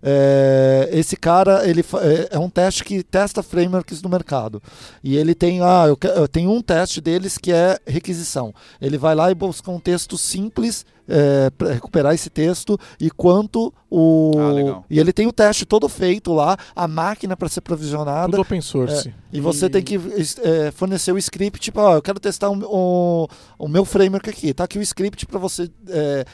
É, 0.07 0.91
esse 0.93 1.17
cara, 1.17 1.67
ele 1.67 1.81
é, 1.81 2.37
é 2.37 2.39
um 2.39 2.51
teste 2.51 2.85
que 2.85 3.03
testa 3.03 3.43
frameworks 3.43 4.03
no 4.03 4.11
mercado. 4.11 4.63
E 5.03 5.17
ele 5.17 5.35
tem, 5.35 5.63
ah, 5.63 5.87
eu, 5.89 5.99
eu 6.11 6.29
tenho 6.29 6.51
um 6.51 6.61
teste 6.61 7.01
deles 7.01 7.39
que 7.39 7.51
é 7.51 7.79
requisição. 7.87 8.55
Ele 8.79 8.99
vai 8.99 9.15
lá 9.15 9.31
e 9.31 9.35
busca 9.35 9.71
um 9.71 9.81
texto 9.81 10.19
simples, 10.19 10.85
é, 11.09 11.51
para 11.51 11.73
recuperar 11.73 12.15
esse 12.15 12.31
texto 12.31 12.79
e 13.01 13.11
quanto 13.11 13.73
o. 13.91 14.33
Ah, 14.39 14.53
legal. 14.53 14.85
E 14.91 14.99
ele 14.99 15.13
tem 15.13 15.27
o 15.27 15.33
teste 15.33 15.65
todo 15.65 15.89
feito 15.89 16.33
lá, 16.33 16.57
a 16.75 16.89
máquina 16.89 17.37
para 17.37 17.49
ser 17.49 17.61
provisionada. 17.61 18.31
Tudo 18.31 18.41
open 18.43 18.61
source. 18.61 19.15
E 19.33 19.41
você 19.41 19.69
tem 19.69 19.83
que 19.83 19.97
é, 20.43 20.71
fornecer 20.71 21.13
o 21.13 21.19
script, 21.19 21.61
tipo, 21.61 21.81
ó, 21.81 21.97
eu 21.97 22.03
quero 22.03 22.21
testar 22.21 22.51
o, 22.51 22.59
o, 22.65 23.29
o 23.59 23.69
meu 23.69 23.85
framework 23.85 24.29
aqui. 24.31 24.55
Tá 24.55 24.65
aqui 24.65 24.79
o 24.79 24.83
script 24.83 25.27
para 25.27 25.39
você 25.39 25.71
é, 25.89 26.25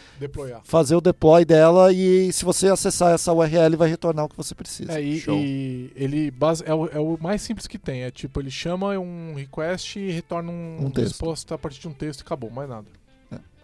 fazer 0.64 0.94
o 0.94 1.00
deploy 1.00 1.44
dela 1.44 1.92
e 1.92 2.32
se 2.32 2.44
você 2.44 2.68
acessar 2.68 3.12
essa 3.14 3.32
URL 3.32 3.76
vai 3.76 3.88
retornar 3.88 4.26
o 4.26 4.28
que 4.28 4.36
você 4.36 4.54
precisa. 4.54 4.98
É, 4.98 5.02
e, 5.02 5.24
e 5.28 5.92
ele 5.96 6.30
base, 6.30 6.62
é, 6.66 6.74
o, 6.74 6.86
é 6.86 6.98
o 6.98 7.18
mais 7.20 7.42
simples 7.42 7.66
que 7.66 7.78
tem. 7.78 8.02
É 8.02 8.10
tipo, 8.10 8.40
ele 8.40 8.50
chama 8.50 8.98
um 8.98 9.34
request 9.34 9.98
e 9.98 10.10
retorna 10.10 10.50
um, 10.50 10.86
Um 10.86 10.90
texto. 10.90 11.12
resposta 11.12 11.54
a 11.54 11.58
partir 11.58 11.80
de 11.80 11.88
um 11.88 11.92
texto 11.92 12.20
e 12.20 12.22
acabou, 12.22 12.50
mais 12.50 12.68
nada. 12.68 12.86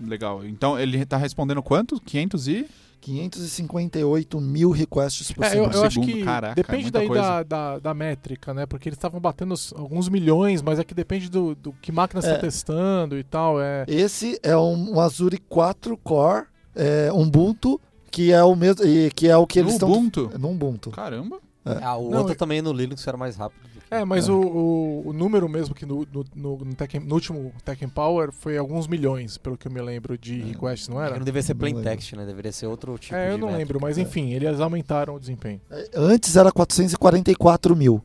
Legal. 0.00 0.44
Então 0.44 0.78
ele 0.78 1.04
tá 1.06 1.16
respondendo 1.16 1.62
quanto? 1.62 2.00
500 2.00 2.48
e? 2.48 2.66
558 3.00 4.40
mil 4.40 4.70
requests 4.70 5.30
por 5.30 5.44
É, 5.44 5.48
eu, 5.48 5.50
segundo. 5.52 5.74
eu 5.74 5.82
acho 5.84 6.00
segundo, 6.00 6.12
que 6.12 6.24
caraca, 6.24 6.52
é 6.52 6.54
depende 6.54 6.90
daí 6.90 7.08
da, 7.08 7.42
da, 7.42 7.78
da 7.78 7.94
métrica, 7.94 8.52
né? 8.52 8.66
Porque 8.66 8.88
eles 8.88 8.96
estavam 8.96 9.20
batendo 9.20 9.54
alguns 9.76 10.08
milhões, 10.08 10.60
mas 10.62 10.78
é 10.78 10.84
que 10.84 10.94
depende 10.94 11.30
do, 11.30 11.54
do 11.54 11.72
que 11.80 11.92
máquina 11.92 12.20
você 12.20 12.28
É. 12.28 12.30
está 12.32 12.40
testando 12.42 13.16
e 13.18 13.22
tal. 13.24 13.60
É, 13.60 13.84
Esse 13.86 14.38
é 14.42 14.56
um, 14.56 14.94
um 14.96 15.00
Azure 15.00 15.38
4 15.48 15.96
Core 15.98 16.46
é, 16.74 17.10
Ubuntu, 17.12 17.80
que 18.10 18.32
é 18.32 18.42
o 18.42 18.54
mesmo, 18.56 18.84
e 18.84 19.10
que 19.10 19.28
é 19.28 19.36
o 19.36 19.46
que 19.46 19.58
eles 19.58 19.72
No 19.72 19.76
estão 19.76 19.92
Ubuntu? 19.92 20.30
no 20.38 20.50
Ubuntu. 20.50 20.90
Caramba. 20.90 21.38
Ah, 21.64 21.96
o 21.96 22.10
Não, 22.10 22.18
outro 22.18 22.32
eu- 22.34 22.38
também 22.38 22.62
no 22.62 22.72
Linux 22.72 23.06
era 23.06 23.16
mais 23.16 23.36
rápido. 23.36 23.66
É 23.90 24.04
mas 24.04 24.28
É. 24.28 24.32
O, 24.32 24.40
o, 24.40 25.08
o 25.08 25.12
número 25.12 25.48
mesmo 25.48 25.74
que 25.74 25.86
no, 25.86 26.06
no, 26.12 26.24
no, 26.34 26.56
no 26.64 26.74
Tech- 26.74 26.98
no 26.98 27.14
último 27.14 27.52
Tech 27.64 27.86
Power 27.88 28.32
foi 28.32 28.56
alguns 28.58 28.86
milhões, 28.86 29.38
pelo 29.38 29.56
que 29.56 29.68
eu 29.68 29.72
me 29.72 29.80
lembro, 29.80 30.16
de 30.18 30.40
requests, 30.40 30.88
não 30.88 31.00
É, 31.02 31.06
era? 31.06 31.16
Não 31.18 31.24
deveria 31.24 31.42
ser 31.46 31.54
Não 31.54 31.60
plain 31.60 31.82
text, 31.82 32.12
né? 32.14 32.24
Deveria 32.26 32.52
ser 32.52 32.66
outro 32.66 32.98
tipo 32.98 33.14
É, 33.14 33.26
de 33.26 33.32
eu 33.32 33.38
não 33.38 33.46
métrica. 33.48 33.58
lembro, 33.58 33.78
mas 33.80 33.98
É. 33.98 34.02
enfim, 34.02 34.32
eles 34.32 34.60
aumentaram 34.60 35.14
o 35.14 35.20
desempenho. 35.20 35.60
É, 35.70 35.88
Antes 35.94 36.36
era 36.36 36.50
444 36.52 37.74
mil. 37.76 38.02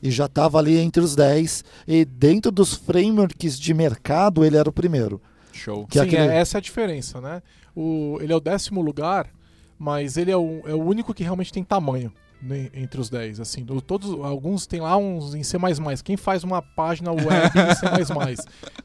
E 0.00 0.08
já 0.08 0.26
estava 0.26 0.56
ali 0.58 0.78
entre 0.78 1.02
os 1.02 1.16
10. 1.16 1.64
E 1.88 2.04
dentro 2.04 2.52
dos 2.52 2.74
frameworks 2.74 3.58
de 3.58 3.74
mercado, 3.74 4.44
ele 4.44 4.56
era 4.56 4.68
o 4.68 4.72
primeiro. 4.72 5.20
Show. 5.52 5.84
Que 5.88 5.98
é 5.98 6.02
Sim, 6.02 6.08
aquele- 6.08 6.28
é, 6.32 6.36
essa 6.36 6.56
é 6.56 6.58
a 6.58 6.62
diferença, 6.62 7.20
né? 7.20 7.42
O, 7.74 8.18
ele 8.20 8.32
é 8.32 8.36
o 8.36 8.40
décimo 8.40 8.80
lugar, 8.80 9.28
mas 9.76 10.16
ele 10.16 10.30
é 10.30 10.36
o, 10.36 10.60
é 10.64 10.74
o 10.74 10.80
único 10.80 11.12
que 11.12 11.24
realmente 11.24 11.52
tem 11.52 11.64
tamanho 11.64 12.12
né, 12.44 12.68
entre 12.74 13.00
os 13.00 13.08
10. 13.08 13.40
Assim, 13.40 13.64
do- 13.64 13.80
todos, 13.80 14.10
alguns 14.24 14.66
tem 14.66 14.80
lá 14.80 14.96
uns 14.96 15.34
em 15.34 15.42
C++. 15.42 15.56
Quem 16.04 16.16
faz 16.16 16.44
uma 16.44 16.60
página 16.60 17.10
web 17.10 17.24
em 17.26 17.74
C++? 17.74 17.86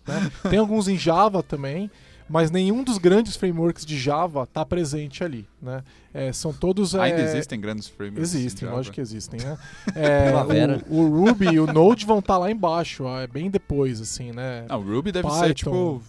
né? 0.07 0.31
Tem 0.49 0.59
alguns 0.59 0.87
em 0.87 0.97
Java 0.97 1.43
também, 1.43 1.91
mas 2.29 2.51
nenhum 2.51 2.83
dos 2.83 2.97
grandes 2.97 3.35
frameworks 3.35 3.85
de 3.85 3.97
Java 3.97 4.43
está 4.43 4.63
presente 4.65 5.23
ali. 5.23 5.47
Né? 5.61 5.83
É, 6.13 6.31
são 6.31 6.53
todos... 6.53 6.93
é, 6.93 7.01
Ainda 7.01 7.21
existem 7.21 7.59
grandes 7.59 7.87
frameworks. 7.87 8.33
Existem, 8.35 8.69
lógico 8.69 8.95
que 8.95 9.01
existem, 9.01 9.39
né? 9.41 9.57
É, 9.95 10.31
o, 10.87 11.01
o 11.01 11.25
Ruby 11.25 11.47
e 11.53 11.59
o 11.59 11.65
Node 11.71 12.05
vão 12.05 12.19
estar 12.19 12.37
lá 12.37 12.49
embaixo, 12.51 13.03
ó, 13.03 13.19
é 13.19 13.27
bem 13.27 13.49
depois, 13.49 13.99
assim, 13.99 14.31
né? 14.31 14.65
Não, 14.69 14.79
o 14.79 14.83
Ruby 14.83 15.11
deve 15.11 15.27
Python. 15.27 15.39
ser 15.43 15.53
tipo. 15.53 16.01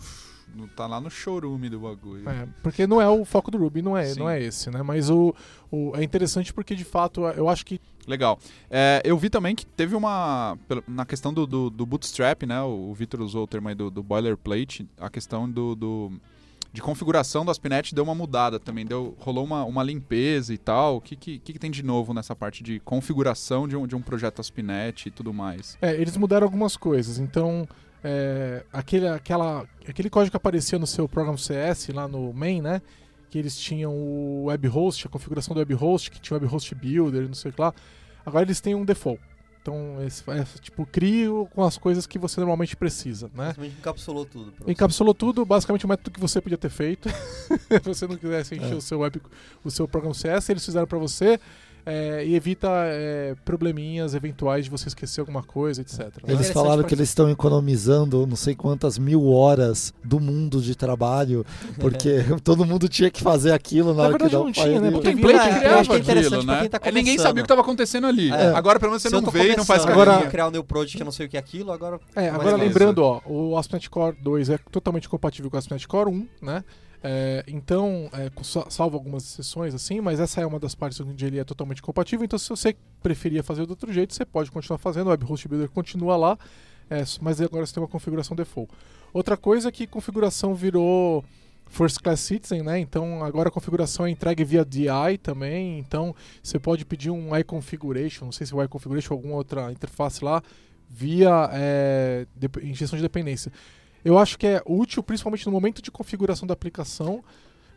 Tá 0.76 0.86
lá 0.86 1.00
no 1.00 1.10
showroom 1.10 1.58
do 1.68 1.78
bagulho. 1.80 2.28
É, 2.28 2.46
porque 2.62 2.86
não 2.86 3.00
é 3.00 3.08
o 3.08 3.24
foco 3.24 3.50
do 3.50 3.58
Ruby, 3.58 3.82
não 3.82 3.96
é, 3.96 4.06
Sim. 4.06 4.20
não 4.20 4.28
é 4.30 4.42
esse, 4.42 4.70
né? 4.70 4.82
Mas 4.82 5.10
o, 5.10 5.34
o- 5.70 5.92
é 5.94 6.02
interessante 6.02 6.52
porque, 6.52 6.74
de 6.74 6.84
fato, 6.84 7.22
eu 7.26 7.48
acho 7.48 7.64
que 7.66 7.80
Legal. 8.06 8.38
É, 8.70 9.00
eu 9.04 9.16
vi 9.18 9.28
também 9.30 9.54
que 9.54 9.64
teve 9.64 9.94
uma. 9.94 10.58
Na 10.88 11.04
questão 11.04 11.32
do, 11.32 11.46
do, 11.46 11.70
do 11.70 11.86
bootstrap, 11.86 12.42
né? 12.44 12.60
O, 12.62 12.90
o 12.90 12.94
Vitor 12.94 13.20
usou 13.20 13.44
o 13.44 13.46
termo 13.46 13.68
aí 13.68 13.74
do, 13.74 13.90
do 13.90 14.02
boilerplate. 14.02 14.88
A 14.98 15.08
questão 15.10 15.48
do. 15.48 15.74
do- 15.74 16.12
de 16.72 16.80
configuração 16.80 17.44
do 17.44 17.50
Aspinet 17.50 17.92
deu 17.92 18.04
uma 18.04 18.14
mudada 18.14 18.60
também. 18.60 18.86
Deu, 18.86 19.14
rolou 19.18 19.44
uma, 19.44 19.64
uma 19.64 19.82
limpeza 19.82 20.54
e 20.54 20.58
tal. 20.58 20.96
O 20.98 21.00
que, 21.00 21.16
que, 21.16 21.38
que 21.40 21.52
que 21.54 21.58
tem 21.58 21.68
de 21.70 21.82
novo 21.82 22.14
nessa 22.14 22.34
parte 22.36 22.62
de 22.62 22.78
configuração 22.80 23.66
de 23.66 23.76
um, 23.76 23.88
de 23.88 23.96
um 23.96 24.00
projeto 24.00 24.40
Aspinet 24.40 25.06
e 25.06 25.10
tudo 25.10 25.32
mais? 25.34 25.76
é, 25.82 25.94
eles 26.00 26.16
mudaram 26.16 26.46
algumas 26.46 26.76
coisas. 26.76 27.18
Então, 27.18 27.66
é, 28.02 28.64
aquele, 28.72 29.08
aquela, 29.08 29.66
aquele 29.88 30.08
código 30.10 30.30
que 30.30 30.36
aparecia 30.36 30.78
no 30.78 30.86
seu 30.86 31.08
programa 31.08 31.38
CS 31.38 31.88
lá 31.88 32.06
no 32.08 32.32
main, 32.32 32.60
né? 32.62 32.80
Que 33.30 33.38
eles 33.38 33.58
tinham 33.58 33.92
o 33.94 34.44
web 34.46 34.66
host, 34.68 35.06
a 35.06 35.10
configuração 35.10 35.54
do 35.54 35.58
web 35.58 35.74
host, 35.74 36.10
que 36.10 36.20
tinha 36.20 36.36
o 36.36 36.40
web 36.40 36.50
host 36.52 36.74
builder, 36.74 37.26
não 37.26 37.34
sei 37.34 37.50
o 37.50 37.54
que 37.54 37.60
lá. 37.60 37.72
Agora 38.24 38.44
eles 38.44 38.60
têm 38.60 38.74
um 38.74 38.84
default. 38.84 39.20
Então, 39.62 39.98
esse, 40.06 40.24
é, 40.30 40.42
tipo, 40.60 40.86
crio 40.86 41.46
com 41.54 41.62
as 41.62 41.76
coisas 41.76 42.06
que 42.06 42.18
você 42.18 42.40
normalmente 42.40 42.74
precisa, 42.74 43.30
né? 43.34 43.54
Encapsulou 43.58 44.24
tudo. 44.24 44.52
Encapsulou 44.66 45.12
tudo, 45.14 45.44
basicamente 45.44 45.84
o 45.84 45.88
método 45.88 46.10
que 46.10 46.18
você 46.18 46.40
podia 46.40 46.56
ter 46.56 46.70
feito. 46.70 47.10
Se 47.68 47.78
você 47.84 48.06
não 48.06 48.16
quisesse 48.16 48.54
encher 48.54 48.72
É. 48.72 48.74
o 48.74 48.80
seu 48.80 49.00
web, 49.00 49.20
o 49.62 49.70
seu 49.70 49.86
programa 49.86 50.14
CS, 50.14 50.48
eles 50.48 50.64
fizeram 50.64 50.86
para 50.86 50.98
você 50.98 51.38
é, 51.84 52.24
e 52.24 52.34
evita 52.34 52.68
é, 52.86 53.34
probleminhas 53.44 54.14
eventuais 54.14 54.64
de 54.64 54.70
você 54.70 54.88
esquecer 54.88 55.20
alguma 55.20 55.42
coisa, 55.42 55.80
etc. 55.80 56.00
né? 56.00 56.10
Eles 56.34 56.50
falaram 56.50 56.82
que 56.84 56.94
eles 56.94 57.08
estão 57.08 57.28
economizando 57.30 58.26
não 58.26 58.36
sei 58.36 58.54
quantas 58.54 58.98
mil 58.98 59.26
horas 59.28 59.92
do 60.04 60.20
mundo 60.20 60.60
de 60.60 60.74
trabalho, 60.74 61.44
porque 61.78 62.24
todo 62.44 62.64
mundo 62.64 62.88
tinha 62.88 63.10
que 63.10 63.22
fazer 63.22 63.52
aquilo 63.52 63.90
na, 63.94 63.94
Na 63.94 64.02
hora 64.08 64.18
verdade, 64.18 64.30
que 64.30 64.36
dá 64.36 64.42
não 64.42 64.50
o 64.50 64.52
tinha, 64.52 64.80
né? 64.80 64.90
Porque 64.90 65.08
template 65.10 65.48
eu 65.54 65.60
criava 65.60 65.84
que 65.84 65.92
é 65.92 65.98
interessante 65.98 66.34
aquilo, 66.34 66.52
né? 66.52 66.60
quem 66.60 66.68
tá 66.70 66.80
É, 66.82 66.92
ninguém 66.92 67.18
sabia 67.18 67.32
o 67.32 67.34
que 67.36 67.40
estava 67.42 67.60
acontecendo 67.60 68.06
ali. 68.06 68.30
É. 68.30 68.46
Agora, 68.54 68.78
pelo 68.78 68.90
menos, 68.92 69.02
você 69.02 69.10
não 69.10 69.22
vê 69.30 69.52
e 69.52 69.56
não 69.56 69.64
faz 69.64 69.84
Agora- 69.86 70.12
carinha. 70.12 70.30
criar 70.30 70.46
o 70.48 70.50
new 70.50 70.64
project, 70.64 70.98
eu 70.98 71.04
não 71.04 71.12
sei 71.12 71.26
o 71.26 71.28
que 71.28 71.36
é 71.36 71.40
aquilo, 71.40 71.72
agora... 71.72 71.98
É, 72.14 72.28
agora 72.28 72.52
é 72.52 72.56
lembrando, 72.56 72.98
ó, 73.02 73.20
o 73.26 73.56
ASP.NET 73.56 73.88
Core 73.90 74.16
2 74.22 74.50
é 74.50 74.58
totalmente 74.70 75.08
compatível 75.08 75.50
com 75.50 75.56
o 75.56 75.58
ASP.NET 75.58 75.86
Core 75.88 76.10
1, 76.10 76.28
né? 76.42 76.64
É, 77.02 77.44
então, 77.46 78.10
é, 78.12 78.30
salvo 78.68 78.96
algumas 78.96 79.24
exceções 79.24 79.74
assim, 79.74 80.00
mas 80.00 80.20
essa 80.20 80.40
é 80.40 80.46
uma 80.46 80.60
das 80.60 80.74
partes 80.74 81.00
onde 81.00 81.24
ele 81.24 81.38
é 81.38 81.44
totalmente 81.44 81.82
compatível. 81.82 82.24
Então, 82.24 82.38
se 82.38 82.48
você 82.48 82.76
preferia 83.02 83.42
fazer 83.42 83.64
do 83.64 83.70
outro 83.70 83.92
jeito, 83.92 84.14
você 84.14 84.24
pode 84.24 84.50
continuar 84.50 84.78
fazendo. 84.78 85.06
O 85.06 85.10
Web 85.10 85.24
Host 85.24 85.48
Builder 85.48 85.70
continua 85.70 86.16
lá, 86.16 86.38
é, 86.90 87.02
mas 87.20 87.40
agora 87.40 87.64
você 87.64 87.72
tem 87.72 87.82
uma 87.82 87.88
configuração 87.88 88.36
default. 88.36 88.70
Outra 89.12 89.36
coisa 89.36 89.68
é 89.68 89.72
que 89.72 89.86
configuração 89.86 90.54
virou 90.54 91.24
First 91.70 92.00
Class 92.00 92.20
Citizen, 92.20 92.62
né? 92.62 92.78
Então 92.78 93.24
agora 93.24 93.48
a 93.48 93.52
configuração 93.52 94.04
é 94.04 94.10
entregue 94.10 94.44
via 94.44 94.64
DI 94.64 95.18
também. 95.22 95.78
Então 95.78 96.14
você 96.42 96.58
pode 96.58 96.84
pedir 96.84 97.10
um 97.10 97.36
iConfiguration, 97.36 98.26
não 98.26 98.32
sei 98.32 98.46
se 98.46 98.54
o 98.54 98.62
iConfiguration 98.62 99.14
ou 99.14 99.18
alguma 99.18 99.36
outra 99.36 99.72
interface 99.72 100.22
lá, 100.22 100.42
via 100.88 101.48
é, 101.52 102.26
injeção 102.62 102.96
de 102.96 103.02
dependência. 103.02 103.52
Eu 104.04 104.18
acho 104.18 104.38
que 104.38 104.46
é 104.46 104.62
útil, 104.66 105.02
principalmente 105.02 105.46
no 105.46 105.52
momento 105.52 105.82
de 105.82 105.90
configuração 105.90 106.46
da 106.46 106.54
aplicação, 106.54 107.22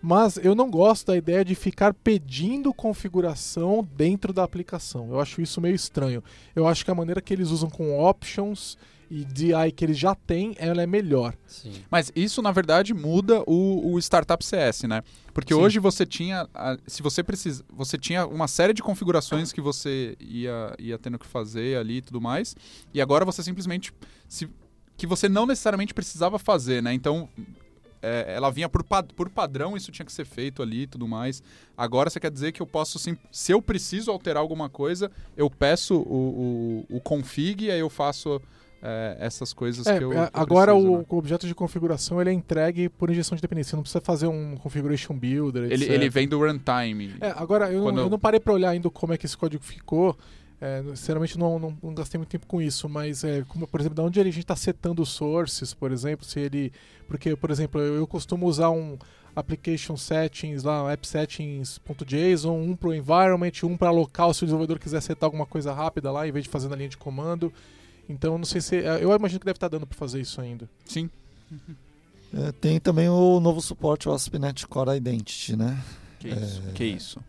mas 0.01 0.38
eu 0.38 0.53
não 0.53 0.69
gosto 0.69 1.07
da 1.07 1.15
ideia 1.15 1.45
de 1.45 1.55
ficar 1.55 1.93
pedindo 1.93 2.74
configuração 2.74 3.88
dentro 3.95 4.34
da 4.34 4.43
aplicação. 4.43 5.09
Eu 5.09 5.19
acho 5.19 5.41
isso 5.41 5.61
meio 5.61 5.76
estranho. 5.76 6.21
Eu 6.53 6.67
acho 6.67 6.84
que 6.84 6.91
a 6.91 6.95
maneira 6.95 7.21
que 7.21 7.34
eles 7.34 7.49
usam 7.49 7.69
com 7.69 7.97
options 7.97 8.78
e 9.09 9.24
DI 9.24 9.71
que 9.76 9.86
eles 9.86 9.97
já 9.97 10.15
têm, 10.15 10.55
ela 10.57 10.82
é 10.82 10.88
melhor. 10.88 11.36
Sim. 11.45 11.71
Mas 11.89 12.11
isso, 12.15 12.41
na 12.41 12.51
verdade, 12.51 12.93
muda 12.93 13.43
o, 13.45 13.93
o 13.93 13.99
Startup 13.99 14.43
CS, 14.43 14.84
né? 14.84 15.03
Porque 15.34 15.53
Sim. 15.53 15.59
hoje 15.59 15.80
você 15.80 16.05
tinha, 16.05 16.49
se 16.88 17.01
você 17.03 17.24
precisa, 17.24 17.63
você 17.71 17.97
tinha 17.97 18.26
uma 18.26 18.47
série 18.47 18.74
de 18.74 18.82
configurações 18.82 19.53
que 19.53 19.61
você 19.61 20.17
ia, 20.19 20.76
ia 20.80 20.97
tendo 20.97 21.19
que 21.19 21.28
fazer 21.28 21.78
ali 21.78 21.97
e 21.97 22.01
tudo 22.01 22.19
mais, 22.19 22.55
e 22.93 22.99
agora 22.99 23.24
você 23.24 23.43
simplesmente, 23.43 23.93
se, 24.28 24.49
que 24.97 25.07
você 25.07 25.27
não 25.27 25.45
necessariamente 25.45 25.93
precisava 25.93 26.37
fazer, 26.39 26.81
né? 26.81 26.93
Então, 26.93 27.27
é, 28.01 28.33
ela 28.35 28.49
vinha 28.51 28.67
por, 28.67 28.83
pa- 28.83 29.01
por 29.03 29.29
padrão, 29.29 29.75
isso 29.77 29.91
tinha 29.91 30.05
que 30.05 30.11
ser 30.11 30.25
feito 30.25 30.61
ali 30.61 30.81
e 30.83 30.87
tudo 30.87 31.07
mais. 31.07 31.41
Agora 31.77 32.09
você 32.09 32.19
quer 32.19 32.29
dizer 32.31 32.51
que 32.51 32.61
eu 32.61 32.67
posso, 32.67 32.99
sim, 32.99 33.17
se 33.31 33.51
eu 33.51 33.61
preciso 33.61 34.11
alterar 34.11 34.41
alguma 34.41 34.69
coisa, 34.69 35.09
eu 35.37 35.49
peço 35.49 35.95
o, 35.95 36.85
o, 36.89 36.97
o 36.97 37.01
config 37.01 37.65
e 37.65 37.71
aí 37.71 37.79
eu 37.79 37.89
faço 37.89 38.41
é, 38.81 39.15
essas 39.19 39.53
coisas 39.53 39.87
É, 39.87 39.97
que 39.97 40.03
eu. 40.03 40.11
é, 40.11 40.27
que 40.27 40.31
agora 40.33 40.73
preciso, 40.73 40.93
o, 40.93 40.97
né? 40.97 41.05
objeto 41.09 41.47
de 41.47 41.55
configuração 41.55 42.19
ele 42.19 42.29
é 42.29 42.33
entregue 42.33 42.89
por 42.89 43.09
injeção 43.09 43.35
de 43.37 43.41
dependência. 43.41 43.69
Você 43.71 43.75
não 43.77 43.83
precisa 43.83 44.01
fazer 44.01 44.27
um 44.27 44.57
configuration 44.57 45.17
builder, 45.17 45.63
Ele, 45.63 45.75
etc. 45.75 45.89
ele 45.89 46.09
vem 46.09 46.27
do 46.27 46.37
runtime. 46.39 47.15
É, 47.21 47.29
agora 47.37 47.71
eu, 47.71 47.83
Quando 47.83 47.95
não, 47.95 48.03
eu 48.03 48.09
não 48.09 48.19
parei 48.19 48.39
para 48.41 48.51
olhar 48.53 48.69
ainda 48.71 48.89
como 48.89 49.13
é 49.13 49.17
que 49.17 49.25
esse 49.25 49.37
código 49.37 49.63
ficou. 49.63 50.17
É, 50.66 50.82
sinceramente, 50.95 51.38
não, 51.38 51.59
não, 51.59 51.78
não 51.84 51.93
gastei 51.93 52.18
muito 52.18 52.30
tempo 52.30 52.47
com 52.47 52.61
isso, 52.61 52.88
mas, 52.88 53.26
é, 53.26 53.43
como, 53.49 53.68
por 53.68 53.82
exemplo, 53.82 53.97
da 53.97 54.03
onde 54.03 54.18
a 54.18 54.24
gente 54.24 54.39
está 54.39 54.55
setando 54.55 55.01
os 55.01 55.09
sources, 55.09 55.74
por 55.74 55.91
exemplo, 55.91 56.26
se 56.26 56.39
ele. 56.39 56.72
Porque, 57.05 57.36
por 57.36 57.51
exemplo, 57.51 57.82
eu, 57.82 57.95
eu 57.95 58.07
costumo 58.07 58.47
usar 58.47 58.70
um 58.70 58.97
application 59.36 59.97
settings 59.97 60.64
lá, 60.64 60.89
app 60.89 61.05
settings.json, 61.05 62.53
um 62.57 62.78
para 62.78 62.88
o 62.88 62.93
environment, 62.93 63.51
um 63.66 63.76
para 63.76 63.91
local, 63.91 64.34
se 64.34 64.43
o 64.43 64.45
desenvolvedor 64.45 64.80
quiser 64.80 65.01
setar 65.01 65.28
alguma 65.28 65.45
coisa 65.45 65.74
rápida 65.74 66.09
lá, 66.09 66.26
em 66.26 66.32
vez 66.32 66.45
de 66.45 66.49
fazer 66.49 66.70
na 66.70 66.78
linha 66.78 66.88
de 66.88 66.97
comando. 66.97 67.51
Então, 68.07 68.38
não 68.38 68.45
sei 68.45 68.61
se. 68.61 68.78
é, 68.78 69.03
Eu 69.03 69.14
imagino 69.14 69.41
que 69.41 69.45
deve 69.45 69.57
estar 69.57 69.68
dando 69.68 69.86
para 69.86 69.97
fazer 69.97 70.22
isso 70.22 70.39
ainda. 70.39 70.70
Sim. 70.86 71.09
É, 72.36 72.51
tem 72.51 72.80
também 72.80 73.07
o 73.07 73.39
novo 73.39 73.61
suporte 73.61 74.07
ao 74.07 74.16
ASP.NET 74.16 74.66
Core 74.66 74.97
Identity, 74.97 75.55
né? 75.55 75.80
Que 76.20 76.30
isso? 76.30 76.61
Que 76.74 76.84
isso? 76.84 77.20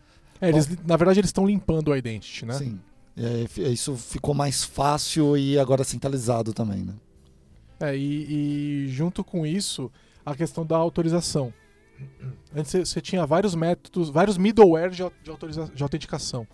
É, 0.41 0.49
eles, 0.49 0.67
na 0.83 0.97
verdade, 0.97 1.19
eles 1.19 1.29
estão 1.29 1.45
limpando 1.45 1.89
o 1.89 1.95
identity, 1.95 2.43
né? 2.43 2.55
Sim. 2.55 2.79
É, 3.17 3.45
isso 3.69 3.95
ficou 3.95 4.33
mais 4.33 4.63
fácil 4.63 5.37
e 5.37 5.57
agora 5.57 5.83
centralizado 5.83 6.53
também, 6.53 6.83
né? 6.83 6.93
É, 7.79 7.95
e, 7.95 8.85
e 8.85 8.87
junto 8.89 9.23
com 9.23 9.45
isso, 9.45 9.91
a 10.25 10.35
questão 10.35 10.65
da 10.65 10.75
autorização. 10.75 11.53
Antes 12.53 12.71
você- 12.73 13.01
tinha 13.01 13.25
vários 13.25 13.55
métodos, 13.55 14.09
vários 14.09 14.37
middleware 14.37 14.89
de, 14.91 15.03
de, 15.23 15.29
autoriza- 15.29 15.71
de 15.73 15.83
autenticação. 15.83 16.45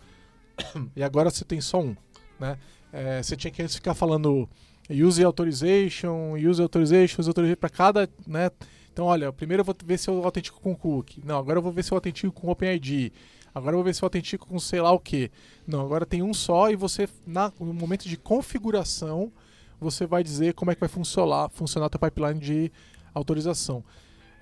E 0.96 1.04
agora 1.04 1.30
você 1.32 1.44
tem 1.44 1.60
só 1.62 1.82
um. 1.82 1.96
Né? 2.40 2.58
É, 2.94 3.24
você 3.24 3.36
tinha 3.36 3.52
que 3.52 3.68
ficar 3.68 3.94
falando 3.96 4.48
use 4.90 5.24
authorization, 5.24 6.34
use 6.38 6.62
authorization, 6.62 7.22
use 7.22 7.30
authorization 7.30 7.60
para 7.60 7.70
cada. 7.70 8.10
Né? 8.28 8.52
Então, 8.94 9.06
olha, 9.06 9.32
primeiro 9.32 9.62
eu 9.62 9.66
vou 9.66 9.76
ver 9.84 9.98
se 9.98 10.10
eu 10.10 10.24
autentico 10.24 10.60
com 10.60 10.76
cookie. 10.76 11.22
Não, 11.26 11.38
agora 11.40 11.58
eu 11.60 11.64
vou 11.64 11.72
ver 11.72 11.84
se 11.84 11.92
eu 11.92 11.96
autentico 11.96 12.32
com 12.34 12.50
OpenID. 12.52 13.12
Agora 13.54 13.74
eu 13.74 13.78
vou 13.78 13.84
ver 13.84 13.94
se 13.96 14.02
eu 14.04 14.06
autentico 14.06 14.48
com 14.48 14.60
sei 14.60 14.82
lá 14.82 14.92
o 14.92 15.00
que. 15.00 15.30
Não, 15.68 15.82
agora 15.82 16.06
tem 16.06 16.22
um 16.24 16.34
só 16.34 16.70
e 16.70 16.76
você, 16.76 17.08
na, 17.26 17.52
no 17.60 17.74
momento 17.74 18.08
de 18.08 18.16
configuração, 18.18 19.32
você 19.80 20.06
vai 20.06 20.24
dizer 20.24 20.54
como 20.54 20.72
é 20.72 20.76
que 20.76 20.80
vai 20.80 20.90
funcionar, 20.90 21.50
funcionar 21.50 21.88
o 21.88 21.90
teu 21.90 22.00
pipeline 22.00 22.40
de 22.40 22.72
autorização. 23.14 23.84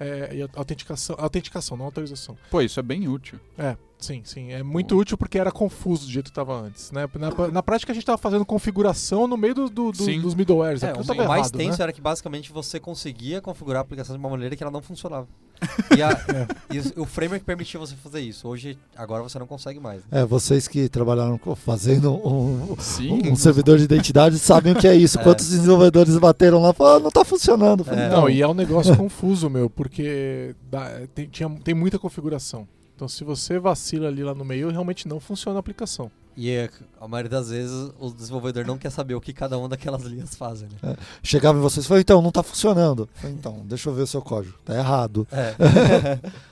É, 0.02 0.34
e 0.34 0.42
autenticação, 0.56 1.14
autenticação, 1.20 1.76
não 1.76 1.84
autorização. 1.86 2.38
Pô, 2.50 2.62
isso 2.62 2.80
é 2.80 2.84
bem 2.84 3.10
útil. 3.10 3.38
É, 3.58 3.76
sim, 3.98 4.22
sim. 4.24 4.50
É 4.54 4.64
muito 4.64 4.98
útil 4.98 5.18
porque 5.18 5.38
era 5.38 5.52
confuso 5.52 6.06
do 6.06 6.12
jeito 6.12 6.26
que 6.28 6.32
estava 6.32 6.54
antes. 6.58 6.90
Né? 6.92 7.02
Na, 7.16 7.48
na 7.52 7.62
prática, 7.62 7.92
a 7.92 7.94
gente 7.94 8.04
estava 8.04 8.18
fazendo 8.18 8.46
configuração 8.46 9.28
no 9.28 9.36
meio 9.36 9.54
do, 9.54 9.70
do- 9.70 9.92
do- 9.92 10.22
dos 10.22 10.36
middlewares. 10.36 10.84
É, 10.84 10.94
o 10.94 11.04
mais 11.28 11.48
errado, 11.48 11.58
tenso 11.58 11.78
né? 11.80 11.84
era 11.84 11.92
que 11.92 12.00
basicamente 12.00 12.50
você 12.50 12.80
conseguia 12.80 13.42
configurar 13.42 13.80
a 13.80 13.82
aplicação 13.82 14.16
de 14.16 14.20
uma 14.22 14.30
maneira 14.30 14.56
que 14.56 14.64
ela 14.64 14.72
não 14.72 14.82
funcionava. 14.82 15.28
E, 15.98 16.02
a- 16.02 16.18
e 16.72 16.80
o- 17.00 17.06
framework 17.06 17.44
permitia 17.44 17.80
você 17.80 17.96
fazer 17.96 18.22
isso. 18.22 18.48
Hoje, 18.48 18.78
agora 18.96 19.22
você 19.24 19.38
não 19.40 19.48
consegue 19.48 19.80
mais. 19.80 20.02
né? 20.10 20.22
É, 20.22 20.26
vocês 20.26 20.68
que 20.68 20.88
trabalharam 20.88 21.40
fazendo 21.56 22.14
um, 22.26 22.76
Sim. 22.80 23.30
um 23.30 23.36
servidor 23.36 23.78
de 23.78 23.84
identidade 23.84 24.38
sabem 24.40 24.74
o 24.74 24.76
que 24.76 24.88
é 24.88 24.96
isso. 24.96 25.20
É. 25.20 25.24
Quantos 25.24 25.50
desenvolvedores 25.50 26.18
bateram 26.18 26.62
lá 26.62 26.70
e 26.70 26.74
falaram, 26.74 26.98
ah, 26.98 27.00
não 27.02 27.12
tá 27.12 27.26
funcionando. 27.26 27.84
Falei, 27.84 28.06
É. 28.06 28.10
Não, 28.10 28.30
e 28.30 28.42
é 28.42 28.48
um 28.48 28.54
negócio 28.54 28.96
confuso, 28.96 29.50
meu, 29.50 29.70
porque 29.70 30.56
dá- 30.72 31.02
tem, 31.14 31.28
tinha, 31.28 31.50
tem 31.64 31.74
muita 31.74 32.00
configuração. 32.00 32.68
Então, 32.96 33.08
se 33.08 33.24
você 33.24 33.58
vacila 33.60 34.08
ali 34.08 34.24
lá 34.24 34.34
no 34.36 34.44
meio, 34.46 34.70
realmente 34.70 35.08
não 35.08 35.20
funciona 35.20 35.58
a 35.58 35.62
aplicação. 35.62 36.12
E 36.40 36.52
é, 36.52 36.70
a 37.02 37.06
maioria 37.06 37.30
das 37.30 37.50
vezes 37.50 37.92
o 38.00 38.12
desenvolvedor 38.12 38.66
não 38.66 38.78
quer 38.78 38.90
saber 38.90 39.14
o 39.14 39.20
que 39.20 39.34
cada 39.34 39.58
uma 39.58 39.68
daquelas 39.68 40.04
linhas 40.04 40.36
fazem. 40.36 40.70
Né? 40.82 40.96
Chegava 41.22 41.58
em 41.58 41.62
vocês 41.62 41.86
e 41.86 41.88
falava, 41.90 42.00
então, 42.00 42.22
não 42.22 42.32
tá 42.32 42.42
funcionando. 42.42 43.10
Falei, 43.16 43.36
então, 43.36 43.62
deixa 43.66 43.90
eu 43.90 43.94
ver 43.94 44.04
o 44.04 44.08
seu 44.08 44.22
código. 44.22 44.58
Tá 44.64 44.74
errado. 44.74 45.28
É. 45.34 45.54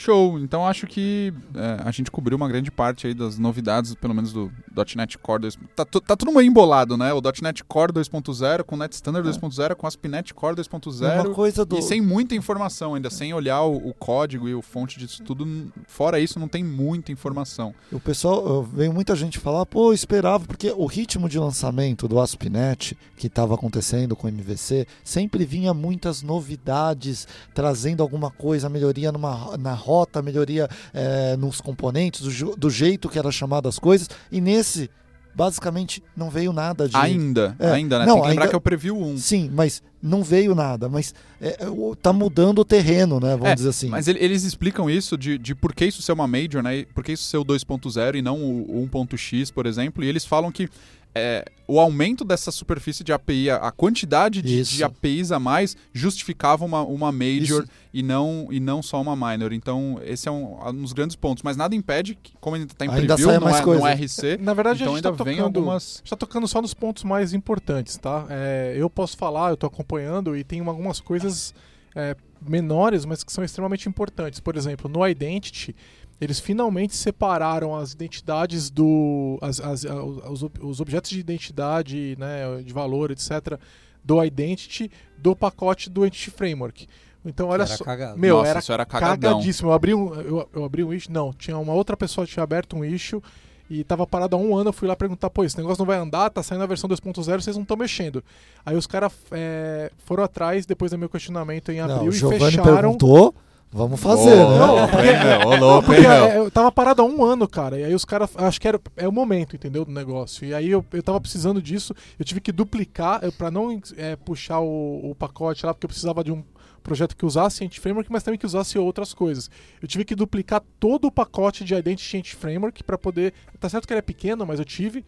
Show. 0.00 0.38
Então 0.38 0.66
acho 0.66 0.86
que 0.86 1.32
é, 1.54 1.82
a 1.84 1.90
gente 1.90 2.10
cobriu 2.10 2.36
uma 2.36 2.48
grande 2.48 2.70
parte 2.70 3.06
aí 3.06 3.14
das 3.14 3.38
novidades, 3.38 3.94
pelo 3.94 4.14
menos 4.14 4.32
do 4.32 4.50
.NET 4.96 5.18
Core 5.18 5.42
2. 5.42 5.58
Tá, 5.76 5.84
tá 5.84 6.16
tudo 6.16 6.32
meio 6.32 6.48
embolado, 6.48 6.96
né? 6.96 7.12
O 7.12 7.20
.NET 7.42 7.62
Core 7.64 7.92
2.0 7.92 8.64
com 8.64 8.76
o 8.76 8.78
Net 8.78 8.94
Standard 8.94 9.28
2.0 9.28 9.74
com 9.74 9.86
ASP.NET 9.86 10.32
Core 10.32 10.58
É 10.58 10.62
2.0 10.62 11.26
uma 11.26 11.34
coisa 11.34 11.64
do... 11.64 11.78
e 11.78 11.82
sem 11.82 12.00
muita 12.00 12.34
informação 12.34 12.94
ainda, 12.94 13.10
sem 13.10 13.34
olhar 13.34 13.62
o, 13.62 13.76
o 13.88 13.94
código 13.94 14.48
e 14.48 14.54
o 14.54 14.62
fonte 14.62 14.98
disso 14.98 15.22
tudo. 15.22 15.70
Fora 15.86 16.18
isso, 16.18 16.38
não 16.38 16.48
tem 16.48 16.64
muita 16.64 17.12
informação. 17.12 17.74
O 17.92 18.00
pessoal, 18.00 18.62
veio 18.62 18.92
muita 18.92 19.14
gente 19.14 19.38
falar, 19.38 19.66
pô, 19.66 19.90
eu 19.90 19.94
esperava, 19.94 20.44
porque 20.46 20.70
o 20.70 20.86
ritmo 20.86 21.28
de 21.28 21.38
lançamento 21.38 22.08
do 22.08 22.18
ASP.NET, 22.18 22.96
que 23.16 23.26
estava 23.26 23.54
acontecendo 23.54 24.16
com 24.16 24.26
o 24.26 24.30
MVC, 24.30 24.86
sempre 25.04 25.44
vinha 25.44 25.74
muitas 25.74 26.22
novidades, 26.22 27.26
trazendo 27.54 28.02
alguma 28.02 28.30
coisa, 28.30 28.68
melhoria 28.68 29.12
numa, 29.12 29.56
na 29.58 29.74
rota, 29.90 30.22
melhoria 30.22 30.68
eh, 30.94 31.36
nos 31.36 31.60
componentes, 31.60 32.20
do, 32.22 32.56
do 32.56 32.70
jeito 32.70 33.08
que 33.08 33.18
era 33.18 33.30
chamado 33.32 33.68
as 33.68 33.78
coisas, 33.78 34.08
e 34.30 34.40
nesse, 34.40 34.88
basicamente, 35.34 36.02
não 36.16 36.28
veio 36.30 36.52
nada 36.52 36.88
de... 36.88 36.96
Ainda, 36.96 37.54
É, 37.58 37.70
ainda, 37.70 37.98
né? 37.98 38.06
não, 38.06 38.14
tem 38.14 38.22
que 38.22 38.28
lembrar 38.28 38.42
ainda- 38.44 38.48
que 38.50 38.54
é 38.54 38.58
o 38.58 38.60
Preview 38.60 38.96
1. 38.96 39.18
Sim, 39.18 39.50
mas 39.52 39.82
não 40.02 40.22
veio 40.22 40.54
nada, 40.54 40.88
mas 40.88 41.14
é, 41.40 41.68
o- 41.68 41.94
tá 41.94 42.12
mudando 42.12 42.58
o 42.60 42.64
terreno, 42.64 43.20
né, 43.20 43.30
vamos 43.32 43.48
É, 43.50 43.54
dizer 43.54 43.68
assim. 43.70 43.88
Mas 43.88 44.08
ele- 44.08 44.18
eles 44.22 44.44
explicam 44.44 44.88
isso 44.90 45.16
de, 45.16 45.38
de 45.38 45.54
por 45.54 45.74
que 45.74 45.84
isso 45.86 46.02
ser 46.02 46.12
uma 46.12 46.26
major, 46.26 46.62
né? 46.62 46.84
Por 46.94 47.04
que 47.04 47.12
isso 47.12 47.24
ser 47.24 47.36
o 47.38 47.44
2.0 47.44 48.16
e 48.16 48.22
não 48.22 48.36
o 48.42 48.82
1.x, 48.90 49.50
por 49.50 49.66
exemplo. 49.66 50.02
E 50.04 50.08
eles 50.08 50.24
falam 50.24 50.50
que 50.52 50.68
é, 51.14 51.44
o 51.66 51.80
aumento 51.80 52.24
dessa 52.24 52.50
superfície 52.50 53.02
de 53.02 53.12
API, 53.12 53.50
a, 53.50 53.70
quantidade 53.70 54.40
de, 54.42 54.62
de 54.62 54.84
APIs 54.84 55.32
a 55.32 55.38
mais 55.38 55.76
justificava 55.92 56.64
uma, 56.64 56.82
uma 56.82 57.10
major 57.10 57.62
Isso. 57.62 57.68
e 57.92 58.02
não, 58.02 58.48
e 58.50 58.60
não 58.60 58.82
só 58.82 59.00
uma 59.00 59.16
minor. 59.16 59.52
Então, 59.52 60.00
esse 60.04 60.28
é 60.28 60.30
um, 60.30 60.68
um 60.68 60.82
dos 60.82 60.92
grandes 60.92 61.16
pontos. 61.16 61.42
Mas 61.42 61.56
nada 61.56 61.74
impede 61.74 62.14
que, 62.14 62.32
como 62.40 62.56
ainda 62.56 62.72
está 62.72 62.84
em 62.84 62.90
Ainda 62.90 63.14
preview, 63.14 63.32
não 63.32 63.40
mais 63.40 63.58
é, 63.58 63.62
coisa. 63.62 63.80
não 63.80 63.88
é 63.88 63.94
RC, 63.94 64.38
Na 64.42 64.54
verdade, 64.54 64.82
então 64.82 64.92
a 64.92 64.96
gente 64.96 65.06
ainda 65.06 65.18
tá 65.18 65.24
vem 65.24 65.36
tocando, 65.36 65.58
algumas... 65.58 66.02
está 66.04 66.16
tocando 66.16 66.48
só 66.48 66.62
nos 66.62 66.74
pontos 66.74 67.02
mais 67.02 67.32
importantes, 67.32 67.96
tá? 67.96 68.26
É, 68.28 68.74
eu 68.76 68.88
posso 68.88 69.16
falar, 69.16 69.50
eu 69.50 69.56
tô 69.56 69.66
acompanhando 69.66 70.36
e 70.36 70.44
tem 70.44 70.60
algumas 70.60 71.00
coisas 71.00 71.52
é, 71.94 72.16
menores, 72.40 73.04
mas 73.04 73.22
que 73.22 73.32
são 73.32 73.44
extremamente 73.44 73.88
importantes. 73.88 74.40
Por 74.40 74.56
exemplo, 74.56 74.88
no 74.88 75.06
Identity, 75.06 75.74
eles 76.20 76.38
finalmente 76.38 76.94
separaram 76.94 77.74
as 77.74 77.92
identidades 77.92 78.68
do. 78.70 79.38
As, 79.40 79.60
as- 79.60 79.84
os, 79.84 80.44
os 80.60 80.80
objetos 80.80 81.10
de 81.10 81.18
identidade, 81.20 82.16
né, 82.18 82.62
de 82.64 82.72
valor, 82.72 83.10
etc., 83.10 83.58
do 84.04 84.22
Identity 84.24 84.90
do 85.18 85.34
pacote 85.36 85.88
do 85.90 86.04
Entity 86.06 86.30
Framework. 86.30 86.86
Então, 87.24 87.48
olha 87.48 87.62
era 87.64 87.76
só. 87.76 87.84
cagado. 87.84 88.18
Meu, 88.18 88.36
Nossa, 88.38 88.48
era 88.48 88.58
isso 88.60 88.72
era 88.72 88.86
cagadão. 88.86 89.32
cagadíssimo. 89.32 89.68
Eu 89.68 89.72
abri 89.74 89.94
um, 89.94 90.14
eu, 90.14 90.48
eu 90.54 90.64
abri 90.64 90.82
um 90.82 90.92
issue, 90.92 91.12
não, 91.12 91.32
tinha 91.34 91.56
uma 91.58 91.74
outra 91.74 91.96
pessoa 91.96 92.26
que 92.26 92.32
tinha 92.32 92.42
aberto 92.42 92.76
um 92.76 92.84
issue 92.84 93.22
e 93.68 93.84
tava 93.84 94.06
parado 94.06 94.34
há 94.34 94.38
um 94.38 94.56
ano. 94.56 94.70
Eu 94.70 94.72
fui 94.72 94.88
lá 94.88 94.96
perguntar, 94.96 95.28
pô, 95.28 95.44
esse 95.44 95.56
negócio 95.58 95.78
não 95.80 95.86
vai 95.86 95.98
andar, 95.98 96.30
tá 96.30 96.42
saindo 96.42 96.64
a 96.64 96.66
versão 96.66 96.88
2.0, 96.88 97.22
vocês 97.42 97.56
não 97.56 97.62
estão 97.62 97.76
mexendo. 97.76 98.24
Aí 98.64 98.74
os 98.74 98.86
caras 98.86 99.12
é, 99.32 99.92
foram 100.06 100.24
atrás, 100.24 100.64
depois 100.64 100.92
do 100.92 100.98
meu 100.98 101.10
questionamento 101.10 101.70
em 101.70 101.80
Não, 101.80 101.94
abril, 101.96 102.10
o 102.10 102.14
e 102.14 102.16
Giovanni 102.16 102.40
fecharam. 102.52 102.74
perguntou, 102.74 103.34
vamos 103.72 104.00
fazer, 104.00 104.32
Ô, 104.34 104.50
né? 104.50 104.58
Não, 104.58 104.88
porque- 104.88 105.56
Não, 105.60 105.82
porque 105.82 106.00
meu? 106.00 106.10
é, 106.12 106.38
eu 106.38 106.50
tava 106.50 106.70
parado 106.72 107.02
há 107.02 107.04
um 107.04 107.24
ano, 107.24 107.46
cara. 107.48 107.78
E 107.78 107.84
aí 107.84 107.94
os 107.94 108.04
caras. 108.04 108.30
Acho 108.36 108.60
que 108.60 108.66
era, 108.68 108.80
é 108.96 109.06
o 109.06 109.12
momento, 109.12 109.54
entendeu? 109.56 109.84
Do 109.84 109.92
negócio. 109.92 110.44
E 110.44 110.52
aí 110.54 110.70
eu, 110.70 110.84
eu 110.92 111.02
tava 111.02 111.20
precisando 111.20 111.60
disso. 111.62 111.94
Eu 112.18 112.24
tive 112.24 112.40
que 112.40 112.52
duplicar 112.52 113.22
eu, 113.22 113.32
pra 113.32 113.50
não 113.50 113.80
é, 113.96 114.16
puxar 114.16 114.60
o, 114.60 115.10
o 115.10 115.14
pacote 115.14 115.64
lá, 115.64 115.72
porque 115.74 115.86
eu 115.86 115.88
precisava 115.88 116.22
de 116.24 116.32
um 116.32 116.42
projeto 116.82 117.14
que 117.14 117.26
usasse 117.26 117.62
Anti-Framework, 117.62 118.10
mas 118.10 118.22
também 118.22 118.38
que 118.38 118.46
usasse 118.46 118.78
outras 118.78 119.12
coisas. 119.12 119.50
Eu 119.82 119.86
tive 119.86 120.02
que 120.04 120.14
duplicar 120.14 120.62
todo 120.80 121.06
o 121.06 121.12
pacote 121.12 121.62
de 121.62 121.74
Identity 121.74 122.16
Anti-Framework 122.18 122.82
para 122.82 122.96
poder. 122.96 123.34
Tá 123.58 123.68
certo 123.68 123.86
que 123.86 123.92
ele 123.92 123.98
é 123.98 124.02
pequeno, 124.02 124.46
mas 124.46 124.58
eu 124.58 124.64
tive. 124.64 125.04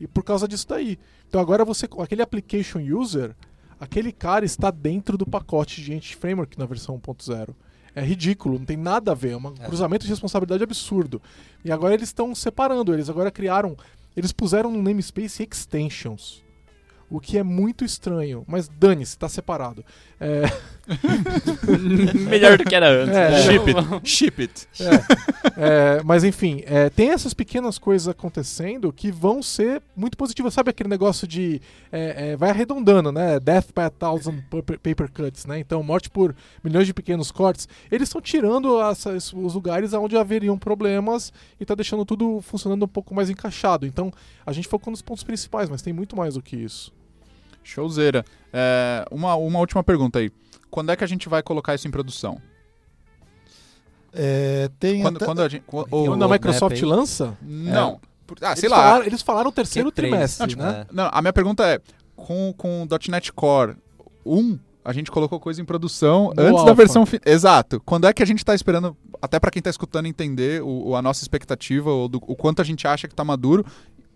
E 0.00 0.06
por 0.06 0.24
causa 0.24 0.48
disso 0.48 0.66
daí. 0.68 0.98
Então 1.28 1.40
agora 1.40 1.64
você. 1.64 1.86
Aquele 1.98 2.22
application 2.22 2.80
user, 2.80 3.36
aquele 3.78 4.10
cara 4.10 4.44
está 4.44 4.70
dentro 4.70 5.16
do 5.16 5.26
pacote 5.26 5.80
de 5.82 5.94
Anti-Framework 5.94 6.58
na 6.58 6.64
versão 6.66 6.98
1.0. 6.98 7.50
É 7.94 8.02
ridículo, 8.02 8.58
não 8.58 8.64
tem 8.64 8.76
nada 8.76 9.12
a 9.12 9.14
ver, 9.14 9.32
é 9.32 9.36
um 9.36 9.54
É. 9.60 9.66
cruzamento 9.66 10.04
de 10.04 10.10
responsabilidade 10.10 10.62
absurdo. 10.62 11.20
E 11.64 11.70
agora 11.70 11.94
eles 11.94 12.08
estão 12.08 12.34
separando, 12.34 12.94
eles 12.94 13.10
agora 13.10 13.30
criaram. 13.30 13.76
Eles 14.16 14.32
puseram 14.32 14.70
no 14.70 14.82
namespace 14.82 15.42
extensions. 15.42 16.42
O 17.10 17.20
que 17.20 17.36
é 17.36 17.42
muito 17.42 17.84
estranho, 17.84 18.42
mas 18.48 18.68
dane-se, 18.68 19.18
tá 19.18 19.28
separado. 19.28 19.84
É, 20.22 20.72
Melhor 22.28 22.58
do 22.58 22.64
que 22.64 22.74
era 22.74 22.88
antes. 22.88 23.14
É, 23.14 23.30
né? 23.30 23.42
Ship 23.42 23.70
it. 23.70 24.08
Ship 24.08 24.42
it. 24.42 24.68
É, 24.80 25.98
é, 25.98 26.02
mas 26.04 26.24
enfim, 26.24 26.62
é, 26.66 26.90
tem 26.90 27.10
essas 27.10 27.32
pequenas 27.32 27.78
coisas 27.78 28.08
acontecendo 28.08 28.92
que 28.92 29.10
vão 29.10 29.42
ser 29.42 29.82
muito 29.96 30.16
positivas. 30.16 30.52
Sabe 30.54 30.70
aquele 30.70 30.88
negócio 30.88 31.26
de. 31.26 31.60
é, 31.90 32.30
é, 32.32 32.36
vai 32.36 32.50
arredondando, 32.50 33.12
né? 33.12 33.38
Death 33.38 33.66
by 33.74 33.82
a 33.82 33.90
thousand 33.90 34.42
paper, 34.82 35.10
cuts, 35.10 35.46
né? 35.46 35.58
Então, 35.58 35.82
morte 35.82 36.10
por 36.10 36.34
milhões 36.62 36.86
de 36.86 36.94
pequenos 36.94 37.30
cortes. 37.30 37.68
Eles 37.90 38.08
estão 38.08 38.20
tirando 38.20 38.80
essas- 38.82 39.32
os 39.32 39.54
lugares 39.54 39.92
onde 39.92 40.16
haveriam 40.16 40.58
problemas 40.58 41.32
e 41.60 41.64
tá 41.64 41.74
deixando 41.74 42.04
tudo 42.04 42.40
funcionando 42.42 42.84
um 42.84 42.88
pouco 42.88 43.14
mais 43.14 43.30
encaixado. 43.30 43.86
Então, 43.86 44.12
a 44.44 44.52
gente 44.52 44.68
focou 44.68 44.90
nos 44.90 45.02
pontos 45.02 45.22
principais, 45.24 45.68
mas 45.68 45.82
tem 45.82 45.92
muito 45.92 46.16
mais 46.16 46.34
do 46.34 46.42
que 46.42 46.56
isso. 46.56 46.92
Showzeira. 47.62 48.24
É, 48.52 49.04
uma, 49.10 49.34
uma 49.36 49.58
última 49.58 49.82
pergunta 49.82 50.18
aí. 50.18 50.30
Quando 50.70 50.90
é 50.90 50.96
que 50.96 51.04
a 51.04 51.06
gente 51.06 51.28
vai 51.28 51.42
colocar 51.42 51.74
isso 51.74 51.86
em 51.86 51.90
produção? 51.90 52.40
É, 54.14 54.68
tem 54.78 55.00
Quando, 55.02 55.16
até- 55.16 55.24
quando 55.24 55.40
a 55.42 55.48
gente. 55.48 55.64
o- 55.72 55.80
o- 55.80 56.06
Quando 56.06 56.24
a 56.24 56.28
Microsoft 56.28 56.76
aí. 56.76 56.82
lança, 56.84 57.36
não. 57.40 57.98
Por- 58.26 58.36
Ah, 58.42 58.48
eles, 58.48 58.60
sei 58.60 58.68
lá. 58.68 58.76
falaram, 58.76 59.04
eles 59.04 59.22
falaram 59.22 59.52
terceiro 59.52 59.90
Q3. 59.90 59.94
trimestre, 59.94 60.56
Não, 60.56 60.64
né? 60.66 60.86
É. 60.88 60.94
Não, 60.94 61.10
a 61.12 61.20
minha 61.22 61.32
pergunta 61.32 61.64
é: 61.66 61.80
com, 62.14 62.52
com 62.56 62.82
o 62.82 62.88
.NET 63.10 63.32
Core 63.32 63.74
1, 64.24 64.58
a 64.84 64.92
gente 64.92 65.10
colocou 65.10 65.40
coisa 65.40 65.60
em 65.62 65.64
produção 65.64 66.24
No 66.36 66.42
antes 66.42 66.52
da 66.54 66.60
alpha. 66.70 66.74
versão 66.74 67.06
final. 67.06 67.22
Exato. 67.26 67.80
Quando 67.84 68.06
é 68.06 68.12
que 68.12 68.22
a 68.22 68.26
gente 68.26 68.44
tá 68.44 68.54
esperando, 68.54 68.94
até 69.20 69.40
pra 69.40 69.50
quem 69.50 69.62
tá 69.62 69.70
escutando 69.70 70.06
entender 70.06 70.62
o, 70.62 70.88
o- 70.90 70.96
a 70.96 71.00
nossa 71.02 71.22
expectativa, 71.24 71.90
ou 71.90 72.06
do- 72.08 72.22
o 72.26 72.36
quanto 72.36 72.60
a 72.60 72.64
gente 72.64 72.86
acha 72.86 73.08
que 73.08 73.14
tá 73.14 73.24
maduro, 73.24 73.64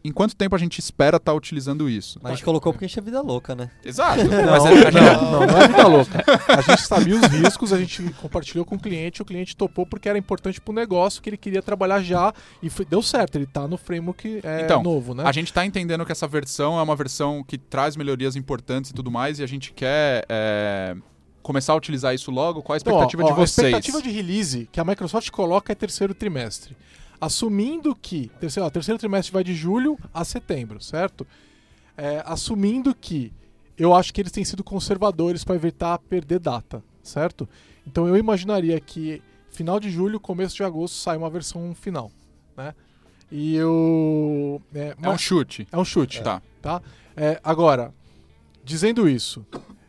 em 0.07 0.13
quanto 0.13 0.37
tempo 0.37 0.55
a 0.55 0.59
gente 0.59 0.79
espera 0.79 1.17
estar 1.17 1.35
utilizando 1.35 1.89
isso? 1.91 2.19
Mas 2.23 2.33
a 2.33 2.35
gente 2.37 2.45
colocou 2.45 2.73
porque 2.73 2.85
a 2.85 2.89
gente 2.89 2.99
é 2.99 3.03
vida 3.03 3.21
louca, 3.21 3.55
né? 3.55 3.71
Exato. 3.85 4.23
Não, 4.29 4.55
a 4.55 4.59
gente- 4.61 4.95
não, 4.95 5.31
não, 5.33 5.47
não 5.47 5.59
é 5.59 5.69
vida 5.69 5.87
louca. 5.87 6.25
A 6.49 6.61
gente 6.61 6.83
sabia 6.83 7.17
os 7.17 7.27
riscos, 7.27 7.73
a 7.73 7.79
gente 7.79 8.03
compartilhou 8.15 8.65
com 8.65 8.77
o 8.77 8.79
cliente, 8.79 9.21
o 9.23 9.25
cliente 9.25 9.57
topou 9.57 9.85
porque 9.87 10.09
era 10.09 10.19
importante 10.19 10.61
pro 10.61 10.73
negócio, 10.73 11.21
que 11.21 11.29
ele 11.31 11.37
queria 11.37 11.63
trabalhar 11.63 12.03
já 12.03 12.33
e 12.63 12.71
foi- 12.71 12.85
deu 12.85 13.03
certo, 13.03 13.37
ele 13.37 13.47
tá 13.47 13.67
no 13.67 13.77
framework 13.77 14.41
é, 14.43 14.63
Então, 14.63 14.83
novo, 14.83 15.15
né? 15.15 15.25
A 15.27 15.33
gente 15.33 15.53
tá 15.53 15.65
entendendo 15.67 16.05
que 16.07 16.13
essa 16.13 16.27
versão 16.29 16.79
é 16.79 16.83
uma 16.83 16.95
versão 16.97 17.43
que 17.43 17.59
traz 17.59 17.97
melhorias 17.97 18.37
importantes 18.37 18.91
e 18.91 18.95
tudo 18.95 19.11
mais, 19.11 19.39
e 19.39 19.43
a 19.43 19.47
gente 19.47 19.73
quer 19.73 20.25
é, 20.29 20.95
começar 21.43 21.73
a 21.73 21.77
utilizar 21.77 22.15
isso 22.15 22.31
logo. 22.31 22.63
Qual 22.63 22.75
a 22.75 22.79
Então, 22.79 22.93
ó, 22.95 22.97
expectativa 22.99 23.25
ó, 23.25 23.27
de 23.29 23.33
vocês? 23.35 23.67
A 23.75 23.79
expectativa 23.79 24.03
de 24.03 24.11
release 24.11 24.69
que 24.71 24.79
a 24.81 24.85
Microsoft 24.85 25.31
coloca 25.31 25.73
é 25.73 25.75
terceiro 25.75 26.15
trimestre. 26.15 26.77
Assumindo 27.21 27.95
que 27.95 28.31
terceiro, 28.41 28.67
ó, 28.67 28.71
terceiro 28.71 28.99
trimestre 28.99 29.33
vai 29.33 29.43
de 29.45 29.55
julho 29.55 29.99
a 30.13 30.25
setembro, 30.25 30.81
certo? 30.81 31.27
É, 31.97 32.23
assumindo 32.27 32.95
que 32.95 33.33
eu 33.79 33.95
acho 33.95 34.13
que 34.13 34.21
eles 34.21 34.33
têm 34.33 34.45
sido 34.45 34.63
conservadores 34.65 35.45
para 35.45 35.55
evitar 35.55 35.99
perder 35.99 36.39
data, 36.39 36.83
certo? 37.03 37.49
Então 37.87 38.07
eu 38.07 38.17
imaginaria 38.17 38.79
que 38.81 39.23
final 39.51 39.81
de 39.81 39.91
julho, 39.91 40.21
começo 40.21 40.57
de 40.57 40.63
agosto 40.65 40.95
sai 40.97 41.17
uma 41.17 41.31
versão 41.31 41.75
final, 41.75 42.11
né? 42.57 42.75
E 43.33 43.57
eu 43.57 44.61
é, 44.75 44.95
É 45.03 45.09
um 45.11 45.19
chute. 45.19 45.67
é 45.73 45.79
um 45.79 45.85
chute 45.85 46.23
Tá. 46.23 46.43
tá? 46.63 46.83
É, 47.17 47.41
agora, 47.43 47.93
dizendo 48.63 49.09
isso, 49.09 49.45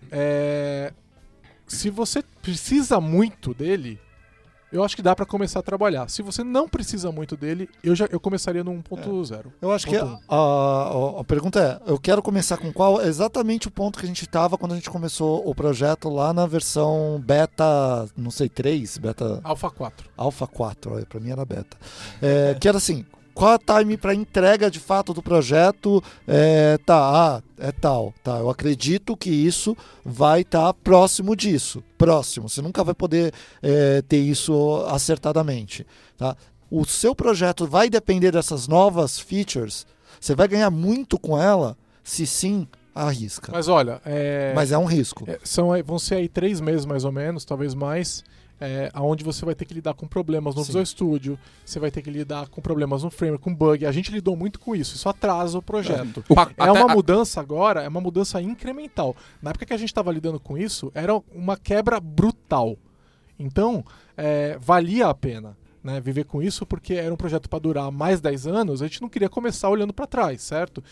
é, 0.10 0.94
se 1.68 1.90
você 1.90 2.24
precisa 2.42 3.00
muito 3.02 3.54
dele, 3.54 4.00
eu 4.78 4.84
acho 4.84 4.96
que 4.96 5.02
dá 5.02 5.16
pra 5.16 5.26
começar 5.26 5.60
a 5.60 5.64
trabalhar. 5.64 6.10
Se 6.10 6.22
você 6.22 6.44
não 6.44 6.68
precisa 6.68 7.12
muito 7.12 7.36
dele, 7.36 7.70
eu 7.84 7.96
já 7.96 8.06
eu 8.12 8.20
começaria 8.20 8.64
no 8.64 8.72
1.0. 8.72 9.46
Eu 9.62 9.72
acho 9.72 9.88
que 9.88 9.96
a, 9.96 10.18
a- 10.30 11.20
a 11.20 11.24
pergunta 11.24 11.60
é: 11.86 11.92
eu 11.92 12.00
quero 12.00 12.22
começar 12.22 12.58
com 12.58 12.72
qual? 12.72 13.02
Exatamente 13.02 13.68
o 13.68 13.72
ponto 13.72 14.00
que 14.00 14.06
a 14.06 14.08
gente 14.08 14.24
estava 14.24 14.58
quando 14.58 14.74
a 14.74 14.76
gente 14.76 14.90
começou 14.90 15.48
o 15.48 15.54
projeto 15.56 16.10
lá 16.10 16.32
na 16.34 16.46
versão 16.46 17.22
beta, 17.26 17.66
não 18.16 18.32
sei, 18.32 18.50
3, 18.50 18.98
beta 18.98 19.40
Alpha 19.44 19.70
4. 19.70 20.10
Alpha 20.16 20.48
4, 20.48 20.94
olha, 20.94 21.06
pra 21.06 21.20
mim 21.20 21.32
era 21.32 21.44
beta. 21.46 21.78
É, 22.22 22.56
que 22.60 22.68
era 22.68 22.78
assim: 22.78 23.06
qual 23.38 23.54
a 23.54 23.82
time 23.82 23.96
para 23.96 24.16
entrega 24.16 24.72
de 24.72 24.80
fato 24.80 25.14
do 25.14 25.22
projeto? 25.22 26.04
É, 26.28 26.80
tá, 26.80 26.98
ah, 26.98 27.44
é 27.60 27.72
tal, 27.72 28.12
tá. 28.24 28.40
Eu 28.40 28.50
acredito 28.50 29.16
que 29.16 29.30
isso 29.30 29.78
vai 30.04 30.42
estar 30.42 30.74
próximo 30.74 31.36
disso. 31.36 31.84
Próximo. 32.00 32.50
Você 32.50 32.64
nunca 32.64 32.84
vai 32.84 32.96
poder 32.96 33.32
é, 33.62 34.02
ter 34.02 34.18
isso 34.18 34.84
acertadamente, 34.88 35.86
tá? 36.18 36.36
O 36.72 36.84
seu 36.84 37.14
projeto 37.14 37.68
vai 37.68 37.92
depender 37.92 38.32
dessas 38.32 38.68
novas 38.68 39.20
features. 39.20 39.86
Você 40.20 40.34
vai 40.34 40.48
ganhar 40.48 40.72
muito 40.72 41.20
com 41.20 41.40
ela? 41.40 41.78
Se 42.04 42.26
sim, 42.26 42.68
arrisca. 42.96 43.52
Mas 43.52 43.68
olha, 43.68 44.02
é, 44.04 44.52
Mas 44.56 44.72
é 44.72 44.78
um 44.80 44.86
risco. 44.86 45.26
é, 45.28 45.38
são, 45.44 45.70
vão 45.86 46.00
ser 46.00 46.16
aí 46.16 46.28
três 46.28 46.60
meses 46.60 46.88
mais 46.88 47.06
ou 47.06 47.12
menos, 47.12 47.46
talvez 47.46 47.76
mais, 47.76 48.24
é, 48.60 48.92
onde 48.96 49.24
você 49.24 49.46
vai 49.46 49.54
ter 49.56 49.66
que 49.66 49.74
lidar 49.74 49.94
com 49.94 50.08
problemas 50.08 50.56
no 50.56 50.62
Sim. 50.62 50.68
Visual 50.68 50.86
Studio, 50.86 51.40
você 51.64 51.80
vai 51.80 51.92
ter 51.92 52.02
que 52.02 52.10
lidar 52.10 52.48
com 52.50 52.62
problemas 52.62 53.04
no 53.04 53.10
framework, 53.10 53.44
com 53.44 53.54
bug. 53.54 53.86
A 53.86 53.92
gente 53.92 54.12
lidou 54.12 54.36
muito 54.36 54.60
com 54.60 54.76
isso, 54.76 54.96
isso 54.96 55.08
atrasa 55.08 55.58
o 55.58 55.62
projeto. 55.62 56.24
É 56.30 56.42
até- 56.64 56.72
uma 56.72 56.94
mudança 56.94 57.40
agora, 57.40 57.84
é 57.84 57.88
uma 57.88 58.02
mudança 58.02 58.42
incremental. 58.42 59.16
Na 59.42 59.52
época 59.52 59.66
que 59.66 59.74
a 59.74 59.78
gente 59.78 59.90
estava 59.90 60.12
lidando 60.12 60.40
com 60.40 60.58
isso, 60.58 60.92
era 60.94 61.16
uma 61.34 61.56
quebra 61.58 62.00
brutal. 62.00 62.78
Então, 63.40 63.84
é, 64.16 64.58
valia 64.60 65.08
a 65.08 65.14
pena 65.14 65.56
né, 65.84 66.02
viver 66.02 66.26
com 66.26 66.42
isso, 66.42 66.66
porque 66.66 66.96
era 66.96 67.14
um 67.14 67.18
projeto 67.18 67.48
para 67.50 67.60
durar 67.60 67.90
mais 67.92 68.20
10 68.20 68.46
anos, 68.46 68.82
a 68.82 68.88
gente 68.88 69.02
não 69.02 69.08
queria 69.08 69.30
começar 69.30 69.70
olhando 69.70 69.94
para 69.94 70.06
trás, 70.06 70.42
certo? 70.42 70.84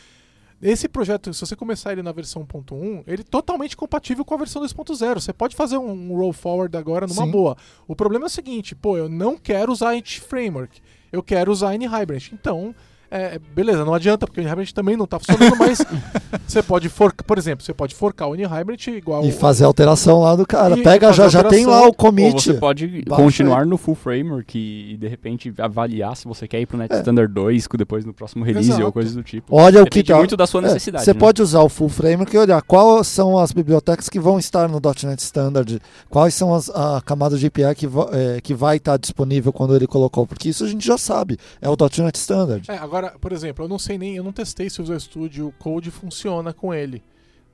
Esse 0.61 0.87
projeto, 0.87 1.33
se 1.33 1.41
você 1.41 1.55
começar 1.55 1.91
ele 1.91 2.01
na 2.01 2.11
versão 2.11 2.45
1.1, 2.45 3.03
ele 3.05 3.21
é 3.21 3.25
totalmente 3.25 3.75
compatível 3.75 4.23
com 4.23 4.33
a 4.33 4.37
versão 4.37 4.61
2.0. 4.61 5.15
Você 5.15 5.33
pode 5.33 5.55
fazer 5.55 5.77
um, 5.77 5.91
um 5.91 6.15
roll 6.15 6.33
forward 6.33 6.75
agora 6.77 7.05
numa 7.05 7.25
Sim. 7.25 7.31
boa. 7.31 7.57
O 7.87 7.95
problema 7.95 8.25
é 8.25 8.27
o 8.27 8.29
seguinte, 8.29 8.73
pô, 8.73 8.97
eu 8.97 9.09
não 9.09 9.37
quero 9.37 9.71
usar 9.71 9.95
Entity 9.95 10.21
Framework, 10.21 10.81
eu 11.11 11.21
quero 11.21 11.51
usar 11.51 11.75
N-Hybrid. 11.75 12.31
Então, 12.33 12.73
é, 13.09 13.39
beleza, 13.53 13.83
não 13.85 13.93
adianta, 13.93 14.25
porque 14.25 14.39
o 14.39 14.43
N-Hybrid 14.43 14.73
também 14.73 14.95
não 14.97 15.05
está 15.05 15.19
funcionando, 15.19 15.55
mas 15.57 15.79
você 16.47 16.61
pode 16.63 16.89
forcar, 16.89 17.23
por 17.23 17.37
exemplo, 17.37 17.63
você 17.63 17.73
pode 17.73 17.95
forcar 17.95 18.27
o 18.27 18.35
N-Hybrid 18.35 18.87
igual... 18.87 19.23
E 19.25 19.31
fazer 19.31 19.63
a 19.63 19.67
alteração 19.67 20.21
lá 20.21 20.35
do 20.35 20.45
cara. 20.45 20.77
E 20.77 20.83
Pega, 20.83 21.11
já, 21.13 21.27
já 21.29 21.43
tem 21.43 21.65
lá 21.65 21.81
o 21.83 21.85
Ou 21.87 21.93
commit. 21.93 22.33
você 22.41 22.53
pode 22.53 22.87
Baixa 23.07 23.21
continuar 23.23 23.65
no 23.65 23.77
full 23.77 23.95
framework 23.95 24.57
e, 24.57 24.97
de 24.97 25.07
repente 25.07 25.53
avaliar 25.57 26.15
se 26.15 26.25
você 26.27 26.47
quer 26.47 26.59
ir 26.61 26.65
pro 26.65 26.77
Net 26.77 26.93
Standard 26.95 27.33
2 27.33 27.67
co- 27.67 27.77
depois 27.77 28.05
no 28.05 28.13
próximo 28.13 28.43
release 28.43 28.69
Exato. 28.69 28.85
ou 28.85 28.91
coisas 28.91 29.13
do 29.13 29.23
tipo. 29.23 29.55
Olha 29.55 29.81
o 29.81 29.85
que 29.85 29.99
Depende 29.99 30.11
tá. 30.13 30.17
muito 30.17 30.37
da 30.37 30.47
sua 30.47 30.61
É, 30.61 30.65
necessidade. 30.65 31.03
Você 31.05 31.13
né? 31.13 31.19
pode 31.19 31.41
usar 31.41 31.61
o 31.61 31.69
full 31.69 31.89
framework 31.89 32.35
e 32.35 32.39
olhar 32.39 32.61
quais 32.61 33.07
são 33.07 33.37
as 33.37 33.51
bibliotecas 33.51 34.09
que 34.09 34.19
vão 34.19 34.37
estar 34.39 34.67
no 34.67 34.79
.NET 35.03 35.19
Standard, 35.21 35.79
quais 36.09 36.33
são 36.33 36.53
as 36.53 36.69
a 36.69 37.01
camada 37.05 37.37
de 37.37 37.47
API 37.47 37.75
que, 37.75 37.87
é, 38.11 38.41
que 38.41 38.53
vai 38.53 38.77
estar 38.77 38.97
disponível 38.97 39.51
quando 39.53 39.75
ele 39.75 39.87
colocou, 39.87 40.25
porque 40.27 40.49
isso 40.49 40.63
a 40.63 40.67
gente 40.67 40.85
já 40.85 40.97
sabe, 40.97 41.37
é 41.61 41.69
o 41.69 41.75
.NET 42.03 42.15
Standard. 42.17 42.63
É, 42.69 42.77
agora, 42.77 42.94
por 43.19 43.31
exemplo, 43.31 43.65
eu 43.65 43.69
não 43.69 43.79
sei 43.79 43.97
nem, 43.97 44.15
eu 44.15 44.23
não 44.23 44.31
testei 44.31 44.69
se 44.69 44.79
o 44.79 44.83
Visual 44.83 44.99
Studio 44.99 45.53
Code 45.59 45.91
funciona 45.91 46.53
com 46.53 46.73
ele. 46.73 47.03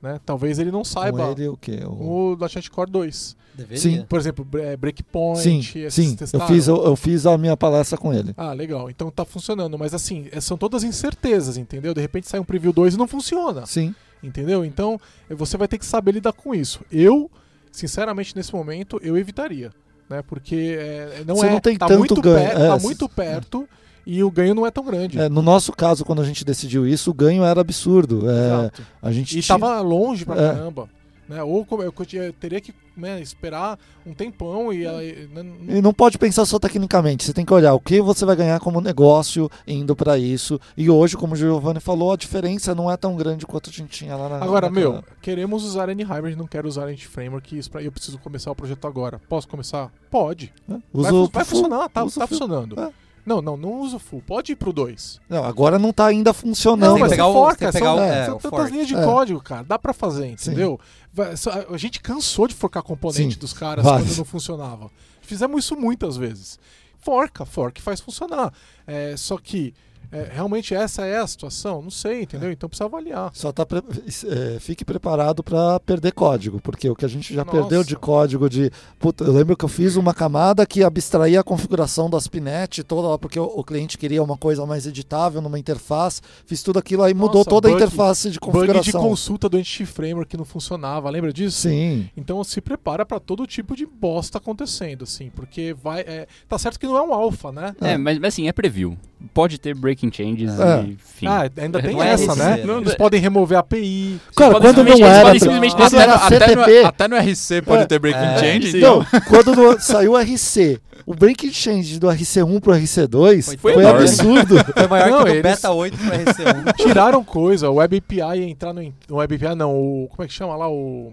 Né? 0.00 0.18
Talvez 0.26 0.58
ele 0.58 0.72
não 0.72 0.84
saiba 0.84 1.18
Com 1.26 1.30
ele 1.32 1.48
o 1.48 1.56
quê? 1.56 1.80
O- 1.86 2.32
o 2.32 2.36
.NET 2.40 2.68
Core 2.70 2.90
2. 2.90 3.36
Deveria. 3.54 3.78
Sim. 3.80 4.04
Por 4.08 4.18
exemplo, 4.18 4.46
é, 4.58 4.76
Breakpoint, 4.76 5.38
Sim, 5.38 5.58
esses 5.58 5.94
sim, 5.94 6.16
eu 6.32 6.40
fiz, 6.46 6.66
eu, 6.66 6.84
eu 6.84 6.96
fiz 6.96 7.24
a 7.26 7.36
minha 7.38 7.56
palestra 7.56 7.96
com 7.98 8.12
ele. 8.12 8.32
Ah, 8.36 8.52
legal. 8.52 8.88
Então 8.90 9.10
tá 9.10 9.24
funcionando. 9.24 9.78
Mas 9.78 9.92
assim, 9.94 10.26
é- 10.32 10.40
são 10.40 10.56
todas 10.56 10.82
incertezas, 10.82 11.56
entendeu? 11.56 11.94
De 11.94 12.00
repente 12.00 12.28
sai 12.28 12.40
um 12.40 12.44
preview 12.44 12.72
2 12.72 12.94
e 12.94 12.98
não 12.98 13.06
funciona. 13.06 13.64
Sim. 13.66 13.94
Entendeu? 14.22 14.64
Então 14.64 15.00
eh, 15.30 15.34
você 15.34 15.56
vai 15.56 15.68
ter 15.68 15.78
que 15.78 15.84
saber 15.86 16.12
lidar 16.12 16.32
com 16.32 16.54
isso. 16.54 16.80
Eu, 16.90 17.30
sinceramente, 17.70 18.34
nesse 18.36 18.52
momento, 18.54 18.98
eu 19.02 19.16
evitaria. 19.16 19.70
Né? 20.08 20.22
Porque 20.22 20.76
eh, 20.78 21.22
não 21.26 21.36
Você 21.36 21.46
é. 21.46 21.50
não 21.52 21.60
tem 21.60 21.76
tá 21.76 21.86
tanto 21.86 21.98
muito 22.00 22.20
ganho, 22.20 22.36
perto, 22.48 22.60
é, 22.60 22.68
tá 22.68 22.78
muito 22.78 23.08
perto 23.08 23.68
e 24.06 24.22
o 24.22 24.30
ganho 24.30 24.54
não 24.54 24.66
é 24.66 24.70
tão 24.70 24.84
grande. 24.84 25.18
É, 25.18 25.28
no 25.28 25.42
nosso 25.42 25.72
caso, 25.72 26.04
quando 26.04 26.22
a 26.22 26.24
gente 26.24 26.44
decidiu 26.44 26.86
isso, 26.86 27.10
o 27.10 27.14
ganho 27.14 27.44
era 27.44 27.60
absurdo. 27.60 28.22
É, 28.28 28.70
a 29.00 29.12
gente 29.12 29.38
E 29.38 29.42
tinha- 29.42 29.58
tava 29.58 29.80
longe 29.80 30.24
pra 30.24 30.34
É. 30.34 30.52
caramba. 30.54 30.88
Né? 31.28 31.42
Ou 31.42 31.66
eu 31.80 31.92
teria 32.38 32.60
que 32.60 32.74
né, 32.94 33.22
esperar 33.22 33.78
um 34.04 34.12
tempão 34.12 34.70
e, 34.70 34.84
né, 34.84 35.42
não- 35.42 35.76
E 35.76 35.80
não 35.80 35.94
pode 35.94 36.18
pensar 36.18 36.44
só 36.44 36.58
tecnicamente, 36.58 37.24
você 37.24 37.32
tem 37.32 37.42
que 37.42 37.54
olhar 37.54 37.72
o 37.72 37.80
que 37.80 38.02
você 38.02 38.22
vai 38.26 38.36
ganhar 38.36 38.60
como 38.60 38.82
negócio 38.82 39.50
indo 39.66 39.96
pra 39.96 40.18
isso. 40.18 40.60
E 40.76 40.90
hoje, 40.90 41.16
como 41.16 41.32
o 41.32 41.36
Giovanni 41.36 41.80
falou, 41.80 42.12
a 42.12 42.16
diferença 42.16 42.74
não 42.74 42.90
é 42.90 42.96
tão 42.98 43.16
grande 43.16 43.46
quanto 43.46 43.70
a 43.70 43.72
gente 43.72 43.88
tinha 43.88 44.14
lá 44.14 44.28
na 44.28 44.44
Agora, 44.44 44.68
naquela- 44.68 44.92
meu, 44.96 45.04
queremos 45.22 45.64
usar 45.64 45.88
N-Hybrid, 45.88 46.36
não 46.36 46.46
quero 46.46 46.68
usar 46.68 46.90
N-Framework, 46.90 47.56
isso 47.56 47.70
pra- 47.70 47.82
eu 47.82 47.90
preciso 47.92 48.18
começar 48.18 48.50
o 48.50 48.54
projeto 48.54 48.86
agora. 48.86 49.18
Posso 49.26 49.48
começar? 49.48 49.90
Pode. 50.10 50.52
né? 50.68 50.82
Vai, 50.92 51.10
vai 51.32 51.44
funcionar, 51.46 51.88
tá, 51.88 52.04
tá 52.04 52.26
funcionando. 52.26 52.78
É. 52.78 52.90
Não, 53.24 53.40
não, 53.40 53.56
não 53.56 53.80
usa 53.80 53.96
o 53.96 53.98
full. 54.00 54.20
Pode 54.26 54.52
ir 54.52 54.56
pro 54.56 54.72
2. 54.72 55.20
Não, 55.28 55.44
agora 55.44 55.78
não 55.78 55.92
tá 55.92 56.06
ainda 56.06 56.32
funcionando. 56.32 56.94
Tem 56.94 57.02
mas 57.02 57.10
pegar 57.10 57.28
o- 57.28 57.32
forca, 57.32 57.58
tem 57.58 57.66
que 57.70 57.78
são, 57.78 57.80
pegar 57.80 57.94
o- 57.94 58.00
é, 58.12 58.18
é, 58.22 58.24
são 58.26 58.36
o 58.36 58.40
tantas 58.40 58.58
fork. 58.58 58.72
linhas 58.72 58.88
de 58.88 58.94
É. 58.96 59.04
código, 59.04 59.40
cara. 59.40 59.62
Dá 59.64 59.78
pra 59.78 59.92
fazer, 59.92 60.26
entendeu? 60.26 60.78
Vai- 61.12 61.34
A 61.72 61.76
gente 61.76 62.00
cansou 62.00 62.48
de 62.48 62.54
forcar 62.54 62.82
componente 62.82 63.34
Sim. 63.34 63.40
dos 63.40 63.52
caras 63.52 63.84
Vários. 63.84 64.08
quando 64.08 64.18
não 64.18 64.24
funcionava. 64.24 64.90
Fizemos 65.20 65.64
isso 65.64 65.76
muitas 65.76 66.16
vezes. 66.16 66.58
Forca, 66.98 67.44
fork 67.44 67.80
faz 67.80 68.00
funcionar. 68.00 68.52
É, 68.86 69.16
só 69.16 69.36
que 69.38 69.72
é, 70.12 70.28
realmente 70.32 70.74
essa 70.74 71.06
é 71.06 71.18
a 71.18 71.26
situação? 71.26 71.80
Não 71.82 71.90
sei, 71.90 72.22
entendeu? 72.22 72.52
Então 72.52 72.68
precisa 72.68 72.84
avaliar. 72.84 73.30
Só 73.34 73.50
tá 73.50 73.64
pre- 73.66 73.82
é, 74.28 74.58
fique 74.60 74.84
preparado 74.84 75.42
para 75.42 75.80
perder 75.80 76.12
código, 76.12 76.60
porque 76.60 76.88
o 76.88 76.94
que 76.94 77.04
a 77.04 77.08
gente 77.08 77.32
já 77.34 77.44
Nossa. 77.44 77.58
perdeu 77.58 77.82
de 77.82 77.96
código 77.96 78.48
de. 78.48 78.70
Puta, 78.98 79.24
eu 79.24 79.32
lembro 79.32 79.56
que 79.56 79.64
eu 79.64 79.68
fiz 79.68 79.96
uma 79.96 80.12
camada 80.14 80.66
que 80.66 80.84
abstraía 80.84 81.40
a 81.40 81.44
configuração 81.44 82.10
das 82.10 82.28
Pinet 82.28 82.82
toda 82.84 83.08
lá, 83.08 83.18
porque 83.18 83.40
o, 83.40 83.44
o 83.44 83.64
cliente 83.64 83.96
queria 83.98 84.22
uma 84.22 84.36
coisa 84.36 84.64
mais 84.66 84.86
editável 84.86 85.40
numa 85.40 85.58
interface. 85.58 86.20
Fiz 86.46 86.62
tudo 86.62 86.78
aquilo 86.78 87.02
aí, 87.02 87.14
mudou 87.14 87.38
Nossa, 87.40 87.50
toda 87.50 87.68
bug- 87.68 87.80
a 87.82 87.84
interface 87.86 88.30
de 88.30 88.38
Bug 88.38 88.52
de 88.52 88.58
configuração. 88.58 89.00
consulta 89.02 89.48
do 89.48 89.58
Entity 89.58 89.86
Framework 89.86 90.28
que 90.30 90.36
não 90.36 90.44
funcionava, 90.44 91.08
lembra 91.10 91.32
disso? 91.32 91.62
Sim. 91.62 92.08
Então 92.16 92.42
se 92.44 92.60
prepara 92.60 93.04
pra 93.06 93.18
todo 93.18 93.46
tipo 93.46 93.74
de 93.74 93.86
bosta 93.86 94.38
acontecendo, 94.38 95.04
assim, 95.04 95.30
porque 95.34 95.74
vai. 95.82 96.00
é, 96.02 96.26
tá 96.48 96.58
certo 96.58 96.78
que 96.78 96.86
não 96.86 96.96
é 96.96 97.02
um 97.02 97.14
alpha, 97.14 97.50
né? 97.50 97.74
É, 97.80 97.96
mas, 97.96 98.18
mas 98.18 98.34
assim, 98.34 98.48
é 98.48 98.52
preview. 98.52 98.96
Pode 99.34 99.58
ter 99.58 99.74
breaking 99.74 100.10
changes 100.12 100.58
É. 100.58 100.82
e 100.82 100.96
fim. 100.98 101.26
Ah, 101.26 101.48
ainda 101.56 101.80
tem 101.80 101.92
Não 101.92 102.02
é 102.02 102.10
essa, 102.10 102.34
né? 102.34 102.62
Não- 102.64 102.78
Eles 102.80 102.94
podem 102.94 103.20
remover 103.20 103.56
a 103.56 103.60
API. 103.60 104.20
Cara, 104.36 104.60
quando 104.60 104.84
não 104.84 105.06
era. 105.06 105.22
podem 105.24 105.40
simplesmente 105.40 105.74
Quando 105.76 105.94
até, 105.94 106.02
era 106.02 106.16
no, 106.16 106.22
até, 106.24 106.54
no, 106.82 106.86
até 106.86 107.08
no 107.08 107.16
RC 107.16 107.62
pode 107.62 107.82
É. 107.82 107.86
ter 107.86 107.98
breaking 107.98 108.20
É, 108.20 108.38
change. 108.38 108.70
sim. 108.72 108.78
então- 108.78 108.98
Não, 109.12 109.20
quando 109.22 109.54
no- 109.54 109.78
saiu 109.80 110.12
o 110.12 110.18
RC, 110.18 110.80
o 111.06 111.14
breaking 111.14 111.52
change 111.52 111.98
do 111.98 112.08
RC1 112.08 112.60
pro 112.60 112.72
RC2 112.74 113.44
Foi 113.46 113.56
foi, 113.56 113.72
enorme. 113.82 114.00
absurdo. 114.00 114.56
Foi 114.74 114.86
maior 114.88 115.10
Não, 115.10 115.24
que 115.24 115.38
o 115.38 115.42
Beta 115.42 115.70
8 115.70 115.96
pro 115.96 116.06
RC1. 116.10 116.72
Tiraram 116.76 117.24
coisa, 117.24 117.70
o 117.70 117.74
Web 117.74 117.96
API 117.98 118.18
ia 118.40 118.48
entrar 118.48 118.72
no. 118.72 118.82
O 119.10 119.16
Web 119.16 119.34
API 119.36 119.54
não, 119.54 119.74
o. 119.74 120.08
Como 120.10 120.24
é 120.24 120.26
que 120.28 120.34
chama 120.34 120.56
lá? 120.56 120.68
O. 120.70 121.12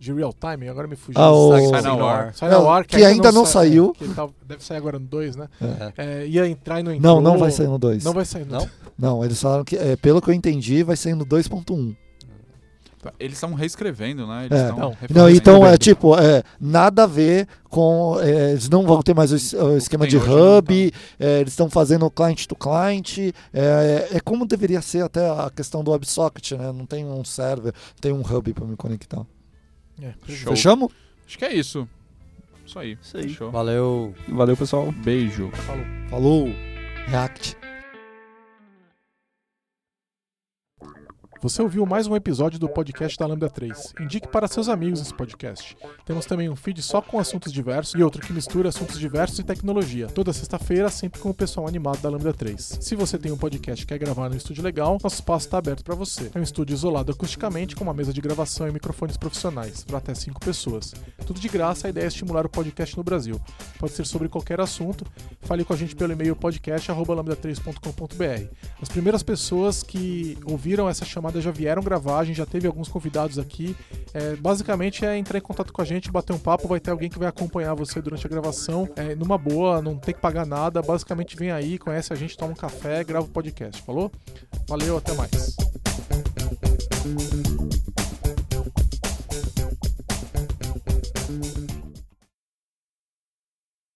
De 0.00 0.12
real 0.12 0.32
time, 0.32 0.68
agora 0.68 0.86
me 0.86 0.94
fugiu. 0.94 1.20
Ah, 1.20 1.32
o- 1.32 1.50
Não, 1.50 2.64
war, 2.64 2.86
que 2.86 3.04
ainda 3.04 3.32
não 3.32 3.44
saiu. 3.44 3.92
é, 4.00 4.04
que 4.04 4.14
tá- 4.14 4.28
deve 4.46 4.64
sair 4.64 4.76
agora 4.76 4.96
no 4.98 5.06
2, 5.06 5.34
né? 5.34 5.48
É. 5.96 6.20
É, 6.22 6.26
ia 6.26 6.46
entrar 6.46 6.78
e 6.78 6.82
não 6.84 6.92
entrou. 6.94 7.14
Não, 7.16 7.20
não 7.20 7.36
vai 7.38 7.50
sair 7.50 7.66
no 7.66 7.78
2. 7.78 8.04
Não 8.04 8.12
vai 8.12 8.24
sair 8.24 8.44
no 8.44 8.52
Não? 8.52 8.68
Não, 8.96 9.24
eles 9.24 9.40
falaram 9.40 9.64
que, 9.64 9.76
é, 9.76 9.96
pelo 9.96 10.20
que 10.22 10.30
eu 10.30 10.34
entendi, 10.34 10.82
vai 10.84 10.96
sair 10.96 11.14
no 11.14 11.24
2.1. 11.26 11.96
Eles 13.18 13.34
estão 13.34 13.54
reescrevendo, 13.54 14.26
né? 14.26 14.46
Eles 14.46 14.58
É. 14.58 14.62
estão 14.70 14.78
Não. 14.78 14.96
Não, 15.10 15.30
então 15.30 15.64
é 15.66 15.78
tipo, 15.78 16.16
é, 16.18 16.42
nada 16.60 17.04
a 17.04 17.06
ver 17.06 17.46
com. 17.70 18.18
é, 18.20 18.50
eles 18.50 18.68
não 18.68 18.84
vão 18.84 19.00
ter 19.02 19.14
mais 19.14 19.32
o, 19.32 19.64
o 19.64 19.76
esquema 19.76 20.06
de 20.06 20.16
não 20.18 20.58
hub, 20.58 20.92
é, 21.18 21.40
eles 21.40 21.52
estão 21.52 21.70
fazendo 21.70 22.10
client 22.10 22.46
to 22.46 22.56
client. 22.56 23.32
É, 23.54 24.08
é 24.14 24.20
como 24.20 24.44
deveria 24.46 24.82
ser 24.82 25.04
até 25.04 25.28
a 25.28 25.48
questão 25.54 25.82
do 25.84 25.92
WebSocket, 25.92 26.52
né? 26.52 26.72
Não 26.72 26.84
tem 26.86 27.06
um 27.06 27.24
server, 27.24 27.72
tem 28.00 28.12
um 28.12 28.20
hub 28.20 28.52
para 28.52 28.64
me 28.66 28.76
conectar. 28.76 29.24
É, 30.02 30.12
Show. 30.28 30.50
Fechamos? 30.54 30.92
Acho 31.26 31.38
que 31.38 31.44
é 31.44 31.54
isso. 31.54 31.88
Isso 32.64 32.78
aí. 32.78 32.98
Isso 33.02 33.16
aí. 33.16 33.22
Fechou. 33.24 33.50
Valeu. 33.50 34.14
Valeu, 34.28 34.56
pessoal. 34.56 34.92
Beijo. 34.92 35.50
Falou. 35.52 35.84
Falou! 36.08 36.54
React. 37.06 37.57
Você 41.40 41.62
ouviu 41.62 41.86
mais 41.86 42.08
um 42.08 42.16
episódio 42.16 42.58
do 42.58 42.68
podcast 42.68 43.16
da 43.16 43.24
Lambda 43.24 43.48
3. 43.48 43.94
Indique 44.00 44.26
para 44.26 44.48
seus 44.48 44.68
amigos 44.68 45.00
esse 45.00 45.14
podcast. 45.14 45.76
Temos 46.04 46.26
também 46.26 46.48
um 46.48 46.56
feed 46.56 46.82
só 46.82 47.00
com 47.00 47.20
assuntos 47.20 47.52
diversos 47.52 47.94
e 47.94 48.02
outro 48.02 48.20
que 48.20 48.32
mistura 48.32 48.70
assuntos 48.70 48.98
diversos 48.98 49.38
e 49.38 49.44
tecnologia. 49.44 50.08
Toda 50.08 50.32
sexta-feira, 50.32 50.90
sempre 50.90 51.20
com 51.20 51.30
o 51.30 51.34
pessoal 51.34 51.68
animado 51.68 52.00
da 52.00 52.10
Lambda 52.10 52.32
3. 52.32 52.78
Se 52.80 52.96
você 52.96 53.16
tem 53.16 53.30
um 53.30 53.36
podcast 53.36 53.84
e 53.84 53.86
quer 53.86 53.98
gravar 53.98 54.28
no 54.28 54.36
estúdio 54.36 54.64
legal, 54.64 54.98
nosso 55.00 55.14
espaço 55.14 55.46
está 55.46 55.58
aberto 55.58 55.84
para 55.84 55.94
você. 55.94 56.28
É 56.34 56.40
um 56.40 56.42
estúdio 56.42 56.74
isolado 56.74 57.12
acusticamente, 57.12 57.76
com 57.76 57.84
uma 57.84 57.94
mesa 57.94 58.12
de 58.12 58.20
gravação 58.20 58.66
e 58.66 58.72
microfones 58.72 59.16
profissionais, 59.16 59.84
para 59.84 59.98
até 59.98 60.16
5 60.16 60.40
pessoas. 60.40 60.92
Tudo 61.24 61.38
de 61.38 61.48
graça, 61.48 61.86
a 61.86 61.90
ideia 61.90 62.06
é 62.06 62.08
estimular 62.08 62.44
o 62.46 62.48
podcast 62.48 62.96
no 62.96 63.04
Brasil. 63.04 63.40
Pode 63.78 63.92
ser 63.92 64.06
sobre 64.06 64.28
qualquer 64.28 64.60
assunto. 64.60 65.06
Fale 65.42 65.64
com 65.64 65.72
a 65.72 65.76
gente 65.76 65.94
pelo 65.94 66.12
e-mail 66.12 66.34
podcast.lambda3.com.br. 66.34 68.52
As 68.82 68.88
primeiras 68.88 69.22
pessoas 69.22 69.84
que 69.84 70.36
ouviram 70.44 70.88
essa 70.88 71.04
chamada 71.28 71.40
já 71.40 71.50
vieram 71.50 71.82
gravar, 71.82 72.18
a 72.18 72.24
gente 72.24 72.36
já 72.36 72.46
teve 72.46 72.66
alguns 72.66 72.88
convidados 72.88 73.38
aqui. 73.38 73.76
É, 74.14 74.34
basicamente 74.36 75.04
é 75.04 75.16
entrar 75.16 75.38
em 75.38 75.42
contato 75.42 75.72
com 75.72 75.82
a 75.82 75.84
gente, 75.84 76.10
bater 76.10 76.32
um 76.32 76.38
papo, 76.38 76.66
vai 76.66 76.80
ter 76.80 76.90
alguém 76.90 77.08
que 77.08 77.18
vai 77.18 77.28
acompanhar 77.28 77.74
você 77.74 78.00
durante 78.00 78.26
a 78.26 78.30
gravação. 78.30 78.88
É, 78.96 79.14
numa 79.14 79.36
boa, 79.36 79.82
não 79.82 79.96
tem 79.96 80.14
que 80.14 80.20
pagar 80.20 80.46
nada. 80.46 80.80
Basicamente 80.82 81.36
vem 81.36 81.50
aí, 81.50 81.78
conhece 81.78 82.12
a 82.12 82.16
gente, 82.16 82.36
toma 82.36 82.52
um 82.52 82.56
café, 82.56 83.04
grava 83.04 83.26
o 83.26 83.28
podcast. 83.28 83.82
Falou? 83.82 84.10
Valeu, 84.66 84.96
até 84.96 85.12
mais. 85.14 85.56